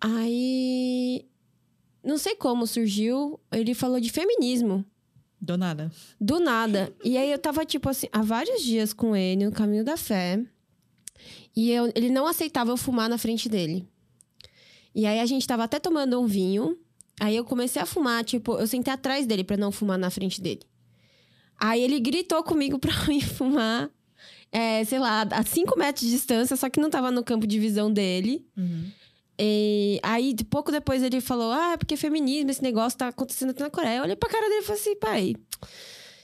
Aí. 0.00 1.26
Não 2.02 2.16
sei 2.16 2.34
como 2.34 2.66
surgiu, 2.66 3.38
ele 3.52 3.74
falou 3.74 4.00
de 4.00 4.10
feminismo. 4.10 4.84
Do 5.38 5.58
nada. 5.58 5.90
Do 6.18 6.38
nada. 6.38 6.94
E 7.04 7.18
aí 7.18 7.30
eu 7.30 7.38
tava, 7.38 7.64
tipo 7.66 7.88
assim, 7.90 8.06
há 8.10 8.22
vários 8.22 8.62
dias 8.62 8.94
com 8.94 9.14
ele 9.14 9.44
no 9.44 9.52
caminho 9.52 9.84
da 9.84 9.96
fé. 9.96 10.42
E 11.56 11.70
eu, 11.70 11.90
ele 11.94 12.10
não 12.10 12.26
aceitava 12.26 12.70
eu 12.70 12.76
fumar 12.76 13.08
na 13.08 13.18
frente 13.18 13.48
dele. 13.48 13.86
E 14.94 15.06
aí 15.06 15.20
a 15.20 15.26
gente 15.26 15.46
tava 15.46 15.64
até 15.64 15.78
tomando 15.78 16.20
um 16.20 16.26
vinho. 16.26 16.78
Aí 17.20 17.36
eu 17.36 17.44
comecei 17.44 17.80
a 17.80 17.86
fumar, 17.86 18.24
tipo, 18.24 18.54
eu 18.58 18.66
sentei 18.66 18.92
atrás 18.92 19.26
dele 19.26 19.44
para 19.44 19.56
não 19.56 19.70
fumar 19.70 19.98
na 19.98 20.10
frente 20.10 20.40
dele. 20.40 20.62
Aí 21.58 21.82
ele 21.82 22.00
gritou 22.00 22.42
comigo 22.42 22.78
pra 22.80 22.92
ir 23.12 23.20
fumar, 23.20 23.90
é, 24.50 24.82
sei 24.84 24.98
lá, 24.98 25.22
a 25.30 25.44
5 25.44 25.78
metros 25.78 26.06
de 26.06 26.12
distância, 26.12 26.56
só 26.56 26.70
que 26.70 26.80
não 26.80 26.88
tava 26.88 27.10
no 27.10 27.22
campo 27.22 27.46
de 27.46 27.58
visão 27.58 27.92
dele. 27.92 28.46
Uhum. 28.56 28.90
E 29.38 29.98
aí, 30.02 30.34
pouco 30.50 30.70
depois, 30.70 31.02
ele 31.02 31.20
falou: 31.20 31.50
Ah, 31.50 31.76
porque 31.78 31.96
feminismo, 31.96 32.50
esse 32.50 32.62
negócio 32.62 32.98
tá 32.98 33.08
acontecendo 33.08 33.50
aqui 33.50 33.60
na 33.60 33.70
Coreia. 33.70 33.98
Eu 33.98 34.02
olhei 34.02 34.16
pra 34.16 34.28
cara 34.28 34.48
dele 34.48 34.60
e 34.60 34.64
falei 34.64 34.80
assim: 34.80 34.96
pai, 34.96 35.36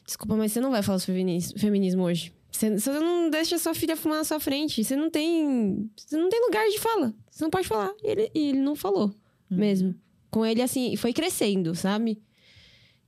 desculpa, 0.04 0.36
mas 0.36 0.52
você 0.52 0.60
não 0.60 0.70
vai 0.70 0.82
falar 0.82 0.98
sobre 0.98 1.40
feminismo 1.56 2.02
hoje. 2.02 2.30
Você, 2.56 2.70
você 2.78 2.90
não 2.98 3.28
deixa 3.30 3.58
sua 3.58 3.74
filha 3.74 3.96
fumar 3.96 4.18
na 4.18 4.24
sua 4.24 4.40
frente. 4.40 4.82
Você 4.82 4.96
não 4.96 5.10
tem. 5.10 5.90
Você 5.96 6.16
não 6.16 6.28
tem 6.28 6.40
lugar 6.46 6.66
de 6.68 6.78
fala. 6.78 7.14
Você 7.30 7.44
não 7.44 7.50
pode 7.50 7.68
falar. 7.68 7.92
E 8.02 8.06
ele, 8.08 8.30
ele 8.34 8.58
não 8.58 8.74
falou 8.74 9.14
Uhum. 9.50 9.58
mesmo. 9.58 9.94
Com 10.30 10.44
ele, 10.44 10.62
assim, 10.62 10.96
foi 10.96 11.12
crescendo, 11.12 11.74
sabe? 11.74 12.18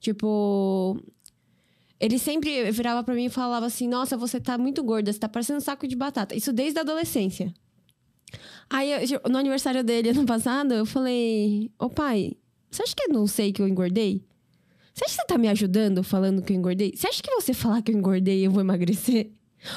Tipo. 0.01 1.01
Ele 2.01 2.17
sempre 2.19 2.71
virava 2.71 3.03
pra 3.03 3.15
mim 3.15 3.25
e 3.25 3.31
falava 3.31 3.67
assim: 3.67 3.89
Nossa, 3.89 4.17
você 4.17 4.39
tá 4.39 4.57
muito 4.57 4.83
gorda, 4.85 5.13
você 5.13 5.19
tá 5.19 5.29
parecendo 5.29 5.57
um 5.59 5.61
saco 5.61 5.89
de 5.89 5.97
batata. 5.97 6.35
Isso 6.37 6.53
desde 6.53 6.79
a 6.79 6.83
adolescência. 6.83 7.53
Aí, 8.71 8.91
eu- 9.11 9.21
no 9.31 9.39
aniversário 9.39 9.83
dele, 9.83 10.11
ano 10.11 10.25
passado, 10.27 10.75
eu 10.75 10.87
falei: 10.87 11.71
Ô 11.79 11.89
pai, 11.91 12.35
você 12.71 12.83
acha 12.83 12.95
que 12.95 13.05
eu 13.11 13.15
não 13.15 13.27
sei 13.27 13.53
que 13.53 13.61
eu 13.63 13.67
engordei? 13.67 14.23
Você 14.95 15.05
acha 15.05 15.15
que 15.15 15.21
você 15.23 15.27
tá 15.27 15.39
me 15.39 15.49
ajudando 15.49 16.03
falando 16.05 16.43
que 16.43 16.53
eu 16.53 16.57
engordei? 16.57 16.93
Você 16.95 17.07
acha 17.09 17.23
que 17.23 17.31
você 17.35 17.55
falar 17.55 17.83
que 17.83 17.91
eu 17.93 17.97
engordei 17.97 18.47
eu 18.47 18.51
vou 18.51 18.61
emagrecer? 18.61 19.31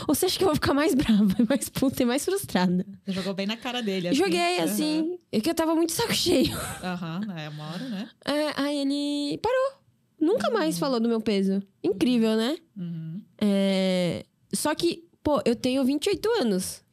Ou 0.08 0.14
você 0.16 0.26
acha 0.26 0.38
que 0.38 0.44
eu 0.44 0.48
vou 0.48 0.56
ficar 0.56 0.74
mais 0.74 0.94
brava, 0.96 1.36
mais 1.50 1.70
puta 1.70 2.04
e 2.04 2.06
mais 2.06 2.24
frustrada? 2.24 2.86
Você 3.06 3.12
jogou 3.12 3.34
bem 3.34 3.48
na 3.48 3.58
cara 3.58 3.82
dele. 3.82 4.10
Assim. 4.10 4.18
Joguei 4.18 4.60
assim, 4.60 5.18
é 5.32 5.40
que 5.42 5.50
eu 5.50 5.56
tava 5.56 5.74
muito 5.76 5.92
saco 5.92 6.14
cheio. 6.14 6.56
Aham, 6.84 7.22
é 7.38 7.50
uma 7.50 7.72
hora, 7.72 7.90
né? 7.90 8.10
É, 8.26 8.54
aí 8.62 8.78
ele 8.80 9.38
parou. 9.40 9.82
Nunca 10.20 10.50
mais 10.52 10.78
falou 10.78 11.00
do 11.00 11.10
meu 11.10 11.20
peso. 11.20 11.64
Incrível, 11.84 12.36
né? 12.36 12.58
Uhum. 12.78 13.22
É, 13.40 14.24
Só 14.54 14.76
que, 14.76 15.04
pô, 15.24 15.42
eu 15.46 15.56
tenho 15.56 15.84
28 15.84 16.30
anos. 16.42 16.84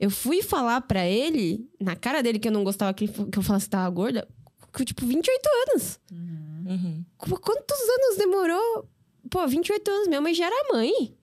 Eu 0.00 0.10
fui 0.10 0.42
falar 0.42 0.80
pra 0.80 1.06
ele, 1.08 1.68
na 1.80 1.94
cara 1.96 2.20
dele, 2.22 2.38
que 2.38 2.48
eu 2.48 2.52
não 2.52 2.64
gostava 2.64 2.92
que, 2.94 3.06
que 3.06 3.38
eu 3.38 3.42
falasse 3.42 3.66
que 3.66 3.70
tava 3.70 3.88
gorda, 3.90 4.26
com, 4.72 4.84
tipo, 4.84 5.06
28 5.06 5.40
anos. 5.68 6.00
Uhum. 6.12 7.04
Qu- 7.16 7.40
Quantos 7.40 7.78
anos 7.80 8.16
demorou? 8.18 8.88
Pô, 9.30 9.46
28 9.46 9.88
anos. 9.90 10.08
Minha 10.08 10.20
mãe 10.20 10.34
já 10.34 10.46
era 10.46 10.72
mãe. 10.72 11.14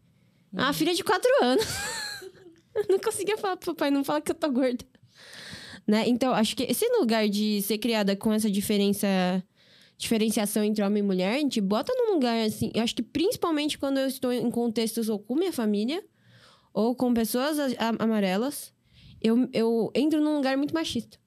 A 0.57 0.73
filha 0.73 0.93
de 0.93 1.03
4 1.03 1.29
anos. 1.41 1.65
eu 2.75 2.85
não 2.89 2.99
conseguia 2.99 3.37
falar 3.37 3.57
pro 3.57 3.73
papai, 3.73 3.91
não 3.91 4.03
fala 4.03 4.21
que 4.21 4.31
eu 4.31 4.35
tô 4.35 4.49
gorda. 4.51 4.85
Né? 5.87 6.03
Então, 6.07 6.33
acho 6.33 6.55
que 6.55 6.63
esse 6.63 6.85
lugar 6.99 7.27
de 7.29 7.61
ser 7.61 7.77
criada 7.77 8.15
com 8.15 8.33
essa 8.33 8.49
diferença 8.49 9.07
diferenciação 9.97 10.61
entre 10.61 10.83
homem 10.83 11.01
e 11.01 11.05
mulher, 11.05 11.35
a 11.35 11.39
gente 11.39 11.61
bota 11.61 11.93
num 11.95 12.15
lugar 12.15 12.37
assim. 12.45 12.69
Eu 12.73 12.83
acho 12.83 12.93
que 12.93 13.01
principalmente 13.01 13.77
quando 13.77 13.97
eu 13.97 14.07
estou 14.07 14.33
em 14.33 14.51
contextos 14.51 15.07
ou 15.07 15.17
com 15.17 15.35
minha 15.35 15.53
família, 15.53 16.03
ou 16.73 16.93
com 16.93 17.13
pessoas 17.13 17.57
amarelas, 17.99 18.73
eu, 19.21 19.47
eu 19.53 19.89
entro 19.95 20.21
num 20.21 20.35
lugar 20.35 20.57
muito 20.57 20.73
machista. 20.73 21.17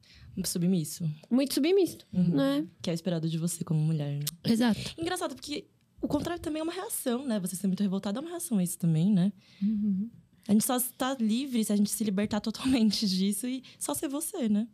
Submisso. 0.45 1.09
Muito 1.31 1.55
submisto, 1.55 2.07
Uhum. 2.13 2.29
né? 2.37 2.67
Que 2.83 2.91
é 2.91 2.93
esperado 2.95 3.27
de 3.29 3.39
você 3.39 3.65
como 3.65 3.81
mulher, 3.81 4.19
né? 4.19 4.25
Exato. 4.45 4.79
Engraçado, 4.99 5.35
porque 5.35 5.67
o 6.01 6.09
contrário 6.09 6.43
também 6.43 6.61
é 6.61 6.63
uma 6.63 6.73
reação, 6.73 7.27
né? 7.27 7.39
Você 7.41 7.57
ser 7.57 7.67
muito 7.67 7.83
revoltado 7.83 8.19
é 8.19 8.21
uma 8.23 8.31
reação 8.31 8.59
a 8.59 8.63
isso 8.63 8.79
também, 8.79 9.13
né? 9.13 9.33
A 10.47 10.53
gente 10.53 10.65
só 10.65 10.77
está 10.77 11.15
livre 11.21 11.63
se 11.65 11.73
a 11.73 11.77
gente 11.77 11.91
se 11.91 12.03
libertar 12.05 12.41
totalmente 12.43 13.07
disso 13.07 13.47
e 13.47 13.63
só 13.79 13.95
ser 13.95 14.09
você, 14.09 14.49
né? 14.49 14.67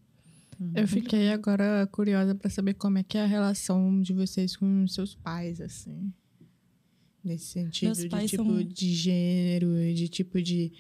Eu 0.75 0.87
fiquei 0.87 1.31
agora 1.31 1.85
curiosa 1.91 2.33
pra 2.35 2.49
saber 2.49 2.75
como 2.75 2.97
é 2.99 3.03
que 3.03 3.19
é 3.19 3.23
a 3.23 3.27
relação 3.27 4.01
de 4.01 4.13
vocês 4.13 4.57
com 4.57 4.87
seus 4.87 5.15
pais, 5.15 5.61
assim. 5.61 6.13
Nesse 7.25 7.47
sentido 7.47 7.87
Meus 7.87 7.99
de 7.99 8.27
tipo 8.29 8.45
são- 8.45 8.63
de 8.63 8.95
gênero, 8.95 9.69
de 9.95 10.09
tipo 10.09 10.41
de 10.43 10.73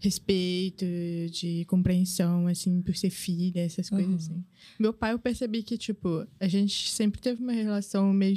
respeito, 0.00 0.84
de 1.30 1.64
compreensão, 1.66 2.46
assim, 2.46 2.80
por 2.82 2.94
ser 2.96 3.10
filha, 3.10 3.60
essas 3.60 3.90
coisas 3.90 4.08
Uhum. 4.08 4.16
assim. 4.16 4.44
Meu 4.78 4.92
pai, 4.92 5.12
eu 5.12 5.18
percebi 5.18 5.62
que, 5.62 5.76
tipo, 5.76 6.26
a 6.38 6.48
gente 6.48 6.90
sempre 6.90 7.20
teve 7.20 7.42
uma 7.42 7.52
relação 7.52 8.12
meio. 8.12 8.36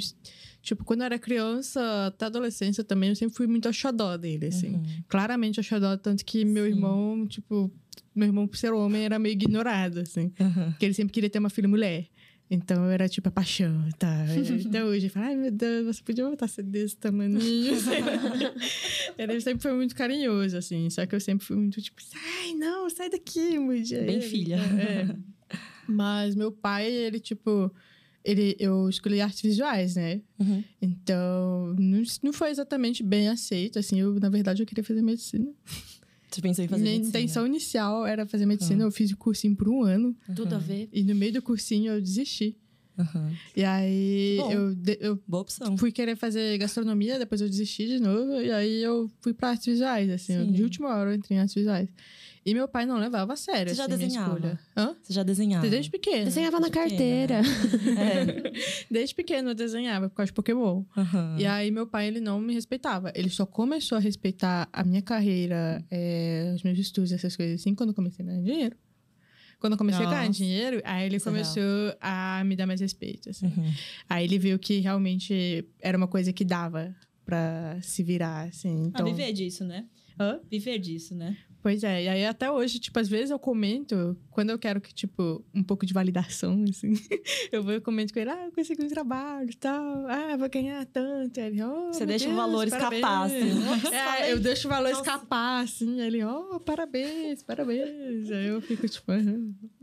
Tipo, 0.60 0.84
quando 0.84 1.00
eu 1.00 1.06
era 1.06 1.18
criança, 1.18 2.06
até 2.06 2.26
adolescência 2.26 2.84
também, 2.84 3.08
eu 3.10 3.16
sempre 3.16 3.36
fui 3.36 3.46
muito 3.46 3.68
a 3.68 3.72
xodó 3.72 4.16
dele, 4.16 4.46
assim. 4.46 4.74
Uhum. 4.74 4.82
Claramente 5.08 5.58
a 5.60 5.62
xodó, 5.62 5.96
tanto 5.96 6.24
que 6.24 6.44
meu 6.44 6.64
Sim. 6.64 6.70
irmão, 6.70 7.26
tipo, 7.26 7.70
meu 8.14 8.28
irmão, 8.28 8.46
por 8.46 8.56
ser 8.56 8.72
homem, 8.72 9.02
era 9.04 9.18
meio 9.18 9.32
ignorado, 9.32 10.00
assim. 10.00 10.32
Uhum. 10.38 10.70
Porque 10.72 10.84
ele 10.84 10.94
sempre 10.94 11.12
queria 11.12 11.30
ter 11.30 11.38
uma 11.38 11.50
filha 11.50 11.68
mulher. 11.68 12.08
Então 12.54 12.84
eu 12.84 12.90
era 12.90 13.08
tipo 13.08 13.30
a 13.30 13.32
paixão, 13.32 13.88
tá? 13.98 14.26
Até 14.68 14.84
hoje, 14.84 15.06
eu 15.06 15.10
falo, 15.10 15.24
ai 15.24 15.34
meu 15.34 15.50
Deus, 15.50 15.86
você 15.86 16.02
podia 16.02 16.22
voltar 16.26 16.44
a 16.44 16.48
ser 16.48 16.62
desse 16.62 16.94
tamaninho. 16.98 17.72
lá. 17.72 18.52
ele 19.16 19.40
sempre 19.40 19.62
foi 19.62 19.72
muito 19.72 19.94
carinhoso, 19.94 20.58
assim. 20.58 20.90
Só 20.90 21.06
que 21.06 21.14
eu 21.14 21.20
sempre 21.20 21.46
fui 21.46 21.56
muito 21.56 21.80
tipo, 21.80 22.02
sai, 22.02 22.52
não, 22.52 22.90
sai 22.90 23.08
daqui, 23.08 23.58
mulher. 23.58 24.04
Bem 24.04 24.20
filha. 24.20 24.56
É. 24.56 25.16
Mas 25.88 26.34
meu 26.34 26.52
pai, 26.52 26.92
ele, 26.92 27.18
tipo, 27.20 27.74
ele, 28.22 28.54
eu 28.60 28.86
escolhi 28.86 29.22
artes 29.22 29.40
visuais, 29.40 29.96
né? 29.96 30.20
Uhum. 30.38 30.62
Então, 30.82 31.74
não, 31.78 32.02
não 32.22 32.32
foi 32.34 32.50
exatamente 32.50 33.02
bem 33.02 33.28
aceito, 33.30 33.78
assim. 33.78 33.98
Eu, 33.98 34.20
na 34.20 34.28
verdade, 34.28 34.62
eu 34.62 34.66
queria 34.66 34.84
fazer 34.84 35.00
medicina. 35.00 35.50
Você 36.32 36.40
pensou 36.40 36.64
em 36.64 36.68
fazer 36.68 36.82
Minha 36.82 36.94
medicina? 36.98 37.18
intenção 37.20 37.46
inicial 37.46 38.06
era 38.06 38.26
fazer 38.26 38.46
medicina. 38.46 38.82
Eu 38.84 38.90
fiz 38.90 39.10
o 39.12 39.16
cursinho 39.16 39.54
por 39.54 39.68
um 39.68 39.82
ano. 39.82 40.16
Tudo 40.34 40.54
a 40.54 40.58
ver. 40.58 40.88
E 40.92 41.02
no 41.02 41.14
meio 41.14 41.32
do 41.34 41.42
cursinho 41.42 41.92
eu 41.92 42.00
desisti. 42.00 42.56
Uhum. 42.98 43.30
E 43.56 43.64
aí 43.64 44.36
bom. 44.38 44.52
eu, 44.52 44.74
de- 44.74 44.98
eu 45.00 45.18
Boa 45.26 45.42
opção. 45.42 45.76
fui 45.78 45.90
querer 45.90 46.14
fazer 46.16 46.58
gastronomia, 46.58 47.18
depois 47.18 47.40
eu 47.40 47.48
desisti 47.48 47.86
de 47.86 47.98
novo. 47.98 48.32
E 48.40 48.50
aí 48.50 48.82
eu 48.82 49.10
fui 49.20 49.32
pra 49.32 49.50
artes 49.50 49.66
visuais, 49.66 50.10
assim. 50.10 50.34
Sim. 50.44 50.52
De 50.52 50.62
última 50.62 50.94
hora 50.94 51.10
eu 51.10 51.14
entrei 51.14 51.36
em 51.36 51.40
artes 51.40 51.54
visuais. 51.54 51.88
E 52.44 52.54
meu 52.54 52.66
pai 52.66 52.84
não 52.86 52.98
levava 52.98 53.34
a 53.34 53.36
sério, 53.36 53.70
Você 53.70 53.76
já 53.76 53.84
assim, 53.84 53.94
minha 53.96 54.06
desenhava? 54.08 54.34
escolha. 54.34 54.60
Hã? 54.76 54.96
Você 55.00 55.12
já 55.12 55.22
desenhava? 55.22 55.68
Desde 55.68 55.90
pequeno. 55.90 56.24
Desenhava 56.24 56.58
na 56.58 56.70
carteira. 56.70 57.36
É. 57.36 58.52
Desde 58.90 59.14
pequeno 59.14 59.50
eu 59.50 59.54
desenhava 59.54 60.08
por 60.08 60.16
causa 60.16 60.26
de 60.26 60.32
Pokémon. 60.34 60.82
Uhum. 60.96 61.38
E 61.38 61.46
aí 61.46 61.70
meu 61.70 61.86
pai, 61.86 62.08
ele 62.08 62.20
não 62.20 62.40
me 62.40 62.52
respeitava. 62.52 63.12
Ele 63.14 63.28
só 63.30 63.46
começou 63.46 63.96
a 63.96 64.00
respeitar 64.00 64.68
a 64.72 64.82
minha 64.82 65.02
carreira, 65.02 65.84
é, 65.90 66.52
os 66.54 66.62
meus 66.64 66.78
estudos, 66.78 67.12
essas 67.12 67.36
coisas 67.36 67.60
assim, 67.60 67.74
quando 67.76 67.90
eu 67.90 67.94
comecei 67.94 68.24
a 68.24 68.28
ganhar 68.28 68.42
dinheiro. 68.42 68.76
Quando 69.60 69.74
eu 69.74 69.78
comecei 69.78 70.04
a 70.04 70.08
ganhar 70.08 70.26
Nossa. 70.26 70.32
dinheiro, 70.32 70.82
aí 70.84 71.06
ele 71.06 71.18
Isso 71.18 71.28
é 71.28 71.30
começou 71.32 71.96
a 72.00 72.42
me 72.44 72.56
dar 72.56 72.66
mais 72.66 72.80
respeito, 72.80 73.30
assim. 73.30 73.46
Uhum. 73.46 73.72
Aí 74.08 74.24
ele 74.24 74.36
viu 74.36 74.58
que 74.58 74.80
realmente 74.80 75.64
era 75.80 75.96
uma 75.96 76.08
coisa 76.08 76.32
que 76.32 76.44
dava 76.44 76.92
pra 77.24 77.78
se 77.80 78.02
virar, 78.02 78.48
assim. 78.48 78.86
Então, 78.86 79.06
Ah, 79.06 79.08
viver 79.08 79.32
disso, 79.32 79.64
né? 79.64 79.86
Hã? 80.18 80.40
Viver 80.50 80.80
disso, 80.80 81.14
né? 81.14 81.36
Pois 81.62 81.84
é, 81.84 82.02
e 82.04 82.08
aí 82.08 82.26
até 82.26 82.50
hoje, 82.50 82.80
tipo, 82.80 82.98
às 82.98 83.08
vezes 83.08 83.30
eu 83.30 83.38
comento, 83.38 84.16
quando 84.32 84.50
eu 84.50 84.58
quero 84.58 84.80
que, 84.80 84.92
tipo, 84.92 85.44
um 85.54 85.62
pouco 85.62 85.86
de 85.86 85.94
validação, 85.94 86.64
assim, 86.68 86.92
eu 87.52 87.62
vou 87.62 87.74
e 87.74 87.80
comento 87.80 88.12
com 88.12 88.18
ele, 88.18 88.30
ah, 88.30 88.46
eu 88.46 88.52
consegui 88.52 88.82
um 88.84 88.88
trabalho 88.88 89.48
e 89.48 89.54
tal, 89.54 90.06
ah, 90.08 90.36
vou 90.36 90.50
ganhar 90.50 90.84
tanto. 90.86 91.38
Ele, 91.38 91.62
oh, 91.62 91.92
Você 91.92 92.04
deixa 92.04 92.24
o 92.24 92.28
Deus, 92.28 92.36
valor 92.40 92.68
parabéns." 92.68 93.00
escapar, 93.00 93.22
assim. 93.26 93.54
Nossa, 93.54 93.88
É, 93.94 94.04
falei. 94.04 94.32
eu 94.32 94.40
deixo 94.40 94.66
o 94.66 94.70
valor 94.70 94.88
Nossa. 94.88 95.00
escapar, 95.02 95.62
assim, 95.62 96.00
ele, 96.00 96.24
oh, 96.24 96.58
parabéns, 96.58 97.42
parabéns. 97.44 98.28
Aí 98.30 98.46
eu 98.48 98.60
fico, 98.60 98.88
tipo. 98.88 99.12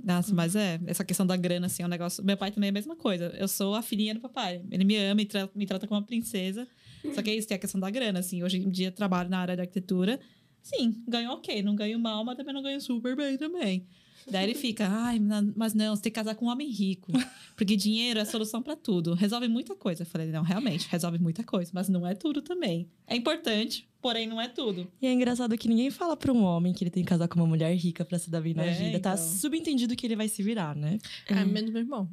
Nossa, 0.03 0.33
mas 0.35 0.55
é, 0.57 0.79
essa 0.85 1.05
questão 1.05 1.25
da 1.25 1.37
grana, 1.37 1.67
assim, 1.67 1.81
é 1.83 1.85
um 1.85 1.89
negócio. 1.89 2.21
Meu 2.25 2.35
pai 2.35 2.51
também 2.51 2.67
é 2.67 2.71
a 2.71 2.73
mesma 2.73 2.95
coisa. 2.97 3.33
Eu 3.37 3.47
sou 3.47 3.73
a 3.75 3.81
filhinha 3.81 4.13
do 4.13 4.19
papai. 4.19 4.61
Ele 4.69 4.83
me 4.83 4.97
ama 4.97 5.21
e 5.21 5.25
tra- 5.25 5.49
me 5.55 5.65
trata 5.65 5.87
como 5.87 5.99
uma 5.99 6.05
princesa. 6.05 6.67
Só 7.13 7.21
que 7.21 7.29
é 7.29 7.35
isso, 7.35 7.47
tem 7.47 7.55
a 7.55 7.59
questão 7.59 7.79
da 7.79 7.89
grana, 7.89 8.19
assim. 8.19 8.43
Hoje 8.43 8.57
em 8.57 8.69
dia 8.69 8.91
trabalho 8.91 9.29
na 9.29 9.39
área 9.39 9.55
da 9.55 9.63
arquitetura. 9.63 10.19
Sim, 10.61 11.01
ganho 11.07 11.31
ok, 11.31 11.61
não 11.63 11.75
ganho 11.75 11.97
mal, 11.99 12.23
mas 12.23 12.37
também 12.37 12.53
não 12.53 12.61
ganho 12.61 12.79
super 12.81 13.15
bem 13.15 13.37
também. 13.37 13.85
Daí 14.29 14.43
ele 14.43 14.53
fica, 14.53 14.87
ai, 14.87 15.17
mas 15.55 15.73
não, 15.73 15.95
você 15.95 16.03
tem 16.03 16.11
que 16.11 16.15
casar 16.15 16.35
com 16.35 16.45
um 16.45 16.49
homem 16.49 16.69
rico. 16.69 17.11
Porque 17.55 17.75
dinheiro 17.75 18.19
é 18.19 18.21
a 18.21 18.25
solução 18.25 18.61
pra 18.61 18.75
tudo. 18.75 19.15
Resolve 19.15 19.47
muita 19.47 19.73
coisa. 19.75 20.03
Eu 20.03 20.05
falei, 20.05 20.27
não, 20.29 20.43
realmente, 20.43 20.87
resolve 20.89 21.17
muita 21.17 21.43
coisa, 21.43 21.71
mas 21.73 21.89
não 21.89 22.05
é 22.05 22.13
tudo 22.13 22.41
também. 22.41 22.87
É 23.07 23.15
importante, 23.15 23.89
porém 24.01 24.27
não 24.27 24.39
é 24.39 24.47
tudo. 24.47 24.87
E 25.01 25.07
é 25.07 25.11
engraçado 25.13 25.57
que 25.57 25.67
ninguém 25.67 25.89
fala 25.89 26.15
pra 26.15 26.31
um 26.31 26.43
homem 26.43 26.73
que 26.73 26.83
ele 26.83 26.91
tem 26.91 27.01
que 27.03 27.09
casar 27.09 27.27
com 27.27 27.39
uma 27.39 27.47
mulher 27.47 27.73
rica 27.75 28.05
pra 28.05 28.19
se 28.19 28.29
dar 28.29 28.41
bem 28.41 28.53
na 28.53 28.65
É, 28.65 28.71
vida. 28.73 28.99
Tá 28.99 29.13
então. 29.13 29.25
subentendido 29.25 29.95
que 29.95 30.05
ele 30.05 30.15
vai 30.15 30.27
se 30.27 30.43
virar, 30.43 30.75
né? 30.75 30.99
É, 31.27 31.43
menos 31.45 31.71
meu 31.71 31.81
irmão. 31.81 32.07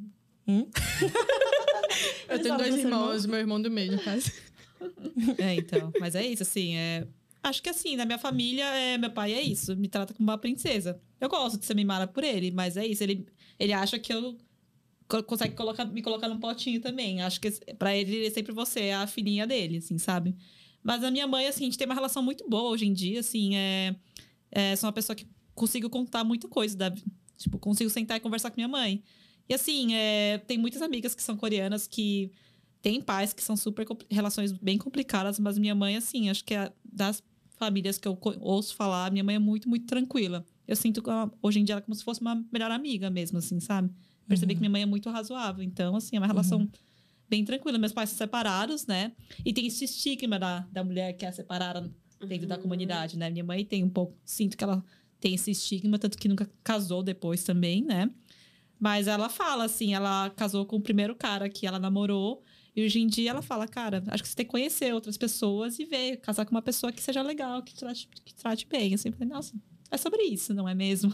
Hum? 0.47 0.65
Eu 2.29 2.41
tenho 2.41 2.57
dois 2.57 2.69
do 2.69 2.75
seu 2.75 2.85
irmão? 2.85 3.01
irmãos, 3.05 3.25
meu 3.25 3.39
irmão 3.39 3.61
do 3.61 3.69
meio, 3.69 3.91
no 3.91 3.99
caso. 3.99 4.31
É, 5.37 5.55
então. 5.55 5.91
Mas 5.99 6.15
é 6.15 6.25
isso, 6.25 6.43
assim, 6.43 6.75
é... 6.75 7.07
Acho 7.43 7.61
que 7.61 7.69
assim, 7.69 7.95
na 7.95 8.05
minha 8.05 8.17
família, 8.17 8.65
é, 8.65 8.97
meu 8.97 9.11
pai 9.11 9.33
é 9.33 9.41
isso. 9.41 9.75
Me 9.75 9.87
trata 9.87 10.13
como 10.13 10.29
uma 10.29 10.37
princesa. 10.37 10.99
Eu 11.19 11.29
gosto 11.29 11.57
de 11.57 11.65
ser 11.65 11.75
mimada 11.75 12.07
por 12.07 12.23
ele, 12.23 12.51
mas 12.51 12.75
é 12.77 12.85
isso. 12.85 13.03
Ele, 13.03 13.25
ele 13.59 13.73
acha 13.73 13.97
que 13.97 14.13
eu... 14.13 14.37
co- 15.07 15.23
Consegue 15.23 15.55
colocar, 15.55 15.85
me 15.85 16.01
colocar 16.01 16.27
num 16.27 16.39
potinho 16.39 16.81
também. 16.81 17.21
Acho 17.21 17.39
que 17.39 17.49
pra 17.75 17.95
ele, 17.95 18.29
sempre 18.31 18.51
você 18.53 18.81
é 18.81 18.95
a 18.95 19.07
filhinha 19.07 19.47
dele, 19.47 19.77
assim, 19.77 19.97
sabe? 19.97 20.35
Mas 20.83 21.03
a 21.03 21.11
minha 21.11 21.27
mãe, 21.27 21.47
assim, 21.47 21.63
a 21.63 21.67
gente 21.67 21.77
tem 21.77 21.85
uma 21.85 21.93
relação 21.95 22.21
muito 22.23 22.47
boa 22.49 22.69
hoje 22.71 22.85
em 22.85 22.93
dia, 22.93 23.19
assim, 23.19 23.55
é... 23.55 23.95
é 24.51 24.75
sou 24.75 24.87
uma 24.87 24.93
pessoa 24.93 25.15
que 25.15 25.27
consigo 25.53 25.89
contar 25.89 26.23
muita 26.23 26.47
coisa 26.47 26.75
da... 26.77 26.93
Tipo, 27.37 27.59
consigo 27.59 27.89
sentar 27.89 28.17
e 28.17 28.19
conversar 28.19 28.49
com 28.49 28.55
minha 28.57 28.67
mãe. 28.67 29.03
E 29.47 29.53
assim, 29.53 29.93
é, 29.93 30.39
tem 30.39 30.57
muitas 30.57 30.81
amigas 30.81 31.15
que 31.15 31.21
são 31.23 31.37
coreanas 31.37 31.87
que 31.87 32.31
tem 32.87 33.01
pais 33.01 33.33
que 33.33 33.43
são 33.43 33.57
super 33.57 33.85
relações 34.09 34.53
bem 34.53 34.77
complicadas, 34.77 35.37
mas 35.39 35.57
minha 35.57 35.75
mãe, 35.75 35.97
assim, 35.97 36.29
acho 36.29 36.41
que 36.45 36.53
é 36.53 36.71
das 36.85 37.21
famílias 37.57 37.97
que 37.97 38.07
eu 38.07 38.17
ouço 38.39 38.73
falar, 38.75 39.11
minha 39.11 39.25
mãe 39.25 39.35
é 39.35 39.39
muito, 39.39 39.67
muito 39.67 39.85
tranquila. 39.85 40.45
Eu 40.65 40.73
sinto 40.77 41.01
que 41.01 41.09
ela- 41.09 41.29
hoje 41.41 41.59
em 41.59 41.65
dia 41.65 41.73
ela 41.73 41.81
é 41.81 41.83
como 41.83 41.93
se 41.95 42.01
fosse 42.03 42.21
uma 42.21 42.41
melhor 42.49 42.71
amiga 42.71 43.09
mesmo, 43.09 43.39
assim, 43.39 43.59
sabe? 43.59 43.89
Percebi 44.25 44.53
que 44.53 44.61
minha 44.61 44.69
mãe 44.69 44.83
é 44.83 44.85
muito 44.85 45.09
razoável. 45.09 45.61
Então, 45.63 45.97
assim, 45.97 46.15
é 46.15 46.19
uma 46.19 46.27
relação 46.27 46.59
bem 47.29 47.43
tranquila. 47.43 47.77
Meus 47.77 47.91
pais 47.91 48.09
são 48.09 48.17
separados, 48.17 48.85
né? 48.85 49.11
E 49.45 49.51
tem 49.51 49.67
esse 49.67 49.83
estigma 49.83 50.39
da, 50.39 50.59
da 50.71 50.81
mulher 50.81 51.11
que 51.11 51.25
é 51.25 51.31
separada 51.33 51.93
dentro 52.25 52.47
da 52.47 52.57
comunidade, 52.57 53.17
né? 53.17 53.29
Minha 53.29 53.43
mãe 53.43 53.65
tem 53.65 53.83
um 53.83 53.89
pouco. 53.89 54.15
Sinto 54.23 54.55
que 54.55 54.63
ela 54.63 54.81
tem 55.19 55.33
esse 55.33 55.51
estigma, 55.51 55.99
tanto 55.99 56.17
que 56.17 56.29
nunca 56.29 56.49
casou 56.63 57.03
depois 57.03 57.43
também, 57.43 57.83
né? 57.83 58.09
Mas 58.79 59.07
ela 59.07 59.27
fala 59.27 59.65
assim, 59.65 59.93
ela 59.93 60.29
casou 60.29 60.65
com 60.65 60.77
o 60.77 60.81
primeiro 60.81 61.15
cara 61.15 61.49
que 61.49 61.65
ela 61.67 61.79
namorou. 61.79 62.43
E 62.77 62.85
hoje 62.85 62.99
em 62.99 63.07
dia 63.07 63.31
ela 63.31 63.41
fala, 63.41 63.67
cara, 63.67 64.03
acho 64.09 64.21
que 64.21 64.29
você 64.29 64.35
tem 64.35 64.45
que 64.45 64.51
conhecer 64.51 64.93
outras 64.93 65.17
pessoas 65.17 65.79
e 65.79 65.85
ver, 65.85 66.17
casar 66.17 66.45
com 66.45 66.51
uma 66.51 66.61
pessoa 66.61 66.91
que 66.91 67.01
seja 67.01 67.23
legal, 67.23 67.63
que 67.63 67.73
trate, 67.73 68.07
que 68.23 68.35
trate 68.35 68.67
bem. 68.67 68.93
Assim, 68.93 69.09
eu 69.09 69.13
falei, 69.13 69.27
nossa, 69.27 69.55
é 69.89 69.97
sobre 69.97 70.21
isso, 70.21 70.53
não 70.53 70.69
é 70.69 70.75
mesmo? 70.75 71.11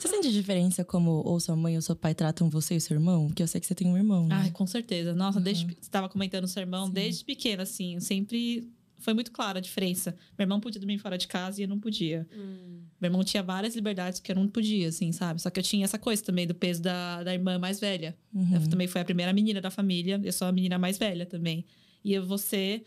Você 0.00 0.08
sente 0.08 0.32
diferença 0.32 0.82
como 0.82 1.10
ou 1.10 1.38
sua 1.38 1.54
mãe 1.54 1.76
ou 1.76 1.82
seu 1.82 1.94
pai 1.94 2.14
tratam 2.14 2.48
você 2.48 2.76
e 2.76 2.80
seu 2.80 2.94
irmão? 2.94 3.26
Porque 3.26 3.42
eu 3.42 3.46
sei 3.46 3.60
que 3.60 3.66
você 3.66 3.74
tem 3.74 3.86
um 3.86 3.98
irmão, 3.98 4.26
né? 4.26 4.34
Ai, 4.44 4.50
com 4.50 4.66
certeza. 4.66 5.14
Nossa, 5.14 5.38
desde 5.38 5.66
você 5.66 5.76
estava 5.78 6.08
comentando 6.08 6.44
o 6.44 6.48
seu 6.48 6.62
irmão, 6.62 6.86
Sim. 6.86 6.92
desde 6.94 7.22
pequena, 7.22 7.64
assim, 7.64 8.00
sempre 8.00 8.66
foi 9.04 9.12
muito 9.12 9.30
clara 9.30 9.58
a 9.58 9.60
diferença. 9.60 10.16
Meu 10.36 10.44
irmão 10.44 10.58
podia 10.58 10.80
dormir 10.80 10.98
fora 10.98 11.18
de 11.18 11.28
casa 11.28 11.60
e 11.60 11.64
eu 11.64 11.68
não 11.68 11.78
podia. 11.78 12.26
Meu 12.98 13.08
irmão 13.10 13.22
tinha 13.22 13.42
várias 13.42 13.76
liberdades 13.76 14.18
que 14.18 14.32
eu 14.32 14.36
não 14.36 14.48
podia, 14.48 14.88
assim, 14.88 15.12
sabe? 15.12 15.42
Só 15.42 15.50
que 15.50 15.60
eu 15.60 15.62
tinha 15.62 15.84
essa 15.84 15.98
coisa 15.98 16.22
também 16.22 16.46
do 16.46 16.54
peso 16.54 16.80
da, 16.80 17.22
da 17.22 17.34
irmã 17.34 17.58
mais 17.58 17.78
velha. 17.78 18.16
Uhum. 18.32 18.54
Eu 18.54 18.70
também 18.70 18.86
fui 18.86 19.00
a 19.00 19.04
primeira 19.04 19.30
menina 19.32 19.60
da 19.60 19.70
família, 19.70 20.18
eu 20.24 20.32
sou 20.32 20.48
a 20.48 20.52
menina 20.52 20.78
mais 20.78 20.96
velha 20.96 21.26
também. 21.26 21.66
E 22.02 22.14
eu 22.14 22.24
vou 22.24 22.38
ser. 22.38 22.84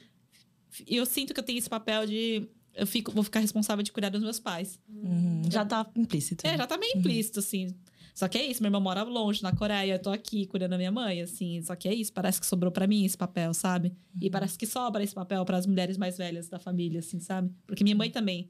E 0.88 0.95
eu 0.95 1.05
sinto 1.05 1.36
que 1.36 1.39
eu 1.39 1.43
tenho 1.43 1.59
esse 1.59 1.70
papel 1.70 2.07
de. 2.07 2.47
Eu 2.74 2.88
fico, 2.88 3.11
vou 3.11 3.24
ficar 3.24 3.39
responsável 3.39 3.84
de 3.84 3.91
cuidar 3.91 4.09
dos 4.09 4.22
meus 4.22 4.39
pais. 4.39 4.80
Uhum. 4.89 5.43
Já 5.51 5.63
tá 5.65 5.86
implícito. 5.95 6.45
É, 6.47 6.57
já 6.57 6.65
tá 6.65 6.78
meio 6.78 6.97
implícito, 6.97 7.39
assim. 7.39 7.76
Só 8.18 8.28
que 8.28 8.36
é 8.36 8.43
isso, 8.47 8.63
meu 8.63 8.70
irmão 8.70 8.82
mora 8.82 9.03
longe, 9.03 9.43
na 9.43 9.55
Coreia, 9.55 9.93
eu 9.93 9.99
tô 9.99 10.09
aqui 10.09 10.47
cuidando 10.47 10.72
da 10.72 10.78
minha 10.80 10.91
mãe, 10.91 11.22
assim. 11.22 11.61
Só 11.61 11.76
que 11.76 11.88
é 11.88 11.93
isso, 11.93 12.11
parece 12.11 12.39
que 12.39 12.47
sobrou 12.47 12.72
pra 12.72 12.88
mim 12.88 13.05
esse 13.05 13.15
papel, 13.15 13.53
sabe? 13.53 13.95
E 14.20 14.28
parece 14.28 14.57
que 14.57 14.65
sobra 14.65 15.03
esse 15.03 15.13
papel 15.13 15.45
para 15.45 15.55
as 15.55 15.68
mulheres 15.68 15.99
mais 15.99 16.18
velhas 16.18 16.49
da 16.49 16.57
família, 16.57 16.97
assim, 16.97 17.20
sabe? 17.20 17.53
Porque 17.68 17.84
minha 17.84 17.95
mãe 17.95 18.09
também. 18.09 18.49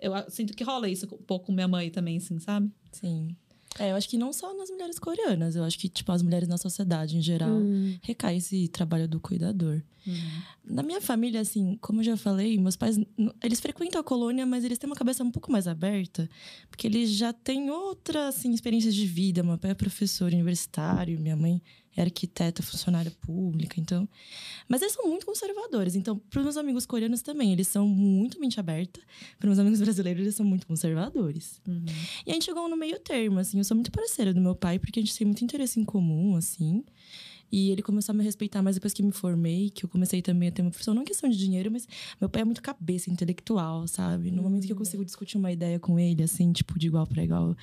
Eu 0.00 0.12
sinto 0.28 0.52
que 0.52 0.64
rola 0.64 0.88
isso 0.88 1.06
um 1.06 1.22
pouco 1.22 1.46
com 1.46 1.52
minha 1.52 1.68
mãe 1.68 1.90
também, 1.90 2.16
assim, 2.16 2.40
sabe? 2.40 2.68
Sim. 2.90 3.36
É, 3.78 3.90
eu 3.90 3.96
acho 3.96 4.08
que 4.08 4.16
não 4.16 4.32
só 4.32 4.54
nas 4.56 4.70
mulheres 4.70 4.98
coreanas, 4.98 5.56
eu 5.56 5.64
acho 5.64 5.78
que, 5.78 5.88
tipo, 5.88 6.10
as 6.12 6.22
mulheres 6.22 6.48
na 6.48 6.56
sociedade 6.56 7.16
em 7.16 7.22
geral 7.22 7.56
recai 8.02 8.36
esse 8.36 8.68
trabalho 8.68 9.08
do 9.08 9.18
cuidador. 9.18 9.82
Na 10.64 10.82
minha 10.82 11.00
família, 11.00 11.40
assim, 11.40 11.78
como 11.80 12.00
eu 12.00 12.04
já 12.04 12.16
falei, 12.16 12.58
meus 12.58 12.76
pais, 12.76 12.98
eles 13.42 13.58
frequentam 13.60 14.00
a 14.00 14.04
colônia, 14.04 14.44
mas 14.46 14.64
eles 14.64 14.78
têm 14.78 14.88
uma 14.88 14.96
cabeça 14.96 15.24
um 15.24 15.30
pouco 15.30 15.50
mais 15.50 15.66
aberta, 15.66 16.28
porque 16.68 16.86
eles 16.86 17.10
já 17.10 17.32
têm 17.32 17.70
outras, 17.70 18.36
assim, 18.36 18.52
experiências 18.52 18.94
de 18.94 19.06
vida. 19.06 19.42
Meu 19.42 19.58
pai 19.58 19.70
é 19.70 19.74
professor 19.74 20.26
universitário, 20.26 21.18
minha 21.18 21.36
mãe 21.36 21.60
é 21.96 22.02
arquiteta, 22.02 22.62
funcionária 22.62 23.10
pública, 23.20 23.80
então... 23.80 24.08
Mas 24.68 24.82
eles 24.82 24.94
são 24.94 25.06
muito 25.08 25.26
conservadores, 25.26 25.94
então, 25.94 26.18
para 26.18 26.38
os 26.38 26.44
meus 26.44 26.56
amigos 26.56 26.86
coreanos 26.86 27.22
também, 27.22 27.52
eles 27.52 27.68
são 27.68 27.86
muito 27.86 28.40
mente 28.40 28.58
aberta. 28.58 29.00
Para 29.38 29.48
meus 29.48 29.58
amigos 29.58 29.80
brasileiros, 29.80 30.22
eles 30.22 30.34
são 30.34 30.46
muito 30.46 30.66
conservadores. 30.66 31.60
E 32.26 32.30
a 32.30 32.34
gente 32.34 32.44
chegou 32.44 32.68
no 32.68 32.76
meio 32.76 32.98
termo, 32.98 33.38
assim. 33.38 33.58
Eu 33.58 33.64
sou 33.64 33.74
muito 33.74 33.92
parceira 33.92 34.32
do 34.32 34.40
meu 34.40 34.54
pai, 34.54 34.78
porque 34.78 35.00
a 35.00 35.02
gente 35.02 35.16
tem 35.16 35.26
muito 35.26 35.44
interesse 35.44 35.78
em 35.78 35.84
comum, 35.84 36.36
assim. 36.36 36.84
E 37.56 37.70
ele 37.70 37.82
começou 37.82 38.12
a 38.12 38.16
me 38.16 38.24
respeitar 38.24 38.60
mais 38.64 38.74
depois 38.74 38.92
que 38.92 39.00
me 39.00 39.12
formei, 39.12 39.70
que 39.70 39.84
eu 39.84 39.88
comecei 39.88 40.20
também 40.20 40.48
a 40.48 40.50
ter 40.50 40.60
uma 40.60 40.72
profissão, 40.72 40.92
não 40.92 41.04
questão 41.04 41.30
de 41.30 41.38
dinheiro, 41.38 41.70
mas 41.70 41.86
meu 42.20 42.28
pai 42.28 42.42
é 42.42 42.44
muito 42.44 42.60
cabeça 42.60 43.12
intelectual, 43.12 43.86
sabe? 43.86 44.32
No 44.32 44.42
momento 44.42 44.66
que 44.66 44.72
eu 44.72 44.76
consigo 44.76 45.04
discutir 45.04 45.36
uma 45.36 45.52
ideia 45.52 45.78
com 45.78 45.96
ele, 45.96 46.24
assim, 46.24 46.50
tipo, 46.52 46.76
de 46.76 46.88
igual 46.88 47.06
para 47.06 47.22
igual. 47.22 47.56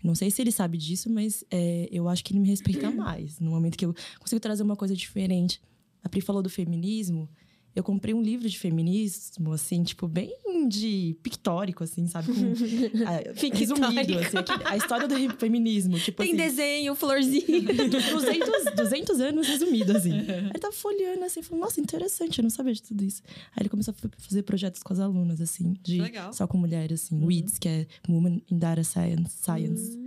Não 0.00 0.14
sei 0.14 0.30
se 0.30 0.40
ele 0.40 0.52
sabe 0.52 0.78
disso, 0.78 1.10
mas 1.10 1.44
é, 1.50 1.88
eu 1.90 2.08
acho 2.08 2.22
que 2.22 2.32
ele 2.32 2.38
me 2.38 2.46
respeita 2.46 2.88
mais. 2.94 3.40
No 3.40 3.50
momento 3.50 3.76
que 3.76 3.84
eu 3.84 3.92
consigo 4.20 4.38
trazer 4.38 4.62
uma 4.62 4.76
coisa 4.76 4.94
diferente. 4.94 5.60
A 6.04 6.08
Pri 6.08 6.20
falou 6.20 6.40
do 6.40 6.48
feminismo. 6.48 7.28
Eu 7.74 7.82
comprei 7.82 8.14
um 8.14 8.20
livro 8.20 8.48
de 8.48 8.58
feminismo, 8.58 9.52
assim, 9.52 9.82
tipo, 9.82 10.06
bem 10.06 10.34
de 10.68 11.16
pictórico, 11.22 11.82
assim, 11.82 12.06
sabe? 12.06 12.28
Com, 12.32 12.52
ah, 13.06 13.32
Pictórico. 13.34 13.56
resumido, 13.58 14.18
assim, 14.18 14.36
a 14.64 14.76
história 14.76 15.08
do 15.08 15.14
feminismo. 15.38 15.98
Tipo, 15.98 16.22
Tem 16.22 16.32
assim, 16.32 16.36
desenho, 16.36 16.94
florzinha. 16.94 17.42
200, 17.88 18.74
200 18.76 19.20
anos 19.20 19.48
resumido, 19.48 19.96
assim. 19.96 20.12
Aí 20.12 20.60
tava 20.60 20.72
folheando, 20.72 21.24
assim, 21.24 21.42
falou, 21.42 21.64
nossa, 21.64 21.80
interessante, 21.80 22.38
eu 22.38 22.42
não 22.42 22.50
sabia 22.50 22.74
de 22.74 22.82
tudo 22.82 23.02
isso. 23.04 23.22
Aí 23.52 23.62
ele 23.62 23.68
começou 23.68 23.94
a 23.94 24.08
fazer 24.22 24.42
projetos 24.42 24.82
com 24.82 24.92
as 24.92 25.00
alunas, 25.00 25.40
assim, 25.40 25.74
de 25.82 26.00
Legal. 26.00 26.32
só 26.32 26.46
com 26.46 26.58
mulheres, 26.58 27.04
assim, 27.04 27.24
WIDS, 27.24 27.58
que 27.58 27.68
é 27.68 27.86
Women 28.08 28.42
in 28.50 28.58
Data 28.58 28.84
Science. 28.84 29.36
Science. 29.42 29.98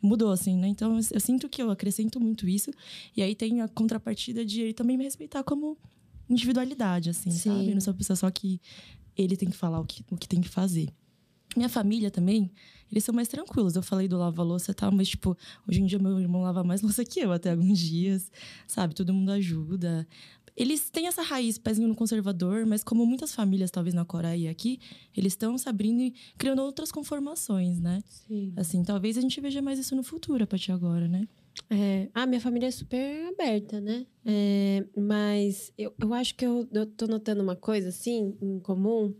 Mudou, 0.00 0.30
assim, 0.30 0.56
né? 0.58 0.68
Então, 0.68 0.98
eu, 0.98 1.04
eu 1.12 1.20
sinto 1.20 1.48
que 1.48 1.62
eu 1.62 1.70
acrescento 1.70 2.20
muito 2.20 2.46
isso. 2.46 2.70
E 3.16 3.22
aí 3.22 3.34
tem 3.34 3.62
a 3.62 3.68
contrapartida 3.68 4.44
de 4.44 4.60
ele 4.60 4.74
também 4.74 4.98
me 4.98 5.04
respeitar 5.04 5.42
como 5.42 5.78
individualidade, 6.28 7.10
assim, 7.10 7.30
Sim. 7.30 7.50
sabe? 7.50 7.74
Não 7.74 7.80
sou 7.80 7.92
uma 7.92 7.98
pessoa 7.98 8.16
só 8.16 8.30
que 8.30 8.60
ele 9.16 9.36
tem 9.36 9.48
que 9.48 9.56
falar 9.56 9.80
o 9.80 9.84
que, 9.84 10.04
o 10.10 10.16
que 10.16 10.28
tem 10.28 10.40
que 10.40 10.48
fazer. 10.48 10.88
Minha 11.56 11.68
família 11.68 12.10
também, 12.10 12.50
eles 12.90 13.04
são 13.04 13.14
mais 13.14 13.28
tranquilos. 13.28 13.76
Eu 13.76 13.82
falei 13.82 14.08
do 14.08 14.18
lava-louça 14.18 14.72
e 14.72 14.74
tal, 14.74 14.90
mas, 14.90 15.08
tipo, 15.08 15.36
hoje 15.68 15.80
em 15.80 15.86
dia 15.86 15.98
meu 15.98 16.18
irmão 16.18 16.42
lava 16.42 16.64
mais 16.64 16.82
louça 16.82 17.04
que 17.04 17.20
eu 17.20 17.32
até 17.32 17.50
alguns 17.50 17.78
dias, 17.78 18.30
sabe? 18.66 18.94
Todo 18.94 19.12
mundo 19.14 19.30
ajuda. 19.30 20.06
Eles 20.56 20.88
têm 20.88 21.08
essa 21.08 21.22
raiz, 21.22 21.58
pezinho 21.58 21.88
no 21.88 21.96
conservador, 21.96 22.64
mas 22.64 22.84
como 22.84 23.04
muitas 23.04 23.34
famílias, 23.34 23.70
talvez 23.70 23.92
na 23.94 24.04
Coreia 24.04 24.36
e 24.36 24.48
aqui, 24.48 24.78
eles 25.16 25.32
estão 25.32 25.58
se 25.58 25.68
abrindo 25.68 26.00
e 26.00 26.14
criando 26.38 26.62
outras 26.62 26.92
conformações, 26.92 27.80
né? 27.80 28.02
Sim. 28.06 28.52
Assim, 28.56 28.82
talvez 28.84 29.18
a 29.18 29.20
gente 29.20 29.40
veja 29.40 29.60
mais 29.60 29.78
isso 29.78 29.96
no 29.96 30.04
futuro 30.04 30.44
a 30.44 30.46
partir 30.46 30.66
de 30.66 30.72
agora, 30.72 31.08
né? 31.08 31.26
É, 31.70 32.08
ah, 32.14 32.26
minha 32.26 32.40
família 32.40 32.68
é 32.68 32.70
super 32.70 33.28
aberta, 33.28 33.80
né? 33.80 34.06
É, 34.24 34.84
mas 34.96 35.72
eu, 35.78 35.94
eu 36.00 36.12
acho 36.14 36.34
que 36.34 36.44
eu, 36.44 36.68
eu 36.72 36.86
tô 36.86 37.06
notando 37.06 37.42
uma 37.42 37.56
coisa, 37.56 37.88
assim, 37.88 38.36
em 38.40 38.58
comum. 38.60 39.14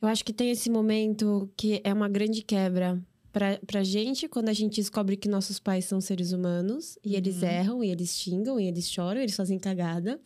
Eu 0.00 0.08
acho 0.08 0.24
que 0.24 0.32
tem 0.32 0.50
esse 0.50 0.70
momento 0.70 1.50
que 1.56 1.80
é 1.84 1.92
uma 1.92 2.08
grande 2.08 2.42
quebra 2.42 3.02
pra, 3.34 3.58
pra 3.66 3.82
gente, 3.82 4.28
quando 4.28 4.48
a 4.48 4.52
gente 4.52 4.76
descobre 4.76 5.16
que 5.16 5.28
nossos 5.28 5.58
pais 5.58 5.84
são 5.86 6.00
seres 6.00 6.30
humanos. 6.30 6.96
E 7.04 7.16
eles 7.16 7.42
erram, 7.42 7.82
e 7.82 7.90
eles 7.90 8.16
xingam, 8.16 8.60
e 8.60 8.66
eles 8.66 8.88
choram, 8.88 9.20
e 9.20 9.24
eles 9.24 9.34
fazem 9.34 9.58
cagada. 9.58 10.20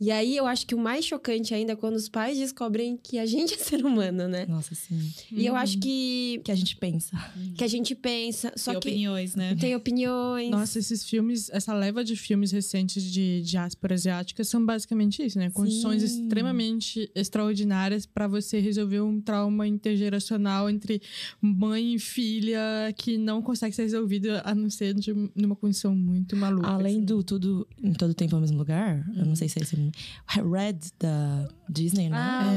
E 0.00 0.10
aí, 0.10 0.34
eu 0.34 0.46
acho 0.46 0.66
que 0.66 0.74
o 0.74 0.78
mais 0.78 1.04
chocante 1.04 1.52
ainda 1.52 1.74
é 1.74 1.76
quando 1.76 1.96
os 1.96 2.08
pais 2.08 2.38
descobrem 2.38 2.96
que 2.96 3.18
a 3.18 3.26
gente 3.26 3.52
é 3.54 3.58
ser 3.58 3.84
humano, 3.84 4.26
né? 4.26 4.46
Nossa, 4.46 4.74
sim. 4.74 5.12
E 5.30 5.44
eu 5.44 5.54
acho 5.54 5.78
que, 5.78 6.36
O 6.40 6.42
que 6.42 6.50
a 6.50 6.54
gente 6.54 6.74
pensa. 6.76 7.16
que 7.56 7.62
a 7.62 7.68
gente 7.68 7.94
pensa... 7.94 8.50
Só 8.56 8.72
Tem 8.72 8.80
que 8.80 8.88
opiniões, 8.88 9.34
né? 9.34 9.54
tem 9.54 9.76
opiniões. 9.76 10.50
Nossa, 10.50 10.78
esses 10.78 11.04
filmes, 11.04 11.50
essa 11.50 11.74
leva 11.74 12.02
de 12.02 12.16
filmes 12.16 12.50
recentes 12.50 13.02
de 13.02 13.42
diáspora 13.42 13.94
asiática 13.94 14.42
são 14.42 14.64
basicamente 14.64 15.22
isso, 15.22 15.38
né? 15.38 15.50
Condições 15.50 16.02
Sim. 16.02 16.22
extremamente 16.22 17.10
extraordinárias 17.14 18.06
para 18.06 18.26
você 18.26 18.58
resolver 18.58 19.02
um 19.02 19.20
trauma 19.20 19.66
intergeracional 19.66 20.70
entre 20.70 21.02
mãe 21.42 21.94
e 21.94 21.98
filha 22.40 22.92
que 22.96 23.18
não 23.18 23.42
consegue 23.42 23.74
ser 23.74 23.82
resolvido 23.82 24.28
a 24.44 24.54
não 24.54 24.70
ser 24.70 24.94
de 24.94 25.12
numa 25.34 25.56
condição 25.56 25.94
muito 25.94 26.36
maluca. 26.36 26.68
Além 26.68 26.96
assim. 26.96 27.04
do 27.04 27.22
tudo 27.22 27.66
em 27.82 27.92
todo 27.92 28.14
tempo 28.14 28.34
ao 28.34 28.40
mesmo 28.40 28.56
lugar, 28.58 29.04
eu 29.16 29.24
não 29.24 29.34
sei 29.36 29.48
se 29.48 29.58
é 29.58 29.62
esse. 29.62 29.76
Red 29.76 30.78
da 30.98 31.48
Disney, 31.68 32.08
né? 32.08 32.16
Ah, 32.16 32.52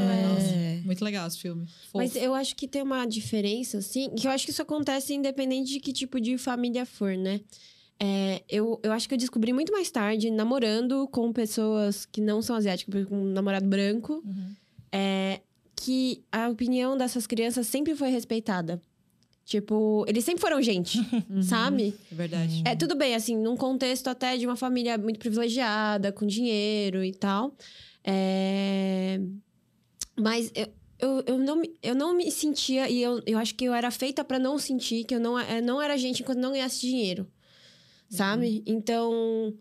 É, 0.54 0.82
Muito 0.86 1.04
legal 1.04 1.28
esse 1.28 1.40
filme. 1.40 1.66
Mas 1.94 2.14
Fofo. 2.14 2.24
eu 2.26 2.34
acho 2.34 2.56
que 2.56 2.68
tem 2.68 2.82
uma 2.82 3.06
diferença, 3.06 3.80
assim, 3.80 4.10
que 4.16 4.28
eu 4.28 4.32
acho 4.32 4.46
que 4.46 4.52
isso 4.52 4.62
acontece 4.62 5.14
independente 5.14 5.72
de 5.74 5.80
que 5.80 5.92
tipo 5.94 6.20
de 6.20 6.38
família 6.38 6.86
for, 6.86 7.16
né? 7.18 7.42
É, 8.00 8.42
eu, 8.50 8.80
eu 8.84 8.92
acho 8.92 9.08
que 9.08 9.14
eu 9.14 9.18
descobri 9.18 9.54
muito 9.54 9.72
mais 9.72 9.92
tarde, 9.92 10.32
namorando 10.32 11.08
com 11.10 11.32
pessoas 11.32 12.06
que 12.06 12.20
não 12.20 12.42
são 12.42 12.56
asiáticas, 12.56 13.06
com 13.06 13.16
um 13.16 13.32
namorado 13.32 13.68
branco, 13.68 14.24
Uhum. 14.26 14.56
é, 14.92 15.42
que 15.76 16.24
a 16.32 16.50
opinião 16.50 16.98
dessas 16.98 17.26
crianças 17.28 17.68
sempre 17.68 17.96
foi 17.96 18.10
respeitada. 18.10 18.82
Tipo, 19.52 20.06
eles 20.08 20.24
sempre 20.24 20.40
foram 20.40 20.62
gente, 20.62 20.98
sabe? 21.44 21.94
É 22.10 22.16
verdade. 22.16 22.64
É, 22.66 22.74
tudo 22.74 22.96
bem, 22.96 23.14
assim, 23.16 23.36
num 23.36 23.58
contexto 23.58 24.08
até 24.08 24.38
de 24.38 24.46
uma 24.48 24.56
família 24.56 24.98
muito 24.98 25.20
privilegiada, 25.20 26.10
com 26.10 26.26
dinheiro 26.26 27.04
e 27.04 27.12
tal. 27.14 27.54
É... 28.02 29.20
Mas 30.18 30.50
eu, 30.56 30.68
eu, 31.00 31.24
eu, 31.28 31.38
não, 31.38 31.58
me- 31.58 31.76
eu 31.84 31.94
não 31.94 32.16
me 32.16 32.32
sentia, 32.32 32.90
e 32.90 33.02
eu, 33.04 33.22
eu 33.26 33.38
acho 33.38 33.54
que 33.56 33.66
eu 33.66 33.74
era 33.74 33.92
feita 33.92 34.24
pra 34.24 34.40
não 34.40 34.58
sentir 34.58 35.04
que 35.04 35.14
eu 35.16 35.20
não, 35.20 35.38
eu 35.38 35.62
não 35.62 35.82
era 35.82 35.98
gente 35.98 36.22
enquanto 36.24 36.40
não 36.40 36.54
ganhasse 36.54 36.80
dinheiro. 36.80 37.28
Sabe? 38.10 38.64
Então, 38.66 39.54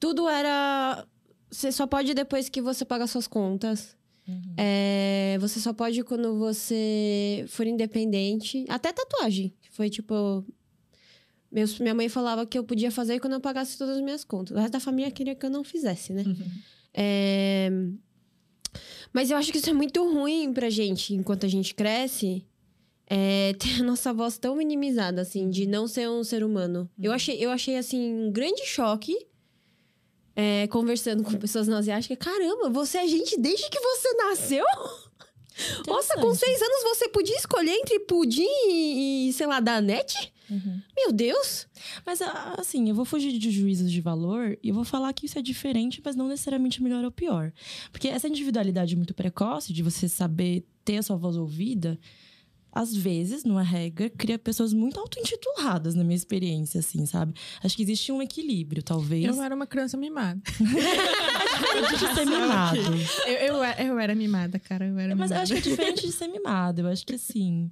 tudo 0.00 0.26
era. 0.26 1.06
Você 1.50 1.70
só 1.70 1.86
pode 1.86 2.14
depois 2.14 2.48
que 2.48 2.62
você 2.62 2.82
paga 2.82 3.06
suas 3.06 3.26
contas. 3.26 3.94
É, 4.56 5.38
você 5.40 5.60
só 5.60 5.72
pode 5.72 6.02
quando 6.04 6.38
você 6.38 7.44
for 7.48 7.66
independente. 7.66 8.64
Até 8.68 8.92
tatuagem. 8.92 9.54
Foi 9.70 9.88
tipo. 9.88 10.44
Meus, 11.50 11.78
minha 11.78 11.94
mãe 11.94 12.08
falava 12.08 12.44
que 12.44 12.58
eu 12.58 12.64
podia 12.64 12.90
fazer 12.90 13.20
quando 13.20 13.32
eu 13.34 13.40
pagasse 13.40 13.78
todas 13.78 13.96
as 13.96 14.02
minhas 14.02 14.22
contas. 14.22 14.54
O 14.56 14.60
resto 14.60 14.72
da 14.72 14.80
família 14.80 15.10
queria 15.10 15.34
que 15.34 15.46
eu 15.46 15.50
não 15.50 15.64
fizesse, 15.64 16.12
né? 16.12 16.24
É, 16.92 17.70
Mas 19.12 19.30
eu 19.30 19.36
acho 19.36 19.50
que 19.50 19.58
isso 19.58 19.70
é 19.70 19.72
muito 19.72 20.02
ruim 20.12 20.52
pra 20.52 20.68
gente, 20.68 21.14
enquanto 21.14 21.46
a 21.46 21.48
gente 21.48 21.74
cresce. 21.74 22.44
É, 23.10 23.54
ter 23.58 23.80
a 23.80 23.82
nossa 23.82 24.12
voz 24.12 24.36
tão 24.36 24.54
minimizada, 24.56 25.22
assim, 25.22 25.48
de 25.48 25.66
não 25.66 25.88
ser 25.88 26.10
um 26.10 26.22
ser 26.22 26.44
humano. 26.44 26.90
Eu, 27.00 27.10
achei, 27.12 27.42
eu 27.42 27.50
achei, 27.50 27.76
assim, 27.78 28.12
um 28.12 28.30
grande 28.30 28.66
choque 28.66 29.16
é, 30.40 30.68
conversando 30.68 31.24
com 31.24 31.32
pessoas 31.34 31.66
não 31.66 31.78
asiáticas. 31.78 32.16
Caramba, 32.16 32.70
você 32.70 32.98
é 32.98 33.08
gente 33.08 33.36
desde 33.36 33.68
que 33.68 33.80
você 33.80 34.14
nasceu? 34.14 34.64
Nossa, 35.84 36.14
com 36.14 36.32
seis 36.32 36.62
anos 36.62 36.82
você 36.84 37.08
podia 37.08 37.36
escolher 37.36 37.72
entre 37.72 37.98
pudim 37.98 38.46
e, 38.68 39.28
e, 39.28 39.32
sei 39.32 39.48
lá, 39.48 39.58
danete? 39.58 40.32
Uhum. 40.48 40.80
Meu 40.96 41.10
Deus! 41.10 41.66
Mas, 42.06 42.22
assim, 42.56 42.88
eu 42.88 42.94
vou 42.94 43.04
fugir 43.04 43.36
de 43.36 43.50
juízos 43.50 43.90
de 43.90 44.00
valor 44.00 44.56
e 44.62 44.68
eu 44.68 44.74
vou 44.76 44.84
falar 44.84 45.12
que 45.12 45.26
isso 45.26 45.36
é 45.36 45.42
diferente, 45.42 46.00
mas 46.04 46.14
não 46.14 46.28
necessariamente 46.28 46.80
melhor 46.80 47.04
ou 47.04 47.10
pior. 47.10 47.52
Porque 47.90 48.06
essa 48.06 48.28
individualidade 48.28 48.94
muito 48.94 49.14
precoce, 49.14 49.72
de 49.72 49.82
você 49.82 50.08
saber 50.08 50.64
ter 50.84 50.98
a 50.98 51.02
sua 51.02 51.16
voz 51.16 51.36
ouvida, 51.36 51.98
às 52.72 52.94
vezes, 52.94 53.44
numa 53.44 53.62
regra, 53.62 54.10
cria 54.10 54.38
pessoas 54.38 54.72
muito 54.72 55.00
auto-intituladas, 55.00 55.94
na 55.94 56.04
minha 56.04 56.16
experiência, 56.16 56.80
assim, 56.80 57.04
sabe? 57.06 57.34
Acho 57.62 57.76
que 57.76 57.82
existe 57.82 58.12
um 58.12 58.22
equilíbrio, 58.22 58.82
talvez. 58.82 59.24
Eu 59.24 59.42
era 59.42 59.54
uma 59.54 59.66
criança 59.66 59.96
mimada. 59.96 60.40
diferente 60.46 61.98
de 61.98 62.14
ser 62.14 62.26
mimado. 62.26 62.78
Eu, 63.26 63.34
eu, 63.34 63.86
eu 63.86 63.98
era 63.98 64.14
mimada, 64.14 64.58
cara. 64.58 64.86
Eu 64.86 64.98
era 64.98 65.14
Mas 65.16 65.30
eu 65.30 65.36
mimada. 65.36 65.42
acho 65.42 65.52
que 65.52 65.58
é 65.58 65.62
diferente 65.70 66.06
de 66.06 66.12
ser 66.12 66.28
mimado. 66.28 66.82
Eu 66.82 66.88
acho 66.88 67.04
que 67.06 67.14
assim. 67.14 67.70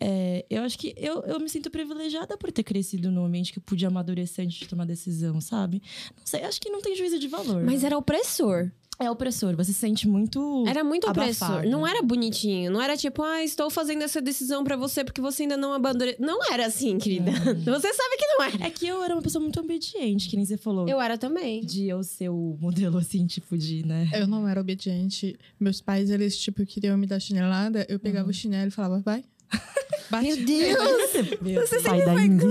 é, 0.00 0.44
eu 0.50 0.62
acho 0.62 0.78
que 0.78 0.94
eu, 0.96 1.22
eu 1.22 1.38
me 1.40 1.48
sinto 1.48 1.70
privilegiada 1.70 2.36
por 2.36 2.50
ter 2.52 2.62
crescido 2.62 3.10
num 3.10 3.24
ambiente 3.24 3.52
que 3.52 3.58
eu 3.58 3.62
pude 3.62 3.86
amadurecer 3.86 4.44
antes 4.44 4.58
de 4.58 4.68
tomar 4.68 4.84
decisão, 4.84 5.40
sabe? 5.40 5.82
Não 6.18 6.26
sei, 6.26 6.42
acho 6.44 6.60
que 6.60 6.70
não 6.70 6.80
tem 6.82 6.96
juízo 6.96 7.18
de 7.18 7.28
valor. 7.28 7.62
Mas 7.62 7.84
era 7.84 7.96
opressor. 7.96 8.70
É 8.98 9.10
opressor, 9.10 9.56
você 9.56 9.72
se 9.72 9.78
sente 9.80 10.06
muito. 10.06 10.64
Era 10.66 10.84
muito 10.84 11.08
opressor. 11.08 11.48
abafado. 11.48 11.68
Não 11.68 11.86
era 11.86 12.02
bonitinho. 12.02 12.70
Não 12.70 12.80
era 12.80 12.96
tipo, 12.96 13.22
ah, 13.22 13.42
estou 13.42 13.68
fazendo 13.68 14.02
essa 14.02 14.20
decisão 14.20 14.62
pra 14.62 14.76
você 14.76 15.02
porque 15.02 15.20
você 15.20 15.42
ainda 15.42 15.56
não 15.56 15.72
abandonou. 15.72 16.14
Não 16.20 16.38
era 16.52 16.66
assim, 16.66 16.98
querida. 16.98 17.32
Você 17.64 17.92
sabe 17.94 18.16
que 18.16 18.26
não 18.26 18.44
é. 18.44 18.66
É 18.68 18.70
que 18.70 18.86
eu 18.86 19.02
era 19.02 19.14
uma 19.14 19.22
pessoa 19.22 19.42
muito 19.42 19.58
obediente, 19.58 20.28
que 20.28 20.36
nem 20.36 20.44
você 20.44 20.56
falou. 20.56 20.88
Eu 20.88 21.00
era 21.00 21.18
também. 21.18 21.62
De 21.64 21.88
eu 21.88 22.02
ser 22.04 22.28
o 22.28 22.56
modelo, 22.60 22.98
assim, 22.98 23.26
tipo, 23.26 23.56
de, 23.56 23.84
né? 23.84 24.08
Eu 24.14 24.26
não 24.26 24.46
era 24.46 24.60
obediente. 24.60 25.36
Meus 25.58 25.80
pais, 25.80 26.10
eles, 26.10 26.36
tipo, 26.36 26.64
queriam 26.64 26.96
me 26.96 27.06
dar 27.06 27.18
chinelada. 27.18 27.86
Eu 27.88 27.98
pegava 27.98 28.28
o 28.28 28.32
chinelo 28.32 28.68
e 28.68 28.70
falava, 28.70 29.00
vai. 29.00 29.24
Bate. 30.10 30.26
Meu 30.26 30.44
Deus! 30.44 31.40
Meu 31.40 31.66
Você 31.66 31.80
pai 31.80 32.04
da 32.04 32.22
Índia. 32.22 32.48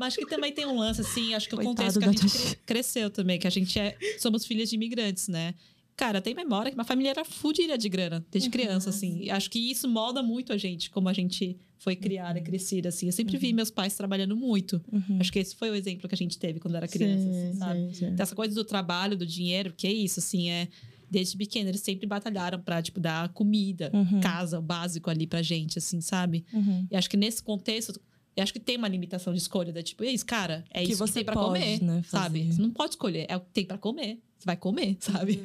Mas 0.00 0.14
acho 0.14 0.24
que 0.26 0.26
também 0.34 0.52
tem 0.52 0.66
um 0.66 0.78
lance, 0.78 1.02
assim, 1.02 1.34
acho 1.34 1.48
que 1.48 1.54
o 1.54 1.58
contexto 1.60 1.98
que 2.00 2.04
a 2.06 2.12
gente 2.12 2.26
cre- 2.28 2.56
cresceu 2.66 3.10
também, 3.10 3.38
que 3.38 3.46
a 3.46 3.50
gente 3.50 3.78
é, 3.78 3.96
somos 4.18 4.44
filhas 4.46 4.68
de 4.70 4.74
imigrantes, 4.76 5.28
né? 5.28 5.54
Cara, 5.96 6.20
tem 6.22 6.34
memória 6.34 6.70
que 6.72 6.78
uma 6.78 6.84
família 6.84 7.10
era 7.10 7.24
fudida 7.26 7.76
de 7.76 7.86
grana, 7.88 8.24
desde 8.32 8.48
criança, 8.48 8.88
assim. 8.88 9.18
E 9.22 9.30
acho 9.30 9.50
que 9.50 9.58
isso 9.70 9.86
molda 9.86 10.22
muito 10.22 10.50
a 10.52 10.56
gente, 10.56 10.88
como 10.88 11.10
a 11.10 11.12
gente 11.12 11.58
foi 11.78 11.94
criada, 11.94 12.40
crescida, 12.40 12.88
assim. 12.88 13.04
Eu 13.06 13.12
sempre 13.12 13.36
vi 13.36 13.52
meus 13.52 13.70
pais 13.70 13.94
trabalhando 13.94 14.34
muito. 14.34 14.82
Uhum. 14.90 15.18
Acho 15.20 15.30
que 15.30 15.38
esse 15.38 15.54
foi 15.54 15.68
o 15.70 15.74
exemplo 15.74 16.08
que 16.08 16.14
a 16.14 16.18
gente 16.18 16.38
teve 16.38 16.58
quando 16.58 16.74
era 16.76 16.88
criança, 16.88 17.28
assim, 17.28 17.52
Sim, 17.52 17.58
sabe? 17.58 17.80
sim, 17.88 17.92
sim. 17.92 18.06
Então, 18.06 18.22
essa 18.24 18.34
coisa 18.34 18.54
do 18.54 18.64
trabalho, 18.64 19.14
do 19.14 19.26
dinheiro, 19.26 19.74
que 19.76 19.86
é 19.86 19.92
isso, 19.92 20.20
assim, 20.20 20.48
é... 20.50 20.68
Desde 21.12 21.36
pequeno, 21.36 21.68
eles 21.68 21.80
sempre 21.80 22.06
batalharam 22.06 22.60
pra, 22.62 22.80
tipo, 22.80 23.00
dar 23.00 23.28
comida, 23.30 23.90
Uhum. 23.92 24.20
casa, 24.20 24.60
o 24.60 24.62
básico 24.62 25.10
ali 25.10 25.26
pra 25.26 25.42
gente, 25.42 25.76
assim, 25.76 26.00
sabe? 26.00 26.44
Uhum. 26.52 26.86
E 26.88 26.96
acho 26.96 27.10
que 27.10 27.16
nesse 27.16 27.42
contexto, 27.42 28.00
eu 28.36 28.42
acho 28.42 28.52
que 28.52 28.60
tem 28.60 28.76
uma 28.76 28.88
limitação 28.88 29.32
de 29.32 29.38
escolha, 29.38 29.72
da 29.72 29.82
tipo, 29.82 30.04
é 30.04 30.10
isso, 30.10 30.24
cara, 30.26 30.64
é 30.70 30.84
Que 30.84 30.92
isso 30.92 31.04
que 31.04 31.08
você 31.08 31.14
tem 31.14 31.24
pra 31.24 31.34
pode, 31.34 31.46
comer, 31.46 31.82
né, 31.82 32.02
sabe? 32.08 32.52
Você 32.52 32.60
não 32.62 32.70
pode 32.70 32.92
escolher, 32.92 33.26
é 33.28 33.36
o 33.36 33.40
que 33.40 33.50
tem 33.52 33.64
pra 33.64 33.78
comer. 33.78 34.20
Você 34.38 34.46
vai 34.46 34.56
comer, 34.56 34.96
sabe? 35.00 35.40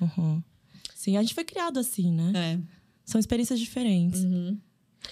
Uhum. 0.00 0.08
Uhum. 0.16 0.42
Sim, 0.94 1.16
a 1.16 1.22
gente 1.22 1.34
foi 1.34 1.44
criado 1.44 1.78
assim, 1.78 2.12
né? 2.12 2.32
é. 2.34 2.80
São 3.04 3.18
experiências 3.18 3.58
diferentes. 3.58 4.20
Uhum. 4.22 4.56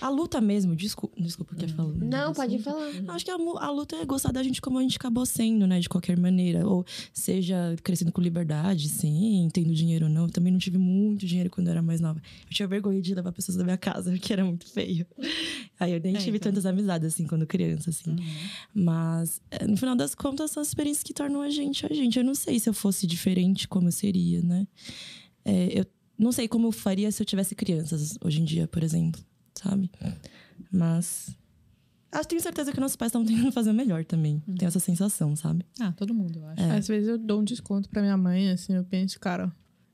A 0.00 0.08
luta 0.10 0.40
mesmo, 0.40 0.76
desculpa, 0.76 1.20
desculpa 1.20 1.54
o 1.54 1.56
que 1.56 1.66
falou. 1.68 1.94
Não, 1.94 2.32
pode 2.32 2.58
falar. 2.58 2.88
Eu 2.94 3.10
Acho 3.10 3.24
que 3.24 3.30
a, 3.30 3.34
a 3.34 3.70
luta 3.70 3.96
é 3.96 4.04
gostar 4.04 4.30
da 4.32 4.42
gente 4.42 4.60
como 4.60 4.78
a 4.78 4.82
gente 4.82 4.96
acabou 4.96 5.24
sendo, 5.26 5.66
né? 5.66 5.80
De 5.80 5.88
qualquer 5.88 6.18
maneira. 6.18 6.66
Ou 6.68 6.84
seja, 7.12 7.74
crescendo 7.82 8.12
com 8.12 8.20
liberdade, 8.20 8.88
sim, 8.88 9.48
tendo 9.52 9.72
dinheiro 9.74 10.06
ou 10.06 10.12
não. 10.12 10.24
Eu 10.24 10.30
também 10.30 10.52
não 10.52 10.58
tive 10.58 10.78
muito 10.78 11.26
dinheiro 11.26 11.48
quando 11.50 11.68
eu 11.68 11.72
era 11.72 11.82
mais 11.82 12.00
nova. 12.00 12.20
Eu 12.46 12.50
tinha 12.54 12.68
vergonha 12.68 13.00
de 13.00 13.14
levar 13.14 13.32
pessoas 13.32 13.56
da 13.56 13.64
minha 13.64 13.78
casa, 13.78 14.10
porque 14.12 14.32
era 14.32 14.44
muito 14.44 14.66
feio. 14.66 15.06
Aí 15.80 15.92
eu 15.92 16.00
nem 16.00 16.14
É, 16.16 16.18
tive 16.18 16.36
então. 16.36 16.52
tantas 16.52 16.66
amizades, 16.66 17.14
assim, 17.14 17.26
quando 17.26 17.46
criança, 17.46 17.90
assim. 17.90 18.14
Mas, 18.74 19.40
é, 19.50 19.66
no 19.66 19.76
final 19.76 19.96
das 19.96 20.14
contas, 20.14 20.50
são 20.50 20.60
as 20.60 20.68
experiências 20.68 21.02
que 21.02 21.12
tornam 21.14 21.40
a 21.40 21.50
gente 21.50 21.84
a 21.86 21.94
gente. 21.94 22.18
Eu 22.18 22.24
não 22.24 22.34
sei 22.34 22.58
se 22.58 22.68
eu 22.68 22.74
fosse 22.74 23.06
diferente, 23.06 23.66
como 23.66 23.88
eu 23.88 23.92
seria, 23.92 24.42
né? 24.42 24.66
É, 25.44 25.80
eu 25.80 25.86
não 26.18 26.32
sei 26.32 26.46
como 26.48 26.66
eu 26.66 26.72
faria 26.72 27.10
se 27.10 27.22
eu 27.22 27.26
tivesse 27.26 27.54
crianças 27.54 28.18
hoje 28.22 28.40
em 28.40 28.44
dia, 28.44 28.66
por 28.66 28.82
exemplo, 28.82 29.20
sabe? 29.58 29.90
Mas. 30.72 31.36
Acho 32.10 32.26
tenho 32.28 32.40
certeza 32.40 32.72
que 32.72 32.80
nossos 32.80 32.96
pais 32.96 33.10
estão 33.10 33.24
tentando 33.24 33.52
fazer 33.52 33.70
o 33.70 33.74
melhor 33.74 34.04
também. 34.04 34.42
Tenho 34.58 34.68
essa 34.68 34.80
sensação, 34.80 35.36
sabe? 35.36 35.66
Ah, 35.78 35.92
todo 35.92 36.14
mundo, 36.14 36.38
eu 36.38 36.46
acho. 36.46 36.62
É. 36.62 36.78
Às 36.78 36.88
vezes 36.88 37.08
eu 37.08 37.18
dou 37.18 37.40
um 37.40 37.44
desconto 37.44 37.88
pra 37.90 38.00
minha 38.00 38.16
mãe, 38.16 38.50
assim, 38.50 38.74
eu 38.74 38.82
penso, 38.84 39.20
cara, 39.20 39.52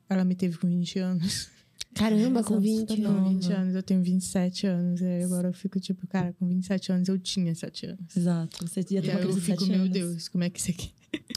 ela 0.09 0.23
me 0.23 0.33
teve 0.33 0.57
com 0.57 0.67
20 0.67 0.99
anos. 0.99 1.49
Caramba, 1.93 2.43
com 2.43 2.55
Exato, 2.55 2.61
20 2.61 2.79
super 2.79 2.95
Com 2.97 3.01
nova. 3.03 3.29
20 3.29 3.53
anos, 3.53 3.75
eu 3.75 3.83
tenho 3.83 4.01
27 4.03 4.67
anos. 4.67 5.01
E 5.01 5.05
aí 5.05 5.23
agora 5.23 5.47
eu 5.47 5.53
fico 5.53 5.79
tipo, 5.79 6.05
cara, 6.07 6.33
com 6.33 6.45
27 6.45 6.91
anos 6.91 7.07
eu 7.07 7.17
tinha 7.17 7.55
7 7.55 7.85
anos. 7.85 8.15
Exato. 8.17 8.67
Você 8.67 8.81
ia 8.91 8.99
E 8.99 9.01
ter 9.01 9.09
uma 9.11 9.19
aí 9.19 9.23
eu 9.25 9.29
criança 9.29 9.39
de 9.39 9.45
fico, 9.45 9.65
meu 9.65 9.79
anos. 9.81 9.89
Deus, 9.91 10.27
como 10.27 10.43
é 10.43 10.49
que 10.49 10.61
você 10.61 10.73
quer? 10.73 10.91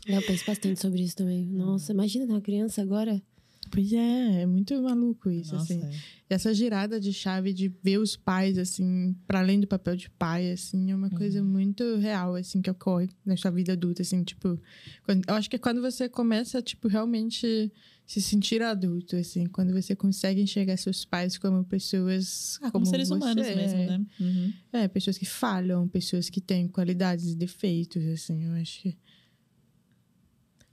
Eu 0.07 0.21
penso 0.23 0.45
bastante 0.45 0.81
sobre 0.81 1.03
isso 1.03 1.15
também. 1.17 1.47
Nossa, 1.47 1.93
imagina 1.93 2.25
uma 2.25 2.41
criança 2.41 2.83
agora. 2.83 3.23
Pois 3.71 3.93
é, 3.93 4.43
é 4.43 4.47
muito 4.47 4.81
maluco 4.83 5.31
isso, 5.31 5.55
Nossa, 5.55 5.73
assim. 5.75 5.83
é. 5.85 5.91
Essa 6.35 6.53
girada 6.53 7.01
de 7.01 7.13
chave 7.13 7.53
de 7.53 7.69
ver 7.83 7.99
os 7.99 8.17
pais, 8.17 8.59
assim, 8.59 9.15
para 9.27 9.41
além 9.41 9.59
do 9.61 9.67
papel 9.67 9.97
de 9.97 10.11
pai, 10.11 10.51
assim, 10.51 10.91
é 10.91 10.95
uma 10.95 11.09
coisa 11.11 11.43
muito 11.43 11.97
real, 11.97 12.35
assim, 12.35 12.61
que 12.61 12.71
ocorre 12.71 13.09
na 13.25 13.37
sua 13.37 13.51
vida 13.51 13.73
adulta, 13.73 14.03
assim, 14.03 14.23
tipo... 14.23 14.61
quando- 15.05 15.25
eu 15.27 15.35
acho 15.35 15.49
que 15.49 15.57
é 15.57 15.59
quando 15.59 15.81
você 15.81 16.09
começa, 16.09 16.61
tipo, 16.61 16.87
realmente 16.89 17.73
se 18.07 18.23
sentir 18.23 18.63
adulto, 18.63 19.17
assim, 19.17 19.47
quando 19.47 19.73
você 19.73 19.95
consegue 19.95 20.41
enxergar 20.41 20.77
seus 20.77 21.05
pais 21.05 21.37
como 21.37 21.63
pessoas... 21.65 22.59
Ah, 22.63 22.71
como, 22.71 22.87
seres 22.87 23.09
você 23.09 23.15
humanos 23.15 23.47
é. 23.47 23.55
mesmo, 23.55 23.79
né? 23.79 24.07
Uhum. 24.21 24.53
É, 24.73 24.89
pessoas 24.89 25.19
que 25.19 25.27
falham, 25.27 25.87
pessoas 25.89 26.31
que 26.31 26.41
têm 26.41 26.69
qualidades 26.69 27.33
e 27.33 27.37
defeitos, 27.37 28.05
assim, 28.07 28.45
eu 28.45 28.53
acho 28.53 28.81
que... 28.83 28.97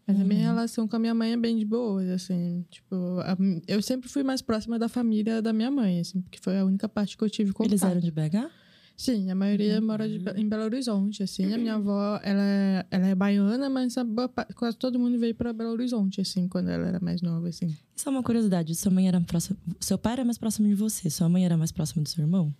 Mas 0.07 0.19
a 0.19 0.23
minha 0.23 0.39
Uhum. 0.41 0.45
relação 0.55 0.87
com 0.87 0.95
a 0.95 0.99
minha 0.99 1.13
mãe 1.15 1.31
é 1.33 1.37
bem 1.37 1.57
de 1.57 1.65
boas, 1.65 2.07
assim. 2.09 2.63
Tipo, 2.69 2.95
a- 3.21 3.35
eu 3.67 3.81
sempre 3.81 4.07
fui 4.07 4.21
mais 4.23 4.41
próxima 4.41 4.77
da 4.77 4.87
família 4.87 5.41
da 5.41 5.51
minha 5.51 5.71
mãe, 5.71 5.99
assim, 5.99 6.21
porque 6.21 6.39
foi 6.39 6.59
a 6.59 6.65
única 6.65 6.87
parte 6.87 7.17
que 7.17 7.23
eu 7.23 7.29
tive 7.29 7.51
contato. 7.53 7.71
Eles 7.71 7.83
eram 7.83 7.99
de 7.99 8.11
BH? 8.11 8.49
Sim, 8.97 9.29
a 9.29 9.35
maioria 9.35 9.81
mora 9.81 10.07
de 10.07 10.23
em 10.39 10.47
Belo 10.47 10.63
Horizonte, 10.63 11.21
assim. 11.21 11.51
A 11.53 11.57
minha 11.57 11.73
avó, 11.75 12.17
ela 12.23 12.41
é, 12.41 12.85
ela 12.89 13.07
é 13.07 13.13
baiana, 13.15 13.69
mas 13.69 13.97
a 13.97 14.05
quase 14.55 14.77
todo 14.77 14.97
mundo 14.97 15.19
veio 15.19 15.35
para 15.35 15.51
Belo 15.51 15.71
Horizonte, 15.71 16.21
assim, 16.21 16.47
quando 16.47 16.69
ela 16.69 16.87
era 16.87 16.99
mais 17.01 17.21
nova, 17.21 17.49
assim. 17.49 17.75
Isso 17.93 18.07
é 18.07 18.09
uma 18.11 18.23
curiosidade. 18.23 18.73
Sua 18.73 18.91
mãe 18.91 19.07
era 19.07 19.19
próxima. 19.19 19.57
Seu 19.81 19.97
pai 19.97 20.13
era 20.13 20.23
mais 20.23 20.37
próximo 20.37 20.67
de 20.69 20.75
você. 20.75 21.09
Sua 21.09 21.27
mãe 21.27 21.43
era 21.43 21.57
mais 21.57 21.73
próxima 21.73 22.03
do 22.03 22.07
seu 22.07 22.23
irmão? 22.23 22.53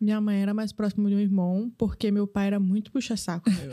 Minha 0.00 0.20
mãe 0.20 0.40
era 0.42 0.54
mais 0.54 0.70
próxima 0.72 1.04
do 1.04 1.10
meu 1.10 1.18
irmão, 1.18 1.72
porque 1.76 2.10
meu 2.10 2.26
pai 2.26 2.46
era 2.48 2.60
muito 2.60 2.92
puxa-saco. 2.92 3.50
meu. 3.50 3.72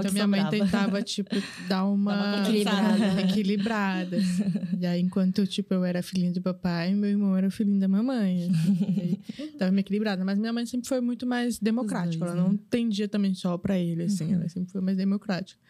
então 0.00 0.12
minha 0.12 0.26
mãe 0.26 0.46
tentava, 0.48 1.02
tipo, 1.02 1.30
dar 1.68 1.84
uma, 1.86 2.14
Dar 2.14 2.36
uma 2.38 2.46
compensada. 2.46 3.20
equilibrada. 3.22 4.16
assim. 4.16 4.44
E 4.80 4.86
aí, 4.86 5.00
enquanto, 5.00 5.46
tipo, 5.46 5.74
eu 5.74 5.84
era 5.84 6.02
filhinha 6.02 6.32
do 6.32 6.40
papai, 6.40 6.94
meu 6.94 7.10
irmão 7.10 7.36
era 7.36 7.50
filhinho 7.50 7.80
da 7.80 7.88
mamãe. 7.88 8.44
assim. 8.48 9.20
Aí, 9.40 9.50
tava 9.58 9.70
meio 9.70 9.80
equilibrada. 9.80 10.24
Mas 10.24 10.38
minha 10.38 10.52
mãe 10.52 10.64
sempre 10.66 10.88
foi 10.88 11.00
muito 11.00 11.26
mais 11.26 11.58
democrática. 11.58 12.24
dois, 12.24 12.36
ela 12.38 12.48
não 12.48 12.56
tendia 12.56 13.08
também 13.08 13.34
só 13.34 13.58
pra 13.58 13.78
ele, 13.78 14.04
assim. 14.04 14.32
Ela 14.32 14.48
sempre 14.48 14.70
foi 14.70 14.80
mais 14.80 14.96
democrática. 14.96 15.60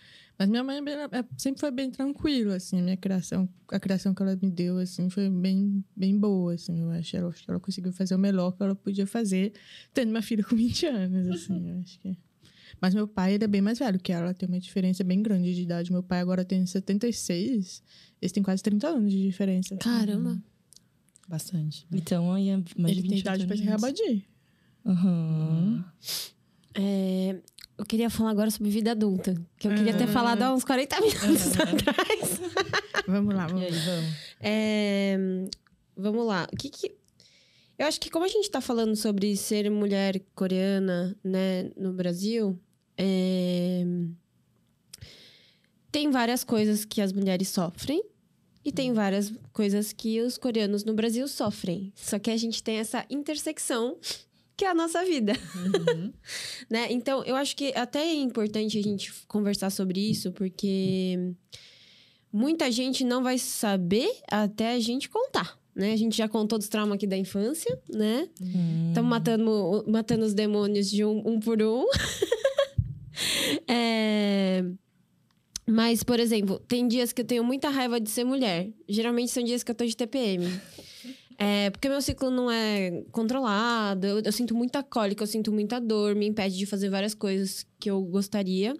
Mas 0.40 0.48
minha 0.48 0.64
mãe 0.64 0.78
era- 0.78 1.02
é- 1.18 1.24
sempre 1.36 1.60
foi 1.60 1.70
bem 1.70 1.90
tranquila, 1.90 2.56
assim. 2.56 2.78
A 2.80 2.82
minha 2.82 2.96
criação, 2.96 3.46
a 3.68 3.78
criação 3.78 4.14
que 4.14 4.22
ela 4.22 4.34
me 4.40 4.50
deu, 4.50 4.78
assim, 4.78 5.10
foi 5.10 5.28
bem, 5.28 5.84
bem 5.94 6.18
boa, 6.18 6.54
assim. 6.54 6.80
Eu 6.80 6.90
acho, 6.92 7.14
eu 7.14 7.28
acho 7.28 7.44
que 7.44 7.50
ela 7.50 7.60
conseguiu 7.60 7.92
fazer 7.92 8.14
o 8.14 8.18
melhor 8.18 8.52
que 8.52 8.62
ela 8.62 8.74
podia 8.74 9.06
fazer, 9.06 9.52
tendo 9.92 10.08
uma 10.08 10.22
filha 10.22 10.42
com 10.42 10.56
20 10.56 10.86
anos, 10.86 11.26
assim. 11.28 11.68
Eu 11.68 11.78
acho 11.80 12.00
que... 12.00 12.16
Mas 12.80 12.94
meu 12.94 13.06
pai, 13.06 13.34
ele 13.34 13.44
é 13.44 13.46
bem 13.46 13.60
mais 13.60 13.78
velho 13.80 13.98
que 14.00 14.10
ela. 14.10 14.32
Tem 14.32 14.48
uma 14.48 14.58
diferença 14.58 15.04
bem 15.04 15.22
grande 15.22 15.54
de 15.54 15.60
idade. 15.60 15.92
Meu 15.92 16.02
pai 16.02 16.20
agora 16.20 16.42
tem 16.42 16.64
76. 16.64 17.82
Eles 18.22 18.32
têm 18.32 18.42
quase 18.42 18.62
30 18.62 18.88
anos 18.88 19.12
de 19.12 19.20
diferença. 19.20 19.76
Caramba. 19.76 20.42
Bastante. 21.28 21.86
Então, 21.92 22.32
aí 22.32 22.48
é 22.48 22.56
mais 22.78 22.92
Ele 22.96 23.02
de 23.02 23.08
tem 23.08 23.16
28 23.18 23.20
idade 23.20 23.46
pra 23.46 23.56
se 23.58 23.62
reabadir. 23.62 24.24
Aham. 24.86 25.84
É, 26.74 27.36
eu 27.80 27.86
queria 27.86 28.10
falar 28.10 28.30
agora 28.30 28.50
sobre 28.50 28.70
vida 28.70 28.90
adulta. 28.92 29.34
Que 29.58 29.66
eu 29.68 29.74
queria 29.74 29.94
ter 29.94 30.06
Uhum. 30.06 30.12
falado 30.12 30.42
há 30.42 30.54
uns 30.54 30.64
40 30.64 31.00
minutos 31.00 31.52
atrás. 31.58 32.40
Vamos 33.08 33.34
lá, 33.34 33.46
E 33.46 33.48
vamos 33.48 33.62
aí, 33.64 33.70
lá. 33.72 33.78
vamos. 33.86 34.14
É, 34.40 35.18
vamos 35.96 36.26
lá. 36.26 36.46
O 36.52 36.56
que 36.56 36.68
que... 36.70 36.94
Eu 37.78 37.86
acho 37.86 37.98
que 37.98 38.10
como 38.10 38.24
a 38.24 38.28
gente 38.28 38.50
tá 38.50 38.60
falando 38.60 38.94
sobre 38.94 39.34
ser 39.36 39.70
mulher 39.70 40.20
coreana, 40.34 41.16
né, 41.24 41.70
no 41.76 41.92
Brasil, 41.92 42.58
é, 42.96 43.82
tem 45.90 46.10
várias 46.10 46.44
coisas 46.44 46.84
que 46.84 47.00
as 47.00 47.12
mulheres 47.12 47.48
sofrem 47.48 48.02
e 48.64 48.70
tem 48.70 48.92
várias 48.92 49.32
coisas 49.52 49.92
que 49.92 50.20
os 50.20 50.36
coreanos 50.36 50.84
no 50.84 50.92
Brasil 50.94 51.26
sofrem. 51.26 51.92
Só 51.96 52.18
que 52.18 52.30
a 52.30 52.36
gente 52.36 52.62
tem 52.62 52.76
essa 52.76 53.04
intersecção 53.10 53.96
que 54.60 54.64
é 54.66 54.68
a 54.68 54.74
nossa 54.74 55.02
vida. 55.06 55.32
né? 56.68 56.92
Então, 56.92 57.24
eu 57.24 57.34
acho 57.34 57.56
que 57.56 57.72
até 57.74 58.00
é 58.00 58.14
importante 58.14 58.78
a 58.78 58.82
gente 58.82 59.10
conversar 59.26 59.70
sobre 59.70 59.98
isso, 59.98 60.32
porque 60.32 61.18
muita 62.30 62.70
gente 62.70 63.02
não 63.02 63.22
vai 63.22 63.38
saber 63.38 64.06
até 64.30 64.74
a 64.74 64.78
gente 64.78 65.08
contar. 65.08 65.58
Né? 65.74 65.94
A 65.94 65.96
gente 65.96 66.14
já 66.14 66.28
contou 66.28 66.58
dos 66.58 66.68
traumas 66.68 66.96
aqui 66.96 67.06
da 67.06 67.16
infância, 67.16 67.80
né? 67.88 68.28
Estamos 68.88 69.08
matando, 69.08 69.82
matando 69.88 70.26
os 70.26 70.34
demônios 70.34 70.90
de 70.90 71.06
um, 71.06 71.22
um 71.26 71.40
por 71.40 71.62
um. 71.62 71.86
É, 73.68 74.64
Mas, 75.66 76.02
por 76.02 76.18
exemplo, 76.18 76.58
tem 76.60 76.88
dias 76.88 77.12
que 77.12 77.20
eu 77.20 77.24
tenho 77.24 77.44
muita 77.44 77.68
raiva 77.68 78.00
de 78.00 78.08
ser 78.08 78.24
mulher. 78.24 78.70
Geralmente 78.88 79.30
são 79.30 79.42
dias 79.42 79.62
que 79.62 79.70
eu 79.70 79.74
tô 79.74 79.84
de 79.84 79.94
TPM. 79.94 80.48
É, 81.42 81.70
porque 81.70 81.88
meu 81.88 82.02
ciclo 82.02 82.30
não 82.30 82.50
é 82.50 83.02
controlado, 83.10 84.06
eu, 84.06 84.20
eu 84.20 84.30
sinto 84.30 84.54
muita 84.54 84.82
cólica, 84.82 85.22
eu 85.22 85.26
sinto 85.26 85.50
muita 85.50 85.80
dor, 85.80 86.14
me 86.14 86.26
impede 86.26 86.58
de 86.58 86.66
fazer 86.66 86.90
várias 86.90 87.14
coisas 87.14 87.66
que 87.78 87.90
eu 87.90 88.02
gostaria. 88.02 88.74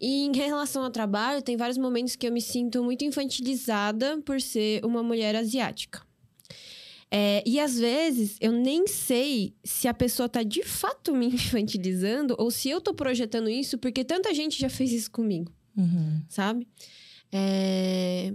E 0.00 0.24
em 0.26 0.32
relação 0.34 0.82
ao 0.82 0.90
trabalho, 0.90 1.40
tem 1.40 1.56
vários 1.56 1.78
momentos 1.78 2.16
que 2.16 2.26
eu 2.26 2.32
me 2.32 2.40
sinto 2.40 2.82
muito 2.82 3.04
infantilizada 3.04 4.20
por 4.26 4.40
ser 4.40 4.84
uma 4.84 5.04
mulher 5.04 5.36
asiática. 5.36 6.02
É, 7.08 7.44
e 7.46 7.60
às 7.60 7.78
vezes 7.78 8.36
eu 8.40 8.50
nem 8.50 8.86
sei 8.88 9.54
se 9.62 9.86
a 9.86 9.94
pessoa 9.94 10.28
tá 10.28 10.42
de 10.42 10.64
fato 10.64 11.14
me 11.14 11.26
infantilizando 11.32 12.34
ou 12.38 12.50
se 12.50 12.70
eu 12.70 12.80
tô 12.80 12.92
projetando 12.94 13.48
isso 13.48 13.76
porque 13.78 14.02
tanta 14.02 14.32
gente 14.34 14.58
já 14.58 14.70
fez 14.70 14.90
isso 14.92 15.10
comigo 15.10 15.52
Uhum. 15.76 16.22
sabe? 16.28 16.66
É, 17.30 18.32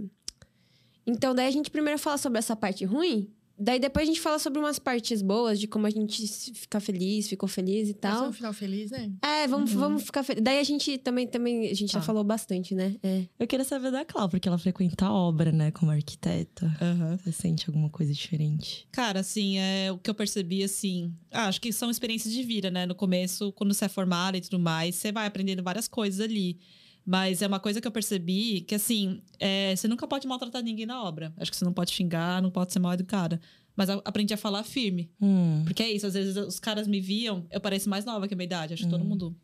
Então, 1.08 1.34
daí 1.34 1.46
a 1.48 1.50
gente 1.50 1.70
primeiro 1.70 1.98
fala 1.98 2.18
sobre 2.18 2.38
essa 2.38 2.54
parte 2.54 2.84
ruim, 2.84 3.30
daí 3.58 3.80
depois 3.80 4.04
a 4.04 4.06
gente 4.06 4.20
fala 4.20 4.38
sobre 4.38 4.58
umas 4.60 4.78
partes 4.78 5.22
boas, 5.22 5.58
de 5.58 5.66
como 5.66 5.86
a 5.86 5.90
gente 5.90 6.24
fica 6.54 6.78
feliz, 6.78 7.26
ficou 7.28 7.48
feliz 7.48 7.88
e 7.88 7.92
Vai 8.00 8.12
ser 8.12 8.18
tal. 8.18 8.28
um 8.28 8.32
final 8.32 8.52
feliz, 8.52 8.90
né? 8.90 9.10
É, 9.22 9.48
vamos, 9.48 9.72
vamos 9.72 10.02
ficar 10.04 10.22
felizes. 10.22 10.44
Daí 10.44 10.58
a 10.60 10.62
gente 10.62 10.98
também, 10.98 11.26
também 11.26 11.68
a 11.70 11.74
gente 11.74 11.90
já 11.92 11.98
Tá. 11.98 12.04
falou 12.06 12.22
bastante, 12.22 12.74
né? 12.74 12.94
É. 13.02 13.24
Eu 13.38 13.46
queria 13.48 13.64
saber 13.64 13.90
da 13.90 14.04
Clau, 14.04 14.28
porque 14.28 14.46
ela 14.46 14.58
frequenta 14.58 15.06
a 15.06 15.12
obra, 15.12 15.50
né, 15.50 15.70
como 15.72 15.90
arquiteta. 15.90 16.66
Aham. 16.80 17.16
Você 17.16 17.32
sente 17.32 17.64
alguma 17.68 17.88
coisa 17.88 18.12
diferente? 18.12 18.86
Cara, 18.92 19.20
assim, 19.20 19.58
é, 19.58 19.90
o 19.90 19.98
que 19.98 20.10
eu 20.10 20.14
percebi, 20.14 20.62
assim... 20.62 21.12
ah, 21.32 21.48
acho 21.48 21.60
que 21.60 21.72
são 21.72 21.90
experiências 21.90 22.32
de 22.34 22.42
vida, 22.44 22.70
né? 22.70 22.86
No 22.86 22.94
começo, 22.94 23.50
quando 23.54 23.72
você 23.74 23.86
é 23.86 23.88
formada 23.88 24.36
e 24.36 24.40
tudo 24.40 24.58
mais, 24.60 24.94
você 24.94 25.10
vai 25.10 25.26
aprendendo 25.26 25.62
várias 25.62 25.88
coisas 25.88 26.20
ali. 26.20 26.58
Mas 27.10 27.40
é 27.40 27.46
uma 27.46 27.58
coisa 27.58 27.80
que 27.80 27.88
eu 27.88 27.90
percebi 27.90 28.60
que, 28.60 28.74
assim, 28.74 29.22
é, 29.40 29.74
você 29.74 29.88
nunca 29.88 30.06
pode 30.06 30.28
maltratar 30.28 30.62
ninguém 30.62 30.84
na 30.84 31.02
obra. 31.02 31.32
Acho 31.38 31.50
que 31.50 31.56
você 31.56 31.64
não 31.64 31.72
pode 31.72 31.90
xingar, 31.90 32.42
não 32.42 32.50
pode 32.50 32.70
ser 32.70 32.80
mal 32.80 32.92
educada. 32.92 33.40
Mas 33.74 33.88
aprendi 33.88 34.34
a 34.34 34.36
falar 34.36 34.62
firme. 34.62 35.10
Hum. 35.18 35.62
Porque 35.64 35.82
é 35.82 35.90
isso, 35.90 36.06
às 36.06 36.12
vezes 36.12 36.36
os 36.36 36.60
caras 36.60 36.86
me 36.86 37.00
viam, 37.00 37.46
eu 37.50 37.62
pareço 37.62 37.88
mais 37.88 38.04
nova 38.04 38.28
que 38.28 38.34
a 38.34 38.36
minha 38.36 38.44
idade. 38.44 38.74
Acho 38.74 38.84
que 38.84 38.90
todo 38.90 39.06
mundo 39.06 39.34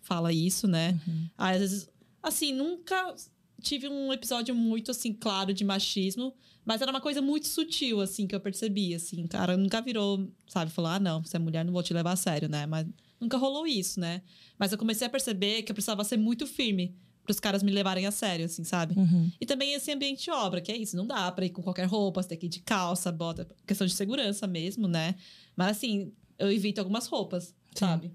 fala 0.00 0.32
isso, 0.32 0.66
né? 0.66 0.98
Aí, 1.36 1.56
às 1.56 1.60
vezes, 1.60 1.90
assim, 2.22 2.54
nunca 2.54 3.14
tive 3.60 3.86
um 3.86 4.10
episódio 4.14 4.54
muito, 4.54 4.90
assim, 4.90 5.12
claro 5.12 5.52
de 5.52 5.62
machismo, 5.62 6.32
mas 6.64 6.80
era 6.80 6.90
uma 6.90 7.02
coisa 7.02 7.20
muito 7.20 7.48
sutil, 7.48 8.00
assim, 8.00 8.26
que 8.26 8.34
eu 8.34 8.40
percebi, 8.40 8.94
assim. 8.94 9.26
Cara, 9.26 9.58
nunca 9.58 9.82
virou, 9.82 10.32
sabe, 10.48 10.70
falou, 10.70 10.90
ah, 10.90 10.98
não, 10.98 11.22
você 11.22 11.36
é 11.36 11.38
mulher, 11.38 11.66
não 11.66 11.72
vou 11.74 11.82
te 11.82 11.92
levar 11.92 12.12
a 12.12 12.16
sério, 12.16 12.48
né? 12.48 12.64
Mas 12.64 12.86
nunca 13.20 13.36
rolou 13.36 13.66
isso, 13.66 14.00
né? 14.00 14.22
Mas 14.58 14.72
eu 14.72 14.78
comecei 14.78 15.06
a 15.06 15.10
perceber 15.10 15.64
que 15.64 15.70
eu 15.70 15.74
precisava 15.74 16.02
ser 16.02 16.16
muito 16.16 16.46
firme 16.46 16.96
para 17.24 17.32
os 17.32 17.40
caras 17.40 17.62
me 17.62 17.70
levarem 17.70 18.06
a 18.06 18.10
sério, 18.10 18.46
assim, 18.46 18.64
sabe? 18.64 18.98
Uhum. 18.98 19.30
E 19.40 19.46
também 19.46 19.74
esse 19.74 19.90
ambiente 19.92 20.24
de 20.24 20.30
obra, 20.30 20.60
que 20.60 20.72
é 20.72 20.76
isso, 20.76 20.96
não 20.96 21.06
dá 21.06 21.30
pra 21.30 21.44
ir 21.44 21.50
com 21.50 21.62
qualquer 21.62 21.86
roupa, 21.86 22.22
você 22.22 22.30
tem 22.30 22.38
que 22.38 22.46
ir 22.46 22.48
de 22.48 22.60
calça, 22.60 23.12
bota, 23.12 23.46
questão 23.66 23.86
de 23.86 23.94
segurança 23.94 24.46
mesmo, 24.46 24.88
né? 24.88 25.14
Mas 25.56 25.76
assim, 25.76 26.12
eu 26.38 26.50
evito 26.50 26.80
algumas 26.80 27.06
roupas, 27.06 27.54
sabe? 27.74 28.10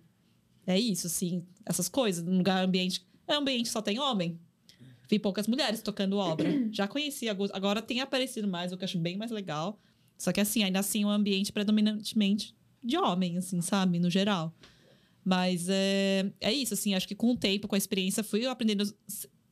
É 0.68 0.80
isso, 0.80 1.08
assim, 1.08 1.46
essas 1.66 1.88
coisas, 1.88 2.24
num 2.24 2.38
lugar 2.38 2.64
ambiente, 2.64 3.06
é 3.28 3.36
um 3.36 3.42
ambiente 3.42 3.66
que 3.66 3.72
só 3.72 3.82
tem 3.82 4.00
homem. 4.00 4.40
Vi 5.08 5.20
poucas 5.20 5.48
mulheres 5.48 5.82
tocando 5.82 6.18
obra. 6.18 6.50
Já 6.74 6.88
conheci 6.88 7.30
alguns, 7.30 7.52
agora 7.52 7.82
tem 7.82 8.02
aparecido 8.02 8.48
mais, 8.48 8.72
o 8.72 8.78
que 8.78 8.84
eu 8.84 8.86
acho 8.86 8.98
bem 8.98 9.18
mais 9.18 9.32
legal. 9.32 9.80
Só 10.18 10.32
que 10.32 10.42
assim, 10.42 10.64
ainda 10.64 10.80
assim, 10.80 11.04
é 11.04 11.06
um 11.06 11.10
ambiente 11.10 11.52
predominantemente 11.52 12.56
de 12.84 12.98
homem, 12.98 13.38
assim, 13.38 13.62
sabe? 13.62 14.00
No 14.00 14.10
geral. 14.10 14.54
Mas 15.26 15.68
é, 15.68 16.32
é 16.40 16.54
isso, 16.54 16.76
assim, 16.76 16.94
acho 16.94 17.08
que 17.08 17.16
com 17.16 17.32
o 17.32 17.38
tempo, 17.38 17.68
com 17.68 17.74
a 17.74 17.78
experiência, 17.78 18.24
fui 18.24 18.46
aprendendo 18.46 18.84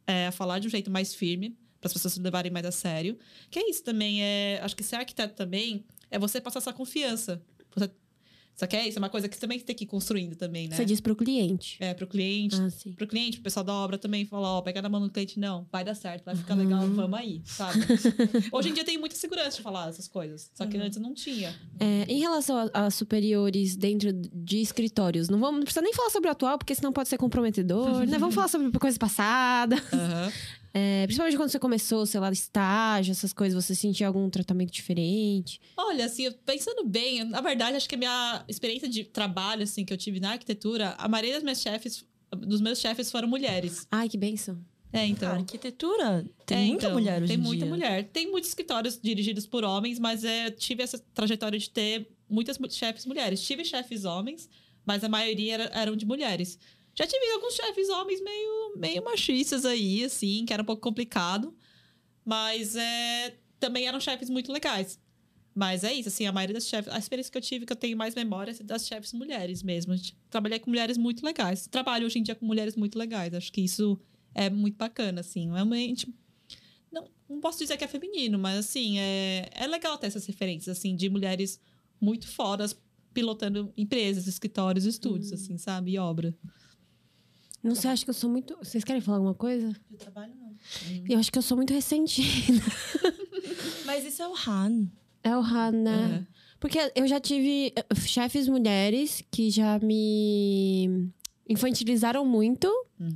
é, 0.06 0.28
a 0.28 0.32
falar 0.32 0.60
de 0.60 0.68
um 0.68 0.70
jeito 0.70 0.91
mais 0.91 1.16
firme, 1.16 1.58
para 1.82 1.88
as 1.88 1.94
pessoas 1.94 2.14
se 2.14 2.22
levarem 2.22 2.52
mais 2.52 2.66
a 2.66 2.72
sério. 2.72 3.18
Que 3.50 3.58
é 3.58 3.70
isso 3.70 3.84
também, 3.84 4.24
é, 4.24 4.60
acho 4.62 4.76
que 4.76 4.84
ser 4.84 4.98
arquiteto 4.98 5.34
também 5.34 5.84
é 6.12 6.20
você 6.20 6.40
passar 6.40 6.60
essa 6.60 6.72
confiança. 6.72 7.41
Você, 7.76 7.90
só 8.55 8.67
que 8.67 8.75
é 8.75 8.88
isso, 8.88 8.97
é 8.97 9.01
uma 9.01 9.09
coisa 9.09 9.27
que 9.27 9.35
você 9.35 9.41
também 9.41 9.59
tem 9.59 9.75
que 9.75 9.84
ir 9.84 9.88
construindo 9.88 10.35
também, 10.35 10.67
né? 10.67 10.75
Você 10.75 10.85
diz 10.85 11.01
pro 11.01 11.15
cliente. 11.15 11.77
É, 11.80 11.93
pro 11.93 12.05
cliente, 12.07 12.55
Ah, 12.59 12.69
sim. 12.69 12.93
pro 12.93 13.07
cliente, 13.07 13.38
pro 13.38 13.43
pessoal 13.43 13.63
da 13.63 13.73
obra 13.73 13.97
também, 13.97 14.25
falar, 14.25 14.57
ó, 14.57 14.61
pega 14.61 14.81
na 14.81 14.89
mão 14.89 15.01
do 15.01 15.09
cliente, 15.09 15.39
não, 15.39 15.65
vai 15.71 15.84
dar 15.84 15.95
certo, 15.95 16.23
vai 16.25 16.35
ficar 16.35 16.55
legal, 16.55 16.88
vamos 16.88 17.17
aí, 17.19 17.41
sabe? 17.45 17.80
Hoje 18.51 18.69
em 18.69 18.73
dia 18.73 18.84
tem 18.84 18.97
muita 18.97 19.15
segurança 19.15 19.57
de 19.57 19.63
falar 19.63 19.89
essas 19.89 20.07
coisas, 20.07 20.51
só 20.53 20.65
que 20.65 20.77
antes 20.77 20.99
não 20.99 21.13
tinha. 21.13 21.53
É, 21.80 22.05
em 22.07 22.19
relação 22.19 22.69
a, 22.73 22.85
a 22.85 22.91
superiores 22.91 23.75
dentro 23.75 24.11
de 24.13 24.57
escritórios, 24.61 25.30
não, 25.30 25.39
vamos, 25.39 25.55
não 25.57 25.63
precisa 25.63 25.81
nem 25.81 25.93
falar 25.93 26.09
sobre 26.09 26.30
o 26.30 26.31
atual, 26.31 26.57
porque 26.57 26.75
senão 26.75 26.93
pode 26.93 27.09
ser 27.09 27.17
comprometedor, 27.17 28.05
né? 28.07 28.17
Vamos 28.17 28.35
falar 28.35 28.47
sobre 28.47 28.71
coisas 28.80 28.97
passadas. 28.97 29.80
Aham. 29.91 30.31
É, 30.74 31.06
principalmente 31.06 31.38
quando 31.38 31.50
você 31.50 31.60
começou, 31.60 32.06
sei 32.06 32.20
lá, 32.20 32.32
estágio, 32.32 33.12
essas 33.12 33.32
coisas, 33.32 33.64
você 33.64 33.76
sentia 33.76 34.08
algum 34.08 34.28
tratamento 34.30 34.72
diferente? 34.72 35.62
Olha, 35.78 36.06
assim, 36.06 36.24
eu- 36.24 36.34
pensando 36.34 36.84
bem, 36.84 37.24
na 37.24 37.41
verdade, 37.41 37.78
acho 37.78 37.88
que 37.88 37.94
a 37.95 37.98
minha 37.98 38.44
experiência 38.48 38.90
de 38.90 39.04
trabalho, 39.04 39.64
assim, 39.64 39.86
que 39.86 39.94
eu 39.94 39.98
tive 39.98 40.20
na 40.20 40.32
arquitetura, 40.32 40.95
a 40.98 41.08
maioria 41.08 41.34
das 41.36 41.44
minhas 41.44 41.62
chefes, 41.62 42.04
dos 42.36 42.60
meus 42.60 42.80
chefes 42.80 43.12
foram 43.12 43.28
mulheres. 43.28 43.88
Ai, 43.91 44.10
que 44.10 44.18
benção. 44.18 44.58
É, 44.91 45.06
então. 45.06 45.30
A 45.32 45.36
arquitetura 45.36 46.26
tem 46.45 46.58
É, 46.58 46.68
muita 46.68 46.86
então, 46.86 46.94
mulher 46.94 47.22
hoje 47.22 47.28
Tem 47.34 47.38
em 47.40 47.44
muita 47.44 47.66
dia. 47.66 47.74
mulher. 47.74 48.10
Tem 48.12 48.30
muitos 48.32 48.50
escritórios 48.50 49.00
dirigidos 49.02 49.45
por 49.48 49.64
homens, 49.64 49.98
mas 50.00 50.24
é, 50.24 50.50
tive 50.52 50.82
essa 50.84 51.00
trajetória 51.14 51.58
de 51.58 51.70
ter 51.70 52.08
muitas 52.30 52.58
mu- 52.60 52.70
chefes 52.70 53.06
mulheres. 53.06 53.41
Tive 53.45 53.64
chefes 53.66 54.06
homens, 54.06 54.48
mas 54.86 55.04
a 55.04 55.10
maioria 55.10 55.54
era- 55.56 55.64
eram 55.74 55.95
de 55.95 56.06
mulheres. 56.06 56.58
Já 56.95 57.07
tive 57.07 57.32
alguns 57.32 57.53
chefes 57.56 57.90
homens 57.90 58.22
meio, 58.22 58.74
meio 58.78 59.03
machistas 59.03 59.65
aí, 59.65 60.03
assim, 60.03 60.45
que 60.45 60.53
era 60.53 60.61
um 60.61 60.65
pouco 60.65 60.82
complicado. 60.82 61.56
Mas 62.26 62.76
é, 62.76 63.38
também 63.60 63.88
eram 63.88 63.99
chefes 63.99 64.30
muito 64.30 64.52
legais. 64.52 64.99
Mas 65.56 65.84
é 65.84 65.94
isso, 65.94 66.10
assim, 66.10 66.26
a 66.26 66.32
maioria 66.32 66.53
das 66.53 66.68
chefes... 66.68 66.91
A 66.91 66.98
experiência 66.98 67.32
que 67.32 67.38
eu 67.38 67.41
tive, 67.41 67.65
que 67.65 67.74
eu 67.74 67.78
tenho 67.78 67.98
mais 67.98 68.15
memória, 68.15 68.52
é 68.52 68.64
das 68.64 68.88
chefes 68.88 69.14
mulheres 69.14 69.61
mesmo. 69.61 69.94
Trabalhei 70.30 70.60
com 70.60 70.70
mulheres 70.70 70.98
muito 70.98 71.24
legais. 71.26 71.68
Trabalho 71.68 72.06
hoje 72.06 72.20
em 72.20 72.24
dia 72.24 72.36
com 72.36 72.45
mulheres 72.45 72.76
muito 72.76 72.98
legais. 72.98 73.34
Acho 73.34 73.52
que 73.52 73.61
isso 73.61 73.99
é 74.34 74.49
muito 74.49 74.78
bacana, 74.78 75.22
assim. 75.22 75.52
Realmente 75.52 76.07
não, 76.91 77.10
não 77.28 77.40
posso 77.41 77.60
dizer 77.60 77.76
que 77.76 77.84
é 77.84 77.88
feminino, 77.88 78.38
mas 78.38 78.60
assim, 78.60 78.99
é, 78.99 79.49
é 79.52 79.68
legal 79.68 79.98
ter 79.98 80.07
essas 80.07 80.26
referências, 80.26 80.78
assim, 80.78 80.95
de 80.95 81.10
mulheres 81.10 81.60
muito 81.99 82.28
fodas 82.28 82.80
pilotando 83.14 83.74
empresas, 83.76 84.28
escritórios, 84.28 84.86
estúdios, 84.86 85.32
Hum. 85.32 85.36
assim, 85.36 85.57
sabe? 85.57 85.91
E 85.91 85.98
obra. 85.98 86.36
Não 87.64 87.76
sei, 87.76 87.91
acho 87.91 88.03
que 88.03 88.10
eu 88.10 88.14
sou 88.14 88.30
muito. 88.30 88.57
Vocês 88.57 88.84
querem 88.84 89.02
falar 89.02 89.18
alguma 89.18 89.34
coisa? 89.34 89.73
Eu 89.90 89.98
trabalho 89.98 90.34
não. 90.35 90.53
Eu 91.10 91.18
acho 91.18 91.31
que 91.31 91.38
eu 91.38 91.41
sou 91.41 91.56
muito 91.56 91.73
ressentida. 91.73 92.61
Mas 93.85 94.06
isso 94.06 94.22
é 94.22 94.27
o 94.27 94.34
Han. 94.48 94.88
É 95.23 95.35
o 95.38 95.40
Han, 95.41 95.72
né? 95.72 96.27
Porque 96.60 96.77
eu 96.95 97.07
já 97.07 97.19
tive 97.19 97.73
eh, 97.76 97.95
chefes 97.95 98.48
mulheres 98.48 99.23
que 99.31 99.49
já 99.49 99.80
me 99.80 101.10
infantilizaram 101.48 102.26
muito, 102.26 102.68
Uhum. 102.99 103.15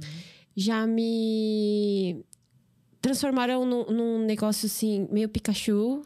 já 0.56 0.86
me 0.88 2.24
transformaram 3.02 3.66
num, 3.66 3.86
num 3.92 4.26
negócio 4.26 4.66
assim, 4.66 5.08
meio 5.12 5.30
Pikachu, 5.30 6.02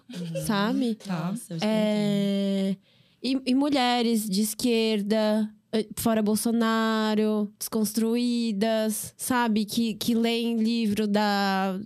sabe? 0.45 0.95
Tá. 0.95 1.31
Nossa, 1.31 1.53
eu 1.53 1.59
já 1.59 1.65
É, 1.65 2.75
e, 3.23 3.41
e 3.45 3.55
mulheres 3.55 4.29
de 4.29 4.41
esquerda, 4.41 5.51
fora 5.95 6.21
Bolsonaro, 6.21 7.51
desconstruídas, 7.57 9.13
sabe? 9.17 9.65
Que, 9.65 9.93
que 9.93 10.13
leem 10.13 10.57
livro 10.57 11.07
da. 11.07 11.79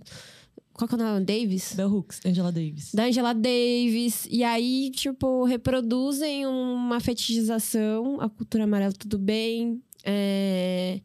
Qual 0.72 0.86
que 0.86 0.94
é 0.94 0.98
o 0.98 1.00
nome? 1.00 1.24
Davis? 1.24 1.72
Bell 1.74 1.90
Hooks, 1.90 2.20
Angela 2.26 2.52
Davis. 2.52 2.92
da 2.92 3.04
Angela 3.04 3.32
Davis. 3.32 4.26
E 4.30 4.44
aí, 4.44 4.90
tipo, 4.90 5.44
reproduzem 5.44 6.46
uma 6.46 7.00
fetichização. 7.00 8.20
A 8.20 8.28
cultura 8.28 8.64
amarela, 8.64 8.92
tudo 8.92 9.18
bem. 9.18 9.82
É... 10.04 11.00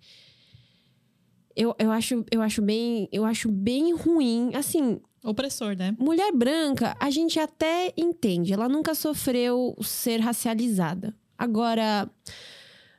Eu, 1.56 1.76
eu, 1.80 1.92
acho, 1.92 2.26
eu, 2.32 2.42
acho 2.42 2.62
bem, 2.62 3.08
eu 3.12 3.24
acho 3.24 3.50
bem 3.50 3.94
ruim. 3.94 4.52
Assim, 4.56 5.00
Opressor, 5.24 5.76
né? 5.78 5.96
mulher 6.00 6.32
branca, 6.34 6.96
a 7.00 7.10
gente 7.10 7.40
até 7.40 7.94
entende. 7.96 8.52
Ela 8.52 8.68
nunca 8.68 8.96
sofreu 8.96 9.76
ser 9.82 10.20
racializada. 10.20 11.16
Agora, 11.38 12.10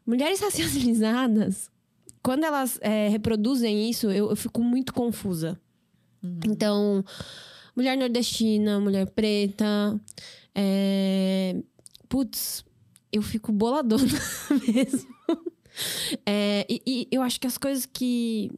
mulheres 0.07 0.41
racializadas, 0.41 1.71
quando 2.23 2.45
elas 2.45 2.79
é, 2.83 3.09
reproduzem 3.09 3.89
isso, 3.91 4.11
eu, 4.11 4.31
eu 4.31 4.37
fico 4.37 4.63
muito 4.63 4.93
confusa. 4.95 5.61
Então, 6.47 7.05
mulher 7.75 7.97
nordestina, 7.99 8.79
mulher 8.79 9.07
preta. 9.11 10.01
É... 10.55 11.57
Putz, 12.09 12.65
eu 13.11 13.23
fico 13.23 13.51
boladona 13.51 14.05
mesmo. 14.73 15.13
É, 16.25 16.65
e, 16.69 16.81
e 16.87 17.09
eu 17.11 17.23
acho 17.23 17.41
que 17.41 17.47
as 17.47 17.59
coisas 17.59 17.87
que. 17.87 18.51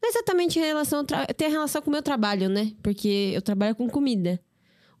Não 0.00 0.08
é 0.08 0.12
exatamente 0.12 0.58
em 0.58 0.62
relação. 0.62 1.04
tra- 1.04 1.26
Tem 1.26 1.50
relação 1.50 1.82
com 1.82 1.90
o 1.90 1.92
meu 1.92 2.02
trabalho, 2.02 2.48
né? 2.48 2.72
Porque 2.82 3.32
eu 3.34 3.42
trabalho 3.42 3.74
com 3.74 3.88
comida. 3.88 4.40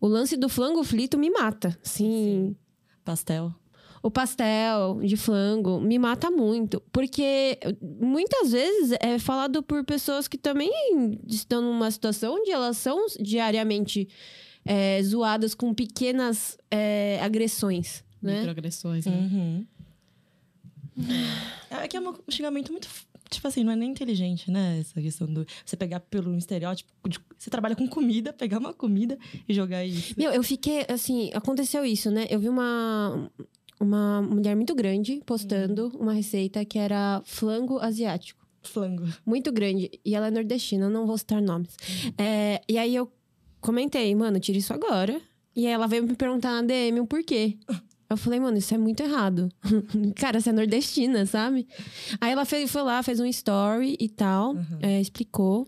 O 0.00 0.08
lance 0.08 0.36
do 0.36 0.48
flango 0.48 0.82
frito 0.82 1.16
me 1.16 1.30
mata. 1.30 1.78
Sim. 1.84 2.56
Pastel. 3.04 3.54
O 4.02 4.10
pastel 4.10 4.98
de 5.04 5.16
flango 5.16 5.80
me 5.80 5.96
mata 5.98 6.28
muito. 6.30 6.82
Porque 6.90 7.58
muitas 7.80 8.50
vezes 8.50 8.96
é 9.00 9.18
falado 9.18 9.62
por 9.62 9.84
pessoas 9.84 10.26
que 10.26 10.36
também 10.36 10.70
estão 11.28 11.62
numa 11.62 11.88
situação 11.90 12.34
onde 12.34 12.50
elas 12.50 12.76
são 12.78 13.06
diariamente 13.20 14.08
é, 14.64 15.00
zoadas 15.04 15.54
com 15.54 15.72
pequenas 15.72 16.58
é, 16.70 17.20
agressões. 17.22 18.02
Né? 18.20 18.38
Microagressões, 18.38 19.06
né? 19.06 19.12
Uhum. 19.12 19.66
É 21.70 21.88
que 21.88 21.96
é 21.96 22.00
um 22.00 22.14
xingamento 22.28 22.70
muito. 22.72 22.88
Tipo 23.30 23.48
assim, 23.48 23.64
não 23.64 23.72
é 23.72 23.76
nem 23.76 23.90
inteligente, 23.90 24.50
né? 24.50 24.78
Essa 24.80 25.00
questão 25.00 25.26
do. 25.26 25.46
Você 25.64 25.74
pegar 25.76 26.00
pelo 26.00 26.36
estereótipo. 26.36 26.90
de- 27.08 27.18
você 27.38 27.48
trabalha 27.48 27.74
com 27.74 27.88
comida, 27.88 28.30
pegar 28.32 28.58
uma 28.58 28.74
comida 28.74 29.18
e 29.48 29.54
jogar 29.54 29.84
isso. 29.84 30.14
Meu, 30.18 30.30
eu 30.32 30.42
fiquei, 30.42 30.84
assim, 30.88 31.30
aconteceu 31.32 31.84
isso, 31.84 32.10
né? 32.10 32.26
Eu 32.28 32.38
vi 32.38 32.48
uma, 32.50 33.30
uma 33.82 34.22
mulher 34.22 34.54
muito 34.54 34.74
grande 34.74 35.20
postando 35.26 35.92
uma 35.98 36.12
receita 36.12 36.64
que 36.64 36.78
era 36.78 37.20
flango 37.24 37.78
asiático. 37.78 38.40
Flango. 38.62 39.04
Muito 39.26 39.50
grande. 39.50 39.90
E 40.04 40.14
ela 40.14 40.28
é 40.28 40.30
nordestina, 40.30 40.88
não 40.88 41.06
vou 41.06 41.18
citar 41.18 41.42
nomes. 41.42 41.76
É, 42.16 42.62
e 42.68 42.78
aí 42.78 42.94
eu 42.94 43.10
comentei, 43.60 44.14
mano, 44.14 44.38
tira 44.38 44.58
isso 44.58 44.72
agora. 44.72 45.20
E 45.54 45.66
aí 45.66 45.72
ela 45.72 45.86
veio 45.86 46.04
me 46.04 46.14
perguntar 46.14 46.52
na 46.52 46.62
DM 46.62 47.00
o 47.00 47.06
porquê. 47.06 47.58
Eu 48.08 48.16
falei, 48.16 48.38
mano, 48.38 48.58
isso 48.58 48.72
é 48.74 48.78
muito 48.78 49.02
errado. 49.02 49.48
Cara, 50.16 50.40
você 50.40 50.50
é 50.50 50.52
nordestina, 50.52 51.26
sabe? 51.26 51.66
Aí 52.20 52.30
ela 52.30 52.44
fez, 52.44 52.70
foi 52.70 52.82
lá, 52.82 53.02
fez 53.02 53.18
um 53.18 53.26
story 53.26 53.96
e 53.98 54.08
tal, 54.08 54.54
é, 54.80 55.00
explicou. 55.00 55.66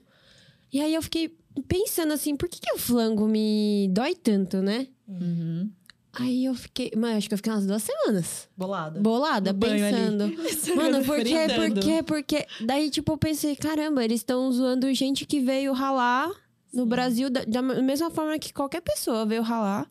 E 0.72 0.80
aí 0.80 0.94
eu 0.94 1.02
fiquei 1.02 1.36
pensando 1.66 2.12
assim, 2.12 2.36
por 2.36 2.48
que, 2.48 2.60
que 2.60 2.72
o 2.72 2.78
flango 2.78 3.26
me 3.26 3.88
dói 3.92 4.14
tanto, 4.14 4.58
né? 4.58 4.86
Uhum. 5.08 5.70
Aí 6.18 6.44
eu 6.44 6.54
fiquei, 6.54 6.92
mas 6.96 7.16
acho 7.16 7.28
que 7.28 7.34
eu 7.34 7.38
fiquei 7.38 7.52
umas 7.52 7.66
duas 7.66 7.82
semanas 7.82 8.48
Bolada. 8.56 9.00
bolada, 9.00 9.52
No 9.52 9.58
pensando. 9.58 10.76
Mano, 10.76 11.04
por 11.04 11.22
quê? 11.22 11.46
Por 11.54 11.82
quê? 11.82 12.02
Porque. 12.02 12.46
Daí, 12.60 12.90
tipo, 12.90 13.12
eu 13.12 13.18
pensei, 13.18 13.56
caramba, 13.56 14.04
eles 14.04 14.20
estão 14.20 14.50
zoando 14.52 14.92
gente 14.94 15.26
que 15.26 15.40
veio 15.40 15.72
ralar 15.72 16.30
no 16.72 16.86
Brasil 16.86 17.30
da, 17.30 17.44
da 17.44 17.62
mesma 17.62 18.10
forma 18.10 18.38
que 18.38 18.52
qualquer 18.52 18.80
pessoa 18.80 19.24
veio 19.24 19.42
ralar. 19.42 19.88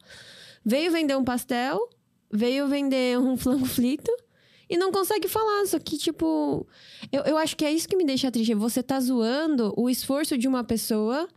Veio 0.66 0.91
vender 0.91 1.16
um 1.18 1.24
pastel, 1.24 1.90
veio 2.32 2.68
vender 2.68 3.20
um 3.20 3.36
flango 3.38 3.66
frito 3.66 4.12
e 4.70 4.78
não 4.78 4.91
consegue 4.91 5.28
falar. 5.28 5.66
Só 5.66 5.80
que, 5.80 5.98
tipo, 5.98 6.66
eu, 7.12 7.24
eu 7.24 7.38
acho 7.38 7.56
que 7.56 7.66
é 7.66 7.72
isso 7.72 7.88
que 7.88 7.95
me 7.95 8.06
deixa 8.06 8.32
triste. 8.32 8.54
Você 8.56 8.82
tá 8.82 9.00
zoando 9.00 9.74
o 9.78 9.90
esforço 9.90 10.38
de 10.38 10.48
uma 10.48 10.64
pessoa, 10.64 11.28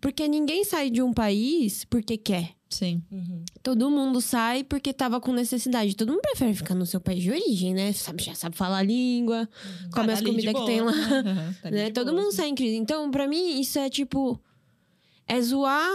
porque 0.00 0.26
ninguém 0.28 0.64
sai 0.64 0.90
de 0.90 1.02
um 1.02 1.12
país 1.12 1.84
porque 1.84 2.16
quer. 2.16 2.59
Sim. 2.70 3.02
Uhum. 3.10 3.44
Todo 3.64 3.90
mundo 3.90 4.20
sai 4.20 4.62
porque 4.62 4.92
tava 4.92 5.20
com 5.20 5.32
necessidade. 5.32 5.96
Todo 5.96 6.10
mundo 6.10 6.22
prefere 6.22 6.54
ficar 6.54 6.74
no 6.74 6.86
seu 6.86 7.00
país 7.00 7.20
de 7.22 7.30
origem, 7.30 7.74
né? 7.74 7.92
Sabe, 7.92 8.22
já 8.22 8.34
sabe 8.34 8.56
falar 8.56 8.78
a 8.78 8.82
língua, 8.82 9.48
come 9.92 10.06
Tá 10.06 10.12
as 10.12 10.20
comidas 10.22 10.44
que 10.44 10.52
boa. 10.52 10.66
tem 10.66 10.80
lá. 10.80 10.92
Uhum, 10.92 11.54
tá 11.62 11.70
né? 11.70 11.86
de 11.86 11.92
Todo 11.92 12.12
boa. 12.12 12.22
mundo 12.22 12.32
sai 12.32 12.48
em 12.48 12.54
crise. 12.54 12.76
Então, 12.76 13.10
pra 13.10 13.26
mim, 13.26 13.60
isso 13.60 13.78
é 13.78 13.90
tipo. 13.90 14.40
É 15.26 15.40
zoar 15.42 15.88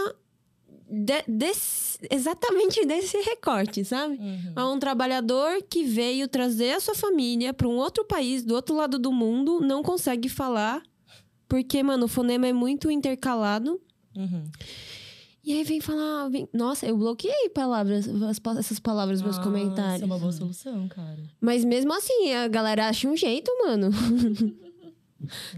de- 0.88 1.24
desse- 1.26 1.98
exatamente 2.10 2.84
desse 2.86 3.16
recorte, 3.22 3.82
sabe? 3.84 4.16
Uhum. 4.18 4.52
É 4.54 4.64
um 4.64 4.78
trabalhador 4.78 5.62
que 5.68 5.82
veio 5.82 6.28
trazer 6.28 6.72
a 6.72 6.80
sua 6.80 6.94
família 6.94 7.52
pra 7.54 7.66
um 7.68 7.76
outro 7.76 8.04
país, 8.04 8.44
do 8.44 8.54
outro 8.54 8.76
lado 8.76 8.98
do 8.98 9.10
mundo, 9.12 9.60
não 9.60 9.82
consegue 9.82 10.28
falar. 10.28 10.82
Porque, 11.48 11.82
mano, 11.82 12.04
o 12.04 12.08
fonema 12.08 12.46
é 12.46 12.52
muito 12.52 12.90
intercalado. 12.90 13.80
Uhum. 14.14 14.44
E 15.46 15.52
aí 15.52 15.62
vem 15.62 15.80
falar. 15.80 16.28
vem- 16.28 16.48
Nossa, 16.52 16.84
eu 16.86 16.96
bloqueei 16.98 17.48
palavras, 17.54 18.08
as 18.24 18.38
pa- 18.40 18.58
essas 18.58 18.80
palavras 18.80 19.20
nos 19.20 19.26
meus 19.26 19.36
Nossa, 19.36 19.48
comentários. 19.48 20.02
é 20.02 20.04
uma 20.04 20.18
boa 20.18 20.32
solução, 20.32 20.88
cara. 20.88 21.22
Mas 21.40 21.64
mesmo 21.64 21.92
assim, 21.94 22.32
a 22.34 22.48
galera 22.48 22.88
acha 22.88 23.08
um 23.08 23.16
jeito, 23.16 23.48
mano. 23.64 23.90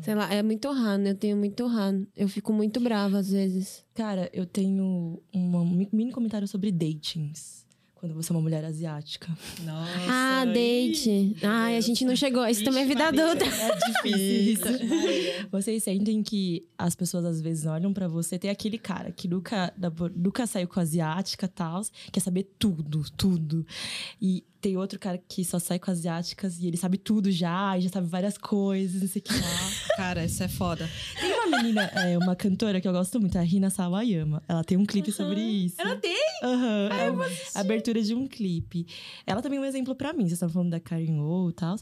Sei 0.03 0.15
lá, 0.15 0.33
é 0.33 0.43
muito 0.43 0.71
raro, 0.71 1.03
eu 1.03 1.15
tenho 1.15 1.37
muito 1.37 1.67
raro. 1.67 2.07
Eu 2.17 2.29
fico 2.29 2.53
muito 2.53 2.79
brava 2.81 3.19
às 3.19 3.31
vezes. 3.31 3.85
Cara, 3.95 4.31
eu 4.33 4.47
tenho 4.47 5.21
um 5.35 5.89
mini 5.93 6.13
comentário 6.13 6.47
sobre 6.47 6.71
datings. 6.71 7.67
Quando 7.99 8.15
você 8.15 8.31
é 8.31 8.35
uma 8.37 8.41
mulher 8.41 8.65
asiática. 8.65 9.27
Nossa. 9.65 9.91
ah, 10.09 10.45
date. 10.45 11.37
Ai, 11.43 11.77
a 11.77 11.81
gente 11.81 12.05
não 12.05 12.15
chegou. 12.15 12.47
Isso 12.47 12.63
também 12.63 12.85
é 12.85 12.87
vida 12.87 13.05
Maria. 13.05 13.25
adulta. 13.25 13.45
É 13.45 13.77
difícil. 13.77 14.89
Vocês 15.51 15.83
sentem 15.83 16.23
que 16.23 16.65
as 16.79 16.95
pessoas 16.95 17.25
às 17.25 17.41
vezes 17.41 17.67
olham 17.67 17.93
pra 17.93 18.07
você, 18.07 18.39
tem 18.39 18.51
aquele 18.51 18.79
cara 18.79 19.11
que 19.11 19.27
nunca, 19.27 19.73
nunca 20.15 20.47
saiu 20.47 20.69
com 20.69 20.79
asiática 20.79 21.47
e 21.47 21.49
tal, 21.49 21.83
quer 22.13 22.21
saber 22.21 22.53
tudo, 22.59 23.05
tudo. 23.17 23.67
E 24.21 24.45
tem 24.61 24.77
outro 24.77 24.99
cara 24.99 25.19
que 25.19 25.45
só 25.45 25.59
sai 25.59 25.79
com 25.79 25.91
asiáticas 25.91 26.59
e 26.61 26.67
ele 26.67 26.77
sabe 26.77 26.99
tudo 26.99 27.31
já, 27.31 27.79
e 27.79 27.83
já 27.83 27.89
sabe 27.89 28.07
várias 28.09 28.37
coisas, 28.37 29.01
não 29.01 29.09
sei 29.09 29.21
o 29.21 29.23
que 29.23 29.33
lá. 29.33 29.71
Cara, 29.97 30.25
isso 30.25 30.43
é 30.43 30.49
foda. 30.49 30.89
Tem 31.21 31.33
menina, 31.63 31.83
é, 31.85 32.17
uma 32.19 32.35
cantora 32.35 32.81
que 32.81 32.89
eu 32.89 32.93
gosto 32.93 33.21
muito, 33.21 33.37
a 33.39 33.43
Rina 33.43 33.71
Sawayama. 33.71 34.43
Ela 34.49 34.65
tem 34.65 34.77
um 34.77 34.85
clipe 34.85 35.13
sobre 35.13 35.41
isso. 35.41 35.81
Ela 35.81 35.97
tem? 35.97 36.17
Aham, 36.43 36.89
é 36.93 37.59
a 37.59 37.61
abertura 37.61 38.03
de 38.03 38.15
um 38.15 38.27
clipe. 38.27 38.87
Ela 39.27 39.43
também 39.43 39.59
é 39.59 39.63
um 39.63 39.65
exemplo 39.65 39.95
pra 39.95 40.13
mim. 40.13 40.23
Vocês 40.23 40.33
estavam 40.35 40.53
falando 40.53 40.71
da 40.71 40.81
Karen 40.81 41.21
O 41.21 41.51
e 41.51 41.53
tal. 41.53 41.77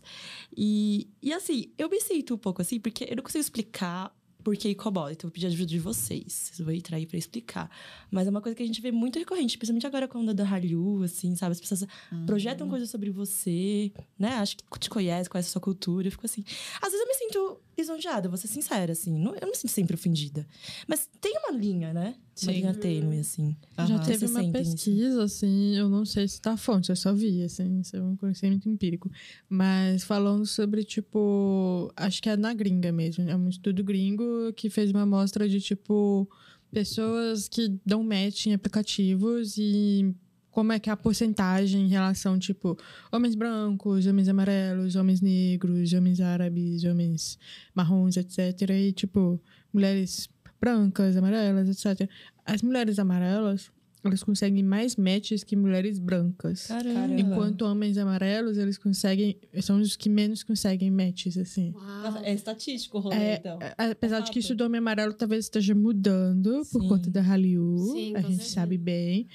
E, 0.57 1.09
e 1.23 1.32
assim, 1.32 1.73
eu 1.78 1.89
me 1.89 2.01
sinto 2.01 2.35
um 2.35 2.39
pouco 2.39 2.62
assim, 2.62 2.81
porque 2.81 3.05
eu 3.09 3.16
não 3.16 3.23
consigo 3.23 3.40
explicar 3.40 4.15
por 4.47 4.57
que 4.57 4.70
incomoda. 4.70 5.11
Então 5.11 5.27
eu 5.27 5.31
vou 5.31 5.35
pedir 5.35 5.48
ajuda 5.48 5.66
de 5.66 5.78
vocês. 5.81 6.51
Vocês 6.53 6.61
vão 6.61 6.73
entrar 6.73 6.98
aí 6.98 7.05
pra 7.05 7.19
explicar. 7.19 7.69
Mas 8.09 8.28
é 8.28 8.31
uma 8.31 8.40
coisa 8.40 8.55
que 8.55 8.62
a 8.62 8.66
gente 8.66 8.81
vê 8.81 8.93
muito 8.93 9.19
recorrente, 9.19 9.59
principalmente 9.59 9.89
agora 9.89 10.07
com 10.07 10.19
a 10.19 10.20
onda 10.20 10.32
da 10.32 10.44
Hallyu, 10.44 11.03
assim, 11.03 11.35
sabe? 11.35 11.51
As 11.51 11.61
pessoas 11.61 11.85
projetam 12.27 12.69
coisas 12.69 12.89
sobre 12.89 13.11
você, 13.11 13.90
né? 14.16 14.35
Acho 14.35 14.57
que 14.57 14.78
te 14.78 14.89
conhece, 14.89 15.28
conhece 15.28 15.48
a 15.48 15.53
sua 15.53 15.61
cultura. 15.61 16.07
Eu 16.07 16.12
fico 16.12 16.24
assim. 16.24 16.44
Às 16.81 16.93
vezes 16.93 17.01
eu 17.01 17.09
me 17.09 17.15
sinto 17.15 17.61
lisonjeada, 17.77 18.28
vou 18.28 18.39
ser 18.39 18.48
sincera, 18.48 18.93
assim. 18.93 19.19
Não- 19.19 19.35
eu 19.35 19.40
não 19.43 19.51
me 19.51 19.57
sinto 19.57 19.70
sempre 19.70 19.94
ofendida. 19.94 20.47
Mas 20.89 21.09
tem 21.20 21.36
uma 21.39 21.57
linha, 21.57 21.93
né? 21.93 22.15
Uma 22.43 22.53
Sim. 22.53 22.59
linha 22.59 22.74
tênue, 22.74 23.19
assim. 23.19 23.57
Já 23.78 23.85
Aham. 23.97 23.98
teve 24.05 24.27
uma 24.27 24.40
sentem 24.43 24.62
isso? 24.62 24.73
pesquisa, 24.74 25.23
assim, 25.24 25.74
eu 25.77 25.89
não 25.89 26.05
sei 26.05 26.27
se 26.28 26.40
tá 26.40 26.53
a 26.53 26.57
fonte, 26.57 26.90
eu 26.90 26.97
só 26.97 27.12
vi, 27.15 27.43
assim, 27.43 27.81
isso 27.81 27.97
é 27.97 28.03
um 28.03 28.16
conhecimento 28.16 28.69
empírico. 28.69 29.11
Mas 29.48 30.05
falando 30.05 30.44
sobre, 30.47 30.85
tipo, 30.85 31.90
acho 31.97 32.23
que 32.23 32.28
é 32.28 32.36
na 32.36 32.53
gringa 32.55 32.93
mesmo, 32.93 33.28
é 33.28 33.35
um 33.36 33.48
estudo 33.48 33.82
gringo 33.85 34.53
que 34.55 34.69
fez 34.70 34.90
uma 34.90 35.03
amostra 35.03 35.48
de, 35.48 35.61
tipo, 35.61 36.28
pessoas 36.70 37.48
que 37.48 37.69
dão 37.86 38.03
match 38.03 38.47
em 38.47 38.55
aplicativos 38.55 39.57
e 39.57 40.15
como 40.57 40.73
é 40.73 40.78
que 40.78 40.89
é 40.89 40.93
a 40.95 40.97
porcentagem 40.97 41.83
em 41.83 41.89
relação, 41.89 42.39
tipo, 42.39 42.78
homens 43.12 43.35
brancos, 43.35 44.07
homens 44.07 44.27
amarelos, 44.27 44.97
homens 44.97 45.20
negros, 45.20 45.93
homens 45.93 46.19
árabes, 46.19 46.83
homens 46.83 47.39
marrons, 47.74 48.16
etc. 48.16 48.70
E, 48.70 48.91
tipo, 48.91 49.39
mulheres 49.70 50.31
brancas, 50.59 51.15
amarelas, 51.15 51.69
etc. 51.69 52.09
As 52.43 52.62
mulheres 52.62 52.99
amarelas, 52.99 53.70
elas 54.03 54.23
conseguem 54.23 54.62
mais 54.62 54.97
matches 54.97 55.45
que 55.45 55.55
mulheres 55.55 55.99
brancas. 55.99 56.69
Caramba. 56.69 57.20
Enquanto 57.20 57.62
homens 57.62 57.99
amarelos, 57.99 58.57
eles 58.57 58.78
conseguem. 58.78 59.37
São 59.61 59.78
os 59.78 59.95
que 59.95 60.09
menos 60.09 60.43
conseguem 60.43 60.91
matches, 60.91 61.37
assim. 61.37 61.73
Nossa, 61.73 62.20
é 62.20 62.33
estatístico 62.33 62.97
o 62.97 63.01
rolê, 63.03 63.16
É, 63.16 63.35
então. 63.37 63.59
Apesar 63.77 64.20
de 64.20 64.31
que 64.31 64.39
isso 64.39 64.55
do 64.55 64.65
homem 64.65 64.78
amarelo 64.78 65.12
talvez 65.12 65.45
esteja 65.45 65.74
mudando 65.74 66.62
por 66.73 66.81
Sim. 66.81 66.89
conta 66.89 67.11
da 67.11 67.20
Hallyu, 67.20 67.77
Sim, 67.93 68.16
a 68.16 68.20
gente 68.23 68.37
certeza. 68.37 68.55
sabe 68.55 68.78
bem. 68.78 69.28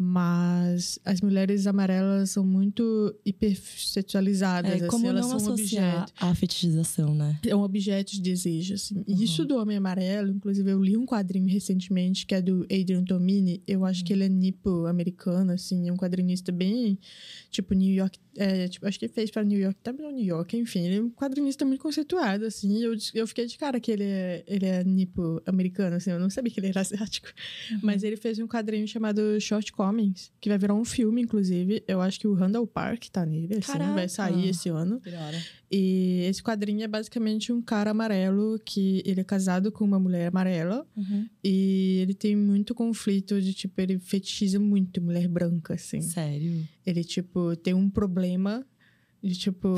Mas 0.00 0.96
as 1.04 1.20
mulheres 1.20 1.66
amarelas 1.66 2.30
são 2.30 2.46
muito 2.46 3.12
hipersexualizadas, 3.24 4.82
É, 4.82 4.86
como 4.86 5.06
assim, 5.06 5.08
elas 5.08 5.28
não 5.28 5.38
são 5.40 5.54
associar 5.54 6.02
objetos. 6.02 6.14
a 6.20 6.34
fetichização, 6.36 7.14
né? 7.14 7.38
É 7.44 7.54
um 7.56 7.62
objeto 7.62 8.12
de 8.12 8.20
desejo, 8.20 8.74
assim. 8.74 8.96
Uhum. 9.08 9.22
isso 9.22 9.44
do 9.44 9.56
Homem 9.56 9.76
Amarelo, 9.76 10.30
inclusive 10.30 10.70
eu 10.70 10.80
li 10.82 10.96
um 10.96 11.04
quadrinho 11.04 11.48
recentemente 11.48 12.26
que 12.26 12.34
é 12.34 12.40
do 12.40 12.62
Adrian 12.64 13.02
Tomini. 13.04 13.60
Eu 13.66 13.84
acho 13.84 14.00
Uhum. 14.00 14.06
que 14.06 14.12
ele 14.12 14.24
é 14.24 14.28
nipo-americano, 14.28 15.50
assim. 15.52 15.88
É 15.88 15.92
um 15.92 15.96
quadrinista 15.96 16.52
bem, 16.52 16.96
tipo, 17.50 17.74
New 17.74 17.92
York... 17.92 18.18
É, 18.38 18.68
tipo, 18.68 18.86
acho 18.86 18.98
que 18.98 19.06
ele 19.06 19.12
fez 19.12 19.30
pra 19.30 19.42
New 19.42 19.58
York, 19.58 19.80
também 19.82 20.12
New 20.12 20.24
York, 20.24 20.56
enfim. 20.56 20.86
Ele 20.86 20.96
é 20.96 21.02
um 21.02 21.10
quadrinista 21.10 21.64
muito 21.64 21.80
conceituado, 21.80 22.44
assim. 22.44 22.82
Eu, 22.82 22.94
eu 23.14 23.26
fiquei 23.26 23.46
de 23.46 23.58
cara 23.58 23.80
que 23.80 23.90
ele 23.90 24.04
é, 24.04 24.44
ele 24.46 24.66
é 24.66 24.84
nipo-americano, 24.84 25.96
assim. 25.96 26.10
Eu 26.10 26.20
não 26.20 26.30
sabia 26.30 26.52
que 26.52 26.60
ele 26.60 26.68
era 26.68 26.80
asiático. 26.82 27.28
Uhum. 27.72 27.80
Mas 27.82 28.04
ele 28.04 28.16
fez 28.16 28.38
um 28.38 28.46
quadrinho 28.46 28.86
chamado 28.86 29.40
Short 29.40 29.72
Comings, 29.72 30.30
que 30.40 30.48
vai 30.48 30.56
virar 30.56 30.74
um 30.74 30.84
filme, 30.84 31.22
inclusive. 31.22 31.82
Eu 31.88 32.00
acho 32.00 32.20
que 32.20 32.28
o 32.28 32.34
Randall 32.34 32.66
Park 32.66 33.06
tá 33.06 33.26
nele, 33.26 33.56
assim. 33.56 33.72
Vai 33.72 33.78
Caraca! 33.78 34.08
sair 34.08 34.48
esse 34.48 34.68
ano. 34.68 35.00
E 35.70 36.22
esse 36.28 36.42
quadrinho 36.42 36.82
é 36.82 36.88
basicamente 36.88 37.52
um 37.52 37.60
cara 37.60 37.90
amarelo 37.90 38.58
que 38.64 39.02
ele 39.04 39.20
é 39.20 39.24
casado 39.24 39.70
com 39.70 39.84
uma 39.84 39.98
mulher 39.98 40.28
amarela 40.28 40.86
e 41.44 41.98
ele 42.00 42.14
tem 42.14 42.34
muito 42.34 42.74
conflito 42.74 43.40
de 43.40 43.52
tipo 43.52 43.78
ele 43.80 43.98
fetichiza 43.98 44.58
muito 44.58 45.00
mulher 45.02 45.28
branca 45.28 45.74
assim. 45.74 46.00
Sério? 46.00 46.66
Ele 46.86 47.04
tipo 47.04 47.54
tem 47.56 47.74
um 47.74 47.90
problema 47.90 48.27
de 49.22 49.34
tipo 49.34 49.74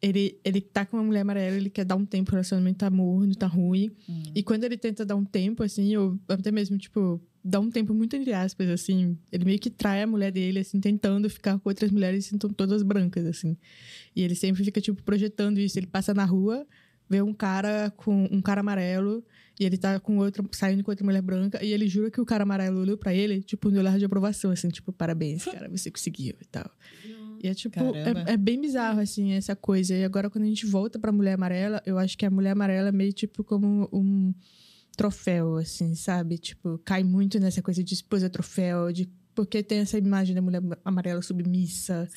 ele 0.00 0.38
ele 0.44 0.60
tá 0.60 0.84
com 0.84 0.96
uma 0.96 1.02
mulher 1.02 1.20
amarela, 1.20 1.56
ele 1.56 1.70
quer 1.70 1.84
dar 1.84 1.96
um 1.96 2.04
tempo, 2.04 2.30
o 2.30 2.32
relacionamento 2.32 2.78
tá 2.78 2.90
morno, 2.90 3.34
tá 3.34 3.46
ruim. 3.46 3.90
E 4.34 4.42
quando 4.42 4.64
ele 4.64 4.76
tenta 4.76 5.04
dar 5.04 5.16
um 5.16 5.24
tempo 5.24 5.62
assim, 5.62 5.96
ou 5.96 6.18
até 6.28 6.50
mesmo 6.52 6.76
tipo 6.78 7.20
dar 7.44 7.60
um 7.60 7.70
tempo 7.70 7.94
muito 7.94 8.14
entre 8.14 8.32
aspas 8.32 8.68
assim, 8.68 9.16
ele 9.32 9.44
meio 9.44 9.58
que 9.58 9.70
trai 9.70 10.02
a 10.02 10.06
mulher 10.06 10.30
dele 10.30 10.58
assim, 10.58 10.80
tentando 10.80 11.30
ficar 11.30 11.58
com 11.58 11.68
outras 11.68 11.90
mulheres 11.90 12.26
são 12.26 12.38
todas 12.38 12.82
brancas 12.82 13.24
assim. 13.24 13.56
E 14.14 14.22
ele 14.22 14.34
sempre 14.34 14.64
fica, 14.64 14.80
tipo, 14.80 15.00
projetando 15.02 15.58
isso. 15.58 15.78
Ele 15.78 15.86
passa 15.86 16.12
na 16.12 16.24
rua, 16.24 16.66
vê 17.08 17.22
um 17.22 17.32
cara 17.32 17.92
com 17.96 18.28
um 18.30 18.42
cara 18.42 18.60
amarelo, 18.60 19.24
e 19.58 19.64
ele 19.64 19.76
tá 19.76 19.98
com 20.00 20.18
outra, 20.18 20.44
saindo 20.52 20.82
com 20.82 20.90
outra 20.90 21.04
mulher 21.04 21.22
branca, 21.22 21.64
e 21.64 21.72
ele 21.72 21.88
jura 21.88 22.10
que 22.10 22.20
o 22.20 22.24
cara 22.24 22.42
amarelo 22.42 22.80
olhou 22.80 22.98
pra 22.98 23.14
ele, 23.14 23.42
tipo, 23.42 23.70
no 23.70 23.78
olhar 23.78 23.98
de 23.98 24.04
aprovação, 24.04 24.50
assim, 24.50 24.68
tipo, 24.68 24.92
parabéns, 24.92 25.44
cara, 25.46 25.68
você 25.68 25.90
conseguiu 25.90 26.34
e 26.40 26.44
tal. 26.46 26.70
E 27.42 27.48
é 27.48 27.54
tipo, 27.54 27.78
é, 27.94 28.32
é 28.32 28.36
bem 28.36 28.60
bizarro, 28.60 29.00
assim, 29.00 29.32
essa 29.32 29.54
coisa. 29.56 29.94
E 29.94 30.04
agora, 30.04 30.28
quando 30.30 30.44
a 30.44 30.48
gente 30.48 30.66
volta 30.66 30.98
pra 30.98 31.12
mulher 31.12 31.34
amarela, 31.34 31.82
eu 31.86 31.98
acho 31.98 32.16
que 32.16 32.24
a 32.26 32.30
mulher 32.30 32.50
amarela 32.52 32.88
é 32.88 32.92
meio 32.92 33.12
tipo 33.12 33.42
como 33.44 33.88
um 33.92 34.32
troféu, 34.96 35.56
assim, 35.56 35.94
sabe? 35.94 36.38
Tipo, 36.38 36.78
cai 36.84 37.04
muito 37.04 37.38
nessa 37.38 37.62
coisa 37.62 37.82
de 37.84 37.94
esposa 37.94 38.28
troféu, 38.28 38.92
de 38.92 39.08
porque 39.34 39.62
tem 39.62 39.78
essa 39.78 39.96
imagem 39.96 40.34
da 40.34 40.42
mulher 40.42 40.60
amarela 40.84 41.22
submissa, 41.22 42.08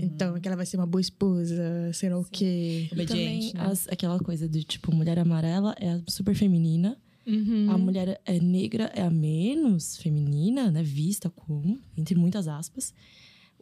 então 0.00 0.40
que 0.40 0.48
ela 0.48 0.56
vai 0.56 0.66
ser 0.66 0.76
uma 0.76 0.86
boa 0.86 1.00
esposa, 1.00 1.92
será 1.92 2.18
o 2.18 2.24
quê? 2.24 2.88
E 2.92 3.06
também 3.06 3.36
Obediente, 3.36 3.54
né? 3.54 3.60
as- 3.66 3.86
aquela 3.86 4.18
coisa 4.18 4.48
de, 4.48 4.64
tipo, 4.64 4.92
mulher 4.92 5.16
amarela 5.20 5.76
é 5.78 5.90
a 5.90 6.00
super 6.08 6.34
feminina. 6.34 6.98
Uhum. 7.24 7.70
A 7.70 7.78
mulher 7.78 8.20
é 8.26 8.40
negra 8.40 8.90
é 8.92 9.02
a 9.02 9.08
menos 9.10 9.96
feminina, 9.98 10.68
né? 10.72 10.82
Vista 10.82 11.30
como, 11.30 11.80
entre 11.96 12.16
muitas 12.16 12.48
aspas. 12.48 12.92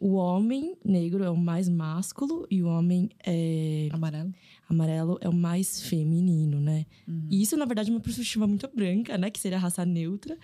O 0.05 0.15
homem 0.15 0.75
negro 0.83 1.23
é 1.23 1.29
o 1.29 1.37
mais 1.37 1.69
másculo 1.69 2.45
e 2.51 2.61
o 2.61 2.67
homem 2.67 3.09
é 3.25 3.87
Amarelo. 3.89 4.33
amarelo 4.67 5.17
é 5.21 5.29
o 5.29 5.33
mais 5.33 5.81
feminino, 5.81 6.59
né? 6.59 6.85
Uhum. 7.07 7.27
E 7.29 7.41
isso, 7.41 7.55
na 7.55 7.63
verdade, 7.63 7.89
é 7.89 7.93
uma 7.93 8.01
perspectiva 8.01 8.45
muito 8.45 8.69
branca, 8.75 9.17
né? 9.17 9.29
Que 9.31 9.39
seria 9.39 9.57
a 9.57 9.61
raça 9.61 9.85
neutra. 9.85 10.37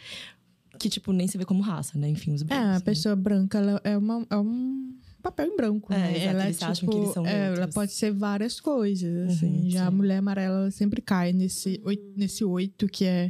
Que, 0.79 0.87
tipo, 0.87 1.11
nem 1.11 1.27
se 1.27 1.37
vê 1.37 1.43
como 1.43 1.61
raça, 1.61 1.97
né? 1.99 2.07
Enfim, 2.07 2.31
os 2.33 2.41
É, 2.43 2.45
brancos. 2.45 2.67
a 2.69 2.73
né? 2.75 2.79
pessoa 2.79 3.15
branca 3.17 3.57
ela 3.57 3.81
é, 3.83 3.97
uma, 3.97 4.25
é 4.29 4.37
um 4.37 4.95
papel 5.21 5.47
em 5.47 5.55
branco, 5.57 5.91
É, 5.91 5.97
né? 5.97 6.11
exato, 6.15 6.29
ela 6.29 6.43
é 6.43 6.45
eles 6.45 6.57
tipo, 6.59 6.71
acham 6.71 6.89
que 6.89 6.95
eles 6.97 7.09
são 7.09 7.25
é, 7.25 7.47
ela 7.53 7.67
pode 7.67 7.91
ser 7.91 8.13
várias 8.13 8.61
coisas, 8.61 9.29
assim. 9.33 9.63
Uhum, 9.63 9.69
Já 9.71 9.87
a 9.87 9.91
sim. 9.91 9.97
mulher 9.97 10.17
amarela 10.19 10.59
ela 10.61 10.71
sempre 10.71 11.01
cai 11.01 11.33
nesse 11.33 11.81
oito, 11.83 12.03
nesse 12.15 12.45
oito 12.45 12.87
que 12.87 13.03
é 13.03 13.29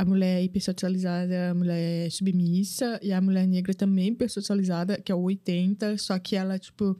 a 0.00 0.04
mulher 0.04 0.42
hipersexualizada, 0.44 1.50
a 1.50 1.54
mulher 1.54 2.10
submissa 2.10 2.98
e 3.02 3.12
a 3.12 3.20
mulher 3.20 3.46
negra 3.46 3.74
também 3.74 4.08
hipersexualizada, 4.08 5.00
que 5.00 5.10
é 5.10 5.14
o 5.14 5.20
80, 5.22 5.98
só 5.98 6.18
que 6.18 6.36
ela 6.36 6.58
tipo 6.58 6.96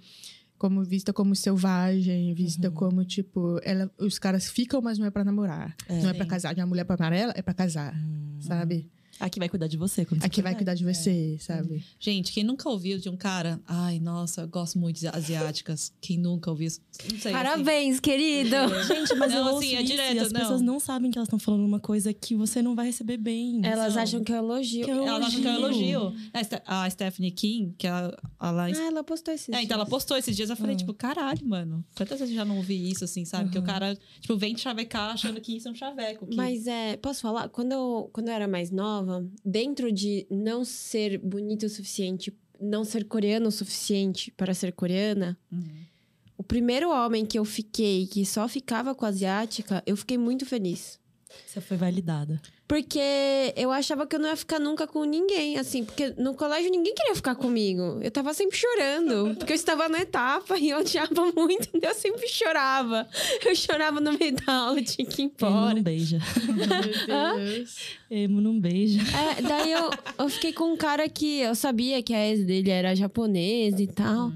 como 0.58 0.82
vista 0.84 1.12
como 1.12 1.36
selvagem, 1.36 2.34
vista 2.34 2.68
Uhum. 2.68 2.74
como 2.74 3.04
tipo, 3.04 3.60
ela, 3.62 3.88
os 3.96 4.18
caras 4.18 4.50
ficam, 4.50 4.80
mas 4.82 4.98
não 4.98 5.06
é 5.06 5.10
pra 5.10 5.22
namorar, 5.24 5.76
É. 5.88 6.02
não 6.02 6.10
é 6.10 6.14
pra 6.14 6.26
casar. 6.26 6.52
De 6.52 6.60
uma 6.60 6.66
mulher 6.66 6.84
pra 6.84 6.96
amarela 6.96 7.32
é 7.36 7.42
pra 7.42 7.54
casar, 7.54 7.94
Hum. 7.96 8.38
sabe? 8.40 8.90
Aqui 9.20 9.38
vai 9.38 9.48
cuidar 9.48 9.66
de 9.66 9.76
você 9.76 10.04
quando 10.04 10.20
você 10.20 10.26
Aqui 10.26 10.40
vai 10.42 10.54
cuidar 10.54 10.74
de 10.74 10.84
você, 10.84 11.36
sabe? 11.40 11.84
Gente, 11.98 12.32
quem 12.32 12.44
nunca 12.44 12.68
ouviu 12.68 12.98
de 12.98 13.08
um 13.08 13.16
cara... 13.16 13.60
Ai, 13.66 13.98
nossa, 13.98 14.42
eu 14.42 14.48
gosto 14.48 14.78
muito 14.78 15.00
de 15.00 15.08
asiáticas. 15.08 15.92
Quem 16.00 16.18
nunca 16.18 16.50
ouviu 16.50 16.68
isso? 16.68 16.80
Não 17.04 17.10
sei, 17.18 17.32
assim. 17.32 17.32
Parabéns, 17.32 18.00
querido! 18.00 18.50
Gente, 18.86 19.14
mas 19.16 19.32
Não, 19.32 19.38
eu 19.38 19.44
assim, 19.44 19.54
ouço 19.54 19.64
é 19.64 19.82
isso 19.82 19.84
direto, 19.92 20.14
e 20.16 20.18
as 20.20 20.32
não. 20.32 20.40
pessoas 20.40 20.60
não 20.60 20.80
sabem 20.80 21.10
que 21.10 21.18
elas 21.18 21.26
estão 21.26 21.38
falando 21.38 21.64
uma 21.64 21.80
coisa 21.80 22.12
que 22.12 22.34
você 22.34 22.62
não 22.62 22.74
vai 22.74 22.86
receber 22.86 23.16
bem. 23.16 23.60
Elas 23.64 23.94
Não. 23.94 24.02
acham 24.02 24.24
que 24.24 24.32
é 24.32 24.36
elogio. 24.36 24.84
Que 24.84 24.90
é 24.90 24.94
Ela 24.94 25.26
acha 25.26 25.40
que 25.40 25.46
é 25.46 25.54
elogio. 25.54 26.14
A 26.32 26.44
Ste- 26.44 26.62
A 26.66 26.90
Stephanie 26.90 27.30
King, 27.30 27.74
que 27.76 27.86
ela... 27.86 28.16
ela 28.40 28.64
Ah, 28.66 28.70
ela 28.86 29.04
postou 29.04 29.34
esses 29.34 29.48
É, 29.48 29.62
então 29.62 29.74
ela 29.76 29.86
postou 29.86 30.16
esses 30.16 30.34
dias, 30.36 30.50
eu 30.50 30.56
falei, 30.56 30.74
Ah. 30.74 30.78
tipo, 30.78 30.94
caralho, 30.94 31.44
mano. 31.46 31.84
Quantas 31.96 32.18
vezes 32.20 32.32
eu 32.34 32.38
já 32.40 32.44
não 32.44 32.56
ouvi 32.58 32.90
isso, 32.90 33.04
assim, 33.04 33.24
sabe? 33.24 33.50
Que 33.50 33.58
o 33.58 33.62
cara, 33.62 33.96
tipo, 34.20 34.36
vem 34.36 34.54
te 34.54 34.60
chavecar 34.60 35.10
achando 35.12 35.40
que 35.40 35.56
isso 35.56 35.68
é 35.68 35.70
um 35.70 35.74
chaveco. 35.74 36.26
Que... 36.26 36.36
Mas 36.36 36.66
é, 36.66 36.96
posso 36.96 37.20
falar? 37.20 37.48
Quando 37.48 37.72
eu, 37.72 38.10
quando 38.12 38.28
eu 38.28 38.34
era 38.34 38.46
mais 38.48 38.70
nova, 38.70 39.07
dentro 39.44 39.90
de 39.92 40.26
não 40.30 40.64
ser 40.64 41.18
bonita 41.18 41.66
o 41.66 41.68
suficiente, 41.68 42.32
não 42.60 42.84
ser 42.84 43.04
coreano 43.04 43.48
o 43.48 43.52
suficiente 43.52 44.30
para 44.32 44.54
ser 44.54 44.72
coreana, 44.72 45.38
Uhum. 45.50 45.62
o 46.36 46.42
primeiro 46.42 46.90
homem 46.90 47.24
que 47.26 47.38
eu 47.38 47.44
fiquei, 47.44 48.06
que 48.06 48.24
só 48.26 48.48
ficava 48.48 48.94
com 48.94 49.04
asiática, 49.06 49.82
eu 49.86 49.96
fiquei 49.96 50.16
muito 50.18 50.44
feliz. 50.46 50.98
Você 51.46 51.60
foi 51.60 51.76
validada. 51.76 52.40
Porque 52.66 53.00
eu 53.56 53.70
achava 53.70 54.06
que 54.06 54.14
eu 54.16 54.20
não 54.20 54.28
ia 54.28 54.36
ficar 54.36 54.58
nunca 54.58 54.86
com 54.86 55.04
ninguém, 55.04 55.56
assim. 55.58 55.84
Porque 55.84 56.12
no 56.18 56.34
colégio 56.34 56.70
ninguém 56.70 56.94
queria 56.94 57.14
ficar 57.14 57.34
comigo. 57.34 57.98
Eu 58.02 58.10
tava 58.10 58.34
sempre 58.34 58.56
chorando. 58.58 59.34
Porque 59.36 59.52
eu 59.52 59.56
estava 59.56 59.88
na 59.88 60.00
etapa 60.00 60.58
e 60.58 60.68
eu 60.70 60.78
odiava 60.78 61.32
muito. 61.34 61.68
Então 61.72 61.90
eu 61.90 61.96
sempre 61.96 62.28
chorava. 62.28 63.08
Eu 63.44 63.54
chorava 63.54 64.00
no 64.00 64.12
meio 64.12 64.34
da 64.34 64.52
aula, 64.52 64.82
tinha 64.82 65.06
que 65.06 65.22
ir 65.22 65.24
Emo 65.24 65.34
embora. 65.38 65.74
não 65.74 65.82
beija. 65.82 66.18
Meu 66.46 67.36
Deus. 67.38 67.76
Emo 68.10 68.40
não 68.40 68.60
beija. 68.60 69.00
É, 69.16 69.42
daí 69.42 69.72
eu, 69.72 69.90
eu 70.18 70.28
fiquei 70.28 70.52
com 70.52 70.72
um 70.72 70.76
cara 70.76 71.08
que 71.08 71.40
eu 71.40 71.54
sabia 71.54 72.02
que 72.02 72.12
a 72.12 72.26
ex 72.28 72.44
dele 72.44 72.70
era 72.70 72.94
japonês 72.94 73.80
e 73.80 73.86
tal. 73.86 74.30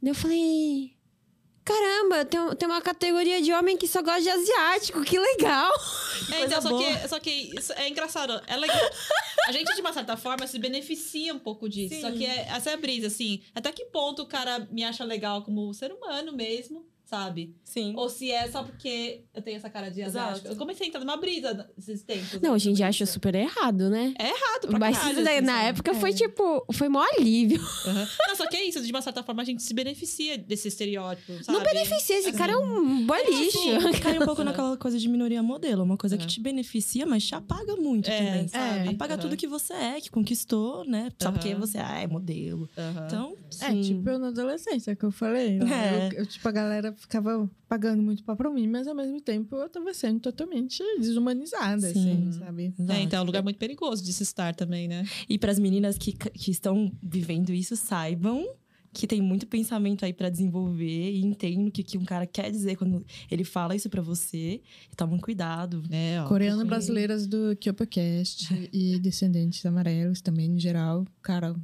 Daí 0.00 0.10
eu 0.10 0.14
falei. 0.14 0.91
Caramba, 1.64 2.24
tem, 2.24 2.40
tem 2.56 2.68
uma 2.68 2.82
categoria 2.82 3.40
de 3.40 3.52
homem 3.52 3.76
que 3.76 3.86
só 3.86 4.02
gosta 4.02 4.20
de 4.20 4.28
asiático, 4.28 5.02
que 5.02 5.18
legal! 5.18 5.72
É, 6.32 6.44
então, 6.44 6.60
só 6.60 6.76
que, 6.76 7.08
só 7.08 7.20
que 7.20 7.30
isso 7.56 7.72
é 7.74 7.88
engraçado. 7.88 8.40
Ela, 8.46 8.66
a 9.46 9.52
gente, 9.52 9.72
de 9.74 9.80
uma 9.80 9.92
certa 9.92 10.16
forma, 10.16 10.46
se 10.46 10.58
beneficia 10.58 11.32
um 11.32 11.38
pouco 11.38 11.68
disso. 11.68 11.94
Sim. 11.94 12.00
Só 12.00 12.10
que 12.10 12.26
é, 12.26 12.48
essa 12.48 12.70
é 12.70 12.74
a 12.74 12.76
brisa, 12.76 13.06
assim. 13.06 13.42
Até 13.54 13.70
que 13.70 13.84
ponto 13.86 14.22
o 14.22 14.26
cara 14.26 14.66
me 14.70 14.82
acha 14.82 15.04
legal 15.04 15.42
como 15.42 15.72
ser 15.72 15.92
humano 15.92 16.32
mesmo, 16.32 16.84
sabe? 17.12 17.54
Sim. 17.62 17.92
Ou 17.94 18.08
se 18.08 18.30
é 18.30 18.48
só 18.50 18.62
porque 18.62 19.24
eu 19.34 19.42
tenho 19.42 19.58
essa 19.58 19.68
cara 19.68 19.90
de 19.90 20.00
Exato. 20.00 20.28
asiático. 20.30 20.48
Eu 20.48 20.56
comecei 20.56 20.86
a 20.86 20.88
entrar 20.88 21.00
numa 21.00 21.18
brisa 21.18 21.68
nesses 21.76 22.02
tempos. 22.02 22.40
Não, 22.40 22.50
né, 22.50 22.54
a 22.56 22.58
gente 22.58 22.70
sobre 22.76 22.84
acha 22.84 23.04
super 23.04 23.34
errado, 23.34 23.90
né? 23.90 24.14
É 24.18 24.28
errado 24.28 24.68
pra 24.68 24.78
Mas 24.78 24.96
caralho, 24.96 25.22
daí, 25.22 25.36
assim, 25.36 25.46
na 25.46 25.52
sabe? 25.56 25.66
época 25.68 25.94
foi 25.94 26.12
tipo, 26.14 26.64
foi 26.72 26.88
mó 26.88 27.02
alívio. 27.18 27.60
Aham. 27.86 28.08
Não, 28.28 28.36
só 28.36 28.46
que 28.46 28.56
é 28.56 28.64
isso, 28.64 28.80
de 28.82 28.90
uma 28.90 29.02
certa 29.02 29.22
forma 29.22 29.42
a 29.42 29.44
gente 29.44 29.62
se 29.62 29.74
beneficia 29.74 30.38
desse 30.38 30.68
estereótipo, 30.68 31.32
sabe? 31.44 31.58
Não 31.58 31.62
beneficia, 31.64 32.18
esse 32.18 32.32
cara 32.32 32.52
é 32.52 32.56
um 32.56 33.04
boy 33.06 33.18
lixo. 33.28 33.58
Sim, 33.58 34.00
cai 34.02 34.18
um 34.18 34.24
pouco 34.24 34.42
naquela 34.42 34.74
coisa 34.78 34.98
de 34.98 35.06
minoria 35.06 35.42
modelo. 35.42 35.82
Uma 35.84 35.98
coisa 35.98 36.16
que 36.16 36.22
Uhum. 36.24 36.28
te 36.28 36.40
beneficia, 36.40 37.04
mas 37.04 37.26
te 37.26 37.34
apaga 37.34 37.76
muito 37.76 38.08
É, 38.08 38.16
também. 38.18 38.48
sabe? 38.48 38.88
Apaga 38.88 39.14
Aham. 39.14 39.20
tudo 39.22 39.36
que 39.36 39.46
você 39.46 39.74
é, 39.74 40.00
que 40.00 40.10
conquistou, 40.10 40.82
né? 40.86 41.10
Só 41.20 41.28
Aham. 41.28 41.34
porque 41.38 41.54
você 41.54 41.76
ah, 41.78 42.00
é 42.00 42.06
modelo. 42.06 42.70
Então, 43.06 43.36
É, 43.60 43.80
tipo 43.82 44.08
eu 44.08 44.18
na 44.18 44.28
adolescência 44.28 44.96
que 44.96 45.04
eu 45.04 45.10
falei. 45.10 45.58
né? 45.58 46.08
É. 46.12 46.14
Eu, 46.14 46.20
eu, 46.20 46.26
tipo, 46.26 46.48
a 46.48 46.52
galera 46.52 46.94
ficava 47.02 47.50
pagando 47.68 48.02
muito 48.02 48.22
pau 48.24 48.36
pra 48.36 48.50
mim, 48.50 48.68
mas 48.68 48.86
ao 48.86 48.94
mesmo 48.94 49.20
tempo 49.20 49.56
eu 49.56 49.68
tava 49.68 49.92
sendo 49.92 50.20
totalmente 50.20 50.82
desumanizada, 50.98 51.92
Sim. 51.92 52.00
assim, 52.00 52.32
sabe? 52.38 52.74
É, 52.88 53.02
então 53.02 53.18
é 53.18 53.22
um 53.22 53.26
lugar 53.26 53.42
muito 53.42 53.58
perigoso 53.58 54.02
de 54.04 54.12
se 54.12 54.22
estar 54.22 54.54
também, 54.54 54.86
né? 54.88 55.04
E 55.28 55.38
para 55.38 55.50
as 55.50 55.58
meninas 55.58 55.98
que, 55.98 56.12
que 56.12 56.50
estão 56.50 56.92
vivendo 57.02 57.52
isso, 57.52 57.76
saibam 57.76 58.46
que 58.92 59.06
tem 59.06 59.22
muito 59.22 59.46
pensamento 59.46 60.04
aí 60.04 60.12
para 60.12 60.28
desenvolver 60.28 61.10
e 61.12 61.24
entendam 61.24 61.66
o 61.68 61.70
que, 61.70 61.82
que 61.82 61.96
um 61.96 62.04
cara 62.04 62.26
quer 62.26 62.50
dizer 62.50 62.76
quando 62.76 63.04
ele 63.30 63.42
fala 63.42 63.74
isso 63.74 63.88
para 63.88 64.02
você. 64.02 64.60
E 64.92 64.94
tomem 64.94 65.18
cuidado. 65.18 65.82
É, 65.90 66.20
ó. 66.20 66.28
Coreanas 66.28 66.60
Sim. 66.60 66.66
brasileiras 66.66 67.26
do 67.26 67.56
Kyopocast 67.56 68.68
e 68.70 68.98
descendentes 68.98 69.64
amarelos 69.64 70.20
também, 70.20 70.50
em 70.50 70.60
geral. 70.60 71.06
Cara, 71.22 71.56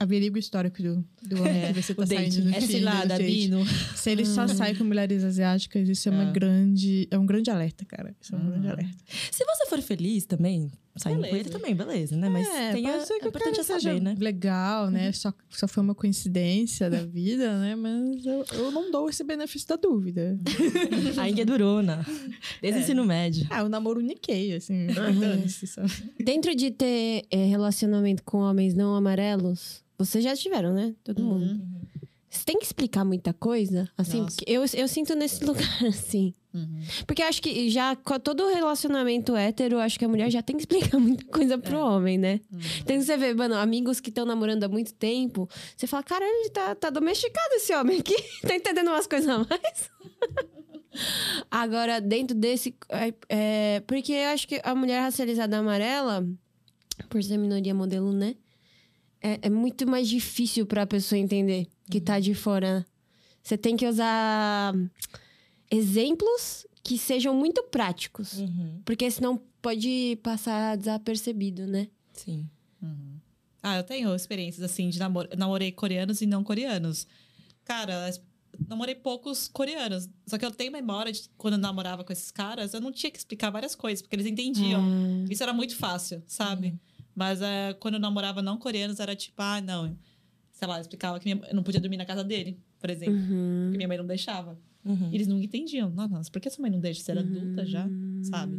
averigua 0.00 0.36
o 0.36 0.40
histórico 0.40 0.82
do, 0.82 1.04
do 1.22 1.40
homem 1.40 1.62
É, 1.64 1.72
que 1.74 1.82
você 1.82 1.94
tá 1.94 2.06
saindo 2.06 2.44
no 2.44 2.50
Esse 2.56 2.66
Tinder, 2.68 2.82
lado, 2.84 3.02
no 3.02 3.08
date. 3.08 3.22
Abino. 3.22 3.66
Se 3.94 4.10
ele 4.10 4.24
só 4.24 4.48
sai 4.48 4.74
com 4.74 4.82
mulheres 4.82 5.22
asiáticas, 5.22 5.88
isso 5.88 6.08
é, 6.08 6.12
uma 6.12 6.30
É. 6.30 6.32
grande... 6.32 7.06
É 7.10 7.18
um 7.18 7.26
grande 7.26 7.50
alerta, 7.50 7.84
cara. 7.84 8.14
Isso 8.20 8.34
é 8.34 8.38
um 8.38 8.40
Uhum. 8.40 8.50
grande 8.50 8.68
alerta. 8.68 8.96
Se 9.30 9.44
você 9.44 9.66
for 9.66 9.80
feliz 9.82 10.24
também, 10.24 10.70
saindo 11.00 11.16
com 11.16 11.22
Beleza. 11.22 11.38
ele 11.40 11.50
também, 11.50 11.74
beleza, 11.74 12.16
né? 12.16 12.28
Mas 12.28 12.46
é, 12.48 12.72
tem 12.72 12.86
a, 12.86 12.92
pode 12.92 13.06
ser 13.06 13.18
que 13.18 13.24
é 13.24 13.28
importante 13.28 13.60
é 13.60 13.62
seja 13.62 13.80
saber, 13.80 14.00
né? 14.00 14.14
legal, 14.18 14.90
né? 14.90 15.10
Só, 15.12 15.32
só 15.48 15.66
foi 15.66 15.82
uma 15.82 15.94
coincidência 15.94 16.90
da 16.90 17.04
vida, 17.04 17.58
né? 17.58 17.74
Mas 17.74 18.24
eu, 18.26 18.44
eu 18.52 18.70
não 18.70 18.90
dou 18.90 19.08
esse 19.08 19.24
benefício 19.24 19.66
da 19.68 19.76
dúvida. 19.76 20.38
Ainda 21.20 21.42
é 21.42 21.44
durona. 21.44 22.04
Desde 22.60 22.78
o 22.78 22.80
É. 22.80 22.82
ensino 22.82 23.04
médio. 23.04 23.46
Ah, 23.50 23.62
o 23.64 23.68
namoro 23.68 24.00
Nikkei, 24.00 24.54
assim. 24.54 24.86
dane-se, 24.88 25.66
sabe? 25.66 25.90
Dentro 26.22 26.54
de 26.54 26.70
ter 26.70 27.24
é, 27.30 27.44
relacionamento 27.46 28.22
com 28.22 28.38
homens 28.38 28.74
não 28.74 28.94
amarelos, 28.94 29.82
vocês 29.98 30.22
já 30.22 30.34
tiveram, 30.36 30.72
né? 30.74 30.94
Todo 31.02 31.22
mundo. 31.22 31.60
Uhum. 32.30 32.38
Você 32.38 32.44
tem 32.44 32.58
que 32.58 32.64
explicar 32.64 33.04
muita 33.04 33.32
coisa, 33.32 33.90
assim, 33.98 34.22
Nossa. 34.22 34.36
porque 34.36 34.50
eu, 34.50 34.62
eu 34.74 34.88
sinto 34.88 35.14
nesse 35.14 35.42
lugar, 35.44 35.84
assim. 35.84 36.32
Uhum. 36.54 36.82
Porque 37.06 37.22
eu 37.22 37.26
acho 37.26 37.42
que 37.42 37.68
já 37.70 37.94
com 37.96 38.18
todo 38.18 38.48
relacionamento 38.48 39.36
hétero, 39.36 39.76
eu 39.76 39.80
acho 39.80 39.98
que 39.98 40.04
a 40.04 40.08
mulher 40.08 40.30
já 40.30 40.42
tem 40.42 40.56
que 40.56 40.62
explicar 40.62 40.98
muita 41.00 41.24
coisa 41.26 41.58
pro 41.58 41.78
homem, 41.78 42.18
né? 42.18 42.40
Então 42.80 43.00
você 43.00 43.16
vê, 43.16 43.34
mano, 43.34 43.54
amigos 43.56 44.00
que 44.00 44.10
estão 44.10 44.24
namorando 44.24 44.64
há 44.64 44.68
muito 44.68 44.94
tempo, 44.94 45.48
você 45.76 45.86
fala, 45.86 46.02
cara, 46.02 46.24
ele 46.24 46.50
tá, 46.50 46.74
tá 46.74 46.90
domesticado 46.90 47.54
esse 47.54 47.74
homem 47.74 48.00
aqui, 48.00 48.16
tá 48.42 48.54
entendendo 48.54 48.88
umas 48.88 49.06
coisas 49.06 49.28
a 49.28 49.38
mais. 49.38 49.90
Agora, 51.50 52.00
dentro 52.00 52.36
desse. 52.36 52.74
é, 52.88 53.14
é, 53.28 53.80
porque 53.86 54.12
eu 54.12 54.28
acho 54.30 54.46
que 54.46 54.60
a 54.62 54.74
mulher 54.74 55.00
racializada 55.00 55.58
amarela, 55.58 56.26
por 57.08 57.22
ser 57.22 57.36
minoria 57.36 57.74
modelo, 57.74 58.12
né? 58.12 58.34
É, 59.22 59.38
é 59.42 59.50
muito 59.50 59.86
mais 59.86 60.08
difícil 60.08 60.64
pra 60.64 60.86
pessoa 60.86 61.18
entender 61.18 61.68
que 61.90 62.00
tá 62.00 62.20
de 62.20 62.34
fora. 62.34 62.86
Você 63.42 63.58
tem 63.58 63.76
que 63.76 63.86
usar 63.86 64.74
exemplos 65.70 66.66
que 66.82 66.96
sejam 66.96 67.34
muito 67.34 67.62
práticos. 67.64 68.38
Uhum. 68.38 68.80
Porque 68.84 69.10
senão 69.10 69.40
pode 69.60 70.18
passar 70.22 70.76
desapercebido, 70.76 71.66
né? 71.66 71.88
Sim. 72.12 72.48
Ah, 73.62 73.76
eu 73.76 73.82
tenho 73.82 74.14
experiências 74.14 74.62
assim 74.62 74.88
de 74.88 74.98
namor... 74.98 75.28
namorei 75.36 75.70
coreanos 75.70 76.22
e 76.22 76.26
não 76.26 76.42
coreanos. 76.42 77.06
Cara, 77.64 78.10
namorei 78.66 78.94
poucos 78.94 79.48
coreanos. 79.48 80.08
Só 80.26 80.38
que 80.38 80.44
eu 80.44 80.50
tenho 80.50 80.72
memória 80.72 81.12
de 81.12 81.28
quando 81.36 81.54
eu 81.54 81.58
namorava 81.58 82.02
com 82.02 82.12
esses 82.12 82.30
caras, 82.30 82.72
eu 82.72 82.80
não 82.80 82.90
tinha 82.90 83.10
que 83.10 83.18
explicar 83.18 83.50
várias 83.50 83.74
coisas, 83.74 84.00
porque 84.00 84.16
eles 84.16 84.26
entendiam. 84.26 84.82
Ah, 84.82 85.26
Isso 85.30 85.42
era 85.42 85.52
muito 85.52 85.76
fácil, 85.76 86.22
sabe? 86.26 86.74
Mas 87.14 87.42
é, 87.42 87.74
quando 87.74 87.94
eu 87.94 88.00
namorava 88.00 88.40
não 88.40 88.56
coreanos, 88.56 88.98
era 88.98 89.14
tipo, 89.14 89.40
ah, 89.42 89.60
não. 89.60 89.96
Sei 90.60 90.68
lá, 90.68 90.78
explicava 90.78 91.18
que 91.18 91.24
minha- 91.34 91.48
eu 91.48 91.56
não 91.56 91.62
podia 91.62 91.80
dormir 91.80 91.96
na 91.96 92.04
casa 92.04 92.22
dele, 92.22 92.58
por 92.78 92.90
exemplo. 92.90 93.14
uhum. 93.14 93.62
Porque 93.68 93.78
minha 93.78 93.88
mãe 93.88 93.96
não 93.96 94.06
deixava. 94.06 94.58
Uhum. 94.84 95.08
E 95.10 95.14
eles 95.14 95.26
não 95.26 95.40
entendiam. 95.40 95.88
Nossa, 95.88 96.30
por 96.30 96.38
que 96.38 96.50
sua 96.50 96.60
mãe 96.60 96.70
não 96.70 96.78
deixa? 96.80 97.00
Você 97.02 97.10
era 97.12 97.20
adulta 97.20 97.64
já, 97.64 97.88
sabe? 98.22 98.58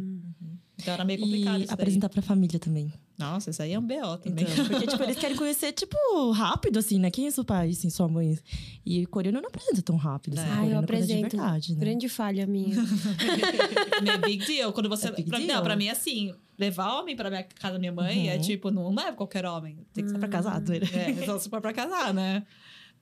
Então 0.80 0.94
era 0.94 1.04
meio 1.04 1.20
complicado 1.20 1.58
E 1.58 1.62
isso 1.62 1.66
daí. 1.68 1.74
apresentar 1.74 2.08
pra 2.08 2.20
família 2.20 2.58
também. 2.58 2.92
Nossa, 3.16 3.50
isso 3.50 3.62
aí 3.62 3.72
é 3.72 3.78
um 3.78 3.86
BO 3.86 4.18
também. 4.20 4.44
Então, 4.50 4.66
porque, 4.66 4.86
tipo, 4.88 5.02
eles 5.04 5.16
querem 5.16 5.36
conhecer, 5.36 5.70
tipo, 5.70 5.96
rápido, 6.32 6.78
assim, 6.80 6.98
né? 6.98 7.08
Quem 7.08 7.28
é 7.28 7.30
seu 7.30 7.44
pai, 7.44 7.70
assim, 7.70 7.88
sua 7.88 8.08
mãe? 8.08 8.36
E 8.84 9.06
coreano 9.06 9.40
não 9.40 9.48
apresenta 9.48 9.80
tão 9.80 9.94
rápido, 9.94 10.36
assim. 10.40 10.48
É. 10.48 10.52
Ah, 10.52 10.64
eu 10.64 10.64
é 10.64 10.68
de 10.70 10.74
apresento. 10.74 11.20
verdade, 11.36 11.74
né? 11.74 11.80
Grande 11.80 12.08
falha 12.08 12.44
minha. 12.48 12.74
é 14.12 14.18
big 14.26 14.44
deal. 14.44 14.72
Quando 14.72 14.88
você. 14.88 15.06
É 15.08 15.12
big 15.12 15.28
pra, 15.28 15.38
deal. 15.38 15.56
Não, 15.56 15.62
pra 15.62 15.76
mim, 15.76 15.88
assim, 15.88 16.34
levar 16.58 16.98
homem 17.00 17.16
pra 17.16 17.28
minha 17.30 17.42
casa 17.42 17.74
da 17.74 17.78
minha 17.78 17.92
mãe 17.92 18.28
é 18.30 18.34
Uhum. 18.36 18.40
tipo, 18.40 18.70
não 18.70 18.94
leva 18.94 19.12
qualquer 19.16 19.44
homem. 19.46 19.78
Tem 19.92 20.04
que 20.04 20.10
ser 20.10 20.18
Pra 20.18 20.28
casado. 20.28 20.70
né? 20.72 20.78
É, 20.94 21.12
só 21.26 21.38
se 21.38 21.48
for 21.48 21.60
pra 21.60 21.72
casar, 21.72 22.12
né? 22.14 22.44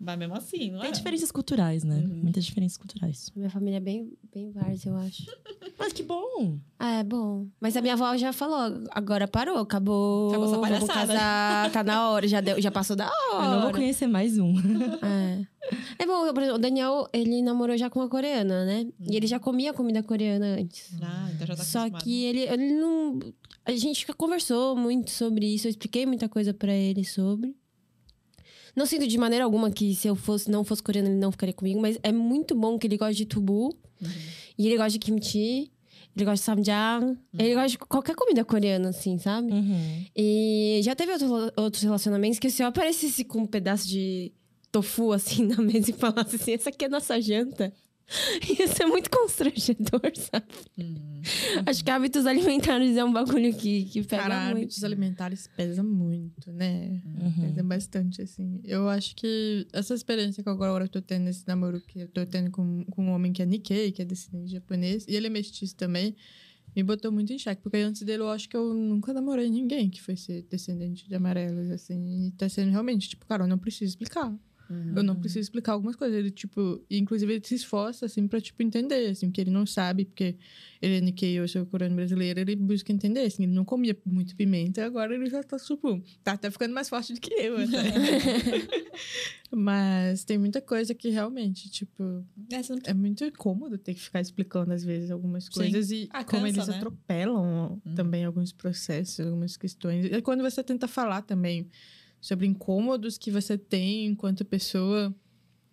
Mas 0.02 0.18
mesmo 0.18 0.34
assim, 0.34 0.70
não 0.70 0.80
Tem 0.80 0.88
é? 0.88 0.92
diferenças 0.92 1.30
culturais, 1.30 1.84
né? 1.84 1.96
Uhum. 1.96 2.20
Muitas 2.22 2.42
diferenças 2.46 2.78
culturais. 2.78 3.30
Minha 3.36 3.50
família 3.50 3.76
é 3.76 3.80
bem, 3.80 4.10
bem 4.34 4.50
várzea, 4.50 4.88
eu 4.88 4.96
acho. 4.96 5.26
Mas 5.78 5.92
que 5.92 6.02
bom! 6.02 6.58
Ah, 6.78 7.00
é 7.00 7.04
bom. 7.04 7.46
Mas 7.60 7.76
a 7.76 7.82
minha 7.82 7.92
avó 7.92 8.16
já 8.16 8.32
falou, 8.32 8.82
agora 8.92 9.28
parou, 9.28 9.58
acabou. 9.58 10.30
Acabou 10.30 10.46
essa 10.48 10.58
palhaçada. 10.58 11.06
casar, 11.12 11.70
tá 11.70 11.84
na 11.84 12.08
hora, 12.08 12.26
já, 12.26 12.40
deu, 12.40 12.58
já 12.62 12.70
passou 12.70 12.96
da 12.96 13.10
hora. 13.10 13.44
Eu 13.44 13.50
não 13.50 13.60
vou 13.62 13.72
conhecer 13.72 14.06
mais 14.06 14.38
um. 14.38 14.54
É. 15.04 15.46
É 16.00 16.06
bom, 16.06 16.32
por 16.32 16.42
exemplo, 16.42 16.56
o 16.56 16.58
Daniel, 16.58 17.06
ele 17.12 17.42
namorou 17.42 17.76
já 17.76 17.88
com 17.90 18.00
uma 18.00 18.08
coreana, 18.08 18.64
né? 18.64 18.86
E 19.08 19.14
ele 19.14 19.26
já 19.26 19.38
comia 19.38 19.72
comida 19.74 20.02
coreana 20.02 20.56
antes. 20.58 20.90
Ah, 21.00 21.28
então 21.32 21.46
já 21.46 21.54
tá 21.54 21.62
Só 21.62 21.80
acostumado. 21.80 22.02
que 22.02 22.24
ele, 22.24 22.40
ele 22.40 22.72
não. 22.72 23.20
A 23.72 23.76
gente 23.76 24.06
conversou 24.14 24.74
muito 24.76 25.10
sobre 25.10 25.46
isso, 25.46 25.66
eu 25.66 25.70
expliquei 25.70 26.04
muita 26.06 26.28
coisa 26.28 26.52
pra 26.52 26.74
ele 26.74 27.04
sobre. 27.04 27.54
Não 28.74 28.86
sinto 28.86 29.06
de 29.06 29.18
maneira 29.18 29.44
alguma 29.44 29.70
que 29.70 29.94
se 29.94 30.06
eu 30.08 30.14
fosse, 30.16 30.50
não 30.50 30.64
fosse 30.64 30.82
coreano, 30.82 31.08
ele 31.08 31.16
não 31.18 31.32
ficaria 31.32 31.52
comigo, 31.52 31.80
mas 31.80 31.98
é 32.02 32.12
muito 32.12 32.54
bom 32.54 32.78
que 32.78 32.86
ele 32.86 32.96
gosta 32.96 33.14
de 33.14 33.26
tubu. 33.26 33.76
E 34.56 34.66
ele 34.66 34.76
gosta 34.76 34.90
de 34.92 34.98
kimchi. 34.98 35.70
Ele 36.16 36.24
gosta 36.24 36.34
de 36.54 36.62
samjang. 36.62 37.18
Ele 37.38 37.54
gosta 37.54 37.68
de 37.68 37.78
qualquer 37.78 38.14
comida 38.16 38.44
coreana, 38.44 38.88
assim, 38.90 39.18
sabe? 39.18 39.52
Uhum. 39.52 40.04
E 40.16 40.80
já 40.82 40.94
teve 40.94 41.12
outro- 41.12 41.52
outros 41.56 41.82
relacionamentos 41.82 42.38
que 42.38 42.50
se 42.50 42.62
eu 42.62 42.66
aparecesse 42.68 43.24
com 43.24 43.40
um 43.40 43.46
pedaço 43.46 43.86
de 43.88 44.32
tofu, 44.72 45.12
assim, 45.12 45.46
na 45.46 45.56
mesa 45.62 45.90
e 45.90 45.94
falasse 45.94 46.36
assim, 46.36 46.52
essa 46.52 46.70
aqui 46.70 46.84
é 46.84 46.88
nossa 46.88 47.20
janta. 47.20 47.72
Ia 48.58 48.66
ser 48.66 48.86
muito 48.86 49.08
constrangedor, 49.10 50.12
sabe? 50.16 50.46
Uhum. 50.76 51.22
Acho 51.64 51.84
que 51.84 51.90
hábitos 51.90 52.26
alimentares 52.26 52.96
é 52.96 53.04
um 53.04 53.12
bagulho 53.12 53.54
que, 53.54 53.84
que 53.84 54.02
pega 54.02 54.22
Cara, 54.22 54.44
muito. 54.46 54.56
hábitos 54.56 54.84
alimentares 54.84 55.48
pesa 55.56 55.82
muito, 55.82 56.52
né? 56.52 57.00
Uhum. 57.04 57.48
Pesa 57.48 57.62
bastante, 57.62 58.22
assim. 58.22 58.60
Eu 58.64 58.88
acho 58.88 59.14
que 59.14 59.66
essa 59.72 59.94
experiência 59.94 60.42
que 60.42 60.48
agora 60.48 60.84
eu 60.84 60.88
tô 60.88 61.00
tendo, 61.00 61.28
esse 61.28 61.46
namoro 61.46 61.80
que 61.80 62.00
eu 62.00 62.08
tô 62.08 62.26
tendo 62.26 62.50
com, 62.50 62.84
com 62.84 63.04
um 63.04 63.10
homem 63.10 63.32
que 63.32 63.42
é 63.42 63.46
Nikkei, 63.46 63.92
que 63.92 64.02
é 64.02 64.04
descendente 64.04 64.52
japonês, 64.52 65.06
e 65.08 65.14
ele 65.14 65.28
é 65.28 65.30
mestiço 65.30 65.76
também, 65.76 66.16
me 66.74 66.82
botou 66.82 67.12
muito 67.12 67.32
em 67.32 67.38
xeque. 67.38 67.62
Porque 67.62 67.76
antes 67.78 68.02
dele, 68.02 68.22
eu 68.22 68.28
acho 68.28 68.48
que 68.48 68.56
eu 68.56 68.74
nunca 68.74 69.12
namorei 69.12 69.48
ninguém 69.48 69.88
que 69.88 70.02
fosse 70.02 70.42
descendente 70.50 71.08
de 71.08 71.14
amarelos, 71.14 71.70
assim. 71.70 72.26
E 72.26 72.30
tá 72.32 72.48
sendo 72.48 72.70
realmente, 72.70 73.08
tipo, 73.08 73.24
cara, 73.26 73.44
eu 73.44 73.48
não 73.48 73.58
preciso 73.58 73.90
explicar. 73.90 74.36
Eu 74.96 75.02
não 75.02 75.16
preciso 75.16 75.40
explicar 75.40 75.72
algumas 75.72 75.96
coisas. 75.96 76.16
Ele, 76.16 76.30
tipo, 76.30 76.80
inclusive 76.90 77.32
ele 77.34 77.44
se 77.44 77.54
esforça, 77.56 78.06
assim, 78.06 78.28
pra, 78.28 78.40
tipo, 78.40 78.62
entender, 78.62 79.10
assim, 79.10 79.30
que 79.30 79.40
ele 79.40 79.50
não 79.50 79.66
sabe, 79.66 80.04
porque 80.04 80.36
ele 80.80 80.96
é 80.98 81.00
Nikkei, 81.00 81.38
eu 81.38 81.48
sou 81.48 81.66
coreano 81.66 81.96
brasileiro, 81.96 82.38
ele 82.40 82.54
busca 82.56 82.92
entender, 82.92 83.22
assim, 83.22 83.42
ele 83.42 83.52
não 83.52 83.64
comia 83.64 83.96
muito 84.06 84.36
pimenta, 84.36 84.84
agora 84.84 85.14
ele 85.14 85.26
já 85.28 85.42
tá, 85.42 85.56
tipo, 85.58 86.00
tá 86.22 86.32
até 86.32 86.50
ficando 86.50 86.72
mais 86.72 86.88
forte 86.88 87.12
do 87.12 87.20
que 87.20 87.34
eu, 87.34 87.56
até. 87.58 87.66
Mas 89.52 90.22
tem 90.24 90.38
muita 90.38 90.60
coisa 90.60 90.94
que 90.94 91.08
realmente, 91.08 91.68
tipo, 91.68 92.24
É, 92.52 92.90
é 92.90 92.94
muito 92.94 93.24
incômodo 93.24 93.76
ter 93.76 93.94
que 93.94 94.00
ficar 94.00 94.20
explicando, 94.20 94.72
às 94.72 94.84
vezes, 94.84 95.10
algumas 95.10 95.44
Sim. 95.46 95.50
coisas 95.52 95.90
e 95.90 96.08
Ah, 96.12 96.22
como 96.24 96.42
cansa, 96.42 96.56
eles 96.56 96.68
né? 96.68 96.76
atropelam 96.76 97.80
também 97.96 98.24
alguns 98.24 98.52
processos, 98.52 99.26
algumas 99.26 99.56
questões. 99.56 100.06
E 100.06 100.22
quando 100.22 100.42
você 100.42 100.62
tenta 100.62 100.86
falar 100.86 101.22
também 101.22 101.68
sobre 102.20 102.46
incômodos 102.46 103.16
que 103.18 103.30
você 103.30 103.56
tem 103.56 104.06
enquanto 104.06 104.44
pessoa 104.44 105.14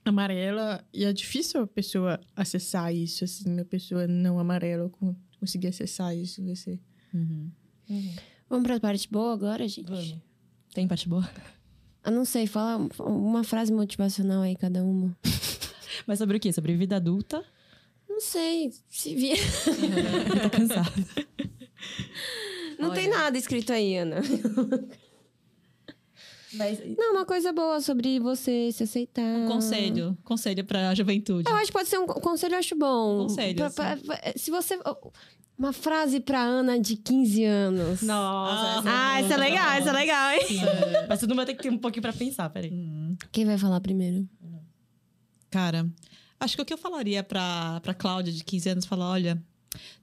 amarela, 0.05 0.87
e 0.93 1.03
é 1.03 1.11
difícil 1.11 1.61
a 1.63 1.67
pessoa 1.67 2.19
acessar 2.35 2.93
isso, 2.95 3.25
assim, 3.25 3.59
a 3.59 3.65
pessoa 3.65 4.07
não 4.07 4.39
amarela 4.39 4.89
con- 4.89 5.15
conseguir 5.39 5.67
acessar 5.67 6.15
isso, 6.15 6.41
você. 6.45 6.79
Uhum. 7.13 7.51
Vamos 8.49 8.65
pra 8.65 8.79
parte 8.79 9.09
boa 9.11 9.33
agora, 9.33 9.67
gente? 9.67 9.89
Vamos. 9.89 10.15
Tem 10.73 10.87
parte 10.87 11.09
boa? 11.09 11.29
Eu 12.05 12.11
não 12.13 12.23
sei, 12.23 12.47
fala 12.47 12.87
uma 12.99 13.43
frase 13.43 13.73
motivacional 13.73 14.43
aí, 14.43 14.55
cada 14.55 14.81
uma. 14.83 15.17
Mas 16.07 16.19
sobre 16.19 16.37
o 16.37 16.39
quê? 16.39 16.53
Sobre 16.53 16.77
vida 16.77 16.95
adulta? 16.95 17.43
Não 18.07 18.21
sei, 18.21 18.71
se 18.89 19.13
vier. 19.13 19.37
Tá 20.41 20.49
cansado. 20.49 21.05
Não 22.79 22.93
tem 22.93 23.09
nada 23.09 23.37
escrito 23.37 23.73
aí, 23.73 23.97
Ana. 23.97 24.21
Mas 26.53 26.79
Não, 26.97 27.11
uma 27.11 27.25
coisa 27.25 27.51
boa 27.51 27.81
sobre 27.81 28.19
você 28.19 28.71
se 28.71 28.83
aceitar. 28.83 29.21
Um 29.21 29.47
conselho. 29.47 30.17
Conselho 30.23 30.63
pra 30.63 30.93
juventude. 30.95 31.49
Eu 31.49 31.55
acho 31.55 31.67
que 31.67 31.73
pode 31.73 31.89
ser 31.89 31.97
um 31.99 32.05
conselho, 32.07 32.55
eu 32.55 32.59
acho 32.59 32.75
bom. 32.75 33.23
Conselho, 33.27 33.55
Pra- 33.57 33.69
pra- 33.71 33.97
pra- 33.97 34.33
se 34.35 34.49
você. 34.49 34.79
Uma 35.57 35.73
frase 35.73 36.19
pra 36.19 36.39
Ana 36.39 36.79
de 36.79 36.95
15 36.95 37.43
anos. 37.43 38.01
Nossa, 38.03 38.79
essa 38.79 38.83
Ah, 38.85 39.21
isso 39.21 39.33
é 39.33 39.37
legal, 39.37 39.79
isso 39.79 39.89
é 39.89 39.91
legal, 39.91 40.31
hein? 40.31 40.39
é- 40.93 41.07
Mas 41.09 41.19
você 41.19 41.25
não 41.27 41.35
vai 41.35 41.45
ter 41.47 41.55
que 41.55 41.63
ter 41.63 41.69
um 41.71 41.77
pouquinho 41.79 42.03
pra 42.03 42.13
pensar, 42.13 42.47
peraí. 42.51 42.71
Quem 43.31 43.43
vai 43.45 43.57
falar 43.57 43.81
primeiro? 43.81 44.27
Cara, 45.49 45.87
Acho 46.39 46.55
que 46.55 46.61
o 46.61 46.65
que 46.65 46.71
eu 46.73 46.77
falaria 46.77 47.23
pra, 47.23 47.79
pra 47.81 47.95
Cláudia 47.95 48.31
de 48.31 48.43
15 48.43 48.69
anos, 48.69 48.85
falar, 48.85 49.09
olha, 49.09 49.41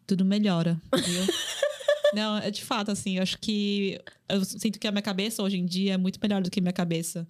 tudo 0.04 0.24
melhora, 0.24 0.80
viu? 0.92 1.22
Não, 2.14 2.38
é 2.38 2.50
de 2.50 2.64
fato, 2.64 2.90
assim, 2.90 3.16
eu 3.16 3.22
acho 3.22 3.38
que 3.38 4.00
eu 4.28 4.44
sinto 4.44 4.78
que 4.78 4.86
a 4.86 4.92
minha 4.92 5.02
cabeça 5.02 5.42
hoje 5.42 5.58
em 5.58 5.66
dia 5.66 5.94
é 5.94 5.96
muito 5.96 6.18
melhor 6.22 6.42
do 6.42 6.50
que 6.50 6.60
a 6.60 6.62
minha 6.62 6.72
cabeça 6.72 7.26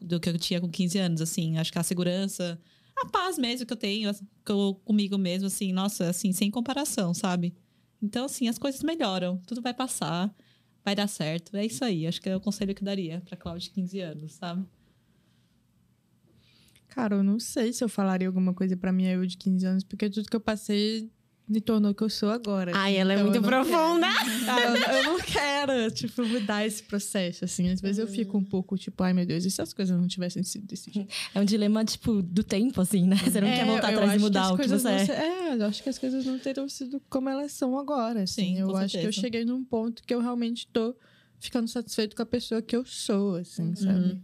do 0.00 0.20
que 0.20 0.28
eu 0.28 0.38
tinha 0.38 0.60
com 0.60 0.68
15 0.68 0.98
anos, 0.98 1.20
assim. 1.20 1.58
Acho 1.58 1.72
que 1.72 1.78
a 1.78 1.82
segurança, 1.82 2.60
a 2.96 3.06
paz 3.06 3.38
mesmo 3.38 3.66
que 3.66 3.72
eu 3.72 3.76
tenho 3.76 4.12
que 4.14 4.52
eu, 4.52 4.80
comigo 4.84 5.18
mesmo, 5.18 5.46
assim, 5.46 5.72
nossa, 5.72 6.08
assim, 6.08 6.32
sem 6.32 6.50
comparação, 6.50 7.12
sabe? 7.12 7.54
Então, 8.02 8.26
assim, 8.26 8.48
as 8.48 8.58
coisas 8.58 8.82
melhoram, 8.82 9.38
tudo 9.46 9.62
vai 9.62 9.74
passar, 9.74 10.34
vai 10.84 10.94
dar 10.94 11.08
certo. 11.08 11.56
É 11.56 11.64
isso 11.64 11.84
aí, 11.84 12.06
acho 12.06 12.20
que 12.20 12.28
é 12.28 12.36
o 12.36 12.40
conselho 12.40 12.74
que 12.74 12.82
eu 12.82 12.86
daria 12.86 13.22
pra 13.24 13.36
Cláudia 13.36 13.68
de 13.68 13.70
15 13.70 14.00
anos, 14.00 14.32
sabe? 14.34 14.66
Cara, 16.88 17.16
eu 17.16 17.22
não 17.22 17.38
sei 17.38 17.72
se 17.72 17.84
eu 17.84 17.88
falaria 17.88 18.26
alguma 18.26 18.54
coisa 18.54 18.76
pra 18.76 18.92
minha 18.92 19.12
eu 19.12 19.26
de 19.26 19.36
15 19.36 19.66
anos, 19.66 19.84
porque 19.84 20.08
tudo 20.08 20.28
que 20.28 20.36
eu 20.36 20.40
passei 20.40 21.10
me 21.48 21.60
tornou 21.60 21.92
o 21.92 21.94
que 21.94 22.02
eu 22.02 22.10
sou 22.10 22.30
agora. 22.30 22.72
Ai, 22.74 22.96
ela 22.96 23.12
é 23.12 23.16
Então, 23.16 23.24
muito 23.26 23.36
eu 23.36 23.42
não 23.42 23.48
profunda. 23.48 24.06
Eu, 24.46 24.94
eu 24.94 25.04
não 25.04 25.18
quero, 25.20 25.90
tipo, 25.90 26.24
mudar 26.24 26.64
esse 26.66 26.82
processo, 26.82 27.44
assim. 27.44 27.68
Às 27.68 27.80
vezes 27.80 27.98
eu 27.98 28.06
fico 28.06 28.38
um 28.38 28.44
pouco, 28.44 28.76
tipo, 28.76 29.02
ai, 29.02 29.12
meu 29.12 29.26
Deus, 29.26 29.44
e 29.44 29.50
se 29.50 29.60
as 29.60 29.72
coisas 29.72 29.96
não 29.98 30.06
tivessem 30.06 30.42
sido 30.42 30.66
desse 30.66 30.90
jeito? 30.90 31.12
É 31.34 31.40
um 31.40 31.44
dilema, 31.44 31.84
tipo, 31.84 32.22
do 32.22 32.42
tempo, 32.44 32.80
assim, 32.80 33.06
né? 33.06 33.16
Você 33.16 33.40
não 33.40 33.48
É, 33.48 33.54
quer 33.56 33.66
voltar 33.66 33.88
atrás 33.90 34.14
e 34.14 34.18
mudar 34.18 34.52
o 34.52 34.56
que 34.58 34.66
você 34.68 34.88
é. 34.88 35.04
se- 35.04 35.12
É, 35.12 35.54
eu 35.54 35.64
acho 35.66 35.82
que 35.82 35.88
as 35.88 35.98
coisas 35.98 36.24
não 36.24 36.38
teriam 36.38 36.68
sido 36.68 37.00
como 37.08 37.28
elas 37.28 37.52
são 37.52 37.78
agora, 37.78 38.22
assim. 38.22 38.54
Sim, 38.54 38.58
eu 38.60 38.76
acho 38.76 38.92
que 38.92 38.98
eu 38.98 39.02
certeza. 39.12 39.20
cheguei 39.20 39.44
num 39.44 39.64
ponto 39.64 40.02
que 40.04 40.14
eu 40.14 40.20
realmente 40.20 40.68
tô 40.72 40.94
ficando 41.38 41.68
satisfeito 41.68 42.14
com 42.16 42.22
a 42.22 42.26
pessoa 42.26 42.62
que 42.62 42.74
eu 42.76 42.84
sou, 42.84 43.34
assim, 43.36 43.68
Uhum. 43.70 43.76
sabe? 43.76 44.20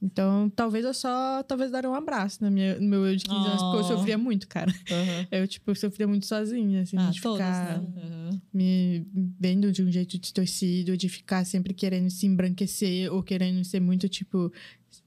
Então, 0.00 0.48
talvez 0.54 0.84
eu 0.84 0.94
só, 0.94 1.42
talvez 1.42 1.72
dar 1.72 1.84
um 1.84 1.94
abraço 1.94 2.42
na 2.42 2.50
minha, 2.50 2.78
no 2.78 2.86
meu 2.86 3.04
eu 3.06 3.16
de 3.16 3.24
15 3.24 3.46
anos, 3.48 3.62
porque 3.62 3.78
eu 3.78 3.84
sofria 3.84 4.16
muito, 4.16 4.46
cara. 4.46 4.72
Eu, 5.30 5.46
tipo, 5.48 5.74
sofria 5.74 6.06
muito 6.06 6.24
sozinha, 6.24 6.82
assim, 6.82 6.96
Ah, 6.96 7.10
de 7.10 7.20
todos, 7.20 7.38
ficar 7.38 7.80
né? 7.80 7.86
Uhum. 7.96 8.40
me 8.54 9.06
vendo 9.38 9.72
de 9.72 9.82
um 9.82 9.90
jeito 9.90 10.16
distorcido, 10.18 10.96
de 10.96 11.08
ficar 11.08 11.44
sempre 11.44 11.74
querendo 11.74 12.10
se 12.10 12.26
embranquecer 12.26 13.12
ou 13.12 13.22
querendo 13.22 13.64
ser 13.64 13.80
muito, 13.80 14.08
tipo, 14.08 14.52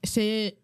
ser 0.04 0.58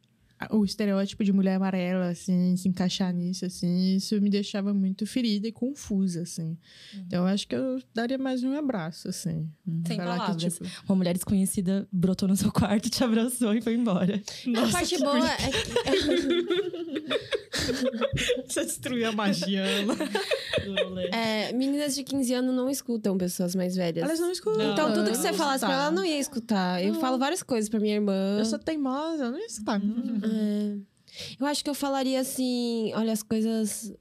o 0.51 0.65
estereótipo 0.65 1.25
de 1.25 1.33
mulher 1.33 1.57
amarela, 1.57 2.09
assim, 2.09 2.57
se 2.57 2.69
encaixar 2.69 3.13
nisso, 3.13 3.45
assim, 3.45 3.97
isso 3.97 4.21
me 4.21 4.31
deixava 4.31 4.73
muito 4.73 5.05
ferida 5.07 5.49
e 5.49 5.53
confusa, 5.53 6.23
assim. 6.23 6.57
Então, 6.95 7.27
eu 7.27 7.27
acho 7.27 7.47
que 7.49 7.55
eu 7.55 7.81
daria 7.95 8.19
mais 8.19 8.45
um 8.45 8.53
abraço, 8.57 9.09
assim. 9.09 9.49
Sem 9.87 9.97
Falar 9.97 10.13
que, 10.13 10.19
palavras. 10.21 10.55
tipo, 10.55 10.67
Uma 10.89 10.97
mulher 10.97 11.15
desconhecida 11.15 11.89
brotou 11.91 12.29
no 12.29 12.37
seu 12.37 12.53
quarto, 12.53 12.89
te 12.89 13.03
abraçou 13.03 13.55
e 13.55 13.61
foi 13.61 13.75
embora. 13.75 14.23
a 14.57 14.73
parte 14.73 14.99
boa 14.99 15.29
é 15.29 15.51
que 15.51 15.69
Você 18.47 18.65
destruiu 18.65 19.09
a 19.09 19.13
magia. 19.13 19.65
é, 21.13 21.53
meninas 21.53 21.95
de 21.95 22.03
15 22.05 22.35
anos 22.35 22.55
não 22.55 22.69
escutam 22.71 23.17
pessoas 23.17 23.55
mais 23.55 23.77
velhas. 23.77 24.05
Elas 24.05 24.21
não 24.21 24.31
escutam. 24.31 24.59
Não. 24.65 24.73
Então, 24.73 24.93
tudo 24.93 25.11
que 25.11 25.17
você 25.17 25.33
falasse 25.33 25.65
pra 25.65 25.75
ela, 25.75 25.83
ela 25.85 25.91
não 25.91 26.05
ia 26.05 26.19
escutar. 26.19 26.83
Eu 26.83 26.95
falo 26.95 27.19
várias 27.19 27.43
coisas 27.43 27.69
pra 27.69 27.81
minha 27.81 27.95
irmã. 27.95 28.39
Eu 28.39 28.45
sou 28.45 28.59
teimosa, 28.59 29.25
eu 29.25 29.31
não 29.33 29.39
ia 29.39 29.47
escutar. 29.47 29.81
É. 30.33 30.77
Eu 31.41 31.47
acho 31.47 31.63
que 31.65 31.71
eu 31.71 31.75
falaria 31.75 32.21
assim: 32.21 32.93
olha, 32.95 33.13
as 33.13 33.23
coisas 33.23 33.93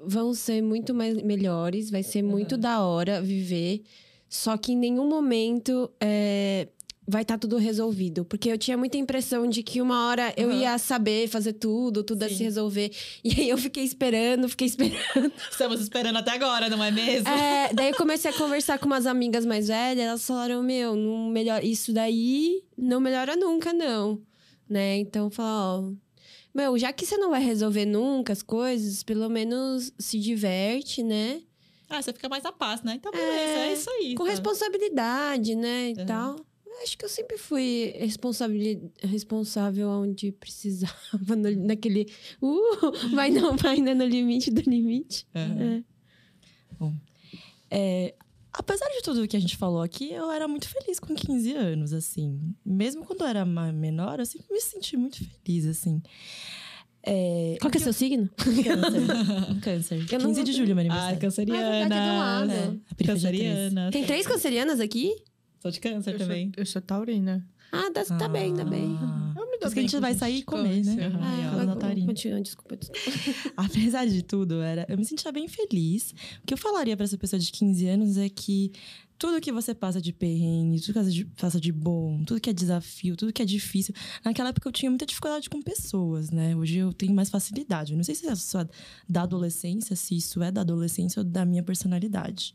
vão 0.00 0.34
ser 0.34 0.62
muito 0.62 0.92
mais 0.94 1.20
melhores, 1.22 1.90
vai 1.90 2.02
ser 2.02 2.22
muito 2.22 2.56
Uhum. 2.56 2.60
da 2.60 2.80
hora 2.82 3.22
viver. 3.22 3.82
Só 4.28 4.56
que 4.56 4.72
em 4.72 4.76
nenhum 4.76 5.08
momento 5.08 5.90
é, 6.00 6.68
vai 7.08 7.22
estar 7.22 7.38
tudo 7.38 7.56
resolvido. 7.56 8.24
Porque 8.24 8.50
eu 8.50 8.58
tinha 8.58 8.76
muita 8.76 8.98
impressão 8.98 9.48
de 9.48 9.62
que 9.62 9.80
uma 9.80 10.06
hora 10.08 10.34
eu 10.36 10.48
Uhum. 10.48 10.60
ia 10.60 10.76
saber 10.78 11.28
fazer 11.28 11.52
tudo, 11.54 12.02
tudo 12.02 12.22
ia 12.24 12.28
Sim. 12.28 12.34
se 12.36 12.42
resolver. 12.42 12.90
E 13.24 13.40
aí 13.40 13.48
eu 13.48 13.56
fiquei 13.56 13.84
esperando, 13.84 14.48
fiquei 14.48 14.66
esperando. 14.66 15.32
Estamos 15.50 15.80
esperando 15.80 16.16
até 16.16 16.32
agora, 16.32 16.68
não 16.68 16.82
é 16.82 16.90
mesmo? 16.90 17.28
É, 17.28 17.72
daí 17.72 17.88
eu 17.90 17.96
comecei 17.96 18.30
a 18.30 18.34
conversar 18.34 18.78
com 18.78 18.86
umas 18.86 19.06
amigas 19.06 19.46
mais 19.46 19.68
velhas, 19.68 20.04
elas 20.04 20.26
falaram, 20.26 20.62
meu, 20.62 20.94
não 20.96 21.28
melhora, 21.30 21.64
isso 21.64 21.92
daí 21.92 22.62
não 22.76 23.00
melhora 23.00 23.34
nunca, 23.36 23.72
não. 23.72 24.20
Né? 24.68 24.98
Então, 24.98 25.30
falar, 25.30 25.78
ó, 25.80 25.92
meu, 26.54 26.76
já 26.78 26.92
que 26.92 27.06
você 27.06 27.16
não 27.16 27.30
vai 27.30 27.42
resolver 27.42 27.84
nunca 27.84 28.32
as 28.32 28.42
coisas, 28.42 29.02
pelo 29.02 29.28
menos 29.28 29.92
se 29.98 30.18
diverte, 30.18 31.02
né? 31.02 31.42
Ah, 31.88 32.02
você 32.02 32.12
fica 32.12 32.28
mais 32.28 32.44
a 32.44 32.50
paz, 32.50 32.82
né? 32.82 32.94
Então, 32.96 33.12
beleza, 33.12 33.58
É, 33.60 33.68
é, 33.68 33.72
isso 33.72 33.88
aí. 33.90 34.14
Com 34.16 34.24
sabe? 34.24 34.30
responsabilidade, 34.30 35.54
né? 35.54 35.90
E 35.90 36.00
Uhum. 36.00 36.06
tal. 36.06 36.36
Acho 36.82 36.98
que 36.98 37.04
eu 37.04 37.08
sempre 37.08 37.38
fui 37.38 37.94
responsável 39.00 39.88
onde 39.88 40.30
precisava, 40.32 40.92
no- 41.36 41.64
naquele. 41.66 42.06
Uh, 42.42 42.92
vai 43.14 43.30
não, 43.30 43.56
vai, 43.56 43.78
né? 43.78 43.94
No 43.94 44.04
limite 44.04 44.50
do 44.50 44.60
limite. 44.68 45.26
Uhum. 45.34 45.84
É. 46.80 46.96
É, 47.70 48.14
apesar 48.56 48.86
de 48.88 49.02
tudo 49.02 49.26
que 49.28 49.36
a 49.36 49.40
gente 49.40 49.56
falou 49.56 49.82
aqui, 49.82 50.12
eu 50.12 50.30
era 50.30 50.48
muito 50.48 50.68
feliz 50.68 50.98
com 50.98 51.14
15 51.14 51.52
anos, 51.52 51.92
assim. 51.92 52.54
Mesmo 52.64 53.04
quando 53.04 53.20
eu 53.22 53.26
era 53.26 53.44
menor, 53.44 54.18
eu 54.18 54.26
sempre 54.26 54.46
me 54.52 54.60
senti 54.60 54.96
muito 54.96 55.18
feliz, 55.24 55.66
assim. 55.66 56.02
É, 57.08 57.56
Qual 57.60 57.70
que 57.70 57.78
é 57.78 57.80
seu 57.80 57.92
signo? 57.92 58.28
Câncer. 58.36 59.60
Câncer. 59.62 60.06
Eu 60.12 60.18
não 60.18 60.30
15 60.30 60.42
de 60.42 60.52
julho, 60.52 60.74
meu 60.74 60.78
Ai, 60.78 60.86
aniversário. 60.86 61.14
Ah, 61.14 61.16
é 61.16 61.20
canceriana. 61.20 61.70
verdade, 61.78 61.94
é 61.94 62.12
do 62.12 62.18
lado. 62.18 62.82
É, 62.98 63.04
Canceriana. 63.06 63.90
Tem 63.92 64.04
três 64.04 64.26
cancerianas 64.26 64.80
aqui? 64.80 65.14
Sou 65.62 65.70
de 65.70 65.80
câncer 65.80 66.14
Eu 66.14 66.18
também. 66.18 66.46
sou, 66.46 66.62
eu 66.62 66.66
sou 66.66 66.82
taurina. 66.82 67.46
Ah, 67.72 67.90
tá, 67.92 68.04
tá 68.04 68.28
bem, 68.28 68.54
tá 68.54 68.64
bem. 68.64 68.96
Ah. 69.00 69.34
Isso 69.66 69.74
que 69.74 69.80
a 69.80 69.82
gente 69.82 70.00
vai 70.00 70.14
sair 70.14 70.38
e 70.38 70.42
comer, 70.42 70.84
né? 70.84 71.12
Ah, 71.20 72.06
continua, 72.06 72.40
desculpa, 72.40 72.76
desculpa. 72.76 73.00
Apesar 73.56 74.06
de 74.06 74.22
tudo, 74.22 74.62
era, 74.62 74.86
eu 74.88 74.96
me 74.96 75.04
sentia 75.04 75.32
bem 75.32 75.48
feliz. 75.48 76.14
O 76.42 76.46
que 76.46 76.54
eu 76.54 76.58
falaria 76.58 76.96
pra 76.96 77.04
essa 77.04 77.18
pessoa 77.18 77.38
de 77.38 77.50
15 77.50 77.86
anos 77.86 78.16
é 78.16 78.28
que 78.28 78.72
tudo 79.18 79.40
que 79.40 79.50
você 79.50 79.74
passa 79.74 80.00
de 80.00 80.12
perrengue, 80.12 80.80
tudo 80.80 80.94
que 80.94 81.12
você 81.12 81.24
passa 81.40 81.60
de 81.60 81.72
bom, 81.72 82.22
tudo 82.24 82.40
que 82.40 82.50
é 82.50 82.52
desafio, 82.52 83.16
tudo 83.16 83.32
que 83.32 83.42
é 83.42 83.44
difícil. 83.44 83.94
Naquela 84.24 84.50
época 84.50 84.68
eu 84.68 84.72
tinha 84.72 84.90
muita 84.90 85.06
dificuldade 85.06 85.48
com 85.48 85.62
pessoas, 85.62 86.30
né? 86.30 86.54
Hoje 86.54 86.78
eu 86.78 86.92
tenho 86.92 87.14
mais 87.14 87.30
facilidade. 87.30 87.92
Eu 87.92 87.96
não 87.96 88.04
sei 88.04 88.14
se 88.14 88.26
é 88.26 88.34
só 88.34 88.66
da 89.08 89.22
adolescência, 89.22 89.96
se 89.96 90.16
isso 90.16 90.42
é 90.42 90.50
da 90.50 90.60
adolescência 90.60 91.20
ou 91.20 91.24
da 91.24 91.44
minha 91.44 91.62
personalidade. 91.62 92.54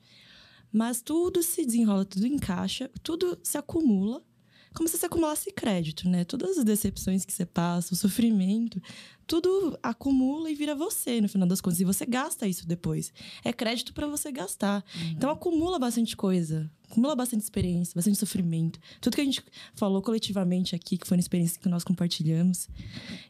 Mas 0.72 1.02
tudo 1.02 1.44
se 1.44 1.66
desenrola, 1.66 2.06
tudo 2.06 2.26
encaixa, 2.26 2.90
tudo 3.04 3.38
se 3.44 3.58
acumula. 3.58 4.24
Como 4.74 4.88
se 4.88 4.98
você 4.98 5.06
acumulasse 5.06 5.52
crédito, 5.52 6.08
né? 6.08 6.24
Todas 6.24 6.58
as 6.58 6.64
decepções 6.64 7.26
que 7.26 7.34
você 7.34 7.46
passa, 7.46 7.94
o 7.94 7.98
sofrimento, 7.98 8.82
tudo 9.28 9.78
acumula 9.84 10.50
e 10.50 10.56
vira 10.56 10.76
você, 10.76 11.20
no 11.20 11.28
final 11.28 11.48
das 11.48 11.62
contas. 11.62 11.80
E 11.80 11.86
você 11.86 12.06
gasta 12.06 12.48
isso 12.48 12.68
depois. 12.68 13.14
É 13.44 13.52
crédito 13.52 13.94
para 13.94 14.08
você 14.08 14.32
gastar. 14.32 14.84
Então 15.12 15.30
acumula 15.30 15.78
bastante 15.78 16.16
coisa. 16.16 16.72
Acumula 16.90 17.16
bastante 17.16 17.44
experiência, 17.44 17.94
bastante 17.96 18.18
sofrimento. 18.18 18.80
Tudo 19.00 19.16
que 19.16 19.22
a 19.22 19.26
gente 19.26 19.44
falou 19.74 20.02
coletivamente 20.02 20.76
aqui, 20.76 20.98
que 20.98 21.08
foi 21.08 21.18
uma 21.18 21.22
experiência 21.22 21.60
que 21.60 21.70
nós 21.70 21.84
compartilhamos. 21.84 22.68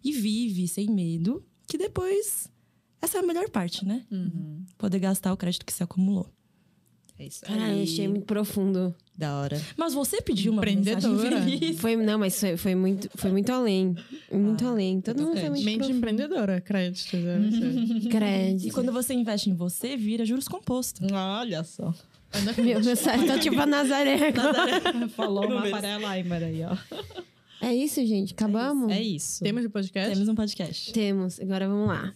E 0.04 0.12
vive 0.12 0.68
sem 0.68 0.90
medo, 0.90 1.46
que 1.68 1.78
depois. 1.78 2.48
Essa 3.02 3.18
é 3.18 3.22
a 3.22 3.26
melhor 3.26 3.50
parte, 3.50 3.86
né? 3.86 4.06
Uhum. 4.12 4.64
Poder 4.78 5.00
gastar 5.00 5.34
o 5.34 5.38
crédito 5.38 5.66
que 5.66 5.74
se 5.74 5.82
acumulou. 5.82 6.32
É 7.22 7.28
isso 7.28 7.42
Caralho, 7.46 7.74
aí. 7.74 7.84
achei 7.84 8.08
muito 8.08 8.26
profundo. 8.26 8.96
Da 9.16 9.36
hora. 9.40 9.62
Mas 9.78 9.94
você 9.94 10.20
pediu 10.20 10.52
uma 10.52 10.62
Empreendedora. 10.62 11.44
Foi, 11.78 11.96
não, 11.96 12.18
mas 12.18 12.40
foi, 12.40 12.58
foi 12.58 12.74
muito, 12.74 13.08
foi 13.16 13.30
muito 13.32 13.52
além. 13.52 13.96
Muito 14.32 14.66
além. 14.66 15.00
Todo 15.00 15.22
mundo 15.22 15.40
foi 15.40 15.50
muito 15.50 15.64
Mente 15.64 15.78
profundo. 15.78 15.98
empreendedora, 15.98 16.60
crédito. 16.60 17.16
né? 17.18 17.40
E 18.04 18.10
Crédito. 18.10 18.74
quando 18.74 18.92
você 18.92 19.14
investe 19.14 19.52
em 19.52 19.54
você, 19.54 19.96
vira 19.96 20.26
juros 20.26 20.48
compostos. 20.48 21.08
Olha 21.12 21.64
só. 21.64 21.94
Meu, 22.58 22.82
meu 22.84 22.96
site 22.96 23.28
tá 23.28 23.38
tipo 23.38 23.60
a 23.60 23.68
Nazaré. 23.68 24.34
Falou 25.16 25.46
uma 25.46 25.70
Maria 25.70 25.98
Leimer 25.98 26.42
aí, 26.44 26.64
ó. 26.64 26.76
É 27.64 27.76
isso, 27.76 28.04
gente. 28.04 28.34
Acabamos? 28.34 28.92
É 28.92 29.00
isso. 29.00 29.44
Temos 29.44 29.64
o 29.66 29.70
podcast? 29.70 30.12
Temos 30.14 30.28
um 30.30 30.34
podcast. 30.34 30.94
Temos. 30.94 31.40
Agora 31.40 31.68
vamos 31.68 31.88
lá. 31.90 32.12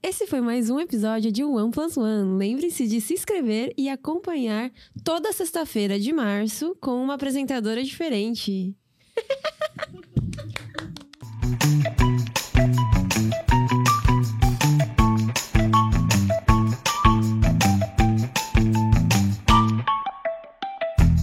Esse 0.00 0.28
foi 0.28 0.40
mais 0.40 0.70
um 0.70 0.78
episódio 0.78 1.32
de 1.32 1.42
One 1.42 1.72
Plus 1.72 1.96
One. 1.96 2.38
Lembre-se 2.38 2.86
de 2.86 3.00
se 3.00 3.14
inscrever 3.14 3.74
e 3.76 3.88
acompanhar 3.88 4.70
toda 5.02 5.32
sexta-feira 5.32 5.98
de 5.98 6.12
março 6.12 6.76
com 6.80 7.02
uma 7.02 7.14
apresentadora 7.14 7.82
diferente. 7.82 8.76